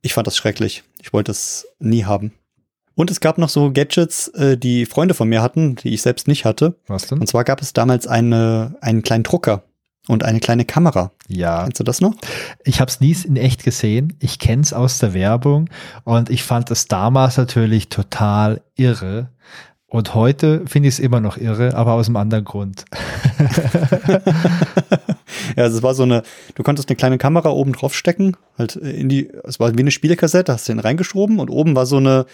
Ich 0.01 0.14
fand 0.14 0.27
das 0.27 0.37
schrecklich. 0.37 0.83
Ich 1.01 1.12
wollte 1.12 1.31
es 1.31 1.66
nie 1.79 2.05
haben. 2.05 2.33
Und 2.95 3.11
es 3.11 3.20
gab 3.20 3.39
noch 3.39 3.49
so 3.49 3.73
Gadgets, 3.73 4.29
äh, 4.29 4.59
die 4.59 4.85
Freunde 4.87 5.14
von 5.14 5.29
mir 5.29 5.41
hatten, 5.43 5.77
die 5.77 5.91
ich 5.95 6.03
selbst 6.03 6.29
nicht 6.29 6.45
hatte. 6.45 6.75
Was 6.89 7.07
denn? 7.07 7.20
Und 7.20 7.27
zwar 7.27 7.45
gab 7.45 7.62
es 7.62 7.73
damals 7.73 8.07
eine, 8.07 8.77
einen 8.81 9.03
kleinen 9.03 9.23
Drucker 9.25 9.62
und 10.09 10.25
eine 10.25 10.41
kleine 10.41 10.65
Kamera. 10.65 11.13
Ja, 11.29 11.63
Kennst 11.65 11.81
du 11.81 11.85
das 11.85 12.01
noch? 12.01 12.15
ich 12.65 12.81
habe 12.81 12.91
es 12.91 13.01
nie 13.01 13.17
in 13.25 13.37
echt 13.37 13.65
gesehen. 13.65 14.17
Ich 14.21 14.39
kenne 14.39 14.63
es 14.63 14.73
aus 14.73 14.99
der 14.99 15.15
Werbung 15.15 15.69
und 16.05 16.31
ich 16.31 16.43
fand 16.43 16.71
es 16.71 16.89
damals 16.89 17.37
natürlich 17.37 17.89
total 17.89 18.63
irre. 18.75 19.29
Und 19.87 20.15
heute 20.15 20.63
finde 20.67 20.89
ich 20.89 20.95
es 20.95 21.01
immer 21.01 21.21
noch 21.21 21.37
irre, 21.37 21.75
aber 21.75 21.93
aus 21.93 22.07
einem 22.07 22.17
anderen 22.17 22.45
Grund. 22.45 22.87
ja, 25.55 25.65
also 25.65 25.77
es 25.77 25.83
war 25.83 25.95
so 25.95 26.05
eine, 26.05 26.23
du 26.55 26.63
konntest 26.63 26.89
eine 26.89 26.97
kleine 26.97 27.19
Kamera 27.19 27.51
oben 27.51 27.75
drauf 27.75 27.95
stecken, 27.95 28.35
halt 28.57 28.77
in 28.77 29.11
die, 29.11 29.29
es 29.45 29.61
war 29.61 29.77
wie 29.77 29.81
eine 29.81 29.91
Spielekassette, 29.91 30.51
hast 30.51 30.67
du 30.67 30.73
den 30.73 30.81
reingeschoben 30.81 31.39
und 31.39 31.51
oben 31.51 31.77
war 31.77 31.85
so 31.85 31.99
eine, 31.99 32.25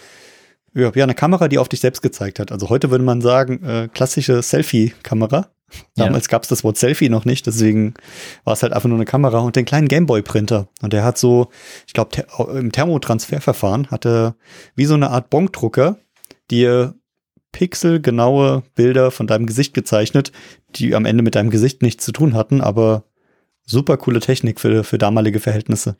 ja, 0.73 0.89
eine 0.89 1.15
Kamera, 1.15 1.49
die 1.49 1.57
auf 1.57 1.67
dich 1.67 1.81
selbst 1.81 2.01
gezeigt 2.01 2.39
hat. 2.39 2.53
Also 2.53 2.69
heute 2.69 2.91
würde 2.91 3.03
man 3.03 3.19
sagen, 3.19 3.61
äh, 3.65 3.89
klassische 3.93 4.41
Selfie-Kamera. 4.41 5.49
Damals 5.95 6.25
ja. 6.25 6.31
gab 6.31 6.43
es 6.43 6.49
das 6.49 6.63
Wort 6.63 6.77
Selfie 6.77 7.09
noch 7.09 7.25
nicht, 7.25 7.45
deswegen 7.47 7.93
war 8.43 8.53
es 8.53 8.63
halt 8.63 8.73
einfach 8.73 8.89
nur 8.89 8.97
eine 8.97 9.05
Kamera 9.05 9.39
und 9.39 9.55
den 9.55 9.65
kleinen 9.65 9.87
Gameboy-Printer. 9.87 10.67
Und 10.81 10.93
der 10.93 11.03
hat 11.03 11.17
so, 11.17 11.49
ich 11.87 11.93
glaube, 11.93 12.11
ter 12.11 12.25
im 12.55 12.71
Thermotransferverfahren 12.71 13.91
hatte 13.91 14.35
wie 14.75 14.85
so 14.85 14.93
eine 14.93 15.09
Art 15.09 15.29
Bonkdrucker 15.29 15.97
dir 16.51 16.95
pixelgenaue 17.51 18.63
Bilder 18.75 19.11
von 19.11 19.27
deinem 19.27 19.45
Gesicht 19.45 19.73
gezeichnet, 19.73 20.31
die 20.75 20.93
am 20.95 21.05
Ende 21.05 21.23
mit 21.23 21.35
deinem 21.35 21.49
Gesicht 21.49 21.81
nichts 21.81 22.05
zu 22.05 22.11
tun 22.11 22.33
hatten, 22.35 22.61
aber 22.61 23.03
super 23.69 23.97
coole 23.97 24.19
Technik 24.19 24.59
für, 24.59 24.83
für 24.83 24.97
damalige 24.97 25.39
Verhältnisse. 25.39 25.95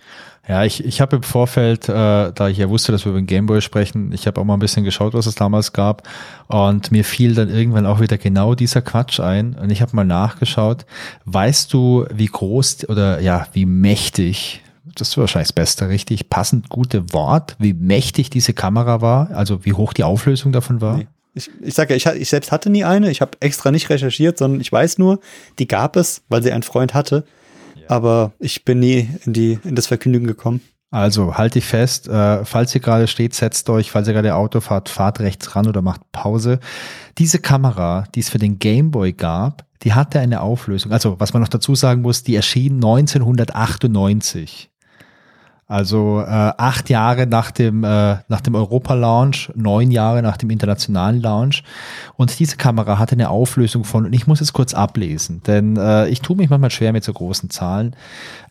Ja, 0.47 0.63
ich, 0.63 0.83
ich 0.83 1.01
habe 1.01 1.17
im 1.17 1.23
Vorfeld, 1.23 1.87
äh, 1.87 2.31
da 2.33 2.49
ich 2.49 2.57
ja 2.57 2.69
wusste, 2.69 2.91
dass 2.91 3.05
wir 3.05 3.11
über 3.11 3.21
den 3.21 3.27
Gameboy 3.27 3.61
sprechen, 3.61 4.11
ich 4.11 4.25
habe 4.25 4.41
auch 4.41 4.45
mal 4.45 4.55
ein 4.55 4.59
bisschen 4.59 4.83
geschaut, 4.83 5.13
was 5.13 5.27
es 5.27 5.35
damals 5.35 5.71
gab. 5.71 6.07
Und 6.47 6.91
mir 6.91 7.05
fiel 7.05 7.35
dann 7.35 7.49
irgendwann 7.49 7.85
auch 7.85 7.99
wieder 7.99 8.17
genau 8.17 8.55
dieser 8.55 8.81
Quatsch 8.81 9.19
ein. 9.19 9.53
Und 9.53 9.71
ich 9.71 9.81
habe 9.81 9.95
mal 9.95 10.05
nachgeschaut. 10.05 10.85
Weißt 11.25 11.71
du, 11.71 12.05
wie 12.11 12.25
groß 12.25 12.89
oder 12.89 13.21
ja, 13.21 13.47
wie 13.53 13.65
mächtig 13.65 14.63
das 14.95 15.09
ist 15.09 15.17
wahrscheinlich 15.17 15.49
das 15.49 15.53
Beste, 15.53 15.87
richtig 15.87 16.29
passend 16.29 16.67
gute 16.67 17.13
Wort, 17.13 17.55
wie 17.59 17.73
mächtig 17.73 18.31
diese 18.31 18.53
Kamera 18.53 19.01
war, 19.01 19.29
also 19.31 19.63
wie 19.63 19.73
hoch 19.73 19.93
die 19.93 20.03
Auflösung 20.03 20.51
davon 20.51 20.81
war? 20.81 20.97
Nee. 20.97 21.07
Ich, 21.35 21.49
ich 21.61 21.75
sage 21.75 21.95
ja, 21.95 22.13
ich, 22.13 22.21
ich 22.21 22.29
selbst 22.29 22.51
hatte 22.51 22.71
nie 22.71 22.83
eine. 22.83 23.11
Ich 23.11 23.21
habe 23.21 23.31
extra 23.39 23.69
nicht 23.69 23.89
recherchiert, 23.91 24.39
sondern 24.39 24.59
ich 24.61 24.71
weiß 24.71 24.97
nur, 24.97 25.19
die 25.59 25.67
gab 25.67 25.95
es, 25.95 26.23
weil 26.27 26.41
sie 26.41 26.51
ein 26.51 26.63
Freund 26.63 26.95
hatte 26.95 27.23
aber 27.89 28.31
ich 28.39 28.63
bin 28.63 28.79
nie 28.79 29.09
in, 29.25 29.33
die, 29.33 29.59
in 29.63 29.75
das 29.75 29.87
Verkündigen 29.87 30.27
gekommen. 30.27 30.61
Also 30.91 31.37
halt 31.37 31.55
dich 31.55 31.65
fest, 31.65 32.07
äh, 32.07 32.45
falls 32.45 32.73
ihr 32.73 32.81
gerade 32.81 33.07
steht, 33.07 33.33
setzt 33.35 33.69
euch, 33.69 33.91
falls 33.91 34.07
ihr 34.07 34.13
gerade 34.13 34.35
Auto 34.35 34.59
fahrt, 34.59 34.89
fahrt 34.89 35.19
rechts 35.19 35.55
ran 35.55 35.67
oder 35.67 35.81
macht 35.81 36.01
Pause. 36.11 36.59
Diese 37.17 37.39
Kamera, 37.39 38.05
die 38.15 38.21
es 38.21 38.29
für 38.29 38.37
den 38.39 38.59
Gameboy 38.59 39.13
gab, 39.13 39.65
die 39.83 39.93
hatte 39.93 40.19
eine 40.19 40.41
Auflösung. 40.41 40.91
Also 40.91 41.19
was 41.19 41.33
man 41.33 41.41
noch 41.41 41.49
dazu 41.49 41.75
sagen 41.75 42.01
muss, 42.01 42.23
die 42.23 42.35
erschien 42.35 42.75
1998. 42.75 44.68
Also 45.69 46.21
äh, 46.21 46.25
acht 46.25 46.89
Jahre 46.89 47.27
nach 47.27 47.51
dem, 47.51 47.83
äh, 47.83 48.17
nach 48.27 48.41
dem 48.41 48.55
Europa-Launch, 48.55 49.51
neun 49.53 49.91
Jahre 49.91 50.23
nach 50.23 50.35
dem 50.35 50.49
internationalen 50.49 51.21
Launch. 51.21 51.61
Und 52.17 52.39
diese 52.39 52.57
Kamera 52.57 52.97
hatte 52.97 53.13
eine 53.13 53.29
Auflösung 53.29 53.83
von, 53.83 54.07
und 54.07 54.13
ich 54.13 54.25
muss 54.25 54.41
es 54.41 54.51
kurz 54.51 54.73
ablesen, 54.73 55.43
denn 55.45 55.77
äh, 55.77 56.09
ich 56.09 56.21
tue 56.21 56.35
mich 56.35 56.49
manchmal 56.49 56.71
schwer 56.71 56.91
mit 56.91 57.03
so 57.03 57.13
großen 57.13 57.51
Zahlen. 57.51 57.95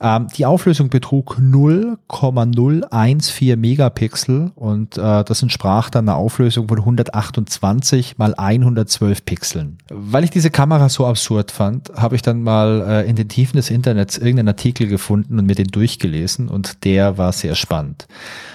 Ähm, 0.01 0.29
die 0.37 0.47
Auflösung 0.47 0.91
betrug 0.91 1.39
0,014 1.41 3.59
Megapixel 3.59 4.53
und 4.55 4.97
äh, 4.97 5.25
das 5.25 5.43
entsprach 5.43 5.91
dann 5.91 6.09
einer 6.09 6.19
Auflösung 6.19 6.69
von 6.69 6.79
128 6.79 8.17
mal 8.17 8.37
112 8.37 9.25
Pixeln. 9.25 9.79
Weil 9.91 10.23
ich 10.23 10.31
diese 10.31 10.51
Kamera 10.51 10.89
so 10.89 11.05
absurd 11.05 11.51
fand, 11.51 11.91
habe 11.97 12.15
ich 12.15 12.23
dann 12.23 12.45
mal 12.45 12.85
äh, 12.87 13.11
in 13.11 13.17
den 13.17 13.29
Tiefen 13.29 13.57
des 13.57 13.71
Internets 13.71 14.19
irgendeinen 14.19 14.47
Artikel 14.47 14.87
gefunden 14.87 15.41
und 15.41 15.47
mir 15.47 15.57
den 15.57 15.67
durchgelesen 15.67 16.49
und 16.49 16.85
der 16.85 17.08
war 17.17 17.33
sehr 17.33 17.55
spannend. 17.55 18.07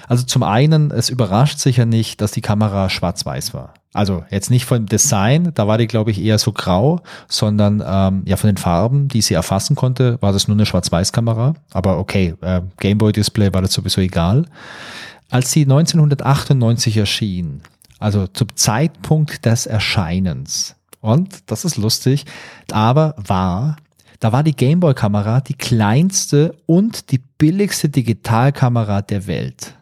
Also 0.06 0.24
zum 0.24 0.42
einen, 0.42 0.90
es 0.90 1.08
überrascht 1.08 1.58
sicher 1.58 1.86
nicht, 1.86 2.20
dass 2.20 2.32
die 2.32 2.42
Kamera 2.42 2.90
schwarz-weiß 2.90 3.54
war. 3.54 3.74
Also 3.94 4.24
jetzt 4.28 4.50
nicht 4.50 4.64
vom 4.64 4.86
Design, 4.86 5.52
da 5.54 5.68
war 5.68 5.78
die, 5.78 5.86
glaube 5.86 6.10
ich, 6.10 6.20
eher 6.20 6.38
so 6.38 6.52
grau, 6.52 7.00
sondern 7.28 7.82
ähm, 7.86 8.22
ja 8.26 8.36
von 8.36 8.48
den 8.48 8.56
Farben, 8.56 9.08
die 9.08 9.22
sie 9.22 9.34
erfassen 9.34 9.76
konnte, 9.76 10.20
war 10.20 10.32
das 10.32 10.48
nur 10.48 10.56
eine 10.56 10.66
Schwarz-Weiß-Kamera. 10.66 11.54
Aber 11.72 11.98
okay, 11.98 12.34
äh, 12.40 12.60
Gameboy-Display 12.80 13.54
war 13.54 13.62
das 13.62 13.72
sowieso 13.72 14.00
egal. 14.00 14.46
Als 15.30 15.52
sie 15.52 15.62
1998 15.62 16.96
erschien, 16.96 17.62
also 17.98 18.26
zum 18.26 18.54
Zeitpunkt 18.56 19.46
des 19.46 19.66
Erscheinens, 19.66 20.74
und 21.00 21.50
das 21.50 21.64
ist 21.64 21.76
lustig, 21.76 22.24
aber 22.72 23.14
war 23.16 23.76
da 24.24 24.32
war 24.32 24.42
die 24.42 24.56
Gameboy-Kamera 24.56 25.42
die 25.42 25.52
kleinste 25.52 26.56
und 26.64 27.10
die 27.10 27.18
billigste 27.18 27.90
Digitalkamera 27.90 29.02
der 29.02 29.26
Welt. 29.26 29.74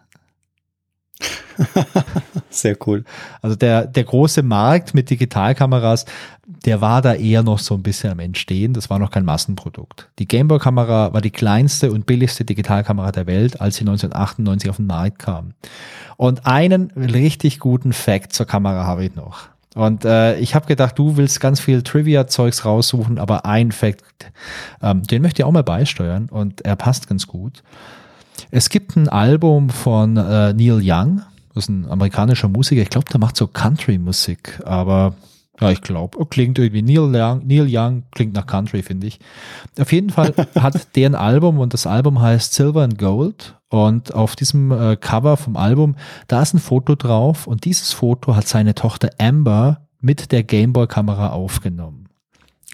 Sehr 2.51 2.77
cool. 2.85 3.05
Also 3.41 3.55
der, 3.55 3.87
der 3.87 4.03
große 4.03 4.43
Markt 4.43 4.95
mit 4.95 5.11
Digitalkameras, 5.11 6.07
der 6.45 6.81
war 6.81 7.03
da 7.03 7.15
eher 7.15 7.45
noch 7.45 7.61
so 7.61 7.75
ein 7.75 7.85
bisschen 7.85 8.11
am 8.11 8.19
Entstehen. 8.19 8.75
Das 8.75 8.91
war 8.91 8.99
noch 8.99 9.13
kein 9.13 9.25
Massenprodukt. 9.25 10.11
Die 10.19 10.27
Gameboy-Kamera 10.27 11.13
war 11.13 11.21
die 11.21 11.31
kleinste 11.31 11.93
und 11.93 12.07
billigste 12.07 12.45
Digitalkamera 12.45 13.13
der 13.13 13.29
Welt, 13.29 13.61
als 13.61 13.77
sie 13.77 13.83
1998 13.83 14.71
auf 14.71 14.79
den 14.79 14.89
Markt 14.89 15.21
kam. 15.21 15.55
Und 16.17 16.47
einen 16.47 16.91
richtig 16.97 17.61
guten 17.61 17.93
Fact 17.93 18.33
zur 18.33 18.47
Kamera 18.47 18.87
habe 18.87 19.05
ich 19.05 19.15
noch. 19.15 19.52
Und 19.75 20.05
äh, 20.05 20.39
ich 20.39 20.55
habe 20.55 20.67
gedacht, 20.67 20.99
du 20.99 21.17
willst 21.17 21.41
ganz 21.41 21.61
viel 21.61 21.83
Trivia-Zeugs 21.83 22.65
raussuchen, 22.65 23.19
aber 23.19 23.47
ein 23.47 23.73
Fact, 23.73 24.03
ähm, 24.83 25.03
den 25.03 25.23
möchte 25.23 25.43
ich 25.43 25.45
auch 25.45 25.53
mal 25.53 25.63
beisteuern 25.63 26.29
und 26.31 26.61
er 26.63 26.77
passt 26.77 27.09
ganz 27.09 27.27
gut. 27.27 27.63
Es 28.51 28.69
gibt 28.69 28.97
ein 28.97 29.09
Album 29.09 29.71
von 29.71 30.17
äh, 30.17 30.53
Neil 30.53 30.81
Young, 30.83 31.23
das 31.55 31.65
ist 31.65 31.69
ein 31.71 31.91
amerikanischer 31.91 32.49
Musiker. 32.49 32.83
Ich 32.83 32.91
glaube, 32.91 33.11
der 33.11 33.21
macht 33.21 33.37
so 33.37 33.47
Country-Musik, 33.47 34.61
aber 34.65 35.15
ja, 35.61 35.71
ich 35.71 35.83
glaube, 35.83 36.25
klingt 36.27 36.59
irgendwie 36.59 36.83
Neil 36.83 37.15
Young, 37.15 37.47
Neil 37.47 37.67
Young 37.69 38.05
klingt 38.11 38.35
nach 38.35 38.47
Country, 38.47 38.83
finde 38.83 39.07
ich. 39.07 39.21
Auf 39.79 39.93
jeden 39.93 40.11
Fall 40.11 40.35
hat 40.59 40.97
der 40.97 41.11
ein 41.11 41.15
Album 41.15 41.59
und 41.59 41.75
das 41.75 41.87
Album 41.87 42.21
heißt 42.21 42.55
Silver 42.55 42.83
and 42.83 42.99
Gold 42.99 43.59
und 43.69 44.15
auf 44.15 44.35
diesem 44.35 44.73
äh, 44.73 44.97
Cover 44.97 45.37
vom 45.37 45.57
Album, 45.57 45.97
da 46.27 46.43
ist 46.43 46.55
ein 46.55 46.59
Foto 46.59 46.95
drauf 46.95 47.47
und 47.47 47.65
dieses 47.65 47.93
Foto 47.93 48.35
hat 48.35 48.49
seine 48.49 48.75
Tochter 48.75 49.11
Amber 49.19 49.87
mit 50.01 50.33
der 50.33 50.43
Gameboy-Kamera 50.43 51.31
aufgenommen. 51.31 52.02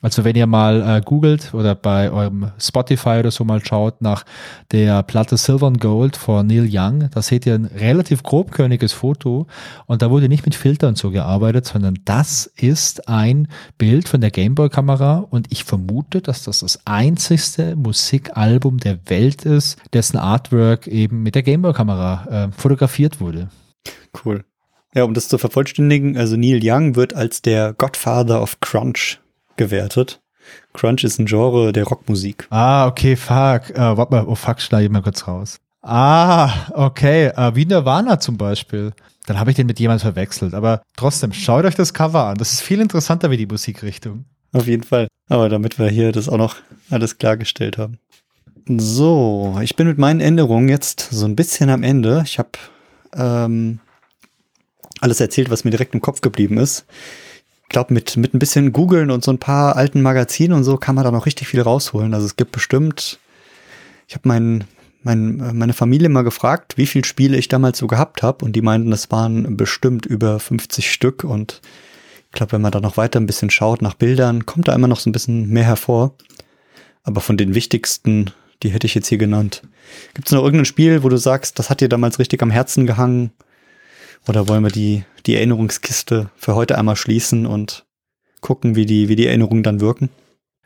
Also 0.00 0.22
wenn 0.22 0.36
ihr 0.36 0.46
mal 0.46 0.98
äh, 0.98 1.00
googelt 1.00 1.52
oder 1.54 1.74
bei 1.74 2.12
eurem 2.12 2.52
Spotify 2.60 3.18
oder 3.18 3.32
so 3.32 3.44
mal 3.44 3.64
schaut 3.64 4.00
nach 4.00 4.24
der 4.70 5.02
Platte 5.02 5.36
Silver 5.36 5.66
and 5.66 5.80
Gold 5.80 6.16
von 6.16 6.46
Neil 6.46 6.68
Young, 6.70 7.10
da 7.10 7.20
seht 7.20 7.46
ihr 7.46 7.54
ein 7.54 7.64
relativ 7.64 8.22
grobkörniges 8.22 8.92
Foto 8.92 9.48
und 9.86 10.00
da 10.00 10.10
wurde 10.10 10.28
nicht 10.28 10.44
mit 10.44 10.54
Filtern 10.54 10.94
so 10.94 11.10
gearbeitet, 11.10 11.66
sondern 11.66 11.98
das 12.04 12.46
ist 12.46 13.08
ein 13.08 13.48
Bild 13.76 14.08
von 14.08 14.20
der 14.20 14.30
Gameboy-Kamera 14.30 15.26
und 15.30 15.48
ich 15.50 15.64
vermute, 15.64 16.20
dass 16.20 16.44
das 16.44 16.60
das 16.60 16.86
einzigste 16.86 17.74
Musikalbum 17.74 18.78
der 18.78 19.00
Welt 19.06 19.44
ist, 19.44 19.78
dessen 19.92 20.16
Artwork 20.16 20.86
eben 20.86 21.24
mit 21.24 21.34
der 21.34 21.42
Gameboy-Kamera 21.42 22.46
äh, 22.46 22.52
fotografiert 22.52 23.20
wurde. 23.20 23.48
Cool. 24.24 24.44
Ja, 24.94 25.02
um 25.02 25.12
das 25.12 25.26
zu 25.26 25.38
vervollständigen, 25.38 26.16
also 26.16 26.36
Neil 26.36 26.60
Young 26.62 26.94
wird 26.94 27.14
als 27.14 27.42
der 27.42 27.72
Godfather 27.72 28.40
of 28.40 28.60
Crunch 28.60 29.18
gewertet. 29.58 30.20
Crunch 30.72 31.04
ist 31.04 31.18
ein 31.18 31.26
Genre 31.26 31.72
der 31.72 31.84
Rockmusik. 31.84 32.46
Ah, 32.50 32.86
okay, 32.86 33.16
fuck. 33.16 33.70
Äh, 33.70 33.96
warte 33.96 34.14
mal, 34.14 34.24
oh 34.26 34.34
fuck, 34.34 34.60
schneide 34.60 34.84
ich 34.84 34.90
mal 34.90 35.02
kurz 35.02 35.26
raus. 35.26 35.58
Ah, 35.82 36.50
okay. 36.72 37.26
Äh, 37.26 37.54
wie 37.54 37.66
Nirvana 37.66 38.18
zum 38.18 38.36
Beispiel. 38.36 38.92
Dann 39.26 39.38
habe 39.38 39.50
ich 39.50 39.56
den 39.56 39.66
mit 39.66 39.78
jemandem 39.78 40.12
verwechselt. 40.12 40.54
Aber 40.54 40.82
trotzdem, 40.96 41.32
schaut 41.32 41.64
euch 41.64 41.74
das 41.74 41.92
Cover 41.92 42.24
an. 42.24 42.38
Das 42.38 42.52
ist 42.52 42.62
viel 42.62 42.80
interessanter 42.80 43.30
wie 43.30 43.36
die 43.36 43.46
Musikrichtung. 43.46 44.24
Auf 44.52 44.66
jeden 44.66 44.84
Fall. 44.84 45.08
Aber 45.28 45.48
damit 45.48 45.78
wir 45.78 45.88
hier 45.88 46.12
das 46.12 46.28
auch 46.28 46.38
noch 46.38 46.56
alles 46.90 47.18
klargestellt 47.18 47.76
haben. 47.76 47.98
So, 48.66 49.58
ich 49.62 49.76
bin 49.76 49.86
mit 49.86 49.98
meinen 49.98 50.20
Änderungen 50.20 50.68
jetzt 50.68 51.08
so 51.10 51.26
ein 51.26 51.36
bisschen 51.36 51.70
am 51.70 51.82
Ende. 51.82 52.22
Ich 52.24 52.38
habe 52.38 52.50
ähm, 53.14 53.80
alles 55.00 55.20
erzählt, 55.20 55.50
was 55.50 55.64
mir 55.64 55.70
direkt 55.70 55.94
im 55.94 56.00
Kopf 56.00 56.20
geblieben 56.20 56.58
ist 56.58 56.86
glaube, 57.68 57.92
mit, 57.94 58.16
mit 58.16 58.34
ein 58.34 58.38
bisschen 58.38 58.72
googeln 58.72 59.10
und 59.10 59.24
so 59.24 59.30
ein 59.30 59.38
paar 59.38 59.76
alten 59.76 60.02
Magazinen 60.02 60.56
und 60.56 60.64
so 60.64 60.76
kann 60.76 60.94
man 60.94 61.04
da 61.04 61.10
noch 61.10 61.26
richtig 61.26 61.48
viel 61.48 61.60
rausholen. 61.60 62.14
Also 62.14 62.26
es 62.26 62.36
gibt 62.36 62.52
bestimmt, 62.52 63.18
ich 64.06 64.14
habe 64.14 64.28
mein, 64.28 64.64
mein, 65.02 65.56
meine 65.56 65.72
Familie 65.72 66.08
mal 66.08 66.22
gefragt, 66.22 66.76
wie 66.76 66.86
viele 66.86 67.04
Spiele 67.04 67.36
ich 67.36 67.48
damals 67.48 67.78
so 67.78 67.86
gehabt 67.86 68.22
habe 68.22 68.44
und 68.44 68.54
die 68.54 68.62
meinten, 68.62 68.90
das 68.90 69.10
waren 69.10 69.56
bestimmt 69.56 70.06
über 70.06 70.38
50 70.40 70.90
Stück 70.90 71.24
und 71.24 71.60
ich 72.30 72.32
glaube, 72.32 72.52
wenn 72.52 72.62
man 72.62 72.72
da 72.72 72.80
noch 72.80 72.96
weiter 72.96 73.18
ein 73.18 73.26
bisschen 73.26 73.50
schaut 73.50 73.80
nach 73.80 73.94
Bildern, 73.94 74.44
kommt 74.44 74.68
da 74.68 74.74
immer 74.74 74.88
noch 74.88 75.00
so 75.00 75.08
ein 75.08 75.12
bisschen 75.12 75.48
mehr 75.48 75.64
hervor. 75.64 76.14
Aber 77.02 77.22
von 77.22 77.38
den 77.38 77.54
wichtigsten, 77.54 78.32
die 78.62 78.68
hätte 78.68 78.86
ich 78.86 78.94
jetzt 78.94 79.08
hier 79.08 79.16
genannt. 79.16 79.62
Gibt 80.12 80.28
es 80.28 80.32
noch 80.32 80.42
irgendein 80.42 80.66
Spiel, 80.66 81.02
wo 81.02 81.08
du 81.08 81.16
sagst, 81.16 81.58
das 81.58 81.70
hat 81.70 81.80
dir 81.80 81.88
damals 81.88 82.18
richtig 82.18 82.42
am 82.42 82.50
Herzen 82.50 82.86
gehangen? 82.86 83.30
Oder 84.28 84.46
wollen 84.46 84.62
wir 84.62 84.70
die, 84.70 85.04
die 85.26 85.36
Erinnerungskiste 85.36 86.30
für 86.36 86.54
heute 86.54 86.76
einmal 86.76 86.96
schließen 86.96 87.46
und 87.46 87.86
gucken, 88.40 88.76
wie 88.76 88.86
die, 88.86 89.08
wie 89.08 89.16
die 89.16 89.26
Erinnerungen 89.26 89.62
dann 89.62 89.80
wirken? 89.80 90.10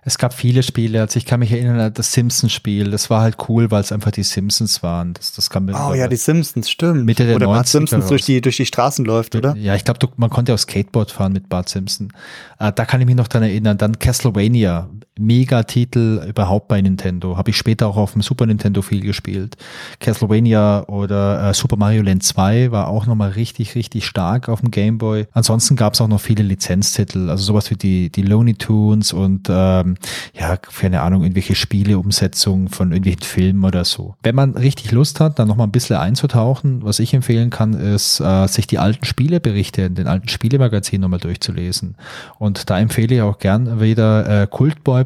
Es 0.05 0.19
gab 0.19 0.35
viele 0.35 0.65
Spiele, 0.65 1.01
also 1.01 1.17
ich 1.17 1.27
kann 1.27 1.39
mich 1.39 1.53
erinnern 1.53 1.79
an 1.79 1.95
das 1.95 2.13
Simpsons-Spiel. 2.13 2.91
Das 2.91 3.09
war 3.09 3.23
halt 3.23 3.37
cool, 3.49 3.71
weil 3.71 3.83
es 3.83 3.93
einfach 3.93 4.11
die 4.11 4.25
Simpsons 4.25 4.83
waren. 4.83 5.15
Das, 5.15 5.33
das 5.33 5.49
kam 5.49 5.69
oh 5.69 5.95
ja, 5.95 6.09
die 6.09 6.17
Simpsons, 6.17 6.69
stimmt. 6.69 7.05
Mitte 7.05 7.25
der 7.25 7.37
oder 7.37 7.47
90er 7.47 7.53
Bart 7.53 7.69
Simpsons 7.69 8.07
durch 8.09 8.25
die, 8.25 8.41
durch 8.41 8.57
die 8.57 8.67
Straßen 8.67 9.05
läuft, 9.05 9.37
oder? 9.37 9.55
Ja, 9.57 9.77
ich 9.77 9.85
glaube, 9.85 10.09
man 10.17 10.29
konnte 10.29 10.53
auch 10.55 10.59
Skateboard 10.59 11.13
fahren 11.13 11.33
mit 11.33 11.49
Bart 11.49 11.69
Simpson. 11.69 12.13
Äh, 12.59 12.73
da 12.73 12.85
kann 12.85 13.01
ich 13.01 13.07
mich 13.07 13.15
noch 13.15 13.29
dran 13.29 13.45
erinnern. 13.45 13.79
Dann 13.79 14.01
Castlevania, 14.01 14.91
Mega-Titel 15.23 16.25
überhaupt 16.29 16.69
bei 16.69 16.81
Nintendo. 16.81 17.37
Habe 17.37 17.51
ich 17.51 17.57
später 17.57 17.87
auch 17.87 17.97
auf 17.97 18.13
dem 18.13 18.23
Super 18.23 18.47
Nintendo 18.47 18.83
viel 18.83 19.01
gespielt. 19.01 19.57
Castlevania 20.01 20.85
oder 20.89 21.51
äh, 21.51 21.55
Super 21.55 21.77
Mario 21.77 22.03
Land 22.03 22.23
2 22.23 22.71
war 22.71 22.89
auch 22.89 23.07
nochmal 23.07 23.31
richtig, 23.31 23.75
richtig 23.75 24.07
stark 24.07 24.49
auf 24.49 24.61
dem 24.61 24.71
Game 24.71 24.99
Boy. 24.99 25.27
Ansonsten 25.33 25.77
gab 25.77 25.95
es 25.95 26.01
auch 26.01 26.09
noch 26.09 26.21
viele 26.21 26.43
Lizenztitel, 26.43 27.31
also 27.31 27.43
sowas 27.45 27.71
wie 27.71 27.77
die, 27.77 28.11
die 28.11 28.23
Looney 28.23 28.55
Tunes 28.55 29.13
und 29.13 29.49
ähm, 29.51 29.97
ja, 30.35 30.57
keine 30.57 31.03
Ahnung, 31.03 31.23
irgendwelche 31.23 31.55
Spieleumsetzungen 31.55 32.69
von 32.69 32.93
irgendwelchen 32.93 33.23
Filmen 33.23 33.65
oder 33.65 33.85
so. 33.85 34.15
Wenn 34.23 34.35
man 34.35 34.53
richtig 34.53 34.93
Lust 34.93 35.21
hat, 35.21 35.39
dann 35.39 35.49
nochmal 35.49 35.67
ein 35.67 35.73
bisschen 35.73 35.97
einzutauchen, 35.97 36.85
was 36.85 36.99
ich 36.99 37.15
empfehlen 37.15 37.51
kann, 37.51 37.75
ist, 37.75 38.21
äh, 38.21 38.47
sich 38.47 38.67
die 38.67 38.79
alten 38.79 39.05
Spieleberichte 39.05 39.83
in 39.83 39.95
den 39.95 40.07
alten 40.07 40.29
Spielemagazinen 40.29 41.03
nochmal 41.03 41.21
durchzulesen. 41.21 41.97
Und 42.39 42.71
da 42.71 42.79
empfehle 42.79 43.15
ich 43.15 43.23
auch 43.23 43.39
gern 43.39 43.81
wieder 43.81 44.43
äh, 44.43 44.47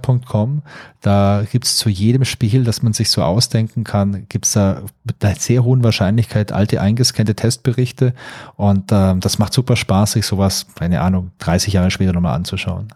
cultboy.com. 0.07 0.63
Da 1.01 1.45
gibt's 1.51 1.77
zu 1.77 1.89
jedem 1.89 2.25
Spiel, 2.25 2.65
das 2.65 2.83
man 2.83 2.93
sich 2.93 3.11
so 3.11 3.23
ausdenken 3.23 3.85
kann, 3.85 4.27
gibt's 4.29 4.53
da 4.53 4.83
mit 5.05 5.25
einer 5.25 5.35
sehr 5.37 5.65
hohen 5.65 5.85
Wahrscheinlichkeit 5.85 6.53
alte 6.53 6.81
eingescannte 6.81 7.35
Testberichte. 7.35 8.15
Und 8.57 8.93
äh, 8.93 9.17
das 9.19 9.39
macht 9.39 9.53
super 9.53 9.77
Spaß, 9.77 10.13
sich 10.13 10.27
sowas, 10.27 10.67
keine 10.75 11.01
Ahnung, 11.01 11.31
30 11.39 11.73
Jahre 11.73 11.91
später 11.91 12.13
nochmal 12.13 12.35
anzuschauen. 12.35 12.89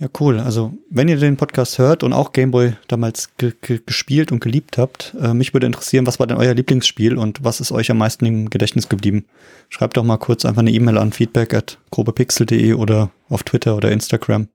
Ja, 0.00 0.08
cool. 0.18 0.40
Also, 0.40 0.74
wenn 0.90 1.08
ihr 1.08 1.16
den 1.16 1.36
Podcast 1.36 1.78
hört 1.78 2.02
und 2.02 2.12
auch 2.12 2.32
Gameboy 2.32 2.74
damals 2.88 3.36
ge 3.36 3.52
ge 3.60 3.80
gespielt 3.86 4.32
und 4.32 4.40
geliebt 4.40 4.76
habt, 4.76 5.14
äh, 5.20 5.32
mich 5.32 5.54
würde 5.54 5.66
interessieren, 5.66 6.04
was 6.06 6.18
war 6.18 6.26
denn 6.26 6.36
euer 6.36 6.52
Lieblingsspiel 6.52 7.16
und 7.16 7.44
was 7.44 7.60
ist 7.60 7.70
euch 7.70 7.92
am 7.92 7.98
meisten 7.98 8.26
im 8.26 8.50
Gedächtnis 8.50 8.88
geblieben? 8.88 9.24
Schreibt 9.68 9.96
doch 9.96 10.02
mal 10.02 10.18
kurz 10.18 10.44
einfach 10.44 10.62
eine 10.62 10.72
E-Mail 10.72 10.98
an 10.98 11.12
feedback 11.12 11.54
at 11.54 11.78
grobepixel.de 11.92 12.74
oder 12.74 13.10
auf 13.28 13.44
Twitter 13.44 13.76
oder 13.76 13.92
Instagram. 13.92 14.48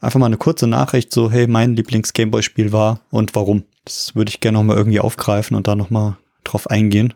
Einfach 0.00 0.20
mal 0.20 0.26
eine 0.26 0.36
kurze 0.36 0.66
Nachricht, 0.66 1.12
so, 1.12 1.30
hey, 1.30 1.46
mein 1.46 1.76
Lieblings-Gameboy-Spiel 1.76 2.72
war 2.72 3.00
und 3.10 3.34
warum. 3.34 3.64
Das 3.84 4.14
würde 4.14 4.28
ich 4.28 4.40
gerne 4.40 4.58
nochmal 4.58 4.76
irgendwie 4.76 5.00
aufgreifen 5.00 5.56
und 5.56 5.66
da 5.66 5.74
nochmal 5.74 6.16
drauf 6.42 6.70
eingehen. 6.70 7.14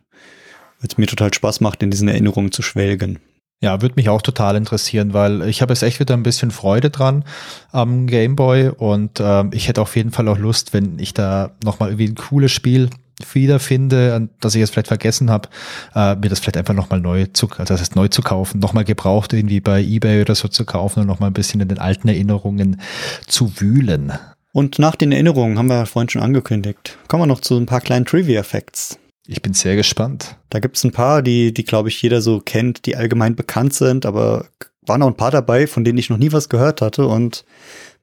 Weil 0.80 0.88
es 0.88 0.98
mir 0.98 1.06
total 1.06 1.32
Spaß 1.32 1.60
macht, 1.60 1.82
in 1.82 1.90
diesen 1.90 2.08
Erinnerungen 2.08 2.52
zu 2.52 2.62
schwelgen. 2.62 3.18
Ja, 3.60 3.82
würde 3.82 3.96
mich 3.96 4.08
auch 4.08 4.22
total 4.22 4.54
interessieren, 4.54 5.12
weil 5.14 5.42
ich 5.48 5.62
habe 5.62 5.72
jetzt 5.72 5.82
echt 5.82 5.98
wieder 5.98 6.14
ein 6.14 6.22
bisschen 6.22 6.52
Freude 6.52 6.90
dran 6.90 7.24
am 7.72 8.06
Gameboy 8.06 8.68
und 8.68 9.18
ähm, 9.20 9.50
ich 9.52 9.66
hätte 9.66 9.82
auf 9.82 9.96
jeden 9.96 10.12
Fall 10.12 10.28
auch 10.28 10.38
Lust, 10.38 10.72
wenn 10.72 11.00
ich 11.00 11.12
da 11.12 11.50
nochmal 11.64 11.88
irgendwie 11.88 12.06
ein 12.06 12.14
cooles 12.14 12.52
Spiel 12.52 12.88
wiederfinde, 13.32 14.28
das 14.40 14.54
ich 14.54 14.60
jetzt 14.60 14.70
vielleicht 14.70 14.88
vergessen 14.88 15.30
habe, 15.30 15.48
äh, 15.94 16.14
mir 16.16 16.28
das 16.28 16.40
vielleicht 16.40 16.56
einfach 16.56 16.74
nochmal 16.74 17.00
neu 17.00 17.26
zu, 17.26 17.48
also 17.50 17.64
das 17.64 17.80
heißt 17.80 17.96
neu 17.96 18.08
zu 18.08 18.22
kaufen, 18.22 18.60
nochmal 18.60 18.84
gebraucht 18.84 19.32
irgendwie 19.32 19.60
bei 19.60 19.82
Ebay 19.82 20.20
oder 20.20 20.34
so 20.34 20.48
zu 20.48 20.64
kaufen 20.64 21.00
und 21.00 21.06
nochmal 21.06 21.30
ein 21.30 21.34
bisschen 21.34 21.60
in 21.60 21.68
den 21.68 21.78
alten 21.78 22.08
Erinnerungen 22.08 22.80
zu 23.26 23.60
wühlen. 23.60 24.12
Und 24.52 24.78
nach 24.78 24.96
den 24.96 25.12
Erinnerungen 25.12 25.58
haben 25.58 25.68
wir 25.68 25.86
vorhin 25.86 26.08
schon 26.08 26.22
angekündigt, 26.22 26.98
kommen 27.08 27.22
wir 27.22 27.26
noch 27.26 27.40
zu 27.40 27.56
ein 27.56 27.66
paar 27.66 27.80
kleinen 27.80 28.06
Trivia-Facts. 28.06 28.98
Ich 29.26 29.42
bin 29.42 29.52
sehr 29.52 29.76
gespannt. 29.76 30.36
Da 30.48 30.58
gibt's 30.58 30.84
ein 30.84 30.92
paar, 30.92 31.20
die, 31.20 31.52
die 31.52 31.64
glaube 31.64 31.90
ich 31.90 32.00
jeder 32.00 32.22
so 32.22 32.40
kennt, 32.40 32.86
die 32.86 32.96
allgemein 32.96 33.36
bekannt 33.36 33.74
sind, 33.74 34.06
aber 34.06 34.46
waren 34.86 35.02
auch 35.02 35.08
ein 35.08 35.16
paar 35.16 35.30
dabei, 35.30 35.66
von 35.66 35.84
denen 35.84 35.98
ich 35.98 36.08
noch 36.08 36.16
nie 36.16 36.32
was 36.32 36.48
gehört 36.48 36.80
hatte 36.80 37.06
und 37.06 37.44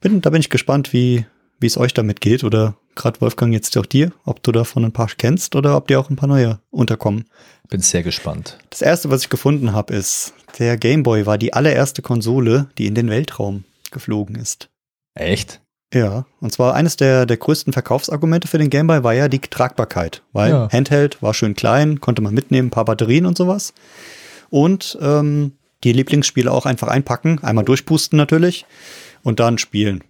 bin, 0.01 0.21
da 0.21 0.29
bin 0.29 0.39
ich 0.39 0.51
gespannt, 0.51 0.93
wie, 0.93 1.25
wie 1.59 1.67
es 1.67 1.77
euch 1.77 1.93
damit 1.93 2.21
geht 2.21 2.43
oder 2.43 2.75
gerade 2.95 3.21
Wolfgang 3.21 3.53
jetzt 3.53 3.77
auch 3.77 3.85
dir, 3.85 4.11
ob 4.23 4.41
du 4.43 4.51
davon 4.51 4.85
ein 4.85 4.91
paar 4.91 5.09
kennst 5.17 5.55
oder 5.55 5.75
ob 5.77 5.87
dir 5.87 5.99
auch 5.99 6.09
ein 6.09 6.15
paar 6.15 6.29
neue 6.29 6.59
unterkommen. 6.71 7.25
Bin 7.69 7.81
sehr 7.81 8.03
gespannt. 8.03 8.57
Das 8.69 8.81
erste, 8.81 9.09
was 9.09 9.21
ich 9.21 9.29
gefunden 9.29 9.73
habe, 9.73 9.93
ist, 9.93 10.33
der 10.59 10.77
Game 10.77 11.03
Boy 11.03 11.25
war 11.25 11.37
die 11.37 11.53
allererste 11.53 12.01
Konsole, 12.01 12.67
die 12.77 12.87
in 12.87 12.95
den 12.95 13.09
Weltraum 13.09 13.63
geflogen 13.91 14.35
ist. 14.35 14.69
Echt? 15.13 15.61
Ja, 15.93 16.25
und 16.41 16.51
zwar 16.51 16.73
eines 16.73 16.97
der, 16.97 17.25
der 17.25 17.37
größten 17.37 17.71
Verkaufsargumente 17.71 18.47
für 18.47 18.57
den 18.57 18.69
Game 18.69 18.87
Boy 18.87 19.03
war 19.03 19.13
ja 19.13 19.27
die 19.27 19.39
Tragbarkeit, 19.39 20.23
weil 20.33 20.51
Ja. 20.51 20.69
Handheld 20.71 21.21
war 21.21 21.33
schön 21.33 21.55
klein, 21.55 22.01
konnte 22.01 22.21
man 22.21 22.33
mitnehmen, 22.33 22.67
ein 22.67 22.71
paar 22.71 22.85
Batterien 22.85 23.25
und 23.25 23.37
sowas. 23.37 23.73
Und 24.49 24.97
ähm, 25.01 25.53
die 25.83 25.93
Lieblingsspiele 25.93 26.51
auch 26.51 26.65
einfach 26.65 26.87
einpacken, 26.87 27.43
einmal 27.43 27.65
durchpusten 27.65 28.17
natürlich 28.17 28.65
und 29.23 29.39
dann 29.39 29.57
spielen. 29.57 30.03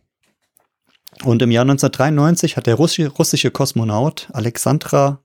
Und 1.23 1.41
im 1.41 1.51
Jahr 1.51 1.63
1993 1.63 2.57
hat 2.57 2.67
der 2.67 2.75
russische, 2.75 3.09
russische 3.09 3.51
Kosmonaut 3.51 4.27
Alexandra, 4.33 5.23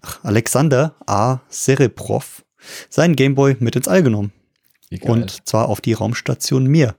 ach, 0.00 0.20
Alexander 0.22 0.94
A. 1.06 1.40
Serebrov 1.48 2.44
seinen 2.88 3.16
Gameboy 3.16 3.56
mit 3.58 3.76
ins 3.76 3.88
All 3.88 4.02
genommen. 4.02 4.32
Geil. 4.90 5.00
Und 5.10 5.46
zwar 5.46 5.68
auf 5.68 5.80
die 5.80 5.92
Raumstation 5.92 6.66
Mir. 6.66 6.94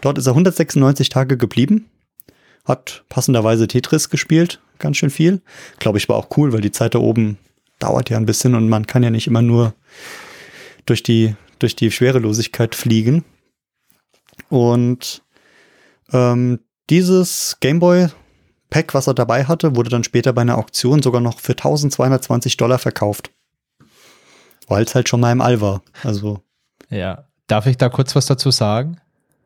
Dort 0.00 0.18
ist 0.18 0.26
er 0.26 0.32
196 0.32 1.08
Tage 1.10 1.36
geblieben, 1.36 1.90
hat 2.64 3.04
passenderweise 3.08 3.68
Tetris 3.68 4.10
gespielt, 4.10 4.60
ganz 4.78 4.96
schön 4.96 5.10
viel. 5.10 5.42
Glaube 5.78 5.98
ich 5.98 6.08
war 6.08 6.16
auch 6.16 6.36
cool, 6.36 6.52
weil 6.52 6.60
die 6.60 6.72
Zeit 6.72 6.94
da 6.94 6.98
oben 6.98 7.38
dauert 7.78 8.10
ja 8.10 8.16
ein 8.16 8.26
bisschen 8.26 8.54
und 8.54 8.68
man 8.68 8.86
kann 8.86 9.02
ja 9.02 9.10
nicht 9.10 9.26
immer 9.26 9.42
nur 9.42 9.74
durch 10.86 11.02
die, 11.02 11.34
durch 11.58 11.76
die 11.76 11.90
Schwerelosigkeit 11.90 12.74
fliegen. 12.74 13.24
Und 14.48 15.22
ähm, 16.12 16.60
dieses 16.90 17.56
Gameboy 17.60 18.08
Pack, 18.68 18.94
was 18.94 19.06
er 19.06 19.14
dabei 19.14 19.44
hatte, 19.44 19.74
wurde 19.74 19.90
dann 19.90 20.04
später 20.04 20.32
bei 20.32 20.42
einer 20.42 20.58
Auktion 20.58 21.02
sogar 21.02 21.20
noch 21.20 21.40
für 21.40 21.52
1220 21.52 22.56
Dollar 22.56 22.78
verkauft. 22.78 23.32
Weil 24.68 24.84
es 24.84 24.94
halt 24.94 25.08
schon 25.08 25.20
mal 25.20 25.32
im 25.32 25.40
All 25.40 25.60
war. 25.60 25.82
Also, 26.04 26.40
ja. 26.88 27.24
Darf 27.48 27.66
ich 27.66 27.76
da 27.76 27.88
kurz 27.88 28.14
was 28.14 28.26
dazu 28.26 28.50
sagen? 28.50 29.00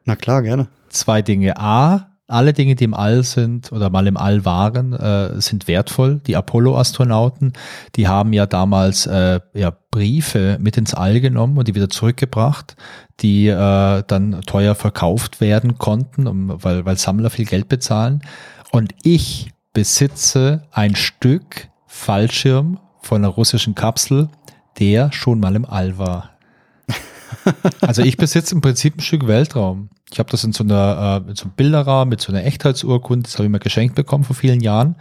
na 0.05 0.17
klar, 0.17 0.43
gerne. 0.43 0.69
Zwei 0.91 1.23
Dinge. 1.23 1.57
A, 1.59 2.14
alle 2.27 2.53
Dinge, 2.53 2.75
die 2.75 2.85
im 2.85 2.95
All 2.95 3.23
sind 3.23 3.71
oder 3.71 3.91
mal 3.91 4.07
im 4.07 4.17
All 4.17 4.45
waren, 4.45 4.93
äh, 4.95 5.41
sind 5.41 5.69
wertvoll. 5.69 6.21
Die 6.27 6.37
Apollo-Astronauten, 6.37 7.53
die 7.97 8.09
haben 8.09 8.33
ja 8.33 8.47
damals 8.47 9.07
äh, 9.07 9.41
ja, 9.53 9.77
Briefe 9.91 10.57
mit 10.61 10.77
ins 10.77 10.95
All 10.95 11.21
genommen 11.21 11.59
und 11.59 11.69
die 11.69 11.75
wieder 11.75 11.91
zurückgebracht, 11.91 12.77
die 13.21 13.49
äh, 13.49 14.03
dann 14.07 14.41
teuer 14.47 14.75
verkauft 14.75 15.41
werden 15.41 15.77
konnten, 15.77 16.27
um, 16.27 16.63
weil, 16.63 16.85
weil 16.87 16.97
Sammler 16.97 17.31
viel 17.31 17.45
Geld 17.45 17.69
bezahlen. 17.69 18.23
Und 18.73 18.95
ich 19.03 19.53
besitze 19.73 20.63
ein 20.73 20.97
Stück 20.97 21.69
Fallschirm 21.87 22.81
von 23.03 23.19
einer 23.19 23.33
russischen 23.33 23.75
Kapsel, 23.75 24.29
der 24.79 25.13
schon 25.13 25.41
mal 25.41 25.55
im 25.55 25.67
All 25.67 25.99
war. 25.99 26.34
Also 27.81 28.03
ich 28.03 28.17
besitze 28.17 28.55
im 28.55 28.61
Prinzip 28.61 28.97
ein 28.97 29.01
Stück 29.01 29.27
Weltraum. 29.27 29.91
Ich 30.11 30.19
habe 30.19 30.31
das 30.31 30.45
in 30.45 30.53
so 30.53 30.65
einer 30.65 31.23
äh, 31.27 31.31
in 31.31 31.37
so 31.37 31.45
einem 31.45 31.53
Bilderrahmen 31.53 32.11
mit 32.11 32.21
so 32.21 32.33
einer 32.33 32.45
Echtheitsurkunde, 32.45 33.25
das 33.25 33.35
habe 33.35 33.45
ich 33.45 33.51
mir 33.51 33.59
geschenkt 33.59 33.95
bekommen 33.95 34.25
vor 34.25 34.37
vielen 34.37 34.61
Jahren. 34.61 34.97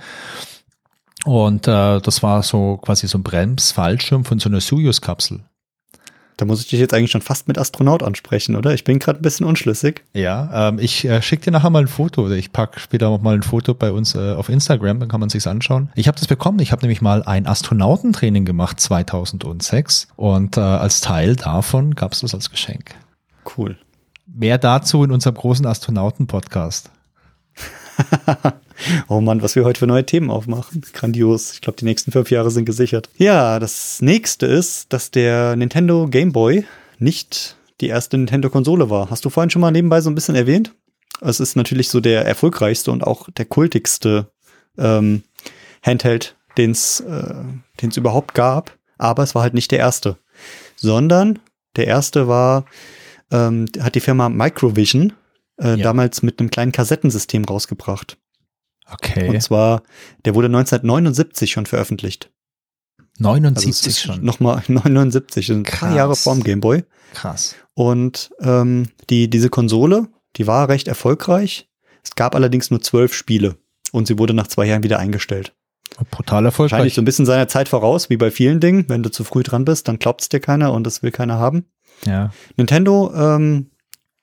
Und 1.26 1.68
äh, 1.68 2.00
das 2.00 2.22
war 2.24 2.44
so 2.44 2.78
quasi 2.78 3.08
so 3.08 3.18
ein 3.18 3.24
Bremsfallschirm 3.24 4.26
von 4.26 4.40
so 4.40 4.50
einer 4.50 4.60
Soyuz-Kapsel. 4.60 5.42
Da 6.38 6.46
muss 6.46 6.62
ich 6.62 6.68
dich 6.68 6.80
jetzt 6.80 6.94
eigentlich 6.94 7.12
schon 7.12 7.22
fast 7.22 7.48
mit 7.48 7.58
Astronaut 7.58 8.04
ansprechen, 8.04 8.56
oder? 8.56 8.74
Ich 8.74 8.84
bin 8.84 9.00
gerade 9.00 9.20
ein 9.20 9.22
bisschen 9.22 9.46
unschlüssig. 9.46 10.04
Ja, 10.14 10.70
ähm, 10.70 10.80
ich 10.80 11.06
äh, 11.06 11.22
schicke 11.22 11.46
dir 11.46 11.52
nachher 11.52 11.70
mal 11.70 11.84
ein 11.84 11.88
Foto. 11.88 12.24
oder 12.24 12.36
Ich 12.36 12.52
pack 12.52 12.80
später 12.80 13.10
noch 13.10 13.22
mal 13.22 13.36
ein 13.36 13.44
Foto 13.44 13.74
bei 13.74 13.92
uns 13.92 14.16
äh, 14.16 14.34
auf 14.34 14.50
Instagram, 14.50 15.00
dann 15.00 15.10
kann 15.10 15.20
man 15.20 15.30
sich's 15.30 15.48
anschauen. 15.48 15.90
Ich 15.96 16.08
habe 16.08 16.18
das 16.18 16.28
bekommen. 16.28 16.60
Ich 16.60 16.72
habe 16.72 16.82
nämlich 16.82 17.02
mal 17.02 17.24
ein 17.24 17.46
Astronautentraining 17.48 18.46
gemacht 18.46 18.80
2006 18.80 20.08
und 20.16 20.58
äh, 20.58 20.62
als 20.62 21.02
Teil 21.02 21.36
davon 21.36 21.96
gab's 21.96 22.22
das 22.22 22.34
als 22.34 22.50
Geschenk. 22.50 22.96
Cool. 23.58 23.78
Mehr 24.26 24.58
dazu 24.58 25.04
in 25.04 25.12
unserem 25.12 25.36
großen 25.36 25.66
Astronauten-Podcast. 25.66 26.90
Oh 29.08 29.22
Mann, 29.22 29.42
was 29.42 29.56
wir 29.56 29.64
heute 29.64 29.80
für 29.80 29.88
neue 29.88 30.06
Themen 30.06 30.30
aufmachen. 30.30 30.82
Grandios. 30.94 31.54
Ich 31.54 31.62
glaube, 31.62 31.78
die 31.78 31.86
nächsten 31.86 32.12
fünf 32.12 32.32
Jahre 32.32 32.52
sind 32.52 32.66
gesichert. 32.66 33.10
Ja, 33.18 33.60
das 33.60 34.02
nächste 34.02 34.46
ist, 34.46 34.92
dass 34.94 35.12
der 35.12 35.56
Nintendo 35.56 36.08
Game 36.08 36.32
Boy 36.32 36.66
nicht 37.00 37.58
die 37.82 37.88
erste 37.88 38.18
Nintendo-Konsole 38.18 38.90
war. 38.90 39.10
Hast 39.10 39.26
du 39.26 39.30
vorhin 39.30 39.50
schon 39.50 39.62
mal 39.62 39.72
nebenbei 39.72 40.02
so 40.02 40.10
ein 40.10 40.16
bisschen 40.16 40.36
erwähnt? 40.36 40.74
Es 41.22 41.40
ist 41.40 41.56
natürlich 41.56 41.90
so 41.90 42.00
der 42.00 42.26
erfolgreichste 42.26 42.92
und 42.92 43.04
auch 43.04 43.30
der 43.30 43.46
kultigste 43.46 44.32
ähm, 44.78 45.24
Handheld, 45.82 46.36
den 46.58 46.72
es 46.72 47.00
äh, 47.02 47.34
den's 47.82 47.98
überhaupt 47.98 48.34
gab. 48.34 48.78
Aber 48.98 49.24
es 49.24 49.36
war 49.36 49.42
halt 49.44 49.54
nicht 49.54 49.72
der 49.72 49.80
erste. 49.80 50.18
Sondern 50.76 51.40
der 51.76 51.88
erste 51.88 52.28
war, 52.28 52.66
ähm, 53.32 53.66
hat 53.80 53.96
die 53.96 54.00
Firma 54.00 54.30
Microvision 54.30 55.14
äh, 55.60 55.70
Ja. 55.70 55.78
damals 55.78 56.22
mit 56.24 56.40
einem 56.40 56.50
kleinen 56.52 56.72
Kassettensystem 56.72 57.46
rausgebracht. 57.46 58.18
Okay. 58.92 59.30
Und 59.30 59.42
zwar, 59.42 59.84
der 60.26 60.36
wurde 60.36 60.48
1979 60.48 61.52
schon 61.52 61.66
veröffentlicht. 61.66 62.30
Also 63.20 63.30
79 63.30 63.70
es 63.70 63.88
ist 63.88 64.02
schon. 64.02 64.24
Nochmal 64.24 64.64
79, 64.68 65.50
ein 65.50 65.64
paar 65.64 65.90
Krass. 65.90 65.96
Jahre 65.96 66.16
vorm 66.16 66.44
Game 66.44 66.60
Boy. 66.60 66.84
Krass. 67.14 67.56
Und 67.74 68.32
ähm, 68.40 68.88
die, 69.10 69.30
diese 69.30 69.50
Konsole 69.50 70.08
Die 70.38 70.48
war 70.48 70.68
recht 70.70 70.88
erfolgreich. 70.88 71.70
Es 72.04 72.16
gab 72.16 72.36
allerdings 72.36 72.72
nur 72.72 72.82
zwölf 72.82 73.14
Spiele 73.14 73.56
und 73.92 74.08
sie 74.08 74.18
wurde 74.18 74.34
nach 74.34 74.48
zwei 74.48 74.66
Jahren 74.66 74.84
wieder 74.84 75.00
eingestellt. 75.00 75.54
Brutal 76.10 76.46
erfolgreich. 76.46 76.72
Wahrscheinlich 76.72 76.96
so 76.96 77.02
ein 77.02 77.06
bisschen 77.06 77.26
seiner 77.26 77.48
Zeit 77.48 77.70
voraus, 77.70 78.10
wie 78.10 78.18
bei 78.18 78.32
vielen 78.32 78.60
Dingen. 78.60 78.86
Wenn 78.88 79.04
du 79.04 79.12
zu 79.12 79.24
früh 79.24 79.44
dran 79.44 79.64
bist, 79.64 79.88
dann 79.88 80.00
glaubt 80.00 80.22
es 80.22 80.30
dir 80.30 80.40
keiner 80.40 80.74
und 80.74 80.86
das 80.86 81.04
will 81.04 81.12
keiner 81.12 81.38
haben. 81.38 81.66
Ja. 82.06 82.32
Nintendo 82.58 83.14
ähm, 83.16 83.70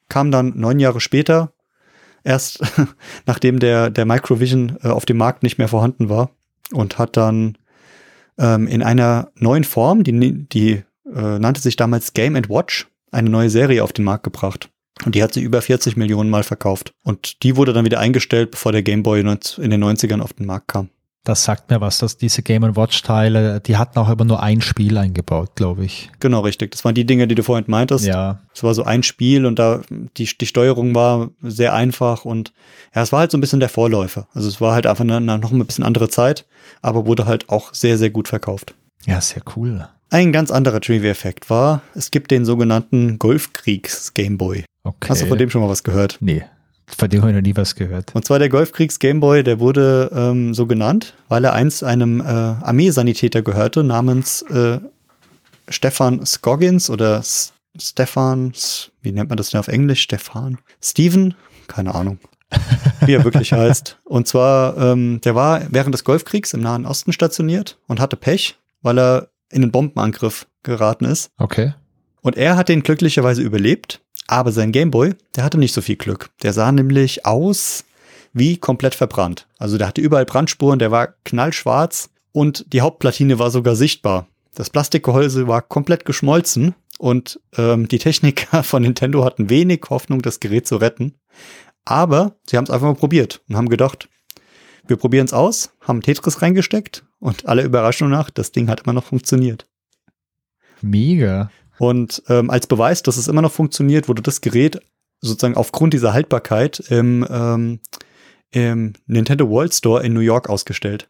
kam 0.09 0.31
dann 0.32 0.59
neun 0.59 0.81
Jahre 0.81 1.01
später, 1.01 1.53
erst 2.24 2.62
nachdem 3.26 3.59
der, 3.59 3.90
der 3.90 4.06
Microvision 4.06 4.78
äh, 4.82 4.88
auf 4.88 5.06
dem 5.06 5.16
Markt 5.16 5.42
nicht 5.42 5.59
mehr 5.59 5.68
vorhanden 5.68 6.09
war 6.09 6.30
und 6.72 6.98
hat 6.98 7.16
dann 7.16 7.59
ähm, 8.38 8.66
in 8.66 8.82
einer 8.82 9.30
neuen 9.36 9.64
Form, 9.64 10.05
die, 10.05 10.48
die 10.48 10.82
äh, 11.14 11.38
nannte 11.38 11.60
sich 11.60 11.76
damals 11.76 12.14
Game 12.14 12.36
and 12.36 12.48
Watch, 12.48 12.88
eine 13.10 13.30
neue 13.30 13.51
Serie 13.51 13.82
auf 13.84 13.92
den 13.92 14.05
Markt 14.05 14.24
gebracht. 14.24 14.70
Und 15.05 15.14
die 15.14 15.22
hat 15.22 15.32
sie 15.32 15.40
über 15.40 15.62
40 15.62 15.97
Millionen 15.97 16.30
Mal 16.30 16.42
verkauft. 16.42 16.92
Und 17.05 17.42
die 17.42 17.56
wurde 17.56 17.72
dann 17.72 17.84
wieder 17.84 18.01
eingestellt, 18.01 18.51
bevor 18.51 18.72
der 18.72 18.82
Game 18.82 19.02
Boy 19.02 19.20
in 19.20 19.26
den 19.70 19.84
90ern 19.84 20.20
auf 20.20 20.34
den 20.34 20.47
Markt 20.47 20.68
kam. 20.68 20.90
Das 21.24 21.44
sagt 21.44 21.68
mir 21.68 21.82
was, 21.82 21.98
dass 21.98 22.16
diese 22.16 22.42
Game 22.42 22.76
Watch 22.76 23.02
Teile, 23.02 23.60
die 23.60 23.76
hatten 23.76 23.98
auch 23.98 24.09
immer 24.09 24.24
nur 24.24 24.42
ein 24.42 24.62
Spiel 24.62 24.97
eingebaut, 24.97 25.51
glaube 25.55 25.84
ich. 25.84 26.10
Genau, 26.18 26.40
richtig. 26.40 26.70
Das 26.70 26.84
waren 26.84 26.94
die 26.94 27.05
Dinge, 27.05 27.28
die 27.28 27.34
du 27.34 27.42
vorhin 27.42 27.66
meintest. 27.68 28.06
Ja. 28.06 28.40
Es 28.55 28.62
war 28.62 28.72
so 28.72 28.84
ein 28.84 29.02
Spiel 29.02 29.44
und 29.44 29.59
da 29.59 29.82
die, 30.16 30.24
die 30.24 30.47
Steuerung 30.47 30.94
war 30.94 31.30
sehr 31.42 31.74
einfach 31.74 32.24
und 32.24 32.55
ja, 32.94 33.02
es 33.02 33.12
war 33.12 33.20
halt 33.20 33.30
so 33.30 33.36
ein 33.38 33.42
bisschen 33.42 33.60
der 33.60 33.68
Vorläufer. 33.68 34.28
Also 34.32 34.48
es 34.48 34.60
war 34.62 34.72
halt 34.72 34.86
einfach 34.86 35.05
eine, 35.05 35.20
noch 35.20 35.52
ein 35.52 35.66
bisschen 35.66 35.84
andere 35.84 36.09
Zeit, 36.09 36.47
aber 36.80 37.05
wurde 37.05 37.26
halt 37.26 37.51
auch 37.51 37.74
sehr, 37.74 37.98
sehr 37.98 38.10
gut 38.10 38.28
verkauft. 38.28 38.74
Ja, 39.05 39.20
sehr 39.20 39.42
cool. 39.56 39.88
Ein 40.09 40.32
ganz 40.32 40.51
anderer 40.51 40.80
Trivia-Effekt 40.80 41.51
war, 41.51 41.82
es 41.94 42.10
gibt 42.10 42.30
den 42.30 42.44
sogenannten 42.44 43.18
Golfkriegs 43.18 44.14
Game 44.14 44.38
Boy. 44.38 44.64
Okay. 44.82 45.09
Hast 45.10 45.22
du 45.22 45.26
von 45.26 45.38
dem 45.38 45.51
schon 45.51 45.60
mal 45.60 45.68
was 45.68 45.84
gehört? 45.84 46.16
Nee. 46.20 46.44
Von 46.99 47.09
dem 47.09 47.23
habe 47.23 47.31
ich 47.31 47.37
noch 47.37 47.43
nie 47.43 47.57
was 47.57 47.75
gehört. 47.75 48.15
Und 48.15 48.25
zwar 48.25 48.39
der 48.39 48.49
Golfkriegs 48.49 48.99
Gameboy, 48.99 49.43
der 49.43 49.61
wurde 49.61 50.11
ähm, 50.15 50.55
so 50.55 50.67
genannt, 50.67 51.15
weil 51.29 51.45
er 51.45 51.53
einst 51.53 51.85
einem 51.85 52.21
äh, 52.21 52.25
Armeesanitäter 52.25 53.43
gehörte, 53.43 53.85
namens 53.85 54.43
äh, 54.43 54.79
Stefan 55.69 56.25
Scoggins 56.25 56.91
oder 56.91 57.19
S 57.19 57.53
Stefan, 57.79 58.53
wie 59.01 59.12
nennt 59.12 59.29
man 59.29 59.37
das 59.37 59.51
denn 59.51 59.61
auf 59.61 59.69
Englisch? 59.69 60.03
Stefan? 60.03 60.59
Steven? 60.83 61.35
Keine 61.69 61.95
Ahnung. 61.95 62.19
wie 63.07 63.12
er 63.12 63.25
wirklich 63.25 63.53
heißt. 63.53 63.99
Und 64.05 64.27
zwar, 64.27 64.77
ähm, 64.77 65.21
der 65.21 65.37
war 65.37 65.62
während 65.71 65.95
des 65.95 66.03
Golfkriegs 66.03 66.53
im 66.53 66.61
Nahen 66.61 66.85
Osten 66.85 67.12
stationiert 67.12 67.79
und 67.87 68.01
hatte 68.01 68.17
Pech, 68.17 68.59
weil 68.83 68.99
er 68.99 69.29
in 69.51 69.62
einen 69.62 69.73
Bombenangriff 69.73 70.47
geraten 70.62 71.05
ist. 71.05 71.31
Okay. 71.39 71.75
Und 72.23 72.37
er 72.37 72.57
hat 72.57 72.69
den 72.69 72.83
glücklicherweise 72.83 73.43
überlebt 73.43 74.01
aber 74.31 74.52
sein 74.52 74.70
Gameboy, 74.70 75.15
der 75.35 75.43
hatte 75.43 75.59
nicht 75.59 75.74
so 75.74 75.81
viel 75.81 75.97
Glück. 75.97 76.31
Der 76.43 76.52
sah 76.52 76.70
nämlich 76.70 77.27
aus 77.27 77.85
wie 78.32 78.59
komplett 78.59 78.94
verbrannt. 78.94 79.48
Also 79.59 79.77
der 79.77 79.89
hatte 79.89 80.01
überall 80.01 80.24
Brandspuren, 80.24 80.78
der 80.78 80.93
war 80.93 81.15
knallschwarz 81.24 82.11
und 82.31 82.73
die 82.73 82.81
Hauptplatine 82.81 83.40
war 83.40 83.51
sogar 83.51 83.74
sichtbar. 83.74 84.28
Das 84.55 84.70
Plastikgehäuse 84.70 85.48
war 85.48 85.62
komplett 85.62 86.05
geschmolzen 86.05 86.77
und 87.01 87.40
ähm, 87.57 87.89
die 87.89 87.98
Techniker 87.98 88.62
von 88.62 88.82
Nintendo 88.82 89.24
hatten 89.24 89.51
wenig 89.51 89.82
Hoffnung, 89.90 90.23
das 90.23 90.39
Gerät 90.39 90.69
zu 90.69 90.77
retten. 90.77 91.16
Aber 91.85 92.36
sie 92.47 92.57
haben 92.57 92.65
es 92.65 92.70
einfach 92.70 92.86
mal 92.86 92.94
probiert 92.94 93.43
und 93.48 93.57
haben 93.57 93.69
gedacht, 93.69 94.09
wir 94.86 94.97
probieren 94.97 95.24
es 95.24 95.32
aus, 95.32 95.73
haben 95.81 96.02
Tetris 96.02 96.40
reingesteckt 96.40 97.05
und 97.19 97.47
alle 97.47 97.65
Überraschung 97.65 98.11
nach, 98.11 98.31
das 98.31 98.52
Ding 98.52 98.69
hat 98.69 98.82
immer 98.82 98.93
noch 98.93 99.05
funktioniert. 99.05 99.66
Mega. 100.82 101.51
Und 101.81 102.23
ähm, 102.28 102.51
als 102.51 102.66
Beweis, 102.66 103.02
dass 103.02 103.16
es 103.16 103.27
immer 103.27 103.40
noch 103.40 103.52
funktioniert, 103.52 104.07
wurde 104.07 104.20
das 104.20 104.43
Gerät 104.43 104.82
sozusagen 105.23 105.57
aufgrund 105.57 105.94
dieser 105.94 106.12
Haltbarkeit 106.12 106.78
im, 106.90 107.27
ähm, 107.31 107.81
im 108.51 108.93
Nintendo 109.07 109.48
World 109.48 109.73
Store 109.73 110.05
in 110.05 110.12
New 110.12 110.20
York 110.20 110.51
ausgestellt. 110.51 111.09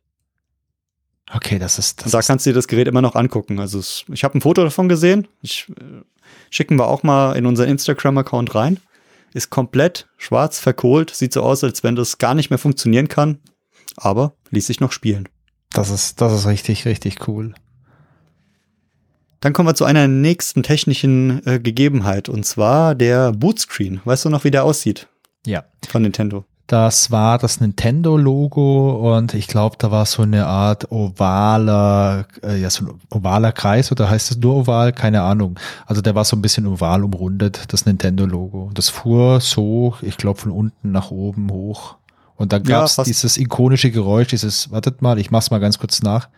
Okay, 1.34 1.58
das 1.58 1.80
ist. 1.80 2.04
Das 2.04 2.12
da 2.12 2.22
kannst 2.22 2.46
du 2.46 2.50
dir 2.50 2.54
das 2.54 2.68
Gerät 2.68 2.86
immer 2.86 3.02
noch 3.02 3.16
angucken. 3.16 3.58
Also 3.58 3.80
es, 3.80 4.04
ich 4.12 4.22
habe 4.22 4.38
ein 4.38 4.42
Foto 4.42 4.62
davon 4.62 4.88
gesehen. 4.88 5.26
Ich, 5.42 5.68
äh, 5.70 6.02
schicken 6.50 6.76
wir 6.76 6.86
auch 6.86 7.02
mal 7.02 7.32
in 7.32 7.46
unseren 7.46 7.68
Instagram-Account 7.68 8.54
rein. 8.54 8.78
Ist 9.34 9.50
komplett 9.50 10.08
schwarz 10.18 10.60
verkohlt. 10.60 11.10
Sieht 11.10 11.32
so 11.32 11.42
aus, 11.42 11.64
als 11.64 11.82
wenn 11.82 11.96
das 11.96 12.18
gar 12.18 12.36
nicht 12.36 12.50
mehr 12.50 12.60
funktionieren 12.60 13.08
kann. 13.08 13.40
Aber 13.96 14.34
ließ 14.50 14.68
sich 14.68 14.78
noch 14.78 14.92
spielen. 14.92 15.28
Das 15.72 15.90
ist, 15.90 16.20
das 16.20 16.32
ist 16.32 16.46
richtig, 16.46 16.86
richtig 16.86 17.26
cool. 17.26 17.54
Dann 19.40 19.54
kommen 19.54 19.68
wir 19.68 19.74
zu 19.74 19.86
einer 19.86 20.06
nächsten 20.06 20.62
technischen 20.62 21.44
äh, 21.46 21.58
Gegebenheit 21.58 22.28
und 22.28 22.44
zwar 22.44 22.94
der 22.94 23.32
Bootscreen. 23.32 24.00
Weißt 24.04 24.24
du 24.26 24.28
noch, 24.28 24.44
wie 24.44 24.50
der 24.50 24.64
aussieht? 24.64 25.08
Ja. 25.46 25.64
Von 25.88 26.02
Nintendo. 26.02 26.44
Das 26.66 27.10
war 27.10 27.38
das 27.38 27.58
Nintendo-Logo 27.58 29.16
und 29.16 29.34
ich 29.34 29.48
glaube, 29.48 29.74
da 29.76 29.90
war 29.90 30.06
so 30.06 30.22
eine 30.22 30.46
Art 30.46 30.92
ovaler, 30.92 32.26
äh, 32.44 32.60
ja, 32.60 32.70
so 32.70 32.84
ein 32.84 33.00
ovaler 33.10 33.50
Kreis 33.50 33.90
oder 33.90 34.08
heißt 34.08 34.30
es 34.30 34.36
nur 34.36 34.54
oval? 34.54 34.92
Keine 34.92 35.22
Ahnung. 35.22 35.58
Also 35.86 36.00
der 36.00 36.14
war 36.14 36.24
so 36.24 36.36
ein 36.36 36.42
bisschen 36.42 36.68
oval 36.68 37.02
umrundet, 37.02 37.72
das 37.72 37.86
Nintendo-Logo. 37.86 38.70
Das 38.72 38.88
fuhr 38.88 39.40
so, 39.40 39.96
ich 40.00 40.16
glaube, 40.16 40.38
von 40.38 40.52
unten 40.52 40.92
nach 40.92 41.10
oben 41.10 41.50
hoch. 41.50 41.96
Und 42.36 42.52
dann 42.52 42.62
gab 42.62 42.84
es 42.84 42.98
ja, 42.98 43.04
dieses 43.04 43.36
ikonische 43.36 43.90
Geräusch, 43.90 44.28
dieses, 44.28 44.70
wartet 44.70 45.02
mal, 45.02 45.18
ich 45.18 45.32
mach's 45.32 45.50
mal 45.50 45.58
ganz 45.58 45.78
kurz 45.78 46.02
nach. 46.02 46.28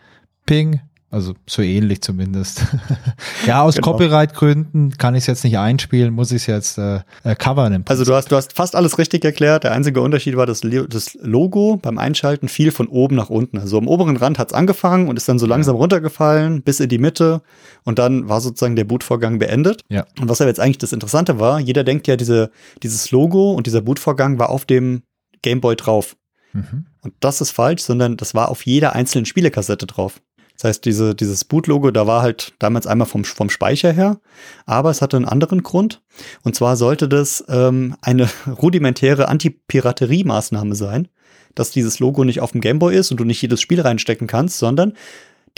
Ping, 0.47 0.81
also 1.13 1.35
so 1.47 1.61
ähnlich 1.61 2.01
zumindest. 2.01 2.65
ja, 3.45 3.61
aus 3.61 3.75
genau. 3.75 3.91
Copyright-Gründen 3.91 4.97
kann 4.97 5.13
ich 5.13 5.21
es 5.21 5.27
jetzt 5.27 5.43
nicht 5.43 5.59
einspielen, 5.59 6.11
muss 6.11 6.31
ich 6.31 6.41
es 6.41 6.47
jetzt 6.47 6.77
äh, 6.79 7.01
äh, 7.23 7.35
covern. 7.35 7.83
also 7.87 8.03
du 8.03 8.15
hast, 8.15 8.31
du 8.31 8.35
hast 8.35 8.53
fast 8.53 8.75
alles 8.75 8.97
richtig 8.97 9.23
erklärt. 9.23 9.63
Der 9.63 9.73
einzige 9.73 10.01
Unterschied 10.01 10.35
war, 10.37 10.47
dass 10.47 10.61
das 10.61 11.13
Logo 11.21 11.77
beim 11.77 11.99
Einschalten 11.99 12.47
fiel 12.47 12.71
von 12.71 12.87
oben 12.87 13.15
nach 13.15 13.29
unten. 13.29 13.59
Also 13.59 13.77
am 13.77 13.87
oberen 13.87 14.17
Rand 14.17 14.39
hat 14.39 14.47
es 14.47 14.53
angefangen 14.53 15.07
und 15.07 15.15
ist 15.15 15.29
dann 15.29 15.37
so 15.37 15.45
langsam 15.45 15.75
ja. 15.75 15.81
runtergefallen 15.81 16.63
bis 16.63 16.79
in 16.79 16.89
die 16.89 16.97
Mitte 16.97 17.43
und 17.83 17.99
dann 17.99 18.27
war 18.27 18.41
sozusagen 18.41 18.75
der 18.75 18.85
Bootvorgang 18.85 19.37
beendet. 19.37 19.83
Ja. 19.89 20.07
Und 20.19 20.29
was 20.29 20.39
ja 20.39 20.47
jetzt 20.47 20.59
eigentlich 20.59 20.79
das 20.79 20.93
Interessante 20.93 21.39
war, 21.39 21.59
jeder 21.59 21.83
denkt 21.83 22.07
ja, 22.07 22.15
diese, 22.15 22.49
dieses 22.81 23.11
Logo 23.11 23.51
und 23.51 23.67
dieser 23.67 23.81
Bootvorgang 23.81 24.39
war 24.39 24.49
auf 24.49 24.65
dem 24.65 25.03
Gameboy 25.43 25.75
drauf. 25.75 26.15
Mhm. 26.53 26.85
Und 27.01 27.13
das 27.19 27.39
ist 27.39 27.51
falsch, 27.51 27.83
sondern 27.83 28.17
das 28.17 28.33
war 28.33 28.49
auf 28.49 28.65
jeder 28.65 28.93
einzelnen 28.93 29.25
Spielekassette 29.25 29.85
drauf. 29.85 30.21
Das 30.55 30.65
heißt, 30.65 30.85
diese, 30.85 31.15
dieses 31.15 31.45
Boot-Logo, 31.45 31.91
da 31.91 32.07
war 32.07 32.21
halt 32.21 32.53
damals 32.59 32.87
einmal 32.87 33.07
vom, 33.07 33.25
vom 33.25 33.49
Speicher 33.49 33.91
her, 33.91 34.19
aber 34.65 34.91
es 34.91 35.01
hatte 35.01 35.17
einen 35.17 35.25
anderen 35.25 35.63
Grund. 35.63 36.01
Und 36.43 36.55
zwar 36.55 36.77
sollte 36.77 37.09
das 37.09 37.43
ähm, 37.49 37.95
eine 38.01 38.29
rudimentäre 38.61 39.27
Anti-Piraterie-Maßnahme 39.27 40.75
sein, 40.75 41.07
dass 41.55 41.71
dieses 41.71 41.99
Logo 41.99 42.23
nicht 42.23 42.39
auf 42.39 42.51
dem 42.51 42.61
Gameboy 42.61 42.95
ist 42.95 43.11
und 43.11 43.19
du 43.19 43.25
nicht 43.25 43.41
jedes 43.41 43.61
Spiel 43.61 43.81
reinstecken 43.81 44.27
kannst, 44.27 44.59
sondern 44.59 44.93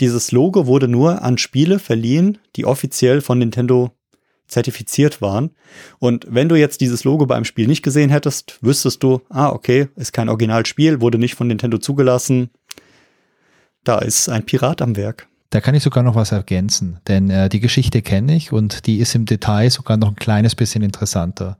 dieses 0.00 0.32
Logo 0.32 0.66
wurde 0.66 0.88
nur 0.88 1.22
an 1.22 1.38
Spiele 1.38 1.78
verliehen, 1.78 2.38
die 2.56 2.66
offiziell 2.66 3.20
von 3.20 3.38
Nintendo 3.38 3.92
zertifiziert 4.46 5.20
waren. 5.20 5.50
Und 5.98 6.26
wenn 6.28 6.48
du 6.48 6.54
jetzt 6.54 6.80
dieses 6.80 7.04
Logo 7.04 7.26
beim 7.26 7.44
Spiel 7.44 7.66
nicht 7.66 7.82
gesehen 7.82 8.10
hättest, 8.10 8.58
wüsstest 8.60 9.02
du, 9.02 9.22
ah, 9.28 9.50
okay, 9.50 9.88
ist 9.96 10.12
kein 10.12 10.28
Originalspiel, 10.28 11.00
wurde 11.00 11.18
nicht 11.18 11.34
von 11.34 11.48
Nintendo 11.48 11.78
zugelassen, 11.78 12.50
da 13.86 13.98
ist 13.98 14.28
ein 14.28 14.44
Pirat 14.44 14.82
am 14.82 14.96
Werk. 14.96 15.28
Da 15.50 15.60
kann 15.60 15.76
ich 15.76 15.82
sogar 15.84 16.02
noch 16.02 16.16
was 16.16 16.32
ergänzen, 16.32 16.98
denn 17.06 17.30
äh, 17.30 17.48
die 17.48 17.60
Geschichte 17.60 18.02
kenne 18.02 18.34
ich 18.34 18.52
und 18.52 18.86
die 18.86 18.98
ist 18.98 19.14
im 19.14 19.26
Detail 19.26 19.70
sogar 19.70 19.96
noch 19.96 20.08
ein 20.08 20.16
kleines 20.16 20.56
bisschen 20.56 20.82
interessanter. 20.82 21.56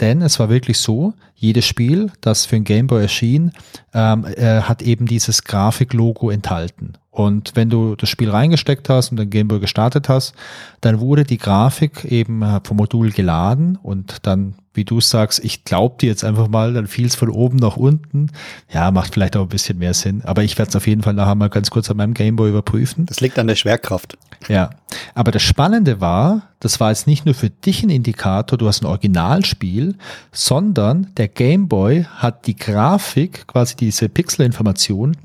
Denn 0.00 0.22
es 0.22 0.38
war 0.38 0.48
wirklich 0.48 0.78
so, 0.78 1.14
jedes 1.34 1.66
Spiel, 1.66 2.10
das 2.20 2.46
für 2.46 2.56
ein 2.56 2.64
Gameboy 2.64 3.02
erschien, 3.02 3.52
ähm, 3.92 4.24
äh, 4.24 4.62
hat 4.62 4.82
eben 4.82 5.06
dieses 5.06 5.44
Grafiklogo 5.44 6.30
enthalten. 6.30 6.94
Und 7.10 7.52
wenn 7.54 7.70
du 7.70 7.94
das 7.94 8.08
Spiel 8.08 8.30
reingesteckt 8.30 8.88
hast 8.88 9.10
und 9.10 9.18
den 9.18 9.30
Gameboy 9.30 9.60
gestartet 9.60 10.08
hast, 10.08 10.34
dann 10.80 11.00
wurde 11.00 11.24
die 11.24 11.38
Grafik 11.38 12.04
eben 12.04 12.42
äh, 12.42 12.60
vom 12.64 12.76
Modul 12.76 13.10
geladen 13.10 13.78
und 13.80 14.26
dann 14.26 14.56
wie 14.74 14.84
du 14.84 15.00
sagst, 15.00 15.42
ich 15.44 15.64
glaube 15.64 15.96
dir 16.00 16.08
jetzt 16.08 16.24
einfach 16.24 16.48
mal, 16.48 16.74
dann 16.74 16.88
fiel 16.88 17.06
es 17.06 17.14
von 17.14 17.30
oben 17.30 17.56
nach 17.56 17.76
unten. 17.76 18.30
Ja, 18.72 18.90
macht 18.90 19.14
vielleicht 19.14 19.36
auch 19.36 19.42
ein 19.42 19.48
bisschen 19.48 19.78
mehr 19.78 19.94
Sinn. 19.94 20.22
Aber 20.24 20.42
ich 20.42 20.58
werde 20.58 20.70
es 20.70 20.76
auf 20.76 20.88
jeden 20.88 21.02
Fall 21.02 21.14
nachher 21.14 21.36
mal 21.36 21.48
ganz 21.48 21.70
kurz 21.70 21.90
an 21.90 21.96
meinem 21.96 22.12
Gameboy 22.12 22.50
überprüfen. 22.50 23.06
Das 23.06 23.20
liegt 23.20 23.38
an 23.38 23.46
der 23.46 23.54
Schwerkraft. 23.54 24.18
Ja. 24.48 24.70
Aber 25.14 25.30
das 25.30 25.42
Spannende 25.42 26.00
war, 26.00 26.50
das 26.60 26.80
war 26.80 26.90
jetzt 26.90 27.06
nicht 27.06 27.24
nur 27.24 27.34
für 27.34 27.50
dich 27.50 27.82
ein 27.82 27.90
Indikator, 27.90 28.58
du 28.58 28.66
hast 28.66 28.82
ein 28.82 28.86
Originalspiel, 28.86 29.96
sondern 30.32 31.08
der 31.16 31.28
Gameboy 31.28 32.04
hat 32.16 32.46
die 32.46 32.56
Grafik, 32.56 33.46
quasi 33.46 33.76
diese 33.76 34.08
Pixelinformation, 34.08 35.16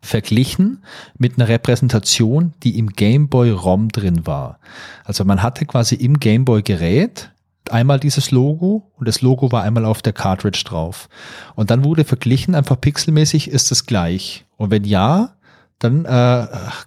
verglichen 0.00 0.82
mit 1.18 1.36
einer 1.36 1.48
Repräsentation, 1.48 2.52
die 2.62 2.78
im 2.78 2.90
Gameboy 2.90 3.50
ROM 3.50 3.88
drin 3.88 4.26
war. 4.26 4.58
Also 5.04 5.24
man 5.24 5.42
hatte 5.42 5.66
quasi 5.66 5.96
im 5.96 6.20
Gameboy 6.20 6.62
Gerät 6.62 7.30
einmal 7.70 8.00
dieses 8.00 8.30
Logo 8.30 8.90
und 8.96 9.06
das 9.08 9.20
Logo 9.20 9.52
war 9.52 9.62
einmal 9.62 9.84
auf 9.84 10.02
der 10.02 10.12
Cartridge 10.12 10.62
drauf. 10.64 11.08
Und 11.54 11.70
dann 11.70 11.84
wurde 11.84 12.04
verglichen, 12.04 12.54
einfach 12.54 12.80
pixelmäßig 12.80 13.50
ist 13.50 13.70
es 13.72 13.86
gleich. 13.86 14.46
Und 14.56 14.70
wenn 14.70 14.84
ja, 14.84 15.34
dann 15.78 16.04
äh, 16.04 16.46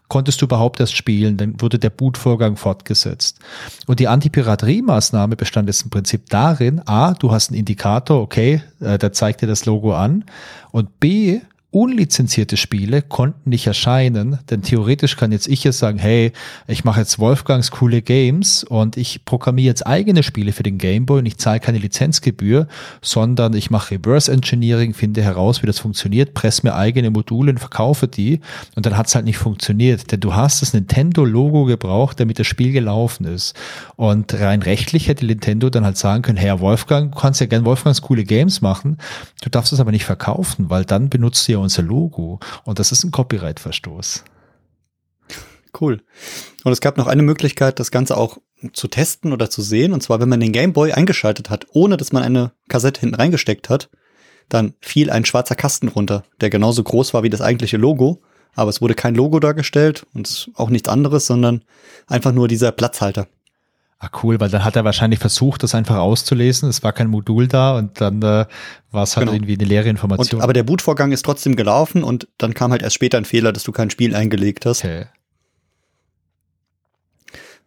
konntest 0.09 0.41
du 0.41 0.45
überhaupt 0.45 0.79
erst 0.79 0.95
spielen, 0.95 1.37
dann 1.37 1.61
wurde 1.61 1.79
der 1.79 1.89
Bootvorgang 1.89 2.57
fortgesetzt. 2.57 3.39
Und 3.87 3.99
die 3.99 4.07
Antipiraterie-Maßnahme 4.07 5.35
bestand 5.35 5.67
jetzt 5.67 5.83
im 5.83 5.89
Prinzip 5.89 6.29
darin, 6.29 6.81
a, 6.85 7.13
du 7.13 7.31
hast 7.31 7.49
einen 7.49 7.59
Indikator, 7.59 8.21
okay, 8.21 8.61
äh, 8.81 8.97
der 8.97 9.13
zeigt 9.13 9.41
dir 9.41 9.47
das 9.47 9.65
Logo 9.65 9.93
an, 9.93 10.25
und 10.71 10.99
b, 10.99 11.41
unlizenzierte 11.71 12.57
Spiele 12.57 13.01
konnten 13.01 13.49
nicht 13.49 13.65
erscheinen, 13.65 14.39
denn 14.49 14.61
theoretisch 14.61 15.15
kann 15.15 15.31
jetzt 15.31 15.47
ich 15.47 15.63
jetzt 15.63 15.79
sagen, 15.79 15.99
hey, 15.99 16.33
ich 16.67 16.83
mache 16.83 16.99
jetzt 16.99 17.17
Wolfgangs 17.17 17.71
coole 17.71 18.01
Games 18.01 18.65
und 18.65 18.97
ich 18.97 19.23
programmiere 19.23 19.67
jetzt 19.67 19.87
eigene 19.87 20.21
Spiele 20.21 20.51
für 20.51 20.63
den 20.63 20.77
Gameboy 20.77 21.19
und 21.19 21.25
ich 21.25 21.37
zahle 21.37 21.61
keine 21.61 21.77
Lizenzgebühr, 21.77 22.67
sondern 23.01 23.53
ich 23.53 23.71
mache 23.71 23.95
Reverse 23.95 24.29
Engineering, 24.29 24.93
finde 24.93 25.23
heraus, 25.23 25.63
wie 25.63 25.67
das 25.67 25.79
funktioniert, 25.79 26.33
presse 26.33 26.67
mir 26.67 26.75
eigene 26.75 27.09
Module 27.09 27.53
und 27.53 27.59
verkaufe 27.59 28.09
die 28.09 28.41
und 28.75 28.85
dann 28.85 28.97
hat 28.97 29.07
es 29.07 29.15
halt 29.15 29.23
nicht 29.23 29.37
funktioniert, 29.37 30.11
denn 30.11 30.19
du 30.19 30.35
hast 30.35 30.61
das 30.61 30.73
Nintendo-Logo 30.73 31.63
gebraucht, 31.63 32.19
damit 32.19 32.37
das 32.37 32.47
Spiel 32.47 32.73
gelaufen 32.73 33.25
ist. 33.25 33.55
Und 33.95 34.33
rein 34.33 34.61
rechtlich 34.61 35.07
hätte 35.07 35.25
Nintendo 35.25 35.69
dann 35.69 35.85
halt 35.85 35.97
sagen 35.97 36.21
können, 36.21 36.37
Herr 36.37 36.59
Wolfgang, 36.59 37.13
du 37.13 37.19
kannst 37.19 37.39
ja 37.39 37.45
gern 37.45 37.63
Wolfgangs 37.63 38.01
coole 38.01 38.25
Games 38.25 38.59
machen, 38.59 38.97
du 39.41 39.49
darfst 39.49 39.71
es 39.71 39.79
aber 39.79 39.91
nicht 39.91 40.05
verkaufen, 40.05 40.69
weil 40.69 40.83
dann 40.83 41.07
benutzt 41.09 41.47
ja 41.47 41.60
unser 41.61 41.83
Logo. 41.83 42.39
Und 42.63 42.79
das 42.79 42.91
ist 42.91 43.03
ein 43.03 43.11
Copyright-Verstoß. 43.11 44.23
Cool. 45.79 46.01
Und 46.63 46.71
es 46.71 46.81
gab 46.81 46.97
noch 46.97 47.07
eine 47.07 47.23
Möglichkeit, 47.23 47.79
das 47.79 47.91
Ganze 47.91 48.17
auch 48.17 48.39
zu 48.73 48.87
testen 48.87 49.33
oder 49.33 49.49
zu 49.49 49.61
sehen. 49.61 49.93
Und 49.93 50.01
zwar, 50.01 50.19
wenn 50.19 50.29
man 50.29 50.39
den 50.39 50.51
Game 50.51 50.73
Boy 50.73 50.91
eingeschaltet 50.91 51.49
hat, 51.49 51.67
ohne 51.71 51.97
dass 51.97 52.11
man 52.11 52.23
eine 52.23 52.51
Kassette 52.67 52.99
hinten 53.01 53.15
reingesteckt 53.15 53.69
hat, 53.69 53.89
dann 54.49 54.73
fiel 54.81 55.09
ein 55.09 55.25
schwarzer 55.25 55.55
Kasten 55.55 55.87
runter, 55.87 56.23
der 56.41 56.49
genauso 56.49 56.83
groß 56.83 57.13
war 57.13 57.23
wie 57.23 57.29
das 57.29 57.41
eigentliche 57.41 57.77
Logo. 57.77 58.21
Aber 58.53 58.69
es 58.69 58.81
wurde 58.81 58.95
kein 58.95 59.15
Logo 59.15 59.39
dargestellt 59.39 60.05
und 60.13 60.51
auch 60.55 60.69
nichts 60.69 60.89
anderes, 60.89 61.25
sondern 61.25 61.63
einfach 62.07 62.33
nur 62.33 62.49
dieser 62.49 62.73
Platzhalter. 62.73 63.27
Ah, 64.03 64.09
cool, 64.23 64.39
weil 64.39 64.49
dann 64.49 64.63
hat 64.63 64.75
er 64.75 64.83
wahrscheinlich 64.83 65.19
versucht, 65.19 65.61
das 65.61 65.75
einfach 65.75 65.97
auszulesen. 65.97 66.67
Es 66.67 66.81
war 66.81 66.91
kein 66.91 67.05
Modul 67.05 67.47
da 67.47 67.77
und 67.77 68.01
dann 68.01 68.19
äh, 68.23 68.47
war 68.89 69.03
es 69.03 69.15
halt 69.15 69.27
genau. 69.27 69.35
irgendwie 69.35 69.53
eine 69.53 69.65
leere 69.65 69.89
Information. 69.89 70.39
Und, 70.39 70.43
aber 70.43 70.53
der 70.53 70.63
Bootvorgang 70.63 71.11
ist 71.11 71.23
trotzdem 71.23 71.55
gelaufen 71.55 72.03
und 72.03 72.27
dann 72.39 72.55
kam 72.55 72.71
halt 72.71 72.81
erst 72.81 72.95
später 72.95 73.19
ein 73.19 73.25
Fehler, 73.25 73.53
dass 73.53 73.61
du 73.61 73.71
kein 73.71 73.91
Spiel 73.91 74.15
eingelegt 74.15 74.65
hast. 74.65 74.83
Okay. 74.83 75.05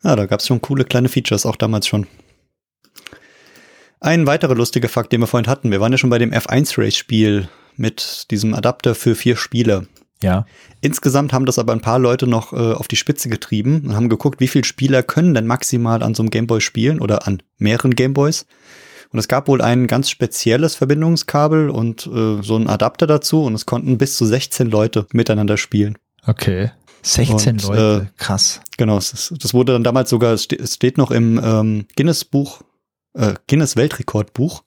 Ja, 0.03 0.17
da 0.17 0.27
gab 0.27 0.41
es 0.41 0.49
schon 0.49 0.61
coole 0.61 0.85
kleine 0.85 1.09
Features, 1.09 1.47
auch 1.47 1.55
damals 1.55 1.87
schon. 1.87 2.09
Ein 4.01 4.27
weiterer 4.27 4.57
lustiger 4.57 4.89
Fakt, 4.89 5.13
den 5.13 5.21
wir 5.21 5.29
vorhin 5.29 5.49
hatten. 5.49 5.71
Wir 5.71 5.81
waren 5.81 5.93
ja 5.93 5.99
schon 5.99 6.11
bei 6.11 6.19
dem 6.19 6.33
F1 6.33 6.77
Race 6.79 6.97
Spiel 6.97 7.49
mit 7.77 8.27
diesem 8.33 8.55
Adapter 8.55 8.97
für 8.97 9.15
vier 9.15 9.37
Spieler. 9.37 9.87
Ja. 10.25 10.47
Insgesamt 10.81 11.33
haben 11.33 11.47
das 11.47 11.59
aber 11.59 11.73
ein 11.73 11.81
paar 11.81 11.99
Leute 11.99 12.27
noch 12.27 12.53
äh, 12.53 12.73
auf 12.73 12.89
die 12.89 12.97
Spitze 12.97 13.29
getrieben 13.29 13.83
und 13.87 13.95
haben 13.95 14.09
geguckt, 14.09 14.41
wie 14.41 14.49
viele 14.49 14.65
Spieler 14.65 15.03
können 15.03 15.35
denn 15.35 15.47
maximal 15.47 16.03
an 16.03 16.15
so 16.15 16.23
einem 16.23 16.31
Gameboy 16.31 16.61
spielen 16.61 17.01
oder 17.01 17.27
an 17.27 17.43
mehreren 17.59 17.95
Gameboys. 17.95 18.47
Und 19.13 19.19
es 19.21 19.29
gab 19.29 19.47
wohl 19.47 19.63
ein 19.63 19.87
ganz 19.87 20.11
spezielles 20.11 20.75
Verbindungskabel 20.75 21.71
und 21.71 22.07
äh, 22.07 22.43
so 22.43 22.57
ein 22.57 22.69
Adapter 22.69 23.07
dazu 23.07 23.45
und 23.45 23.55
es 23.55 23.65
konnten 23.65 23.97
bis 23.97 24.17
zu 24.17 24.27
16 24.27 24.69
Leute 24.71 25.07
miteinander 25.13 25.57
spielen. 25.57 25.97
Okay. 26.27 26.73
16 27.03 27.53
und, 27.53 27.63
Leute, 27.65 28.07
äh, 28.07 28.19
krass. 28.19 28.61
Genau, 28.77 28.97
das, 28.97 29.33
das, 29.39 29.55
wurde 29.55 29.75
dann 29.75 29.85
damals 29.85 30.11
sogar, 30.11 30.33
es 30.33 30.45
steht 30.45 30.99
noch 30.99 31.11
im 31.11 31.41
ähm, 31.43 31.87
Guinness 31.97 32.25
Buch, 32.25 32.63
äh, 33.13 33.35
Guinness 33.47 33.77
Weltrekordbuch 33.77 34.65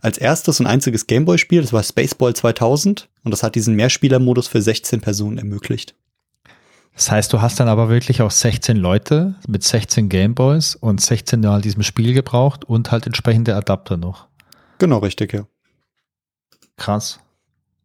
als 0.00 0.18
erstes 0.18 0.60
und 0.60 0.66
einziges 0.66 1.06
Gameboy-Spiel. 1.06 1.62
Das 1.62 1.72
war 1.72 1.82
Spaceball 1.82 2.34
2000 2.34 3.08
und 3.24 3.30
das 3.30 3.42
hat 3.42 3.54
diesen 3.54 3.74
Mehrspielermodus 3.74 4.48
für 4.48 4.62
16 4.62 5.00
Personen 5.00 5.38
ermöglicht. 5.38 5.94
Das 6.94 7.10
heißt, 7.12 7.32
du 7.32 7.40
hast 7.40 7.60
dann 7.60 7.68
aber 7.68 7.88
wirklich 7.88 8.22
auch 8.22 8.30
16 8.30 8.76
Leute 8.76 9.36
mit 9.46 9.62
16 9.62 10.08
Gameboys 10.08 10.74
und 10.74 11.00
16 11.00 11.40
Mal 11.40 11.60
diesem 11.60 11.84
Spiel 11.84 12.12
gebraucht 12.12 12.64
und 12.64 12.90
halt 12.90 13.06
entsprechende 13.06 13.54
Adapter 13.54 13.96
noch. 13.96 14.26
Genau, 14.78 14.98
richtig, 14.98 15.32
ja. 15.32 15.46
Krass. 16.76 17.20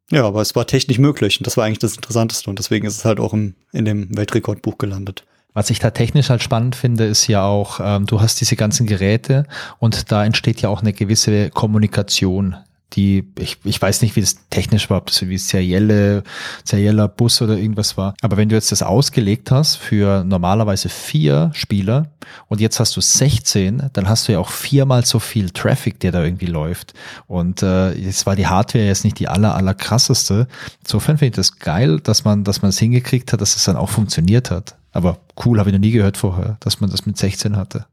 Ja, 0.10 0.26
aber 0.26 0.42
es 0.42 0.56
war 0.56 0.68
technisch 0.68 1.00
möglich 1.00 1.40
und 1.40 1.46
das 1.46 1.58
war 1.58 1.66
eigentlich 1.66 1.80
das 1.80 1.96
Interessanteste 1.96 2.50
und 2.50 2.60
deswegen 2.60 2.86
ist 2.88 2.98
es 2.98 3.06
halt 3.06 3.20
auch 3.20 3.34
im, 3.34 3.56
in 3.72 3.86
dem 3.86 4.16
Weltrekordbuch 4.16 4.78
gelandet. 4.78 5.26
Was 5.54 5.70
ich 5.70 5.80
da 5.80 5.92
technisch 5.92 6.30
halt 6.30 6.42
spannend 6.42 6.76
finde, 6.76 7.06
ist 7.06 7.28
ja 7.28 7.46
auch, 7.46 7.80
ähm, 7.82 8.06
du 8.06 8.22
hast 8.22 8.42
diese 8.42 8.56
ganzen 8.56 8.88
Geräte 8.88 9.46
und 9.80 10.12
da 10.12 10.26
entsteht 10.26 10.62
ja 10.62 10.70
auch 10.70 10.82
eine 10.82 10.94
gewisse 10.94 11.50
Kommunikation 11.52 12.58
die, 12.94 13.32
ich, 13.40 13.58
ich 13.64 13.82
weiß 13.82 14.02
nicht, 14.02 14.16
wie 14.16 14.22
das 14.22 14.38
technisch 14.50 14.90
war, 14.90 14.98
ob 14.98 15.08
das 15.08 15.28
wie 15.28 15.38
serielle, 15.38 16.24
serieller 16.64 17.08
Bus 17.08 17.42
oder 17.42 17.58
irgendwas 17.58 17.98
war. 17.98 18.14
Aber 18.22 18.38
wenn 18.38 18.50
du 18.50 18.56
jetzt 18.56 18.72
das 18.72 18.84
ausgelegt 18.84 19.52
hast 19.52 19.76
für 19.76 20.24
normalerweise 20.24 20.90
vier 20.90 21.52
Spieler 21.54 22.12
und 22.48 22.62
jetzt 22.62 22.80
hast 22.80 22.96
du 22.96 23.02
16, 23.02 23.90
dann 23.94 24.10
hast 24.10 24.28
du 24.28 24.34
ja 24.34 24.40
auch 24.40 24.50
viermal 24.50 25.06
so 25.06 25.20
viel 25.20 25.50
Traffic, 25.50 26.00
der 26.00 26.12
da 26.12 26.24
irgendwie 26.24 26.46
läuft. 26.46 26.94
Und 27.28 27.64
äh, 27.64 27.94
jetzt 27.94 28.26
war 28.26 28.36
die 28.36 28.48
Hardware 28.48 28.86
jetzt 28.86 29.04
nicht 29.04 29.20
die 29.20 29.28
aller, 29.28 29.56
aller 29.56 29.74
krasseste. 29.74 30.48
Insofern 30.84 31.18
finde 31.18 31.32
ich 31.32 31.36
das 31.36 31.60
geil, 31.60 32.00
dass 32.00 32.24
man, 32.24 32.44
dass 32.44 32.62
man 32.62 32.70
es 32.70 32.80
hingekriegt 32.80 33.34
hat, 33.34 33.42
dass 33.42 33.56
es 33.56 33.64
dann 33.64 33.76
auch 33.76 33.90
funktioniert 33.90 34.52
hat. 34.52 34.76
Aber 34.92 35.20
cool, 35.44 35.60
habe 35.60 35.70
ich 35.70 35.74
noch 35.74 35.80
nie 35.80 35.92
gehört 35.92 36.18
vorher, 36.18 36.58
dass 36.60 36.80
man 36.80 36.90
das 36.90 37.06
mit 37.06 37.18
16 37.18 37.58
hatte. 37.58 37.88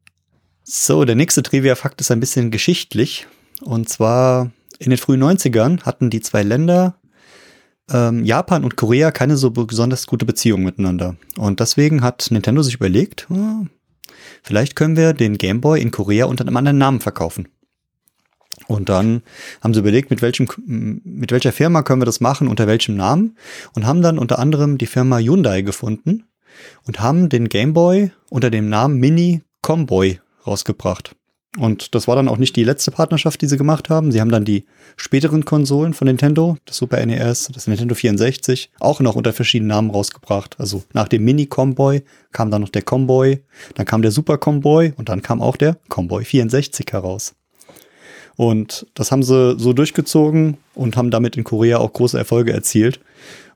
So, 0.63 1.05
der 1.05 1.17
nächste 1.17 1.43
Trivia-Fakt 1.43 2.01
ist 2.01 2.11
ein 2.11 2.21
bisschen 2.21 2.51
geschichtlich. 2.51 3.27
Und 3.63 3.89
zwar 3.89 4.51
in 4.81 4.91
den 4.91 4.99
frühen 4.99 5.23
90ern 5.23 5.83
hatten 5.83 6.11
die 6.11 6.21
zwei 6.21 6.43
Länder, 6.43 6.97
ähm, 7.93 8.25
Japan 8.25 8.65
und 8.65 8.77
Korea, 8.77 9.11
keine 9.11 9.37
so 9.37 9.51
besonders 9.51 10.07
gute 10.07 10.25
Beziehung 10.25 10.63
miteinander. 10.63 11.17
Und 11.37 11.61
deswegen 11.61 12.03
hat 12.03 12.29
Nintendo 12.31 12.63
sich 12.63 12.75
überlegt, 12.75 13.27
oh, 13.31 13.67
vielleicht 14.43 14.77
können 14.77 14.97
wir 14.97 15.13
den 15.13 15.37
Game 15.37 15.61
Boy 15.61 15.81
in 15.81 15.91
Korea 15.91 16.25
unter 16.25 16.45
einem 16.45 16.57
anderen 16.57 16.79
Namen 16.79 17.01
verkaufen. 17.01 17.49
Und 18.69 18.89
dann 18.89 19.23
haben 19.61 19.75
sie 19.75 19.81
überlegt, 19.81 20.11
mit 20.11 20.23
welchem, 20.23 20.49
mit 21.05 21.31
welcher 21.31 21.53
Firma 21.53 21.83
können 21.83 22.01
wir 22.01 22.07
das 22.07 22.21
machen, 22.21 22.49
unter 22.49 22.67
welchem 22.67 22.97
Namen 22.97 23.37
und 23.75 23.85
haben 23.85 24.01
dann 24.01 24.19
unter 24.19 24.39
anderem 24.39 24.79
die 24.79 24.87
Firma 24.87 25.19
Hyundai 25.19 25.63
gefunden 25.63 26.25
und 26.87 27.01
haben 27.01 27.29
den 27.29 27.49
Game 27.49 27.75
Boy 27.75 28.13
unter 28.31 28.51
dem 28.51 28.69
Namen 28.69 28.99
Mini 28.99 29.43
Comboy 29.61 30.21
rausgebracht. 30.47 31.17
Und 31.59 31.97
das 31.97 32.07
war 32.07 32.15
dann 32.15 32.29
auch 32.29 32.37
nicht 32.37 32.55
die 32.55 32.63
letzte 32.63 32.93
Partnerschaft, 32.93 33.41
die 33.41 33.47
sie 33.47 33.57
gemacht 33.57 33.91
haben. 33.91 34.13
Sie 34.13 34.21
haben 34.21 34.31
dann 34.31 34.45
die 34.45 34.67
späteren 34.97 35.45
Konsolen 35.45 35.95
von 35.95 36.07
Nintendo, 36.07 36.57
das 36.65 36.77
Super 36.77 37.05
NES, 37.05 37.51
das 37.53 37.67
Nintendo 37.67 37.97
64, 37.97 38.71
auch 38.79 39.01
noch 39.01 39.17
unter 39.17 39.33
verschiedenen 39.33 39.69
Namen 39.69 39.91
rausgebracht. 39.91 40.55
Also 40.61 40.85
nach 40.93 41.09
dem 41.09 41.25
Mini 41.25 41.47
Comboy 41.47 42.03
kam 42.31 42.53
dann 42.53 42.61
noch 42.61 42.69
der 42.69 42.83
Comboy, 42.83 43.41
dann 43.75 43.85
kam 43.85 44.03
der 44.03 44.13
Super 44.13 44.39
Comboy 44.39 44.93
und 44.97 45.09
dann 45.09 45.23
kam 45.23 45.43
auch 45.43 45.57
der 45.57 45.77
Comboy 45.89 46.25
64 46.25 46.87
heraus. 46.93 47.35
Und 48.37 48.87
das 48.95 49.11
haben 49.11 49.25
sie 49.25 49.59
so 49.59 49.73
durchgezogen 49.73 50.57
und 50.75 50.97
haben 50.97 51.11
damit 51.11 51.37
in 51.37 51.43
Korea 51.45 51.79
auch 51.79 51.93
große 51.93 52.17
Erfolge 52.17 52.53
erzielt. 52.53 53.01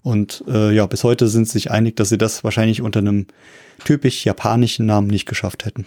Und 0.02 0.44
äh, 0.48 0.74
ja, 0.74 0.84
bis 0.86 1.04
heute 1.04 1.28
sind 1.28 1.46
sie 1.46 1.52
sich 1.52 1.70
einig, 1.70 1.96
dass 1.96 2.08
sie 2.08 2.18
das 2.18 2.42
wahrscheinlich 2.42 2.82
unter 2.82 2.98
einem 2.98 3.26
typisch 3.84 4.24
japanischen 4.24 4.84
Namen 4.84 5.06
nicht 5.06 5.26
geschafft 5.26 5.64
hätten. 5.64 5.86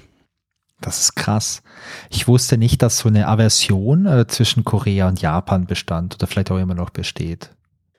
Das 0.82 1.00
ist 1.00 1.16
krass. 1.16 1.64
Ich 2.10 2.28
wusste 2.28 2.58
nicht, 2.58 2.82
dass 2.82 3.00
so 3.00 3.10
eine 3.10 3.28
Aversion 3.28 4.06
äh, 4.06 4.28
zwischen 4.28 4.64
Korea 4.64 5.08
und 5.08 5.22
Japan 5.22 5.66
bestand 5.66 6.16
oder 6.16 6.28
vielleicht 6.28 6.52
auch 6.52 6.60
immer 6.60 6.76
noch 6.76 6.92
besteht. 6.92 7.50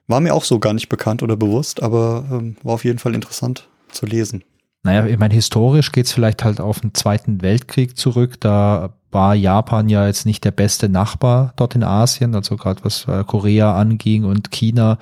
War 0.07 0.21
mir 0.21 0.33
auch 0.33 0.43
so 0.43 0.59
gar 0.59 0.73
nicht 0.73 0.89
bekannt 0.89 1.21
oder 1.21 1.35
bewusst, 1.35 1.83
aber 1.83 2.25
ähm, 2.31 2.55
war 2.63 2.75
auf 2.75 2.85
jeden 2.85 2.99
Fall 2.99 3.13
interessant 3.15 3.67
zu 3.91 4.05
lesen. 4.05 4.43
Naja, 4.83 5.05
ich 5.05 5.19
meine, 5.19 5.33
historisch 5.33 5.91
geht's 5.91 6.13
vielleicht 6.13 6.43
halt 6.43 6.61
auf 6.61 6.79
den 6.79 6.93
Zweiten 6.93 7.41
Weltkrieg 7.41 7.97
zurück. 7.97 8.39
Da 8.39 8.93
war 9.11 9.35
Japan 9.35 9.89
ja 9.89 10.07
jetzt 10.07 10.25
nicht 10.25 10.45
der 10.45 10.51
beste 10.51 10.87
Nachbar 10.87 11.53
dort 11.57 11.75
in 11.75 11.83
Asien, 11.83 12.33
also 12.33 12.55
gerade 12.55 12.83
was 12.83 13.05
äh, 13.07 13.23
Korea 13.25 13.75
anging 13.75 14.23
und 14.23 14.51
China. 14.51 14.97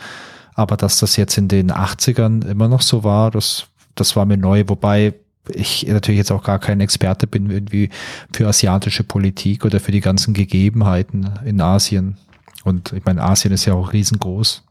Aber 0.55 0.77
dass 0.77 0.99
das 0.99 1.15
jetzt 1.15 1.37
in 1.37 1.47
den 1.47 1.71
80ern 1.71 2.47
immer 2.47 2.67
noch 2.67 2.81
so 2.81 3.03
war, 3.03 3.29
das, 3.29 3.67
das 3.93 4.15
war 4.15 4.25
mir 4.25 4.37
neu. 4.37 4.63
Wobei 4.67 5.13
ich 5.53 5.85
natürlich 5.87 6.17
jetzt 6.17 6.31
auch 6.31 6.43
gar 6.43 6.59
kein 6.59 6.79
Experte 6.79 7.27
bin 7.27 7.49
irgendwie 7.49 7.89
für 8.33 8.47
asiatische 8.47 9.03
Politik 9.03 9.65
oder 9.65 9.79
für 9.79 9.91
die 9.91 10.01
ganzen 10.01 10.33
Gegebenheiten 10.33 11.29
in 11.45 11.61
Asien. 11.61 12.17
Und 12.63 12.93
ich 12.93 13.05
meine, 13.05 13.23
Asien 13.23 13.53
ist 13.53 13.65
ja 13.65 13.73
auch 13.73 13.93
riesengroß. 13.93 14.63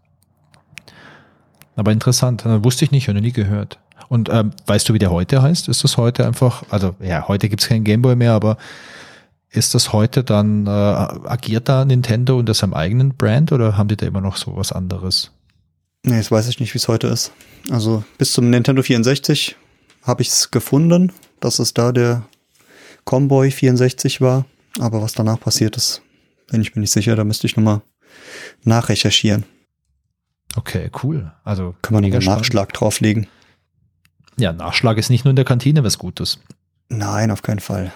Aber 1.77 1.93
interessant, 1.93 2.44
äh, 2.47 2.65
wusste 2.65 2.85
ich 2.85 2.90
nicht, 2.90 3.09
habe 3.09 3.19
noch 3.19 3.23
nie 3.24 3.32
gehört. 3.32 3.78
Und 4.09 4.28
ähm, 4.28 4.53
weißt 4.66 4.89
du, 4.89 4.94
wie 4.94 4.98
der 4.98 5.11
heute 5.11 5.43
heißt? 5.43 5.69
Ist 5.69 5.85
das 5.85 5.97
heute 5.97 6.27
einfach, 6.27 6.65
also 6.70 6.94
ja, 7.01 7.27
heute 7.28 7.48
gibt's 7.48 7.69
keinen 7.69 7.85
Gameboy 7.85 8.16
mehr, 8.16 8.32
aber 8.32 8.57
ist 9.51 9.74
das 9.74 9.93
heute 9.93 10.23
dann, 10.23 10.66
äh, 10.66 10.70
agiert 10.70 11.69
da 11.69 11.85
Nintendo 11.85 12.39
unter 12.39 12.55
seinem 12.55 12.74
eigenen 12.74 13.16
Brand 13.16 13.53
oder 13.53 13.77
haben 13.77 13.89
die 13.89 13.97
da 13.97 14.07
immer 14.07 14.20
noch 14.20 14.36
so 14.36 14.57
was 14.57 14.73
anderes? 14.73 15.32
Nee, 16.05 16.19
das 16.19 16.31
weiß 16.31 16.48
ich 16.48 16.61
nicht, 16.61 16.73
wie 16.74 16.78
es 16.78 16.89
heute 16.89 17.09
ist. 17.09 17.32
Also 17.70 18.05
bis 18.19 18.32
zum 18.32 18.48
Nintendo 18.51 18.82
64 18.82 19.57
habe 20.07 20.23
ich 20.23 20.28
es 20.28 20.51
gefunden, 20.51 21.12
dass 21.41 21.59
es 21.59 21.74
da 21.74 21.93
der 21.93 22.23
Comboy 23.05 23.51
64 23.51 24.20
war. 24.20 24.47
Aber 24.78 25.03
was 25.03 25.12
danach 25.12 25.41
passiert 25.41 25.77
ist, 25.77 26.03
bin 26.51 26.61
ich 26.61 26.74
mir 26.74 26.81
nicht 26.81 26.93
sicher. 26.93 27.16
Da 27.16 27.24
müsste 27.24 27.47
ich 27.47 27.57
nochmal 27.57 27.83
nachrecherchieren. 28.62 29.45
Okay, 30.57 30.91
cool. 31.03 31.33
Also 31.45 31.74
Können 31.83 31.97
wir 31.97 32.01
noch 32.01 32.19
mega 32.19 32.19
einen. 32.19 32.39
Nachschlag 32.39 32.73
drauflegen? 32.73 33.27
Ja, 34.39 34.53
Nachschlag 34.53 34.97
ist 34.99 35.11
nicht 35.11 35.24
nur 35.24 35.31
in 35.31 35.37
der 35.37 35.45
Kantine 35.45 35.83
was 35.83 35.99
Gutes. 35.99 36.39
Nein, 36.89 37.31
auf 37.31 37.43
keinen 37.43 37.61
Fall. 37.61 37.93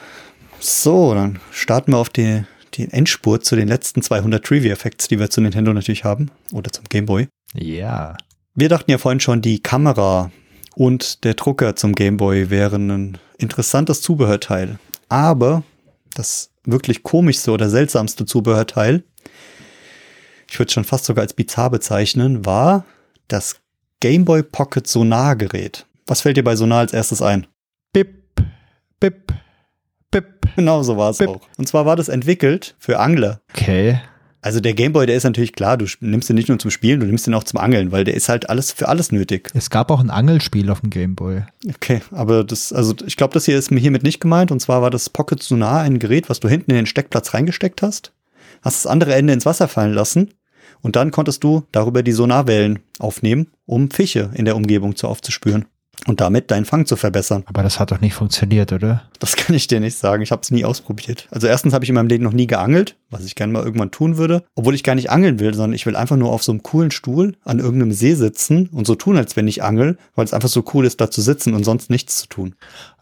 So, 0.59 1.15
dann 1.15 1.39
starten 1.53 1.93
wir 1.93 1.99
auf 1.99 2.09
die, 2.09 2.45
die 2.75 2.91
Endspurt 2.91 3.45
zu 3.45 3.57
den 3.57 3.69
letzten 3.69 4.03
200 4.03 4.45
Trivia-Facts, 4.45 5.09
die 5.09 5.19
wir 5.19 5.31
zu 5.31 5.41
Nintendo 5.41 5.73
natürlich 5.73 6.05
haben. 6.05 6.31
Oder 6.53 6.73
zum 6.73 6.85
Game 6.89 7.07
Boy. 7.07 7.29
Ja. 7.55 8.17
Wir 8.55 8.69
dachten 8.69 8.91
ja 8.91 8.99
vorhin 8.99 9.21
schon, 9.21 9.43
die 9.43 9.63
Kamera 9.63 10.31
und 10.75 11.25
der 11.25 11.35
Drucker 11.35 11.77
zum 11.77 11.95
Game 11.95 12.17
Boy 12.17 12.51
wären 12.51 12.91
ein 12.91 13.19
interessantes 13.39 14.01
Zubehörteil. 14.03 14.79
Aber 15.09 15.63
das 16.15 16.51
wirklich 16.65 17.03
komischste 17.03 17.53
oder 17.53 17.69
seltsamste 17.71 18.27
Zubehörteil, 18.27 19.03
ich 20.49 20.59
würde 20.59 20.69
es 20.69 20.73
schon 20.73 20.85
fast 20.85 21.05
sogar 21.05 21.23
als 21.23 21.35
bizarr 21.35 21.71
bezeichnen, 21.71 22.45
war 22.45 22.85
das 23.29 23.57
Game 24.01 24.25
Boy 24.25 24.43
Pocket 24.43 24.87
Sonar-Gerät. 24.87 25.87
Was 26.07 26.23
fällt 26.23 26.37
dir 26.37 26.45
bei 26.45 26.57
Sonar 26.57 26.81
als 26.81 26.93
erstes 26.93 27.23
ein? 27.23 27.47
Bip, 27.93 28.25
bip, 28.99 29.33
bip. 30.11 30.27
Genau 30.57 30.83
so 30.83 30.97
war 30.97 31.11
es 31.11 31.21
auch. 31.21 31.41
Und 31.57 31.69
zwar 31.69 31.87
war 31.87 31.97
das 31.97 32.09
entwickelt 32.09 32.75
für 32.79 32.99
Angler. 32.99 33.41
Okay. 33.55 34.01
Also 34.43 34.61
der 34.61 34.73
Gameboy, 34.73 35.07
der 35.07 35.17
ist 35.17 35.25
natürlich 35.25 35.53
klar, 35.53 35.77
du 35.77 35.87
nimmst 36.01 36.29
den 36.29 36.37
nicht 36.37 36.49
nur 36.49 36.59
zum 36.59 36.71
Spielen, 36.71 37.01
du 37.01 37.07
nimmst 37.07 37.27
den 37.27 37.35
auch 37.35 37.45
zum 37.45 37.61
Angeln, 37.61 37.93
weil 37.93 38.05
der 38.05 38.15
ist 38.15 38.29
halt 38.29 38.49
alles 38.49 38.73
für 38.73 38.89
alles 38.89 39.13
nötig. 39.13 39.51
Es 39.55 39.69
gab 39.69 39.91
auch 39.91 40.01
ein 40.01 40.11
Angelspiel 40.11 40.71
auf 40.71 40.81
dem 40.81 40.91
Gameboy. 40.91 41.43
Okay, 41.69 42.01
aber 42.11 42.43
das, 42.43 42.73
also 42.73 42.95
ich 43.07 43.17
glaube, 43.17 43.35
das 43.35 43.45
hier 43.45 43.59
ist 43.59 43.71
mir 43.71 43.81
hiermit 43.81 44.03
nicht 44.03 44.21
gemeint. 44.21 44.51
Und 44.51 44.61
zwar 44.61 44.81
war 44.81 44.91
das 44.91 45.11
Pocket 45.11 45.43
Sonar 45.43 45.83
ein 45.83 45.99
Gerät, 45.99 46.31
was 46.31 46.41
du 46.41 46.49
hinten 46.49 46.71
in 46.71 46.79
den 46.79 46.87
Steckplatz 46.87 47.35
reingesteckt 47.35 47.83
hast, 47.83 48.13
hast 48.63 48.85
das 48.85 48.91
andere 48.91 49.15
Ende 49.15 49.35
ins 49.35 49.47
Wasser 49.47 49.69
fallen 49.69 49.93
lassen 49.93 50.33
und 50.81 50.97
dann 50.97 51.11
konntest 51.11 51.45
du 51.45 51.65
darüber 51.73 52.03
die 52.03 52.13
Sonarwellen 52.13 52.79
aufnehmen, 52.99 53.49
um 53.67 53.91
Fische 53.91 54.31
in 54.35 54.47
der 54.47 54.57
Umgebung 54.57 54.97
zu 54.97 55.07
aufzuspüren 55.07 55.67
und 56.07 56.21
damit 56.21 56.51
deinen 56.51 56.65
Fang 56.65 56.87
zu 56.87 56.97
verbessern. 56.97 57.45
Aber 57.47 57.63
das 57.63 57.79
hat 57.79 57.93
doch 57.93 58.01
nicht 58.01 58.15
funktioniert, 58.15 58.73
oder? 58.73 59.03
Das 59.19 59.37
kann 59.37 59.55
ich 59.55 59.67
dir 59.67 59.81
nicht 59.81 59.97
sagen. 59.97 60.23
Ich 60.23 60.33
habe 60.33 60.43
es 60.43 60.51
nie 60.51 60.65
ausprobiert. 60.65 61.29
Also 61.31 61.47
erstens 61.47 61.75
habe 61.75 61.85
ich 61.85 61.89
in 61.89 61.95
meinem 61.95 62.09
Leben 62.09 62.25
noch 62.25 62.33
nie 62.33 62.47
geangelt, 62.47 62.97
was 63.11 63.25
ich 63.25 63.35
gerne 63.35 63.53
mal 63.53 63.63
irgendwann 63.63 63.91
tun 63.91 64.17
würde. 64.17 64.45
Obwohl 64.55 64.75
ich 64.75 64.83
gar 64.83 64.95
nicht 64.95 65.11
angeln 65.11 65.39
will, 65.39 65.53
sondern 65.55 65.75
ich 65.75 65.87
will 65.87 65.97
einfach 65.97 66.17
nur 66.17 66.33
auf 66.33 66.43
so 66.43 66.53
einem 66.53 66.63
coolen 66.63 66.91
Stuhl 66.91 67.37
an 67.45 67.59
irgendeinem 67.59 67.93
See 67.93 68.15
sitzen 68.15 68.69
und 68.73 68.87
so 68.87 68.95
tun, 68.95 69.17
als 69.17 69.37
wenn 69.37 69.49
ich 69.49 69.63
angel, 69.63 69.99
weil 70.15 70.25
es 70.25 70.33
einfach 70.33 70.49
so 70.49 70.65
cool 70.75 70.87
ist, 70.87 71.01
da 71.01 71.11
zu 71.11 71.21
sitzen 71.21 71.55
und 71.55 71.65
sonst 71.65 71.91
nichts 71.91 72.17
zu 72.17 72.29
tun. 72.29 72.55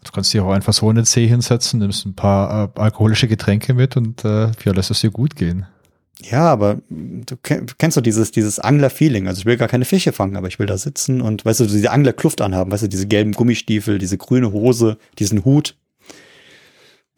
Du 0.03 0.11
kannst 0.11 0.33
dich 0.33 0.41
auch 0.41 0.51
einfach 0.51 0.73
so 0.73 0.89
in 0.89 0.95
den 0.95 1.05
See 1.05 1.27
hinsetzen, 1.27 1.79
nimmst 1.79 2.05
ein 2.05 2.15
paar 2.15 2.71
äh, 2.75 2.79
alkoholische 2.79 3.27
Getränke 3.27 3.73
mit 3.73 3.97
und 3.97 4.23
äh, 4.25 4.51
ja, 4.63 4.71
lässt 4.73 4.91
es 4.91 5.01
dir 5.01 5.11
gut 5.11 5.35
gehen. 5.35 5.65
Ja, 6.21 6.51
aber 6.51 6.79
du 6.89 7.37
ken- 7.37 7.65
kennst 7.77 7.95
doch 7.97 8.01
dieses, 8.01 8.31
dieses 8.31 8.59
Angler-Feeling. 8.59 9.27
Also 9.27 9.39
ich 9.39 9.45
will 9.45 9.55
gar 9.57 9.69
keine 9.69 9.85
Fische 9.85 10.11
fangen, 10.11 10.35
aber 10.35 10.47
ich 10.47 10.59
will 10.59 10.65
da 10.67 10.77
sitzen 10.77 11.21
und, 11.21 11.45
weißt 11.45 11.61
du, 11.61 11.65
diese 11.65 11.91
Anglerkluft 11.91 12.41
anhaben, 12.41 12.71
weißt 12.71 12.83
du, 12.83 12.87
diese 12.89 13.07
gelben 13.07 13.31
Gummistiefel, 13.31 13.97
diese 13.99 14.17
grüne 14.17 14.51
Hose, 14.51 14.97
diesen 15.17 15.45
Hut. 15.45 15.75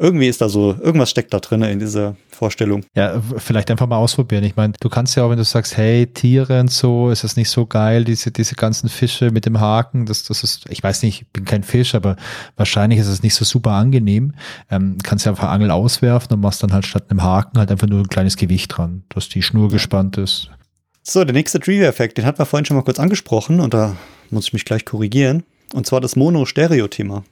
Irgendwie 0.02 0.28
ist 0.28 0.42
da 0.42 0.50
so, 0.50 0.76
irgendwas 0.82 1.12
steckt 1.12 1.32
da 1.32 1.40
drin 1.40 1.62
in 1.62 1.78
dieser 1.78 2.16
Vorstellung. 2.28 2.84
Ja, 2.96 3.22
vielleicht 3.38 3.70
einfach 3.70 3.86
mal 3.86 3.98
ausprobieren. 3.98 4.44
Ich 4.44 4.56
meine, 4.56 4.74
du 4.80 4.90
kannst 4.90 5.16
ja 5.16 5.24
auch, 5.24 5.30
wenn 5.30 5.38
du 5.38 5.44
sagst, 5.44 5.78
hey, 5.78 6.08
Tiere 6.08 6.60
und 6.60 6.72
so, 6.72 7.12
ist 7.12 7.24
das 7.24 7.36
nicht 7.36 7.52
so 7.52 7.68
geil, 7.68 8.04
diese, 8.04 8.32
diese 8.32 8.56
ganzen 8.56 8.90
Fische 8.90 9.30
mit 9.30 9.46
dem 9.46 9.60
Haken, 9.60 10.08
das, 10.08 10.24
das 10.24 10.44
ist, 10.44 10.66
ich 10.72 10.82
weiß 10.82 11.04
nicht, 11.04 11.22
ich 11.22 11.28
bin 11.28 11.46
kein 11.46 11.62
Fisch, 11.62 11.94
aber 11.94 12.16
wahrscheinlich 12.56 13.00
ist 13.00 13.06
es 13.06 13.22
nicht 13.22 13.36
so 13.36 13.46
super 13.46 13.74
angenehm. 13.74 14.34
Ähm, 14.72 14.98
kannst 15.04 15.28
ja 15.28 15.34
einfach 15.34 15.50
Angel 15.50 15.70
auswerfen 15.70 16.34
und 16.34 16.40
machst 16.40 16.64
dann 16.64 16.74
halt 16.74 16.88
statt 16.88 17.06
einem 17.12 17.22
Haken 17.22 17.60
halt 17.60 17.70
einfach 17.70 17.88
nur 17.88 18.00
ein 18.00 18.10
kleines 18.10 18.38
Gewicht 18.38 18.76
dran, 18.76 19.04
dass 19.10 19.30
die 19.30 19.44
Schnur 19.44 19.70
gespannt 19.70 20.18
ist. 20.18 20.50
So, 21.04 21.24
der 21.24 21.34
nächste 21.34 21.60
Trivia-Effekt, 21.60 22.18
den 22.18 22.26
hatten 22.26 22.40
wir 22.40 22.48
vorhin 22.48 22.66
schon 22.66 22.76
mal 22.76 22.84
kurz 22.84 23.00
angesprochen 23.00 23.60
und 23.60 23.76
da 23.76 23.96
muss 24.32 24.48
ich 24.48 24.54
mich 24.54 24.66
gleich 24.66 24.84
korrigieren. 24.84 25.44
Und 25.76 25.86
zwar 25.86 26.02
das 26.02 26.16
Mono-Stereo-Thema. 26.16 27.24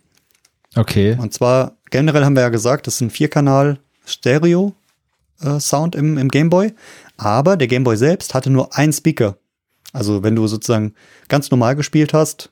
Okay. 0.75 1.17
Und 1.19 1.33
zwar, 1.33 1.73
generell 1.89 2.23
haben 2.25 2.35
wir 2.35 2.43
ja 2.43 2.49
gesagt, 2.49 2.87
das 2.87 2.95
ist 2.95 3.01
ein 3.01 3.09
Vierkanal-Stereo-Sound 3.09 5.95
im, 5.95 6.17
im 6.17 6.29
Gameboy. 6.29 6.73
Aber 7.17 7.57
der 7.57 7.67
Gameboy 7.67 7.97
selbst 7.97 8.33
hatte 8.33 8.49
nur 8.49 8.75
einen 8.77 8.93
Speaker. 8.93 9.37
Also 9.93 10.23
wenn 10.23 10.35
du 10.35 10.47
sozusagen 10.47 10.93
ganz 11.27 11.51
normal 11.51 11.75
gespielt 11.75 12.13
hast, 12.13 12.51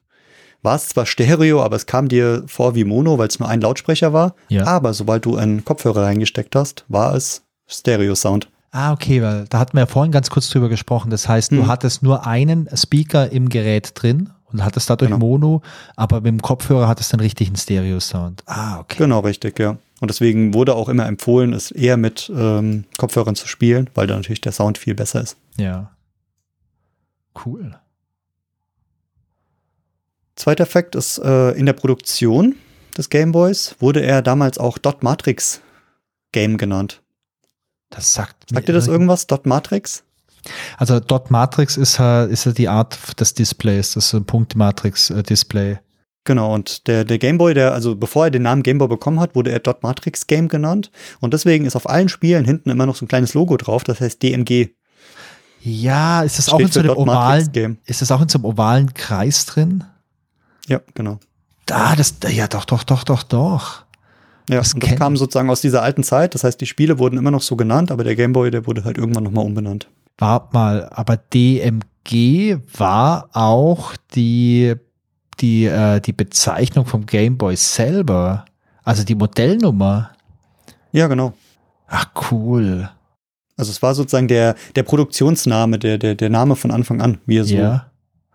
war 0.63 0.75
es 0.75 0.89
zwar 0.89 1.05
Stereo, 1.05 1.61
aber 1.63 1.75
es 1.75 1.85
kam 1.85 2.07
dir 2.07 2.43
vor 2.47 2.73
wie 2.75 2.83
Mono, 2.83 3.17
weil 3.19 3.27
es 3.27 3.39
nur 3.39 3.47
ein 3.47 3.61
Lautsprecher 3.61 4.11
war. 4.11 4.33
Ja. 4.49 4.65
Aber 4.65 4.93
sobald 4.93 5.23
du 5.25 5.37
einen 5.37 5.63
Kopfhörer 5.63 6.03
reingesteckt 6.03 6.55
hast, 6.55 6.83
war 6.87 7.15
es 7.15 7.43
Stereo-Sound. 7.67 8.49
Ah, 8.71 8.91
okay, 8.91 9.21
weil 9.21 9.45
da 9.49 9.59
hatten 9.59 9.77
wir 9.77 9.81
ja 9.81 9.85
vorhin 9.85 10.11
ganz 10.11 10.29
kurz 10.29 10.49
drüber 10.49 10.67
gesprochen. 10.67 11.09
Das 11.09 11.29
heißt, 11.29 11.51
du 11.51 11.55
Mhm. 11.63 11.67
hattest 11.67 12.03
nur 12.03 12.27
einen 12.27 12.67
Speaker 12.75 13.31
im 13.31 13.49
Gerät 13.49 13.91
drin 13.95 14.29
und 14.51 14.63
hattest 14.63 14.89
dadurch 14.89 15.11
Genau. 15.11 15.19
Mono, 15.19 15.61
aber 15.95 16.17
mit 16.17 16.27
dem 16.27 16.41
Kopfhörer 16.41 16.87
hattest 16.87 17.11
du 17.11 17.15
einen 17.15 17.21
richtigen 17.21 17.55
Stereo-Sound. 17.55 18.43
Ah, 18.45 18.79
okay. 18.79 18.97
Genau, 18.99 19.19
richtig, 19.19 19.59
ja. 19.59 19.77
Und 19.99 20.09
deswegen 20.09 20.53
wurde 20.53 20.75
auch 20.75 20.89
immer 20.89 21.07
empfohlen, 21.07 21.53
es 21.53 21.71
eher 21.71 21.97
mit 21.97 22.31
ähm, 22.33 22.85
Kopfhörern 22.97 23.35
zu 23.35 23.47
spielen, 23.47 23.89
weil 23.95 24.07
da 24.07 24.15
natürlich 24.15 24.41
der 24.41 24.51
Sound 24.51 24.77
viel 24.77 24.95
besser 24.95 25.21
ist. 25.21 25.37
Ja. 25.57 25.91
Cool. 27.45 27.75
Zweiter 30.35 30.67
Fakt 30.67 30.95
ist, 30.95 31.17
äh, 31.17 31.51
in 31.51 31.65
der 31.65 31.73
Produktion 31.73 32.55
des 32.95 33.09
Gameboys 33.09 33.75
wurde 33.79 34.01
er 34.01 34.21
damals 34.21 34.59
auch 34.59 34.77
Dot 34.77 35.03
Matrix 35.03 35.61
Game 36.31 36.57
genannt. 36.57 37.01
Das 37.89 38.13
sagt 38.13 38.49
Sagt 38.51 38.67
dir 38.67 38.73
das 38.73 38.87
irgendwas, 38.87 39.27
Dot 39.27 39.45
Matrix? 39.45 40.03
Also 40.77 40.99
Dot 40.99 41.31
Matrix 41.31 41.77
ist 41.77 41.97
ja, 41.97 42.23
ist 42.23 42.57
die 42.57 42.69
Art 42.69 43.19
des 43.19 43.33
Displays, 43.33 43.93
das 43.93 44.07
ist 44.07 44.13
ein 44.13 44.25
Punkt-Matrix-Display. 44.25 45.79
Genau, 46.23 46.53
und 46.53 46.87
der, 46.87 47.05
der 47.05 47.19
Gameboy, 47.19 47.53
der, 47.53 47.73
also 47.73 47.95
bevor 47.95 48.25
er 48.25 48.31
den 48.31 48.41
Namen 48.41 48.61
Gameboy 48.61 48.89
bekommen 48.89 49.21
hat, 49.21 49.33
wurde 49.33 49.51
er 49.51 49.59
Dot 49.59 49.81
Matrix 49.81 50.27
Game 50.27 50.49
genannt. 50.49 50.91
Und 51.21 51.33
deswegen 51.33 51.65
ist 51.65 51.77
auf 51.77 51.89
allen 51.89 52.09
Spielen 52.09 52.43
hinten 52.43 52.69
immer 52.69 52.85
noch 52.85 52.97
so 52.97 53.05
ein 53.05 53.07
kleines 53.07 53.33
Logo 53.33 53.55
drauf, 53.55 53.85
das 53.85 54.01
heißt 54.01 54.21
DMG. 54.21 54.71
Ja, 55.61 56.23
ist 56.23 56.37
das 56.37 56.49
auch 56.49 56.59
in 56.59 56.67
so 56.67 56.81
einem 56.81 56.89
Dot 56.89 56.97
ovalen, 56.97 57.51
Game. 57.53 57.77
ist 57.85 58.01
das 58.01 58.11
auch 58.11 58.21
in 58.21 58.27
so 58.29 58.39
einem 58.39 58.45
ovalen 58.45 58.93
Kreis 58.93 59.45
drin? 59.45 59.85
Ja, 60.67 60.81
genau. 60.95 61.19
Da, 61.65 61.95
das, 61.95 62.15
ja, 62.29 62.47
doch, 62.47 62.65
doch, 62.65 62.83
doch, 62.83 63.03
doch, 63.03 63.23
doch. 63.23 63.83
Ja, 64.49 64.57
Das 64.59 64.73
das 64.73 64.95
kam 64.95 65.17
sozusagen 65.17 65.49
aus 65.49 65.61
dieser 65.61 65.81
alten 65.81 66.03
Zeit. 66.03 66.33
Das 66.33 66.43
heißt, 66.43 66.59
die 66.59 66.65
Spiele 66.65 66.99
wurden 66.99 67.17
immer 67.17 67.31
noch 67.31 67.41
so 67.41 67.55
genannt, 67.55 67.91
aber 67.91 68.03
der 68.03 68.15
Gameboy, 68.15 68.51
der 68.51 68.65
wurde 68.65 68.83
halt 68.83 68.97
irgendwann 68.97 69.23
nochmal 69.23 69.45
umbenannt. 69.45 69.89
Wart 70.17 70.53
mal, 70.53 70.89
aber 70.89 71.17
DMG 71.17 72.57
war 72.77 73.29
auch 73.33 73.95
die, 74.15 74.75
die, 75.39 75.65
äh, 75.65 75.99
die 76.01 76.13
Bezeichnung 76.13 76.85
vom 76.85 77.05
Gameboy 77.05 77.55
selber. 77.55 78.45
Also 78.83 79.03
die 79.03 79.15
Modellnummer. 79.15 80.11
Ja, 80.91 81.07
genau. 81.07 81.33
Ach, 81.87 82.07
cool. 82.31 82.89
Also 83.57 83.71
es 83.71 83.81
war 83.81 83.93
sozusagen 83.95 84.27
der, 84.27 84.55
der 84.75 84.83
Produktionsname, 84.83 85.79
der, 85.79 85.97
der, 85.97 86.15
der 86.15 86.29
Name 86.29 86.55
von 86.55 86.71
Anfang 86.71 87.01
an, 87.01 87.17
wie 87.25 87.37
er 87.39 87.43
so, 87.45 87.55
Ja, 87.55 87.91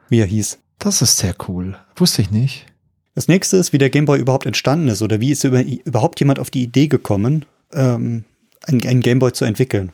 wie 0.08 0.20
er 0.20 0.26
hieß. 0.26 0.58
das 0.78 1.00
ist 1.02 1.16
sehr 1.18 1.34
cool. 1.48 1.76
Wusste 1.96 2.22
ich 2.22 2.30
nicht. 2.30 2.66
Das 3.14 3.28
nächste 3.28 3.56
ist, 3.56 3.72
wie 3.72 3.78
der 3.78 3.90
Gameboy 3.90 4.18
überhaupt 4.18 4.46
entstanden 4.46 4.88
ist 4.88 5.02
oder 5.02 5.20
wie 5.20 5.30
ist 5.30 5.44
über, 5.44 5.62
überhaupt 5.62 6.18
jemand 6.20 6.38
auf 6.38 6.50
die 6.50 6.62
Idee 6.62 6.88
gekommen, 6.88 7.44
ähm, 7.72 8.24
einen, 8.64 8.86
einen 8.86 9.00
Gameboy 9.00 9.32
zu 9.32 9.44
entwickeln. 9.44 9.92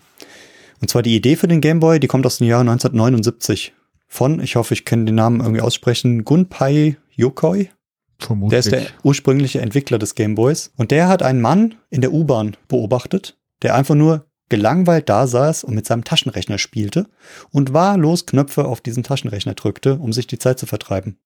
Und 0.80 0.90
zwar 0.90 1.02
die 1.02 1.16
Idee 1.16 1.36
für 1.36 1.48
den 1.48 1.60
Gameboy, 1.60 2.00
die 2.00 2.06
kommt 2.06 2.26
aus 2.26 2.38
dem 2.38 2.46
Jahr 2.46 2.60
1979 2.60 3.74
von, 4.06 4.40
ich 4.40 4.56
hoffe, 4.56 4.74
ich 4.74 4.84
kann 4.84 5.06
den 5.06 5.16
Namen 5.16 5.40
irgendwie 5.40 5.60
aussprechen, 5.60 6.24
Gunpei 6.24 6.96
Yokoi. 7.14 7.70
Vermutlich. 8.18 8.50
Der 8.50 8.58
ist 8.58 8.72
der 8.72 8.92
ursprüngliche 9.04 9.60
Entwickler 9.60 9.98
des 9.98 10.14
Gameboys. 10.14 10.72
Und 10.76 10.90
der 10.90 11.08
hat 11.08 11.22
einen 11.22 11.40
Mann 11.40 11.76
in 11.90 12.00
der 12.00 12.12
U-Bahn 12.12 12.56
beobachtet, 12.66 13.38
der 13.62 13.74
einfach 13.74 13.94
nur 13.94 14.24
gelangweilt 14.48 15.08
da 15.08 15.26
saß 15.26 15.64
und 15.64 15.74
mit 15.74 15.86
seinem 15.86 16.04
Taschenrechner 16.04 16.58
spielte 16.58 17.06
und 17.50 17.74
wahllos 17.74 18.26
Knöpfe 18.26 18.64
auf 18.64 18.80
diesen 18.80 19.02
Taschenrechner 19.02 19.54
drückte, 19.54 19.98
um 19.98 20.12
sich 20.12 20.26
die 20.26 20.38
Zeit 20.38 20.58
zu 20.58 20.66
vertreiben. 20.66 21.18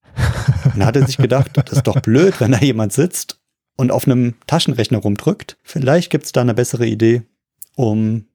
Dann 0.65 0.85
hat 0.85 0.97
er 0.97 1.07
sich 1.07 1.17
gedacht, 1.17 1.51
das 1.55 1.79
ist 1.79 1.87
doch 1.87 2.01
blöd, 2.01 2.41
wenn 2.41 2.53
da 2.53 2.59
jemand 2.59 2.93
sitzt 2.93 3.41
und 3.77 3.93
auf 3.93 4.07
einem 4.07 4.35
Taschenrechner 4.47 4.99
rumdrückt. 4.99 5.57
Vielleicht 5.63 6.11
gibt 6.11 6.27
es 6.27 6.33
da 6.33 6.41
eine 6.41 6.55
bessere 6.55 6.87
Idee, 6.87 7.23
um 7.77 8.27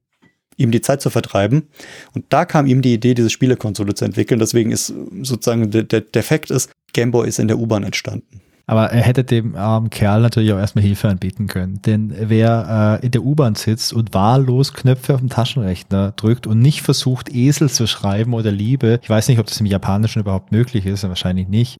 ihm 0.58 0.70
die 0.70 0.82
Zeit 0.82 1.00
zu 1.00 1.08
vertreiben. 1.08 1.68
Und 2.14 2.26
da 2.28 2.44
kam 2.44 2.66
ihm 2.66 2.82
die 2.82 2.92
Idee, 2.92 3.14
diese 3.14 3.30
Spielekonsole 3.30 3.94
zu 3.94 4.04
entwickeln. 4.04 4.38
Deswegen 4.38 4.70
ist 4.70 4.92
sozusagen 5.22 5.70
der, 5.70 5.84
der, 5.84 6.02
der 6.02 6.22
Fakt 6.22 6.50
ist, 6.50 6.70
Gameboy 6.92 7.26
ist 7.26 7.38
in 7.38 7.48
der 7.48 7.58
U-Bahn 7.58 7.84
entstanden. 7.84 8.42
Aber 8.66 8.90
er 8.90 9.00
hätte 9.00 9.24
dem 9.24 9.56
armen 9.56 9.88
Kerl 9.88 10.20
natürlich 10.20 10.52
auch 10.52 10.58
erstmal 10.58 10.84
Hilfe 10.84 11.08
anbieten 11.08 11.46
können. 11.46 11.80
Denn 11.86 12.14
wer 12.14 12.98
äh, 13.02 13.06
in 13.06 13.12
der 13.12 13.24
U-Bahn 13.24 13.54
sitzt 13.54 13.94
und 13.94 14.12
wahllos 14.12 14.74
Knöpfe 14.74 15.14
auf 15.14 15.20
dem 15.20 15.30
Taschenrechner 15.30 16.12
drückt 16.16 16.46
und 16.46 16.60
nicht 16.60 16.82
versucht, 16.82 17.34
Esel 17.34 17.70
zu 17.70 17.86
schreiben 17.86 18.34
oder 18.34 18.52
Liebe, 18.52 19.00
ich 19.02 19.08
weiß 19.08 19.28
nicht, 19.28 19.38
ob 19.38 19.46
das 19.46 19.58
im 19.58 19.64
Japanischen 19.64 20.20
überhaupt 20.20 20.52
möglich 20.52 20.84
ist, 20.84 21.02
wahrscheinlich 21.08 21.48
nicht, 21.48 21.78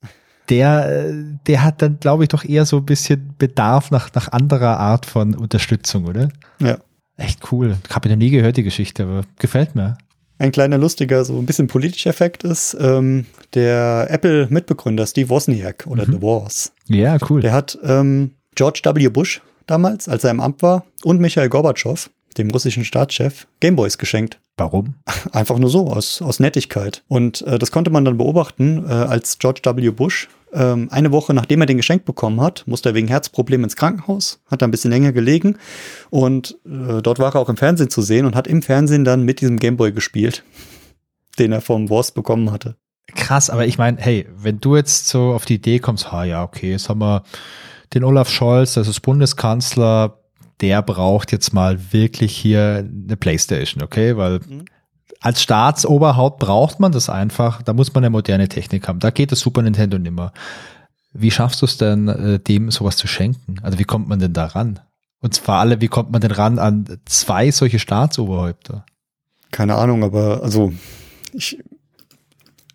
der, 0.49 1.09
äh, 1.09 1.13
der 1.45 1.63
hat 1.63 1.83
dann, 1.83 1.99
glaube 1.99 2.23
ich, 2.23 2.29
doch 2.29 2.43
eher 2.43 2.65
so 2.65 2.77
ein 2.77 2.85
bisschen 2.85 3.35
Bedarf 3.37 3.91
nach, 3.91 4.09
nach 4.15 4.31
anderer 4.31 4.79
Art 4.79 5.05
von 5.05 5.35
Unterstützung, 5.35 6.05
oder? 6.05 6.29
Ja. 6.59 6.79
Echt 7.19 7.51
cool. 7.51 7.77
Habe 7.89 8.07
ich 8.07 8.11
noch 8.11 8.17
nie 8.17 8.29
gehört, 8.29 8.57
die 8.57 8.63
Geschichte, 8.63 9.03
aber 9.03 9.21
gefällt 9.37 9.75
mir. 9.75 9.97
Ein 10.37 10.51
kleiner 10.53 10.77
lustiger, 10.77 11.25
so 11.25 11.37
ein 11.37 11.45
bisschen 11.45 11.67
politischer 11.67 12.09
Effekt 12.09 12.45
ist, 12.45 12.75
ähm, 12.79 13.25
der 13.53 14.07
Apple-Mitbegründer 14.09 15.05
Steve 15.05 15.29
Wozniak 15.29 15.85
oder 15.85 16.07
mhm. 16.07 16.13
The 16.13 16.21
Wars. 16.21 16.71
Ja, 16.87 17.17
cool. 17.29 17.41
Der 17.41 17.51
hat 17.51 17.77
ähm, 17.83 18.31
George 18.55 18.81
W. 18.85 19.09
Bush 19.09 19.41
damals, 19.67 20.07
als 20.07 20.23
er 20.23 20.31
im 20.31 20.39
Amt 20.39 20.61
war, 20.61 20.85
und 21.03 21.19
Michael 21.19 21.49
Gorbatschow, 21.49 22.09
dem 22.37 22.49
russischen 22.51 22.85
Staatschef, 22.85 23.47
Gameboys 23.59 23.97
geschenkt. 23.97 24.39
Warum? 24.55 24.95
Einfach 25.33 25.59
nur 25.59 25.69
so, 25.69 25.87
aus, 25.87 26.21
aus 26.21 26.39
Nettigkeit. 26.39 27.03
Und 27.09 27.41
äh, 27.41 27.59
das 27.59 27.71
konnte 27.71 27.91
man 27.91 28.05
dann 28.05 28.17
beobachten, 28.17 28.85
äh, 28.87 28.91
als 28.91 29.39
George 29.39 29.61
W. 29.63 29.89
Bush 29.89 30.29
ähm, 30.53 30.87
eine 30.91 31.11
Woche 31.11 31.33
nachdem 31.33 31.61
er 31.61 31.67
den 31.67 31.77
geschenkt 31.77 32.05
bekommen 32.05 32.41
hat, 32.41 32.63
musste 32.65 32.89
er 32.89 32.95
wegen 32.95 33.07
Herzproblemen 33.07 33.65
ins 33.65 33.75
Krankenhaus, 33.75 34.41
hat 34.49 34.61
da 34.61 34.67
ein 34.67 34.71
bisschen 34.71 34.91
länger 34.91 35.11
gelegen 35.11 35.57
und 36.09 36.57
äh, 36.65 37.01
dort 37.01 37.19
war 37.19 37.35
er 37.35 37.39
auch 37.39 37.49
im 37.49 37.57
Fernsehen 37.57 37.89
zu 37.89 38.01
sehen 38.01 38.25
und 38.25 38.35
hat 38.35 38.47
im 38.47 38.61
Fernsehen 38.61 39.03
dann 39.03 39.23
mit 39.23 39.41
diesem 39.41 39.57
Gameboy 39.57 39.91
gespielt, 39.91 40.43
den 41.39 41.51
er 41.51 41.61
vom 41.61 41.89
Wurst 41.89 42.15
bekommen 42.15 42.51
hatte. 42.51 42.75
Krass, 43.15 43.49
aber 43.49 43.65
ich 43.65 43.77
meine, 43.77 43.97
hey, 43.99 44.27
wenn 44.37 44.59
du 44.59 44.75
jetzt 44.75 45.07
so 45.07 45.33
auf 45.33 45.45
die 45.45 45.55
Idee 45.55 45.79
kommst, 45.79 46.11
ha 46.11 46.23
ja, 46.23 46.43
okay, 46.43 46.71
jetzt 46.71 46.89
haben 46.89 46.99
wir 46.99 47.23
den 47.93 48.03
Olaf 48.03 48.29
Scholz, 48.29 48.75
das 48.75 48.87
ist 48.87 48.99
Bundeskanzler, 49.01 50.19
der 50.61 50.81
braucht 50.83 51.31
jetzt 51.31 51.53
mal 51.53 51.91
wirklich 51.91 52.35
hier 52.35 52.85
eine 52.85 53.17
Playstation, 53.17 53.83
okay, 53.83 54.15
weil 54.17 54.39
mhm 54.47 54.65
als 55.21 55.41
Staatsoberhaupt 55.41 56.39
braucht 56.39 56.79
man 56.79 56.91
das 56.91 57.09
einfach. 57.09 57.61
Da 57.61 57.73
muss 57.73 57.93
man 57.93 58.03
eine 58.03 58.09
moderne 58.09 58.47
Technik 58.47 58.87
haben. 58.87 58.99
Da 58.99 59.09
geht 59.09 59.31
das 59.31 59.39
Super 59.39 59.61
Nintendo 59.61 59.97
nimmer. 59.99 60.31
Wie 61.11 61.31
schaffst 61.31 61.61
du 61.61 61.65
es 61.65 61.77
denn, 61.77 62.07
äh, 62.07 62.39
dem 62.39 62.71
sowas 62.71 62.95
zu 62.95 63.07
schenken? 63.07 63.57
Also 63.61 63.79
wie 63.79 63.83
kommt 63.83 64.07
man 64.07 64.19
denn 64.19 64.33
da 64.33 64.45
ran? 64.45 64.79
Und 65.21 65.33
zwar 65.33 65.59
alle, 65.59 65.81
wie 65.81 65.87
kommt 65.87 66.11
man 66.11 66.21
denn 66.21 66.31
ran 66.31 66.59
an 66.59 66.85
zwei 67.05 67.51
solche 67.51 67.79
Staatsoberhäupter? 67.79 68.85
Keine 69.51 69.75
Ahnung, 69.75 70.03
aber 70.03 70.41
also 70.43 70.71
ich, 71.33 71.59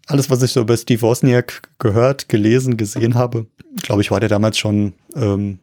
alles, 0.06 0.28
was 0.28 0.42
ich 0.42 0.52
so 0.52 0.60
über 0.60 0.76
Steve 0.76 1.00
Wozniak 1.00 1.62
gehört, 1.78 2.28
gelesen, 2.28 2.76
gesehen 2.76 3.14
habe, 3.14 3.46
glaube 3.76 4.02
ich, 4.02 4.10
war 4.10 4.20
der 4.20 4.28
damals 4.28 4.58
schon 4.58 4.94
ähm, 5.14 5.60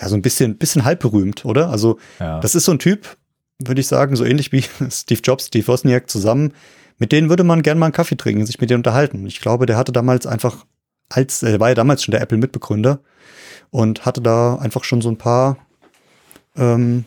ja 0.00 0.08
so 0.08 0.16
ein 0.16 0.22
bisschen, 0.22 0.56
bisschen 0.56 0.84
halb 0.84 1.00
berühmt, 1.00 1.44
oder? 1.44 1.70
Also 1.70 1.98
ja. 2.18 2.40
das 2.40 2.54
ist 2.54 2.64
so 2.64 2.72
ein 2.72 2.78
Typ, 2.78 3.17
würde 3.58 3.80
ich 3.80 3.86
sagen, 3.88 4.16
so 4.16 4.24
ähnlich 4.24 4.52
wie 4.52 4.64
Steve 4.90 5.20
Jobs, 5.22 5.46
Steve 5.46 5.66
Wozniak 5.66 6.08
zusammen. 6.08 6.52
Mit 6.98 7.12
denen 7.12 7.28
würde 7.28 7.44
man 7.44 7.62
gerne 7.62 7.78
mal 7.78 7.86
einen 7.86 7.92
Kaffee 7.92 8.16
trinken, 8.16 8.44
sich 8.46 8.60
mit 8.60 8.70
denen 8.70 8.80
unterhalten. 8.80 9.26
Ich 9.26 9.40
glaube, 9.40 9.66
der 9.66 9.76
hatte 9.76 9.92
damals 9.92 10.26
einfach, 10.26 10.66
als, 11.08 11.42
er 11.42 11.60
war 11.60 11.68
ja 11.68 11.74
damals 11.74 12.02
schon 12.02 12.12
der 12.12 12.20
Apple-Mitbegründer 12.20 13.00
und 13.70 14.04
hatte 14.04 14.20
da 14.20 14.56
einfach 14.56 14.84
schon 14.84 15.00
so 15.00 15.08
ein 15.08 15.18
paar 15.18 15.58
ähm, 16.56 17.04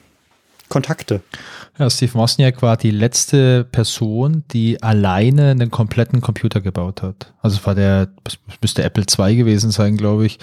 Kontakte. 0.72 1.22
Ja, 1.78 1.90
Steve 1.90 2.14
Wozniak 2.14 2.62
war 2.62 2.78
die 2.78 2.92
letzte 2.92 3.66
Person, 3.66 4.44
die 4.52 4.82
alleine 4.82 5.52
einen 5.52 5.70
kompletten 5.70 6.22
Computer 6.22 6.62
gebaut 6.62 7.02
hat. 7.02 7.34
Also 7.42 7.58
es 7.58 7.66
war 7.66 7.76
der, 7.76 8.08
das 8.24 8.38
müsste 8.62 8.84
Apple 8.84 9.04
II 9.04 9.36
gewesen 9.36 9.72
sein, 9.72 9.98
glaube 9.98 10.26
ich, 10.26 10.40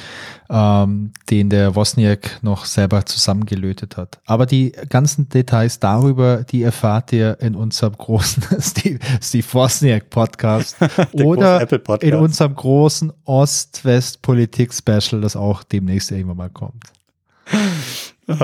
ähm, 0.51 1.13
den 1.31 1.49
der 1.49 1.75
Wozniak 1.75 2.43
noch 2.43 2.67
selber 2.67 3.07
zusammengelötet 3.07 3.97
hat. 3.97 4.19
Aber 4.27 4.47
die 4.47 4.73
ganzen 4.89 5.29
Details 5.29 5.81
darüber, 5.81 6.45
die 6.45 6.63
erfahrt 6.63 7.13
ihr 7.13 7.39
in 7.41 7.55
unserem 7.55 7.95
großen 7.97 8.43
Steve, 8.61 8.99
Steve 9.23 9.47
Wozniak 9.53 10.11
Podcast 10.11 10.77
oder 11.13 11.65
Podcast. 11.67 12.03
in 12.03 12.15
unserem 12.15 12.55
großen 12.55 13.13
Ost-West-Politik-Special, 13.25 15.23
das 15.23 15.37
auch 15.37 15.63
demnächst 15.63 16.11
irgendwann 16.11 16.37
mal 16.37 16.51
kommt. 16.51 16.98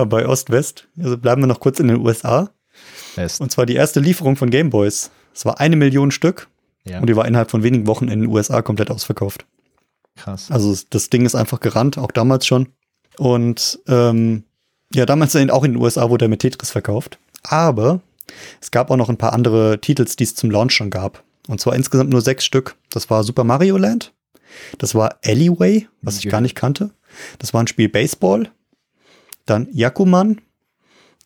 Bei 0.07 0.27
Ost-West. 0.27 0.89
Also 0.99 1.19
bleiben 1.19 1.43
wir 1.43 1.47
noch 1.47 1.61
kurz 1.61 1.81
in 1.81 1.89
den 1.89 1.99
USA. 1.99 2.51
West. 3.17 3.41
Und 3.41 3.53
zwar 3.53 3.67
die 3.67 3.75
erste 3.75 4.01
Lieferung 4.01 4.37
von 4.37 4.51
Gameboys. 4.51 5.11
Es 5.33 5.45
war 5.45 5.61
eine 5.61 5.77
Million 5.77 6.11
Stück. 6.11 6.49
Ja. 6.85 7.01
Und 7.01 7.07
die 7.09 7.17
war 7.17 7.27
innerhalb 7.27 7.51
von 7.51 7.63
wenigen 7.63 7.87
Wochen 7.87 8.09
in 8.09 8.21
den 8.21 8.31
USA 8.31 8.63
komplett 8.63 8.91
ausverkauft. 8.91 9.47
Krass. 10.17 10.51
Also 10.51 10.77
das 10.91 11.11
Ding 11.11 11.25
ist 11.27 11.35
einfach 11.35 11.61
gerannt, 11.61 11.99
auch 11.99 12.11
damals 12.13 12.47
schon. 12.47 12.69
Und 13.17 13.81
ähm, 13.89 14.45
ja, 14.93 15.07
damals 15.07 15.35
auch 15.35 15.65
in 15.65 15.73
den 15.73 15.83
USA 15.83 16.11
wurde 16.11 16.27
er 16.27 16.29
mit 16.29 16.41
Tetris 16.41 16.71
verkauft. 16.71 17.19
Aber 17.43 18.01
es 18.61 18.71
gab 18.71 18.91
auch 18.91 18.97
noch 18.97 19.09
ein 19.09 19.17
paar 19.17 19.33
andere 19.33 19.81
Titels, 19.81 20.17
die 20.17 20.25
es 20.25 20.35
zum 20.35 20.51
Launch 20.51 20.73
schon 20.73 20.91
gab. 20.91 21.23
Und 21.49 21.61
zwar 21.61 21.75
insgesamt 21.75 22.11
nur 22.11 22.21
sechs 22.21 22.45
Stück. 22.45 22.77
Das 22.91 23.11
war 23.11 23.25
Super 23.25 23.45
Mario 23.45 23.77
Land. 23.77 24.13
Das 24.79 24.95
war 24.95 25.19
Alleyway, 25.25 25.89
was 26.01 26.19
ich 26.19 26.29
gar 26.29 26.41
nicht 26.41 26.55
kannte. 26.55 26.91
Das 27.39 27.53
war 27.53 27.63
ein 27.63 27.67
Spiel 27.67 27.89
Baseball. 27.89 28.51
Dann 29.47 29.69
Yakuman, 29.73 30.41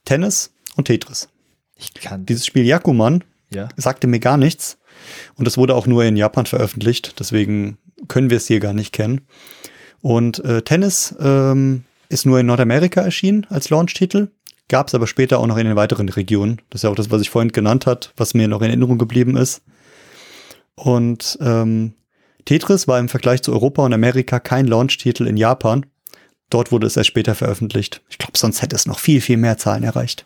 Tennis 0.04 0.52
und 0.76 0.86
Tetris. 0.86 1.28
Ich 1.76 1.94
kann. 1.94 2.26
Dieses 2.26 2.46
Spiel 2.46 2.64
Yakuman 2.64 3.24
ja. 3.50 3.68
sagte 3.76 4.06
mir 4.06 4.20
gar 4.20 4.36
nichts. 4.36 4.78
Und 5.36 5.46
es 5.46 5.56
wurde 5.56 5.74
auch 5.74 5.86
nur 5.86 6.04
in 6.04 6.16
Japan 6.16 6.46
veröffentlicht. 6.46 7.20
Deswegen 7.20 7.78
können 8.08 8.30
wir 8.30 8.36
es 8.38 8.46
hier 8.46 8.60
gar 8.60 8.72
nicht 8.72 8.92
kennen. 8.92 9.22
Und 10.00 10.44
äh, 10.44 10.62
Tennis 10.62 11.14
ähm, 11.20 11.84
ist 12.08 12.26
nur 12.26 12.40
in 12.40 12.46
Nordamerika 12.46 13.00
erschienen 13.00 13.46
als 13.50 13.70
Launch-Titel. 13.70 14.28
Gab 14.68 14.88
es 14.88 14.94
aber 14.94 15.06
später 15.06 15.38
auch 15.38 15.46
noch 15.46 15.56
in 15.56 15.66
den 15.66 15.76
weiteren 15.76 16.08
Regionen. 16.08 16.60
Das 16.70 16.80
ist 16.80 16.82
ja 16.84 16.90
auch 16.90 16.94
das, 16.94 17.10
was 17.10 17.22
ich 17.22 17.30
vorhin 17.30 17.52
genannt 17.52 17.86
hat, 17.86 18.12
was 18.16 18.34
mir 18.34 18.48
noch 18.48 18.60
in 18.60 18.68
Erinnerung 18.68 18.98
geblieben 18.98 19.36
ist. 19.36 19.62
Und 20.74 21.38
ähm, 21.40 21.94
Tetris 22.44 22.86
war 22.86 22.98
im 22.98 23.08
Vergleich 23.08 23.42
zu 23.42 23.52
Europa 23.52 23.84
und 23.84 23.92
Amerika 23.92 24.40
kein 24.40 24.66
Launch-Titel 24.66 25.26
in 25.26 25.36
Japan. 25.36 25.86
Dort 26.50 26.72
wurde 26.72 26.86
es 26.86 26.96
erst 26.96 27.08
später 27.08 27.34
veröffentlicht. 27.34 28.02
Ich 28.08 28.18
glaube, 28.18 28.38
sonst 28.38 28.62
hätte 28.62 28.76
es 28.76 28.86
noch 28.86 28.98
viel, 28.98 29.20
viel 29.20 29.36
mehr 29.36 29.58
Zahlen 29.58 29.84
erreicht. 29.84 30.24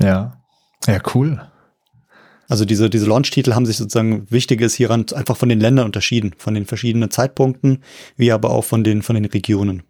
Ja. 0.00 0.40
Ja, 0.86 1.00
cool. 1.14 1.40
Also 2.48 2.64
diese, 2.64 2.88
diese 2.88 3.06
Launch-Titel 3.06 3.54
haben 3.54 3.66
sich 3.66 3.76
sozusagen 3.76 4.30
Wichtiges 4.30 4.74
hieran 4.74 5.06
einfach 5.14 5.36
von 5.36 5.48
den 5.48 5.60
Ländern 5.60 5.86
unterschieden, 5.86 6.34
von 6.38 6.54
den 6.54 6.64
verschiedenen 6.64 7.10
Zeitpunkten, 7.10 7.82
wie 8.16 8.30
aber 8.30 8.50
auch 8.50 8.64
von 8.64 8.84
den, 8.84 9.02
von 9.02 9.14
den 9.14 9.24
Regionen. 9.24 9.82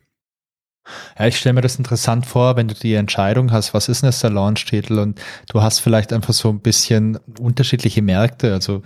Ja, 1.19 1.27
ich 1.27 1.37
stelle 1.37 1.55
mir 1.55 1.63
das 1.63 1.77
interessant 1.77 2.27
vor, 2.27 2.57
wenn 2.57 2.69
du 2.69 2.75
die 2.75 2.95
Entscheidung 2.95 3.51
hast, 3.51 3.75
was 3.75 3.89
ist 3.89 4.03
denn 4.03 4.11
jetzt 4.11 4.23
der 4.23 4.31
Launch-Titel 4.31 4.99
und 4.99 5.21
du 5.51 5.61
hast 5.61 5.81
vielleicht 5.81 6.13
einfach 6.13 6.33
so 6.33 6.49
ein 6.49 6.61
bisschen 6.61 7.19
unterschiedliche 7.41 8.03
Märkte. 8.03 8.53
Also 8.53 8.83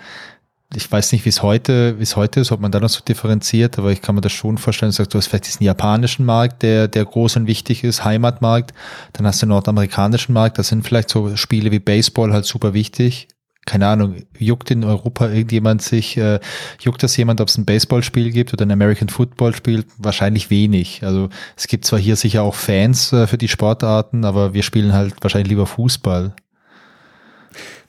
ich 0.74 0.90
weiß 0.90 1.12
nicht, 1.12 1.24
wie 1.24 1.30
es 1.30 1.42
heute, 1.42 1.98
wie 1.98 2.04
es 2.04 2.14
heute 2.14 2.40
ist, 2.40 2.52
ob 2.52 2.60
man 2.60 2.70
da 2.70 2.78
noch 2.78 2.88
so 2.88 3.00
differenziert, 3.00 3.78
aber 3.78 3.90
ich 3.90 4.02
kann 4.02 4.14
mir 4.14 4.20
das 4.20 4.32
schon 4.32 4.56
vorstellen, 4.56 4.92
du 4.92 5.18
hast 5.18 5.26
vielleicht 5.26 5.46
diesen 5.46 5.64
japanischen 5.64 6.24
Markt, 6.24 6.62
der, 6.62 6.86
der 6.86 7.04
groß 7.04 7.36
und 7.36 7.46
wichtig 7.48 7.82
ist, 7.82 8.04
Heimatmarkt, 8.04 8.72
dann 9.12 9.26
hast 9.26 9.42
du 9.42 9.46
den 9.46 9.50
nordamerikanischen 9.50 10.32
Markt, 10.32 10.58
da 10.58 10.62
sind 10.62 10.86
vielleicht 10.86 11.10
so 11.10 11.36
Spiele 11.36 11.72
wie 11.72 11.80
Baseball 11.80 12.32
halt 12.32 12.44
super 12.44 12.72
wichtig. 12.72 13.28
Keine 13.66 13.88
Ahnung, 13.88 14.22
juckt 14.38 14.70
in 14.70 14.84
Europa 14.84 15.28
irgendjemand 15.28 15.82
sich, 15.82 16.16
äh, 16.16 16.40
juckt 16.80 17.02
das 17.02 17.16
jemand, 17.16 17.40
ob 17.40 17.48
es 17.48 17.58
ein 17.58 17.66
Baseballspiel 17.66 18.30
gibt 18.30 18.52
oder 18.52 18.64
ein 18.64 18.70
American 18.70 19.08
Football 19.08 19.54
Spiel? 19.54 19.84
Wahrscheinlich 19.98 20.50
wenig. 20.50 21.04
Also 21.04 21.28
es 21.56 21.66
gibt 21.66 21.84
zwar 21.84 21.98
hier 21.98 22.16
sicher 22.16 22.42
auch 22.42 22.54
Fans 22.54 23.12
äh, 23.12 23.26
für 23.26 23.38
die 23.38 23.48
Sportarten, 23.48 24.24
aber 24.24 24.54
wir 24.54 24.62
spielen 24.62 24.94
halt 24.94 25.14
wahrscheinlich 25.20 25.50
lieber 25.50 25.66
Fußball. 25.66 26.34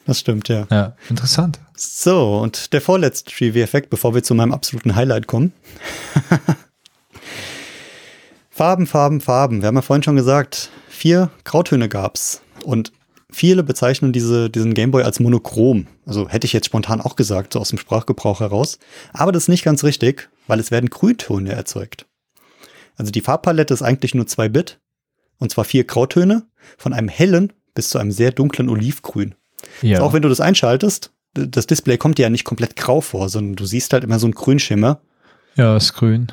Das 0.05 0.19
stimmt, 0.19 0.47
ja. 0.47 0.67
Ja, 0.71 0.95
interessant. 1.09 1.59
So, 1.75 2.37
und 2.39 2.73
der 2.73 2.81
vorletzte 2.81 3.31
Trivia-Effekt, 3.31 3.89
bevor 3.89 4.13
wir 4.15 4.23
zu 4.23 4.35
meinem 4.35 4.51
absoluten 4.51 4.95
Highlight 4.95 5.27
kommen. 5.27 5.53
Farben, 8.49 8.85
Farben, 8.87 9.21
Farben. 9.21 9.61
Wir 9.61 9.67
haben 9.67 9.75
ja 9.75 9.81
vorhin 9.81 10.03
schon 10.03 10.15
gesagt, 10.15 10.69
vier 10.89 11.31
Grautöne 11.43 11.89
gab's. 11.89 12.41
Und 12.63 12.91
viele 13.31 13.63
bezeichnen 13.63 14.11
diese, 14.11 14.49
diesen 14.49 14.73
Gameboy 14.73 15.03
als 15.03 15.19
monochrom. 15.19 15.87
Also 16.05 16.29
hätte 16.29 16.45
ich 16.45 16.53
jetzt 16.53 16.65
spontan 16.65 17.01
auch 17.01 17.15
gesagt, 17.15 17.53
so 17.53 17.59
aus 17.59 17.69
dem 17.69 17.79
Sprachgebrauch 17.79 18.39
heraus. 18.39 18.77
Aber 19.13 19.31
das 19.31 19.43
ist 19.43 19.49
nicht 19.49 19.63
ganz 19.63 19.83
richtig, 19.83 20.29
weil 20.47 20.59
es 20.59 20.69
werden 20.69 20.89
Grüntöne 20.89 21.53
erzeugt. 21.53 22.05
Also 22.97 23.11
die 23.11 23.21
Farbpalette 23.21 23.73
ist 23.73 23.81
eigentlich 23.81 24.13
nur 24.13 24.27
zwei 24.27 24.49
Bit. 24.49 24.79
Und 25.39 25.49
zwar 25.51 25.63
vier 25.63 25.85
Grautöne, 25.85 26.47
von 26.77 26.93
einem 26.93 27.07
hellen 27.07 27.53
bis 27.73 27.89
zu 27.89 27.97
einem 27.97 28.11
sehr 28.11 28.31
dunklen 28.31 28.69
Olivgrün. 28.69 29.33
Ja. 29.81 29.97
Also 29.97 30.07
auch 30.07 30.13
wenn 30.13 30.21
du 30.21 30.29
das 30.29 30.41
einschaltest, 30.41 31.11
das 31.33 31.67
Display 31.67 31.97
kommt 31.97 32.17
dir 32.17 32.23
ja 32.23 32.29
nicht 32.29 32.43
komplett 32.43 32.75
grau 32.75 33.01
vor, 33.01 33.29
sondern 33.29 33.55
du 33.55 33.65
siehst 33.65 33.93
halt 33.93 34.03
immer 34.03 34.19
so 34.19 34.27
einen 34.27 34.33
Grünschimmer. 34.33 35.01
Ja, 35.55 35.77
ist 35.77 35.93
grün. 35.93 36.27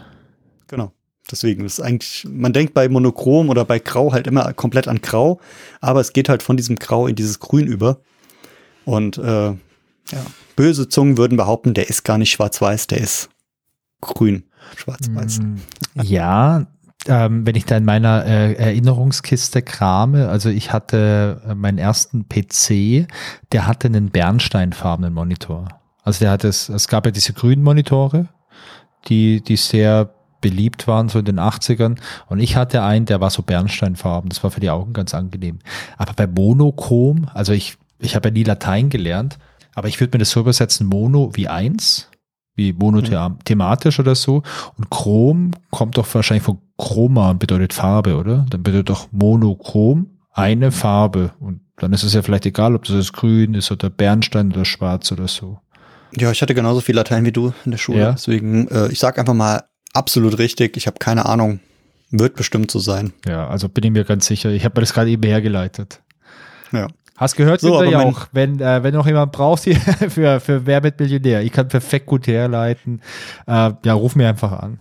Genau. 0.66 0.92
Deswegen 1.30 1.64
ist 1.64 1.80
eigentlich, 1.80 2.26
man 2.28 2.52
denkt 2.52 2.74
bei 2.74 2.88
Monochrom 2.88 3.50
oder 3.50 3.64
bei 3.64 3.78
Grau 3.78 4.12
halt 4.12 4.26
immer 4.26 4.52
komplett 4.54 4.88
an 4.88 5.02
Grau, 5.02 5.40
aber 5.80 6.00
es 6.00 6.12
geht 6.12 6.28
halt 6.28 6.42
von 6.42 6.56
diesem 6.56 6.76
Grau 6.76 7.06
in 7.06 7.16
dieses 7.16 7.38
Grün 7.38 7.66
über. 7.66 8.00
Und 8.86 9.18
äh, 9.18 9.50
ja, 9.50 9.56
böse 10.56 10.88
Zungen 10.88 11.18
würden 11.18 11.36
behaupten, 11.36 11.74
der 11.74 11.90
ist 11.90 12.04
gar 12.04 12.16
nicht 12.16 12.30
schwarz-weiß, 12.30 12.86
der 12.86 12.98
ist 12.98 13.28
grün, 14.00 14.44
schwarz-weiß. 14.76 15.40
Mm, 15.40 15.56
ja, 16.02 16.66
ähm, 17.08 17.46
wenn 17.46 17.56
ich 17.56 17.64
da 17.64 17.76
in 17.76 17.84
meiner 17.84 18.24
äh, 18.24 18.52
Erinnerungskiste 18.54 19.62
krame, 19.62 20.28
also 20.28 20.48
ich 20.50 20.72
hatte 20.72 21.42
äh, 21.48 21.54
meinen 21.54 21.78
ersten 21.78 22.28
PC, 22.28 23.08
der 23.52 23.66
hatte 23.66 23.88
einen 23.88 24.10
bernsteinfarbenen 24.10 25.12
Monitor. 25.12 25.68
Also 26.04 26.20
der 26.20 26.30
hatte 26.30 26.48
es, 26.48 26.68
es 26.68 26.88
gab 26.88 27.06
ja 27.06 27.10
diese 27.10 27.32
grünen 27.32 27.62
Monitore, 27.62 28.28
die, 29.08 29.42
die 29.42 29.56
sehr 29.56 30.14
beliebt 30.40 30.86
waren, 30.86 31.08
so 31.08 31.18
in 31.18 31.24
den 31.24 31.40
80ern. 31.40 31.98
Und 32.28 32.40
ich 32.40 32.56
hatte 32.56 32.82
einen, 32.82 33.06
der 33.06 33.20
war 33.20 33.30
so 33.30 33.42
bernsteinfarben. 33.42 34.28
Das 34.28 34.44
war 34.44 34.50
für 34.50 34.60
die 34.60 34.70
Augen 34.70 34.92
ganz 34.92 35.14
angenehm. 35.14 35.58
Aber 35.96 36.12
bei 36.12 36.26
Monochrom, 36.26 37.28
also 37.34 37.52
ich, 37.52 37.76
ich 37.98 38.14
habe 38.14 38.28
ja 38.28 38.32
nie 38.32 38.44
Latein 38.44 38.88
gelernt, 38.90 39.38
Aber 39.74 39.88
ich 39.88 40.00
würde 40.00 40.16
mir 40.16 40.20
das 40.20 40.30
so 40.30 40.40
übersetzen, 40.40 40.86
Mono 40.86 41.30
wie 41.34 41.48
eins, 41.48 42.08
wie 42.54 42.72
monothematisch 42.72 43.98
mhm. 43.98 44.02
oder 44.02 44.14
so. 44.14 44.42
Und 44.76 44.90
Chrom 44.90 45.52
kommt 45.70 45.96
doch 45.96 46.12
wahrscheinlich 46.14 46.44
von 46.44 46.58
Chroma 46.78 47.32
bedeutet 47.32 47.74
Farbe, 47.74 48.16
oder? 48.16 48.46
Dann 48.48 48.62
bedeutet 48.62 48.88
doch 48.88 49.08
Monochrom 49.10 50.18
eine 50.32 50.70
Farbe. 50.70 51.32
Und 51.40 51.60
dann 51.76 51.92
ist 51.92 52.04
es 52.04 52.14
ja 52.14 52.22
vielleicht 52.22 52.46
egal, 52.46 52.74
ob 52.74 52.84
das 52.84 52.94
jetzt 52.94 53.12
grün 53.12 53.54
ist 53.54 53.70
oder 53.70 53.90
Bernstein 53.90 54.52
oder 54.52 54.64
schwarz 54.64 55.10
oder 55.12 55.28
so. 55.28 55.58
Ja, 56.16 56.30
ich 56.30 56.40
hatte 56.40 56.54
genauso 56.54 56.80
viel 56.80 56.94
Latein 56.94 57.24
wie 57.24 57.32
du 57.32 57.52
in 57.64 57.72
der 57.72 57.78
Schule. 57.78 57.98
Ja. 57.98 58.12
Deswegen, 58.12 58.68
äh, 58.68 58.88
ich 58.88 58.98
sag 58.98 59.18
einfach 59.18 59.34
mal 59.34 59.64
absolut 59.92 60.38
richtig. 60.38 60.76
Ich 60.76 60.86
habe 60.86 60.98
keine 60.98 61.26
Ahnung. 61.26 61.60
Wird 62.10 62.36
bestimmt 62.36 62.70
so 62.70 62.78
sein. 62.78 63.12
Ja, 63.26 63.48
also 63.48 63.68
bin 63.68 63.84
ich 63.84 63.90
mir 63.90 64.04
ganz 64.04 64.26
sicher. 64.26 64.50
Ich 64.50 64.64
habe 64.64 64.78
mir 64.78 64.82
das 64.82 64.94
gerade 64.94 65.10
eben 65.10 65.22
hergeleitet. 65.24 66.00
Ja. 66.72 66.86
Hast 67.16 67.34
gehört, 67.34 67.60
so, 67.60 67.82
ja 67.82 68.00
auch, 68.00 68.28
wenn, 68.30 68.60
äh, 68.60 68.82
wenn 68.84 68.94
noch 68.94 69.06
jemand 69.06 69.32
braucht 69.32 69.64
hier 69.64 69.76
für, 70.08 70.38
für 70.38 70.64
Wer 70.66 70.80
mit 70.80 71.00
Millionär. 71.00 71.42
Ich 71.42 71.52
kann 71.52 71.66
perfekt 71.66 72.06
gut 72.06 72.28
herleiten. 72.28 73.02
Äh, 73.46 73.72
ja, 73.84 73.92
ruf 73.92 74.14
mir 74.14 74.28
einfach 74.28 74.52
an. 74.52 74.78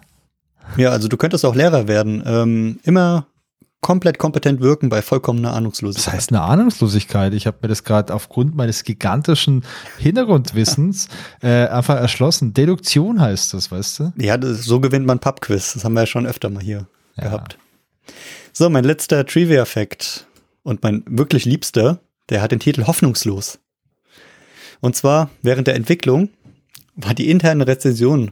Ja, 0.76 0.90
also 0.90 1.08
du 1.08 1.18
könntest 1.18 1.46
auch 1.46 1.56
Lehrer 1.56 1.88
werden. 1.88 2.22
Ähm, 2.26 2.80
immer 2.84 3.28
komplett 3.82 4.18
kompetent 4.18 4.60
wirken 4.60 4.90
bei 4.90 5.02
vollkommener 5.02 5.54
Ahnungslosigkeit. 5.54 6.08
Das 6.08 6.14
heißt 6.14 6.32
eine 6.32 6.42
Ahnungslosigkeit. 6.42 7.34
Ich 7.34 7.48
habe 7.48 7.58
mir 7.62 7.68
das 7.70 7.84
gerade 7.84 8.14
aufgrund 8.14 8.56
meines 8.56 8.84
gigantischen 8.84 9.64
Hintergrundwissens 9.98 11.08
äh, 11.42 11.68
einfach 11.68 11.96
erschlossen. 11.96 12.54
Deduktion 12.54 13.22
heißt 13.22 13.54
das, 13.54 13.72
weißt 13.72 14.00
du? 14.00 14.14
Ja, 14.18 14.38
das, 14.38 14.64
so 14.64 14.80
gewinnt 14.80 15.06
man 15.06 15.20
Pubquiz. 15.20 15.74
Das 15.74 15.86
haben 15.86 15.94
wir 15.94 16.02
ja 16.02 16.08
schon 16.08 16.26
öfter 16.26 16.50
mal 16.50 16.64
hier 16.64 16.88
ja. 17.16 17.24
gehabt. 17.24 17.58
So, 18.52 18.70
mein 18.70 18.84
letzter 18.84 19.26
Trivia-Fact 19.26 20.26
und 20.64 20.84
mein 20.84 21.04
wirklich 21.08 21.46
liebster, 21.46 22.00
der 22.30 22.42
hat 22.42 22.52
den 22.52 22.60
Titel 22.60 22.88
Hoffnungslos. 22.88 23.60
Und 24.82 24.96
zwar 24.96 25.30
während 25.42 25.68
der 25.68 25.76
Entwicklung 25.76 26.30
war 26.96 27.14
die 27.14 27.30
interne 27.30 27.68
Rezension 27.68 28.32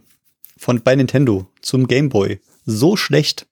von 0.58 0.82
bei 0.82 0.96
Nintendo 0.96 1.48
zum 1.62 1.88
Game 1.88 2.10
Boy 2.10 2.40
so 2.66 2.96
schlecht, 2.96 3.48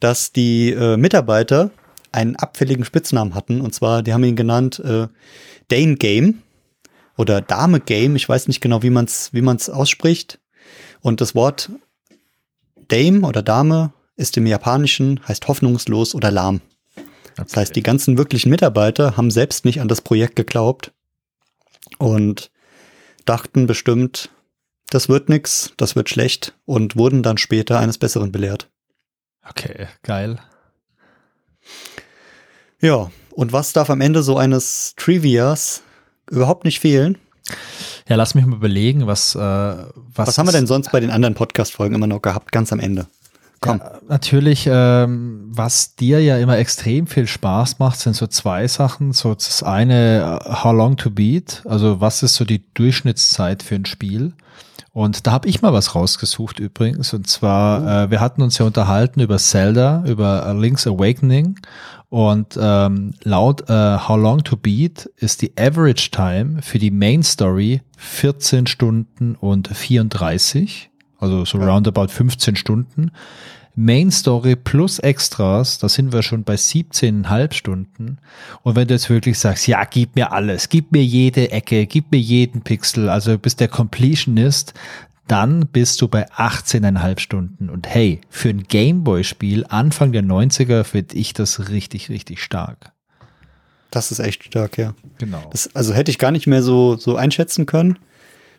dass 0.00 0.32
die 0.32 0.70
äh, 0.70 0.96
Mitarbeiter 0.96 1.70
einen 2.12 2.36
abfälligen 2.36 2.84
Spitznamen 2.84 3.34
hatten. 3.34 3.60
Und 3.60 3.74
zwar, 3.74 4.02
die 4.02 4.12
haben 4.12 4.24
ihn 4.24 4.36
genannt 4.36 4.78
äh, 4.80 5.08
Dane 5.68 5.96
Game 5.96 6.42
oder 7.16 7.40
Dame 7.40 7.80
Game. 7.80 8.16
Ich 8.16 8.28
weiß 8.28 8.48
nicht 8.48 8.60
genau, 8.60 8.82
wie 8.82 8.90
man 8.90 9.04
es 9.04 9.32
wie 9.32 9.42
man's 9.42 9.68
ausspricht. 9.68 10.40
Und 11.00 11.20
das 11.20 11.34
Wort 11.34 11.70
Dame 12.88 13.26
oder 13.26 13.42
Dame 13.42 13.92
ist 14.16 14.36
im 14.36 14.46
Japanischen, 14.46 15.20
heißt 15.26 15.46
hoffnungslos 15.48 16.14
oder 16.14 16.30
lahm. 16.30 16.60
Okay. 16.96 17.06
Das 17.36 17.56
heißt, 17.56 17.76
die 17.76 17.82
ganzen 17.82 18.18
wirklichen 18.18 18.50
Mitarbeiter 18.50 19.16
haben 19.16 19.30
selbst 19.30 19.64
nicht 19.64 19.80
an 19.80 19.88
das 19.88 20.00
Projekt 20.00 20.36
geglaubt 20.36 20.92
und 21.98 22.50
dachten 23.24 23.66
bestimmt, 23.66 24.30
das 24.90 25.08
wird 25.08 25.28
nix, 25.28 25.72
das 25.76 25.96
wird 25.96 26.08
schlecht 26.08 26.54
und 26.64 26.96
wurden 26.96 27.22
dann 27.22 27.38
später 27.38 27.78
eines 27.78 27.98
Besseren 27.98 28.32
belehrt. 28.32 28.68
Okay, 29.48 29.88
geil. 30.02 30.38
Ja, 32.80 33.10
und 33.30 33.52
was 33.52 33.72
darf 33.72 33.90
am 33.90 34.00
Ende 34.00 34.22
so 34.22 34.36
eines 34.36 34.94
Trivias 34.96 35.82
überhaupt 36.30 36.64
nicht 36.64 36.80
fehlen? 36.80 37.18
Ja, 38.08 38.16
lass 38.16 38.34
mich 38.34 38.44
mal 38.46 38.56
überlegen, 38.56 39.06
was. 39.06 39.34
Äh, 39.34 39.38
was, 39.38 39.88
was 40.14 40.38
haben 40.38 40.48
wir 40.48 40.52
denn 40.52 40.66
sonst 40.66 40.92
bei 40.92 41.00
den 41.00 41.10
anderen 41.10 41.34
Podcast-Folgen 41.34 41.94
immer 41.94 42.06
noch 42.06 42.22
gehabt, 42.22 42.52
ganz 42.52 42.72
am 42.72 42.80
Ende? 42.80 43.06
Komm. 43.60 43.78
Ja, 43.78 43.98
natürlich, 44.08 44.68
ähm, 44.70 45.48
was 45.50 45.96
dir 45.96 46.22
ja 46.22 46.38
immer 46.38 46.58
extrem 46.58 47.06
viel 47.06 47.26
Spaß 47.26 47.80
macht, 47.80 47.98
sind 47.98 48.14
so 48.14 48.26
zwei 48.28 48.68
Sachen. 48.68 49.12
So 49.12 49.34
das 49.34 49.62
eine, 49.62 50.40
uh, 50.44 50.62
how 50.62 50.72
long 50.72 50.96
to 50.96 51.10
beat, 51.10 51.62
also 51.64 52.00
was 52.00 52.22
ist 52.22 52.36
so 52.36 52.44
die 52.44 52.64
Durchschnittszeit 52.74 53.62
für 53.62 53.74
ein 53.74 53.86
Spiel? 53.86 54.32
Und 54.98 55.28
da 55.28 55.30
habe 55.30 55.48
ich 55.48 55.62
mal 55.62 55.72
was 55.72 55.94
rausgesucht 55.94 56.58
übrigens. 56.58 57.14
Und 57.14 57.28
zwar, 57.28 57.82
oh. 57.82 57.86
äh, 57.86 58.10
wir 58.10 58.20
hatten 58.20 58.42
uns 58.42 58.58
ja 58.58 58.66
unterhalten 58.66 59.20
über 59.20 59.38
Zelda, 59.38 60.02
über 60.04 60.52
Link's 60.58 60.88
Awakening. 60.88 61.60
Und 62.08 62.58
ähm, 62.60 63.14
laut 63.22 63.70
äh, 63.70 63.72
How 63.72 64.16
Long 64.16 64.42
to 64.42 64.56
Beat 64.56 65.08
ist 65.14 65.40
die 65.42 65.52
Average 65.56 66.10
Time 66.10 66.62
für 66.62 66.80
die 66.80 66.90
Main 66.90 67.22
Story 67.22 67.80
14 67.96 68.66
Stunden 68.66 69.36
und 69.36 69.68
34. 69.68 70.90
Also 71.20 71.44
so 71.44 71.58
roundabout 71.58 72.08
15 72.08 72.56
Stunden. 72.56 73.12
Main 73.80 74.10
Story 74.10 74.56
plus 74.56 74.98
Extras, 74.98 75.78
da 75.78 75.88
sind 75.88 76.12
wir 76.12 76.24
schon 76.24 76.42
bei 76.42 76.56
17,5 76.56 77.52
Stunden. 77.52 78.18
Und 78.64 78.74
wenn 78.74 78.88
du 78.88 78.94
jetzt 78.94 79.08
wirklich 79.08 79.38
sagst, 79.38 79.68
ja, 79.68 79.84
gib 79.84 80.16
mir 80.16 80.32
alles, 80.32 80.68
gib 80.68 80.90
mir 80.90 81.04
jede 81.04 81.52
Ecke, 81.52 81.86
gib 81.86 82.10
mir 82.10 82.18
jeden 82.18 82.62
Pixel, 82.62 83.08
also 83.08 83.38
bist 83.38 83.60
der 83.60 83.68
Completionist, 83.68 84.74
dann 85.28 85.68
bist 85.68 86.00
du 86.00 86.08
bei 86.08 86.28
18,5 86.28 87.20
Stunden. 87.20 87.70
Und 87.70 87.86
hey, 87.86 88.20
für 88.28 88.48
ein 88.48 88.64
Gameboy-Spiel 88.64 89.64
Anfang 89.68 90.10
der 90.10 90.24
90er 90.24 90.82
finde 90.82 91.14
ich 91.14 91.32
das 91.32 91.68
richtig, 91.68 92.08
richtig 92.08 92.42
stark. 92.42 92.90
Das 93.92 94.10
ist 94.10 94.18
echt 94.18 94.42
stark, 94.42 94.76
ja. 94.76 94.94
Genau. 95.18 95.50
Das, 95.52 95.72
also 95.76 95.94
hätte 95.94 96.10
ich 96.10 96.18
gar 96.18 96.32
nicht 96.32 96.48
mehr 96.48 96.64
so, 96.64 96.96
so 96.96 97.14
einschätzen 97.14 97.64
können. 97.64 97.96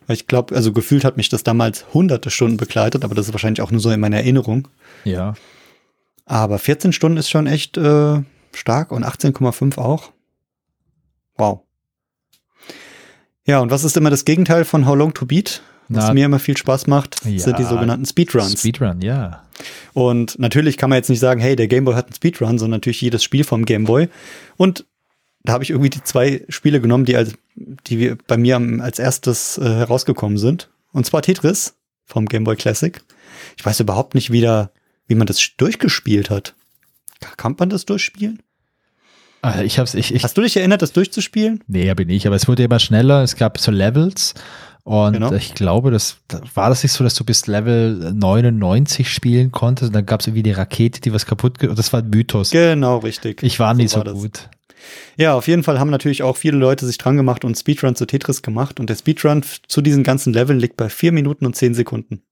Weil 0.06 0.16
ich 0.16 0.26
glaube, 0.26 0.56
also 0.56 0.72
gefühlt 0.72 1.04
hat 1.04 1.16
mich 1.16 1.28
das 1.28 1.44
damals 1.44 1.84
hunderte 1.94 2.30
Stunden 2.30 2.56
begleitet, 2.56 3.04
aber 3.04 3.14
das 3.14 3.28
ist 3.28 3.32
wahrscheinlich 3.32 3.62
auch 3.62 3.70
nur 3.70 3.80
so 3.80 3.90
in 3.90 4.00
meiner 4.00 4.16
Erinnerung. 4.16 4.66
Ja. 5.04 5.34
Aber 6.26 6.58
14 6.58 6.92
Stunden 6.92 7.18
ist 7.18 7.30
schon 7.30 7.46
echt 7.46 7.76
äh, 7.76 8.22
stark 8.54 8.92
und 8.92 9.04
18,5 9.04 9.78
auch. 9.78 10.12
Wow. 11.36 11.62
Ja, 13.46 13.60
und 13.60 13.70
was 13.70 13.84
ist 13.84 13.96
immer 13.96 14.10
das 14.10 14.24
Gegenteil 14.24 14.64
von 14.64 14.86
How 14.86 14.96
Long 14.96 15.14
to 15.14 15.26
Beat? 15.26 15.62
Was 15.88 16.06
Na, 16.06 16.14
mir 16.14 16.26
immer 16.26 16.38
viel 16.38 16.56
Spaß 16.56 16.86
macht, 16.86 17.24
ja, 17.24 17.40
sind 17.40 17.58
die 17.58 17.64
sogenannten 17.64 18.06
Speedruns. 18.06 18.60
Speedrun, 18.60 19.00
ja. 19.00 19.42
Und 19.92 20.38
natürlich 20.38 20.76
kann 20.76 20.88
man 20.88 20.98
jetzt 20.98 21.10
nicht 21.10 21.18
sagen, 21.18 21.40
hey, 21.40 21.56
der 21.56 21.66
Gameboy 21.66 21.94
hat 21.94 22.06
einen 22.06 22.14
Speedrun, 22.14 22.58
sondern 22.58 22.78
natürlich 22.78 23.00
jedes 23.00 23.24
Spiel 23.24 23.42
vom 23.42 23.64
Gameboy. 23.64 24.08
Und 24.56 24.86
da 25.42 25.54
habe 25.54 25.64
ich 25.64 25.70
irgendwie 25.70 25.90
die 25.90 26.04
zwei 26.04 26.44
Spiele 26.48 26.80
genommen, 26.80 27.06
die 27.06 27.16
als 27.16 27.34
die 27.56 28.14
bei 28.28 28.36
mir 28.36 28.56
als 28.80 29.00
erstes 29.00 29.58
äh, 29.58 29.64
herausgekommen 29.64 30.38
sind. 30.38 30.70
Und 30.92 31.06
zwar 31.06 31.22
Tetris 31.22 31.74
vom 32.04 32.26
Game 32.26 32.44
Boy 32.44 32.54
Classic. 32.54 33.00
Ich 33.56 33.66
weiß 33.66 33.80
überhaupt 33.80 34.14
nicht 34.14 34.30
wieder, 34.30 34.70
wie 35.10 35.16
man 35.16 35.26
das 35.26 35.38
durchgespielt 35.56 36.30
hat. 36.30 36.54
Kann 37.36 37.56
man 37.58 37.68
das 37.68 37.84
durchspielen? 37.84 38.40
Also 39.42 39.62
ich 39.62 39.78
hab's, 39.78 39.94
ich, 39.94 40.14
ich, 40.14 40.22
Hast 40.22 40.36
du 40.36 40.42
dich 40.42 40.56
erinnert, 40.56 40.82
das 40.82 40.92
durchzuspielen? 40.92 41.64
Nee, 41.66 41.92
bin 41.94 42.08
ich, 42.08 42.26
aber 42.26 42.36
es 42.36 42.46
wurde 42.46 42.62
immer 42.62 42.78
schneller. 42.78 43.22
Es 43.22 43.36
gab 43.36 43.58
so 43.58 43.70
Levels. 43.70 44.34
Und 44.84 45.14
genau. 45.14 45.32
ich 45.32 45.54
glaube, 45.54 45.90
das 45.90 46.18
war 46.54 46.68
das 46.68 46.82
nicht 46.82 46.92
so, 46.92 47.04
dass 47.04 47.14
du 47.14 47.24
bis 47.24 47.46
Level 47.46 48.12
99 48.12 49.12
spielen 49.12 49.50
konntest 49.50 49.88
und 49.88 49.94
dann 49.94 50.06
gab 50.06 50.20
es 50.20 50.26
irgendwie 50.26 50.42
die 50.42 50.52
Rakete, 50.52 51.00
die 51.00 51.12
was 51.12 51.26
kaputt 51.26 51.58
Das 51.60 51.92
war 51.92 52.02
ein 52.02 52.10
Mythos. 52.10 52.50
Genau, 52.50 52.98
richtig. 52.98 53.42
Ich 53.42 53.58
war 53.58 53.74
so 53.74 53.82
nie 53.82 53.88
so 53.88 54.02
gut. 54.02 54.48
Ja, 55.16 55.34
auf 55.34 55.48
jeden 55.48 55.64
Fall 55.64 55.78
haben 55.78 55.90
natürlich 55.90 56.22
auch 56.22 56.36
viele 56.36 56.56
Leute 56.56 56.86
sich 56.86 56.98
dran 56.98 57.16
gemacht 57.16 57.44
und 57.44 57.58
Speedrun 57.58 57.96
zu 57.96 58.06
Tetris 58.06 58.42
gemacht. 58.42 58.80
Und 58.80 58.88
der 58.88 58.94
Speedrun 58.96 59.44
zu 59.66 59.82
diesen 59.82 60.02
ganzen 60.02 60.32
Leveln 60.32 60.58
liegt 60.58 60.76
bei 60.76 60.88
vier 60.88 61.12
Minuten 61.12 61.46
und 61.46 61.56
zehn 61.56 61.74
Sekunden. 61.74 62.22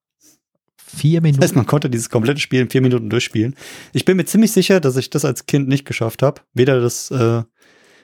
Vier 0.89 1.21
Minuten? 1.21 1.41
Das 1.41 1.51
heißt, 1.51 1.57
man 1.57 1.67
konnte 1.67 1.91
dieses 1.91 2.11
komplette 2.11 2.41
Spiel 2.41 2.61
in 2.61 2.71
vier 2.71 2.81
Minuten 2.81 3.11
durchspielen. 3.11 3.55
Ich 3.93 4.05
bin 4.05 4.17
mir 4.17 4.25
ziemlich 4.25 4.53
sicher, 4.53 4.81
dass 4.81 4.97
ich 4.97 5.11
das 5.11 5.25
als 5.25 5.47
Kind 5.47 5.69
nicht 5.69 5.85
geschafft 5.85 6.23
habe. 6.23 6.41
Weder 6.55 6.81
das 6.81 7.11
äh, 7.11 7.43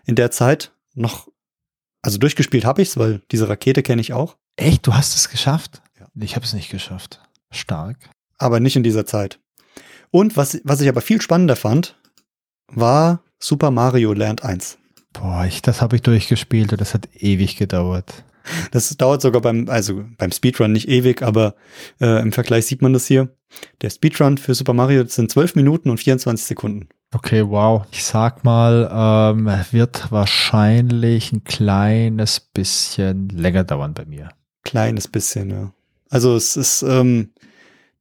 in 0.06 0.14
der 0.14 0.30
Zeit 0.30 0.72
noch, 0.94 1.28
also 2.02 2.18
durchgespielt 2.18 2.64
habe 2.64 2.82
ich 2.82 2.88
es, 2.88 2.98
weil 2.98 3.22
diese 3.30 3.48
Rakete 3.48 3.82
kenne 3.82 4.00
ich 4.00 4.12
auch. 4.12 4.36
Echt? 4.56 4.86
Du 4.86 4.94
hast 4.94 5.16
es 5.16 5.30
geschafft? 5.30 5.82
Ja. 5.98 6.06
Ich 6.20 6.36
habe 6.36 6.44
es 6.44 6.52
nicht 6.52 6.70
geschafft. 6.70 7.20
Stark. 7.50 7.96
Aber 8.38 8.60
nicht 8.60 8.76
in 8.76 8.82
dieser 8.82 9.06
Zeit. 9.06 9.40
Und 10.10 10.36
was, 10.36 10.60
was 10.64 10.80
ich 10.80 10.88
aber 10.88 11.00
viel 11.00 11.20
spannender 11.20 11.56
fand, 11.56 11.96
war 12.68 13.22
Super 13.38 13.70
Mario 13.70 14.12
Land 14.12 14.44
1. 14.44 14.78
Boah, 15.12 15.44
ich, 15.46 15.62
das 15.62 15.80
habe 15.80 15.96
ich 15.96 16.02
durchgespielt 16.02 16.72
und 16.72 16.80
das 16.80 16.94
hat 16.94 17.08
ewig 17.14 17.56
gedauert. 17.56 18.24
Das 18.70 18.94
dauert 18.96 19.22
sogar 19.22 19.40
beim, 19.40 19.68
also 19.68 20.04
beim 20.18 20.30
Speedrun 20.30 20.72
nicht 20.72 20.88
ewig, 20.88 21.22
aber 21.22 21.54
äh, 22.00 22.20
im 22.20 22.32
Vergleich 22.32 22.66
sieht 22.66 22.82
man 22.82 22.92
das 22.92 23.06
hier. 23.06 23.28
Der 23.80 23.90
Speedrun 23.90 24.38
für 24.38 24.54
Super 24.54 24.72
Mario 24.72 25.04
sind 25.06 25.30
12 25.30 25.54
Minuten 25.54 25.90
und 25.90 25.98
24 25.98 26.46
Sekunden. 26.46 26.88
Okay, 27.14 27.48
wow. 27.48 27.86
Ich 27.92 28.04
sag 28.04 28.44
mal, 28.44 28.90
ähm, 28.92 29.48
wird 29.70 30.10
wahrscheinlich 30.10 31.32
ein 31.32 31.44
kleines 31.44 32.40
bisschen 32.40 33.28
länger 33.28 33.64
dauern 33.64 33.94
bei 33.94 34.04
mir. 34.04 34.30
Kleines 34.64 35.06
bisschen, 35.06 35.50
ja. 35.50 35.72
Also 36.10 36.34
es 36.34 36.56
ist, 36.56 36.82
ähm, 36.82 37.30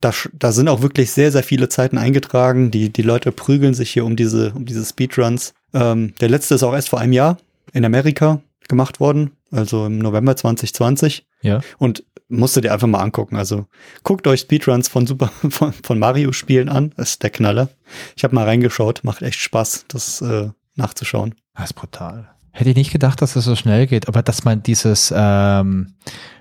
da, 0.01 0.11
da 0.33 0.51
sind 0.51 0.67
auch 0.67 0.81
wirklich 0.81 1.11
sehr, 1.11 1.31
sehr 1.31 1.43
viele 1.43 1.69
Zeiten 1.69 1.97
eingetragen. 1.97 2.71
Die, 2.71 2.91
die 2.91 3.01
Leute 3.03 3.31
prügeln 3.31 3.73
sich 3.73 3.91
hier 3.91 4.05
um 4.05 4.15
diese, 4.15 4.51
um 4.53 4.65
diese 4.65 4.83
Speedruns. 4.83 5.53
Ähm, 5.73 6.13
der 6.19 6.29
letzte 6.29 6.55
ist 6.55 6.63
auch 6.63 6.73
erst 6.73 6.89
vor 6.89 6.99
einem 6.99 7.13
Jahr 7.13 7.37
in 7.71 7.85
Amerika 7.85 8.41
gemacht 8.67 8.99
worden, 8.99 9.31
also 9.51 9.85
im 9.85 9.99
November 9.99 10.35
2020. 10.35 11.25
Ja. 11.41 11.61
Und 11.77 12.03
musst 12.29 12.55
du 12.55 12.61
dir 12.61 12.73
einfach 12.73 12.87
mal 12.87 13.01
angucken. 13.01 13.35
Also 13.35 13.67
guckt 14.03 14.27
euch 14.27 14.41
Speedruns 14.41 14.87
von 14.87 15.07
Super 15.07 15.27
von, 15.49 15.73
von 15.73 15.99
Mario-Spielen 15.99 16.69
an. 16.69 16.93
Das 16.97 17.11
ist 17.11 17.23
der 17.23 17.29
Knaller. 17.29 17.69
Ich 18.15 18.23
habe 18.23 18.35
mal 18.35 18.45
reingeschaut, 18.45 19.03
macht 19.03 19.21
echt 19.21 19.39
Spaß, 19.39 19.85
das 19.87 20.21
äh, 20.21 20.49
nachzuschauen. 20.75 21.35
Das 21.55 21.65
ist 21.65 21.73
brutal. 21.73 22.29
Hätte 22.51 22.69
ich 22.69 22.75
nicht 22.75 22.91
gedacht, 22.91 23.21
dass 23.21 23.33
das 23.33 23.45
so 23.45 23.55
schnell 23.55 23.87
geht, 23.87 24.07
aber 24.07 24.21
dass 24.21 24.43
man 24.43 24.61
dieses, 24.61 25.11
ähm, 25.15 25.95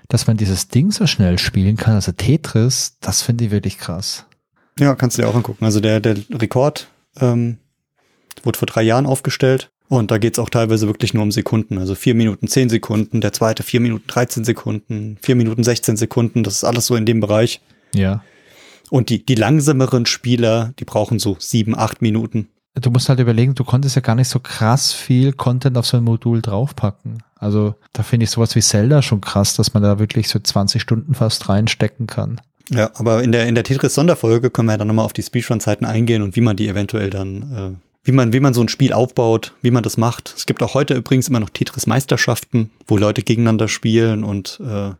dass 0.09 0.27
man 0.27 0.37
dieses 0.37 0.67
Ding 0.67 0.91
so 0.91 1.07
schnell 1.07 1.39
spielen 1.39 1.75
kann, 1.75 1.95
also 1.95 2.11
Tetris, 2.11 2.97
das 3.01 3.23
finde 3.23 3.45
ich 3.45 3.51
wirklich 3.51 3.79
krass. 3.79 4.25
Ja, 4.79 4.95
kannst 4.95 5.17
du 5.17 5.23
dir 5.23 5.27
auch 5.27 5.35
angucken. 5.35 5.65
Also 5.65 5.79
der, 5.79 5.99
der 5.99 6.17
Rekord 6.29 6.87
ähm, 7.19 7.57
wurde 8.43 8.59
vor 8.59 8.67
drei 8.67 8.83
Jahren 8.83 9.05
aufgestellt 9.07 9.71
und 9.89 10.11
da 10.11 10.17
geht's 10.17 10.39
auch 10.39 10.49
teilweise 10.49 10.87
wirklich 10.87 11.13
nur 11.13 11.23
um 11.23 11.31
Sekunden. 11.31 11.77
Also 11.77 11.95
vier 11.95 12.15
Minuten 12.15 12.47
zehn 12.47 12.69
Sekunden, 12.69 13.21
der 13.21 13.33
zweite 13.33 13.63
vier 13.63 13.79
Minuten 13.79 14.05
13 14.07 14.43
Sekunden, 14.43 15.17
vier 15.21 15.35
Minuten 15.35 15.63
16 15.63 15.97
Sekunden, 15.97 16.43
das 16.43 16.55
ist 16.55 16.63
alles 16.63 16.85
so 16.85 16.95
in 16.95 17.05
dem 17.05 17.19
Bereich. 17.19 17.61
Ja. 17.93 18.23
Und 18.89 19.09
die, 19.09 19.25
die 19.25 19.35
langsameren 19.35 20.05
Spieler, 20.05 20.73
die 20.79 20.85
brauchen 20.85 21.19
so 21.19 21.35
sieben, 21.39 21.77
acht 21.77 22.01
Minuten. 22.01 22.49
Du 22.75 22.89
musst 22.89 23.07
halt 23.07 23.19
überlegen, 23.19 23.53
du 23.53 23.63
konntest 23.63 23.95
ja 23.95 24.01
gar 24.01 24.15
nicht 24.15 24.29
so 24.29 24.39
krass 24.39 24.93
viel 24.93 25.31
Content 25.31 25.77
auf 25.77 25.85
so 25.85 25.97
ein 25.97 26.03
Modul 26.03 26.41
draufpacken. 26.41 27.21
Also 27.35 27.75
da 27.91 28.01
finde 28.01 28.23
ich 28.23 28.31
sowas 28.31 28.55
wie 28.55 28.61
Zelda 28.61 29.01
schon 29.01 29.21
krass, 29.21 29.55
dass 29.55 29.73
man 29.73 29.83
da 29.83 29.99
wirklich 29.99 30.27
so 30.27 30.39
20 30.39 30.81
Stunden 30.81 31.13
fast 31.13 31.49
reinstecken 31.49 32.07
kann. 32.07 32.41
Ja, 32.69 32.89
aber 32.95 33.23
in 33.23 33.31
der, 33.31 33.47
in 33.47 33.55
der 33.55 33.63
Tetris-Sonderfolge 33.63 34.49
können 34.49 34.69
wir 34.69 34.77
dann 34.77 34.87
nochmal 34.87 35.05
auf 35.05 35.13
die 35.13 35.21
Speedrun-Zeiten 35.21 35.85
eingehen 35.85 36.21
und 36.21 36.35
wie 36.35 36.41
man 36.41 36.55
die 36.55 36.67
eventuell 36.67 37.09
dann, 37.09 37.53
äh, 37.53 37.92
wie 38.03 38.11
man, 38.11 38.33
wie 38.33 38.39
man 38.39 38.53
so 38.53 38.61
ein 38.61 38.67
Spiel 38.69 38.93
aufbaut, 38.93 39.53
wie 39.61 39.71
man 39.71 39.83
das 39.83 39.97
macht. 39.97 40.33
Es 40.35 40.45
gibt 40.45 40.61
auch 40.61 40.73
heute 40.73 40.93
übrigens 40.95 41.27
immer 41.29 41.39
noch 41.39 41.49
Tetris-Meisterschaften, 41.49 42.69
wo 42.87 42.97
Leute 42.97 43.21
gegeneinander 43.21 43.67
spielen 43.67 44.23
und 44.23 44.59
äh, 44.61 44.91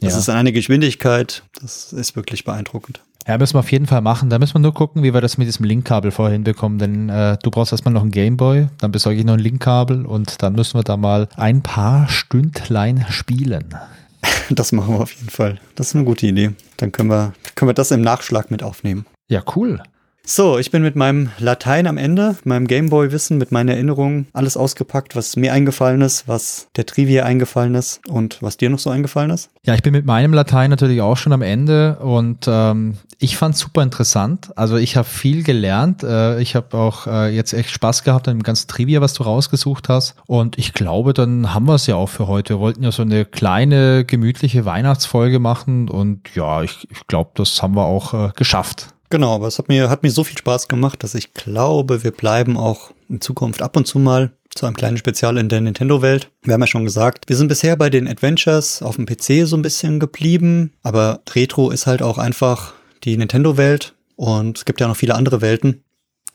das 0.00 0.12
Ja. 0.14 0.18
ist 0.18 0.28
eine 0.30 0.52
Geschwindigkeit. 0.52 1.42
Das 1.60 1.92
ist 1.92 2.16
wirklich 2.16 2.44
beeindruckend. 2.44 3.00
Ja, 3.28 3.36
müssen 3.36 3.54
wir 3.54 3.58
auf 3.60 3.70
jeden 3.70 3.86
Fall 3.86 4.00
machen. 4.00 4.30
Da 4.30 4.38
müssen 4.38 4.54
wir 4.54 4.60
nur 4.60 4.72
gucken, 4.72 5.02
wie 5.02 5.12
wir 5.12 5.20
das 5.20 5.36
mit 5.36 5.46
diesem 5.46 5.66
Linkkabel 5.66 6.10
vorher 6.10 6.32
hinbekommen, 6.32 6.78
denn 6.78 7.10
äh, 7.10 7.36
du 7.42 7.50
brauchst 7.50 7.70
erstmal 7.72 7.92
noch 7.92 8.02
ein 8.02 8.10
Gameboy, 8.10 8.68
dann 8.78 8.90
besorge 8.92 9.18
ich 9.18 9.24
noch 9.26 9.34
ein 9.34 9.38
Linkkabel 9.40 10.06
und 10.06 10.42
dann 10.42 10.54
müssen 10.54 10.78
wir 10.78 10.82
da 10.84 10.96
mal 10.96 11.28
ein 11.36 11.62
paar 11.62 12.08
Stündlein 12.08 13.04
spielen. 13.10 13.74
Das 14.50 14.72
machen 14.72 14.94
wir 14.94 15.00
auf 15.00 15.12
jeden 15.12 15.30
Fall. 15.30 15.60
Das 15.76 15.88
ist 15.88 15.94
eine 15.96 16.04
gute 16.04 16.26
Idee. 16.26 16.50
Dann 16.76 16.90
können 16.92 17.08
wir, 17.08 17.32
können 17.54 17.68
wir 17.68 17.74
das 17.74 17.90
im 17.92 18.00
Nachschlag 18.02 18.50
mit 18.50 18.62
aufnehmen. 18.64 19.06
Ja, 19.28 19.42
cool. 19.54 19.80
So, 20.24 20.58
ich 20.58 20.70
bin 20.70 20.82
mit 20.82 20.96
meinem 20.96 21.30
Latein 21.38 21.86
am 21.86 21.96
Ende, 21.96 22.36
meinem 22.44 22.66
Gameboy-Wissen, 22.66 23.36
mit 23.38 23.50
meinen 23.50 23.68
Erinnerungen, 23.68 24.28
alles 24.32 24.56
ausgepackt, 24.56 25.16
was 25.16 25.34
mir 25.34 25.52
eingefallen 25.52 26.02
ist, 26.02 26.28
was 26.28 26.68
der 26.76 26.86
Trivia 26.86 27.24
eingefallen 27.24 27.74
ist 27.74 28.00
und 28.06 28.40
was 28.40 28.56
dir 28.56 28.70
noch 28.70 28.78
so 28.78 28.90
eingefallen 28.90 29.30
ist. 29.30 29.50
Ja, 29.64 29.74
ich 29.74 29.82
bin 29.82 29.92
mit 29.92 30.06
meinem 30.06 30.32
Latein 30.32 30.70
natürlich 30.70 31.00
auch 31.00 31.16
schon 31.16 31.32
am 31.32 31.42
Ende 31.42 31.98
und 31.98 32.46
ähm, 32.46 32.98
ich 33.18 33.36
fand 33.36 33.56
super 33.56 33.82
interessant. 33.82 34.56
Also 34.56 34.76
ich 34.76 34.96
habe 34.96 35.08
viel 35.08 35.42
gelernt. 35.42 36.02
Äh, 36.02 36.40
ich 36.40 36.54
habe 36.54 36.76
auch 36.76 37.06
äh, 37.06 37.34
jetzt 37.34 37.52
echt 37.52 37.70
Spaß 37.70 38.04
gehabt 38.04 38.28
an 38.28 38.38
dem 38.38 38.42
ganzen 38.42 38.68
Trivia, 38.68 39.00
was 39.00 39.14
du 39.14 39.24
rausgesucht 39.24 39.88
hast. 39.88 40.14
Und 40.26 40.58
ich 40.58 40.74
glaube, 40.74 41.12
dann 41.12 41.52
haben 41.52 41.66
wir 41.66 41.74
es 41.74 41.86
ja 41.86 41.96
auch 41.96 42.08
für 42.08 42.28
heute. 42.28 42.54
Wir 42.54 42.60
wollten 42.60 42.82
ja 42.82 42.92
so 42.92 43.02
eine 43.02 43.24
kleine, 43.24 44.04
gemütliche 44.04 44.64
Weihnachtsfolge 44.64 45.38
machen 45.38 45.88
und 45.88 46.34
ja, 46.34 46.62
ich, 46.62 46.86
ich 46.90 47.06
glaube, 47.08 47.30
das 47.34 47.62
haben 47.62 47.74
wir 47.74 47.84
auch 47.84 48.14
äh, 48.14 48.30
geschafft. 48.36 48.94
Genau, 49.10 49.34
aber 49.34 49.48
es 49.48 49.58
hat 49.58 49.68
mir, 49.68 49.90
hat 49.90 50.04
mir 50.04 50.10
so 50.10 50.22
viel 50.22 50.38
Spaß 50.38 50.68
gemacht, 50.68 51.02
dass 51.02 51.16
ich 51.16 51.34
glaube, 51.34 52.04
wir 52.04 52.12
bleiben 52.12 52.56
auch 52.56 52.92
in 53.08 53.20
Zukunft 53.20 53.60
ab 53.60 53.76
und 53.76 53.86
zu 53.86 53.98
mal 53.98 54.30
zu 54.54 54.66
einem 54.66 54.76
kleinen 54.76 54.96
Spezial 54.96 55.36
in 55.36 55.48
der 55.48 55.60
Nintendo-Welt. 55.60 56.30
Wir 56.42 56.54
haben 56.54 56.60
ja 56.60 56.66
schon 56.68 56.84
gesagt, 56.84 57.28
wir 57.28 57.36
sind 57.36 57.48
bisher 57.48 57.76
bei 57.76 57.90
den 57.90 58.06
Adventures 58.06 58.82
auf 58.82 58.96
dem 58.96 59.06
PC 59.06 59.46
so 59.46 59.56
ein 59.56 59.62
bisschen 59.62 59.98
geblieben, 59.98 60.72
aber 60.82 61.22
Retro 61.34 61.70
ist 61.70 61.86
halt 61.86 62.02
auch 62.02 62.18
einfach 62.18 62.74
die 63.02 63.16
Nintendo-Welt 63.16 63.94
und 64.14 64.58
es 64.58 64.64
gibt 64.64 64.80
ja 64.80 64.86
noch 64.86 64.96
viele 64.96 65.16
andere 65.16 65.40
Welten, 65.40 65.82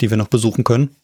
die 0.01 0.09
wir 0.09 0.17
noch 0.17 0.27
besuchen 0.27 0.65
können. 0.65 0.95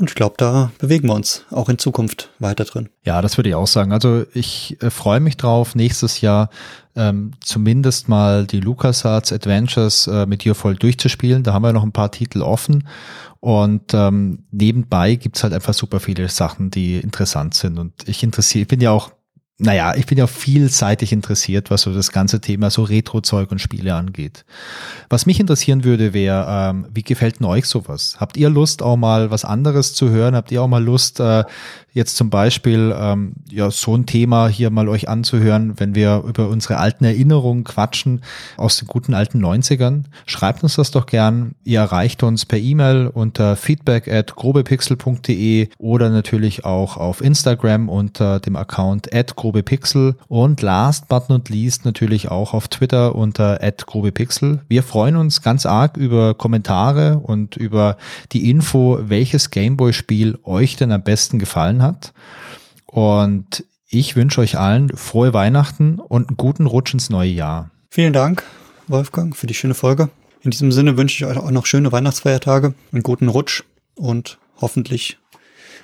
Und 0.00 0.08
ich 0.08 0.14
glaube, 0.14 0.36
da 0.38 0.72
bewegen 0.78 1.08
wir 1.08 1.14
uns 1.14 1.44
auch 1.50 1.68
in 1.68 1.76
Zukunft 1.76 2.30
weiter 2.38 2.64
drin. 2.64 2.88
Ja, 3.04 3.20
das 3.20 3.36
würde 3.36 3.50
ich 3.50 3.54
auch 3.54 3.66
sagen. 3.66 3.92
Also 3.92 4.24
ich 4.32 4.78
äh, 4.82 4.88
freue 4.88 5.20
mich 5.20 5.36
drauf, 5.36 5.74
nächstes 5.74 6.22
Jahr 6.22 6.48
ähm, 6.96 7.32
zumindest 7.40 8.08
mal 8.08 8.46
die 8.46 8.60
LucasArts 8.60 9.30
Adventures 9.30 10.06
äh, 10.06 10.24
mit 10.24 10.42
dir 10.42 10.54
voll 10.54 10.74
durchzuspielen. 10.74 11.42
Da 11.42 11.52
haben 11.52 11.64
wir 11.64 11.74
noch 11.74 11.82
ein 11.82 11.92
paar 11.92 12.10
Titel 12.10 12.40
offen. 12.40 12.88
Und 13.40 13.92
ähm, 13.92 14.44
nebenbei 14.50 15.16
gibt's 15.16 15.42
halt 15.42 15.52
einfach 15.52 15.74
super 15.74 16.00
viele 16.00 16.30
Sachen, 16.30 16.70
die 16.70 16.96
interessant 16.96 17.52
sind. 17.52 17.78
Und 17.78 18.08
ich 18.08 18.22
interessiere, 18.22 18.62
ich 18.62 18.68
bin 18.68 18.80
ja 18.80 18.92
auch, 18.92 19.12
naja, 19.60 19.94
ich 19.94 20.06
bin 20.06 20.16
ja 20.16 20.26
vielseitig 20.26 21.12
interessiert, 21.12 21.70
was 21.70 21.82
so 21.82 21.92
das 21.92 22.12
ganze 22.12 22.40
Thema 22.40 22.70
so 22.70 22.82
Retro-Zeug 22.82 23.50
und 23.50 23.60
Spiele 23.60 23.94
angeht. 23.94 24.46
Was 25.10 25.26
mich 25.26 25.38
interessieren 25.38 25.84
würde, 25.84 26.14
wäre, 26.14 26.46
ähm, 26.48 26.86
wie 26.92 27.02
gefällt 27.02 27.40
denn 27.40 27.46
euch 27.46 27.66
sowas? 27.66 28.16
Habt 28.18 28.38
ihr 28.38 28.48
Lust, 28.48 28.82
auch 28.82 28.96
mal 28.96 29.30
was 29.30 29.44
anderes 29.44 29.92
zu 29.92 30.08
hören? 30.08 30.34
Habt 30.34 30.50
ihr 30.50 30.62
auch 30.62 30.68
mal 30.68 30.82
Lust, 30.82 31.20
äh, 31.20 31.44
jetzt 31.92 32.16
zum 32.16 32.30
Beispiel 32.30 32.94
ähm, 32.96 33.34
ja 33.50 33.70
so 33.70 33.94
ein 33.96 34.06
Thema 34.06 34.48
hier 34.48 34.70
mal 34.70 34.88
euch 34.88 35.08
anzuhören, 35.08 35.74
wenn 35.78 35.94
wir 35.94 36.22
über 36.26 36.48
unsere 36.48 36.78
alten 36.78 37.04
Erinnerungen 37.04 37.64
quatschen 37.64 38.22
aus 38.56 38.76
den 38.76 38.88
guten 38.88 39.14
alten 39.14 39.44
90ern? 39.44 40.04
Schreibt 40.26 40.62
uns 40.62 40.76
das 40.76 40.90
doch 40.90 41.06
gern. 41.06 41.54
Ihr 41.64 41.80
erreicht 41.80 42.22
uns 42.22 42.46
per 42.46 42.58
E-Mail 42.58 43.08
unter 43.08 43.56
feedback 43.56 44.08
at 44.08 44.36
grobepixel.de 44.36 45.68
oder 45.78 46.10
natürlich 46.10 46.64
auch 46.64 46.96
auf 46.96 47.20
Instagram 47.20 47.88
unter 47.88 48.40
dem 48.40 48.56
Account 48.56 49.12
at 49.14 49.36
grobepixel 49.36 50.16
und 50.28 50.62
last 50.62 51.08
but 51.08 51.28
not 51.28 51.48
least 51.48 51.84
natürlich 51.84 52.30
auch 52.30 52.54
auf 52.54 52.68
Twitter 52.68 53.14
unter 53.14 53.62
at 53.62 53.86
grobepixel. 53.86 54.60
Wir 54.68 54.82
freuen 54.82 55.16
uns 55.16 55.42
ganz 55.42 55.66
arg 55.66 55.96
über 55.96 56.34
Kommentare 56.34 57.18
und 57.18 57.56
über 57.56 57.96
die 58.32 58.50
Info, 58.50 58.98
welches 59.02 59.50
Gameboy-Spiel 59.50 60.38
euch 60.44 60.76
denn 60.76 60.92
am 60.92 61.02
besten 61.02 61.38
gefallen 61.38 61.79
hat. 61.82 62.12
Und 62.86 63.64
ich 63.88 64.16
wünsche 64.16 64.40
euch 64.40 64.58
allen 64.58 64.96
frohe 64.96 65.32
Weihnachten 65.32 65.98
und 65.98 66.28
einen 66.28 66.36
guten 66.36 66.66
Rutsch 66.66 66.94
ins 66.94 67.10
neue 67.10 67.30
Jahr. 67.30 67.70
Vielen 67.88 68.12
Dank, 68.12 68.44
Wolfgang, 68.86 69.36
für 69.36 69.46
die 69.46 69.54
schöne 69.54 69.74
Folge. 69.74 70.10
In 70.42 70.50
diesem 70.50 70.72
Sinne 70.72 70.96
wünsche 70.96 71.16
ich 71.16 71.30
euch 71.30 71.36
auch 71.36 71.50
noch 71.50 71.66
schöne 71.66 71.92
Weihnachtsfeiertage, 71.92 72.74
einen 72.92 73.02
guten 73.02 73.28
Rutsch 73.28 73.64
und 73.96 74.38
hoffentlich, 74.60 75.18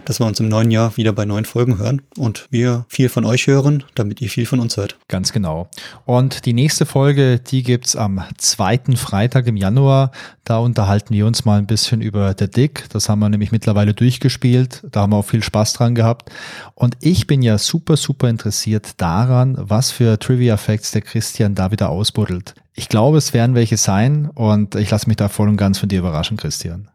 dass 0.06 0.20
wir 0.20 0.26
uns 0.26 0.40
im 0.40 0.48
neuen 0.48 0.70
Jahr 0.70 0.96
wieder 0.96 1.12
bei 1.12 1.26
neuen 1.26 1.44
Folgen 1.44 1.78
hören 1.78 2.00
und 2.16 2.46
wir 2.50 2.86
viel 2.88 3.10
von 3.10 3.24
euch 3.26 3.46
hören, 3.46 3.84
damit 3.94 4.22
ihr 4.22 4.30
viel 4.30 4.46
von 4.46 4.60
uns 4.60 4.76
hört. 4.76 4.96
Ganz 5.08 5.32
genau. 5.32 5.68
Und 6.06 6.46
die 6.46 6.54
nächste 6.54 6.86
Folge, 6.86 7.38
die 7.38 7.62
gibt's 7.62 7.96
am 7.96 8.22
zweiten 8.38 8.96
Freitag 8.96 9.46
im 9.46 9.56
Januar. 9.56 10.12
Da 10.44 10.58
unterhalten 10.58 11.12
wir 11.12 11.26
uns 11.26 11.44
mal 11.44 11.58
ein 11.58 11.66
bisschen 11.66 12.00
über 12.00 12.34
The 12.38 12.48
Dick. 12.48 12.86
Das 12.90 13.08
haben 13.08 13.18
wir 13.18 13.28
nämlich 13.28 13.52
mittlerweile 13.52 13.92
durchgespielt. 13.92 14.84
Da 14.90 15.02
haben 15.02 15.12
wir 15.12 15.16
auch 15.16 15.26
viel 15.26 15.42
Spaß 15.42 15.74
dran 15.74 15.94
gehabt. 15.94 16.30
Und 16.74 16.96
ich 17.00 17.26
bin 17.26 17.42
ja 17.42 17.58
super, 17.58 17.96
super 17.96 18.28
interessiert 18.28 19.00
daran, 19.00 19.56
was 19.58 19.90
für 19.90 20.18
Trivia 20.18 20.56
Facts 20.56 20.92
der 20.92 21.02
Christian 21.02 21.54
da 21.54 21.72
wieder 21.72 21.90
ausbuddelt. 21.90 22.54
Ich 22.74 22.88
glaube, 22.88 23.18
es 23.18 23.32
werden 23.32 23.54
welche 23.54 23.76
sein 23.76 24.30
und 24.34 24.74
ich 24.74 24.90
lasse 24.90 25.08
mich 25.08 25.16
da 25.16 25.28
voll 25.28 25.48
und 25.48 25.56
ganz 25.56 25.78
von 25.78 25.88
dir 25.88 25.98
überraschen, 25.98 26.36
Christian. 26.36 26.88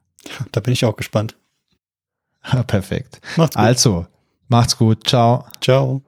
Da 0.52 0.62
bin 0.62 0.74
ich 0.74 0.86
auch 0.86 0.96
gespannt. 0.96 1.36
Perfekt. 2.68 3.22
Macht's 3.38 3.56
gut. 3.56 3.66
Also, 3.66 4.06
macht's 4.48 4.78
gut. 4.78 5.08
Ciao. 5.08 5.46
Ciao. 5.62 6.02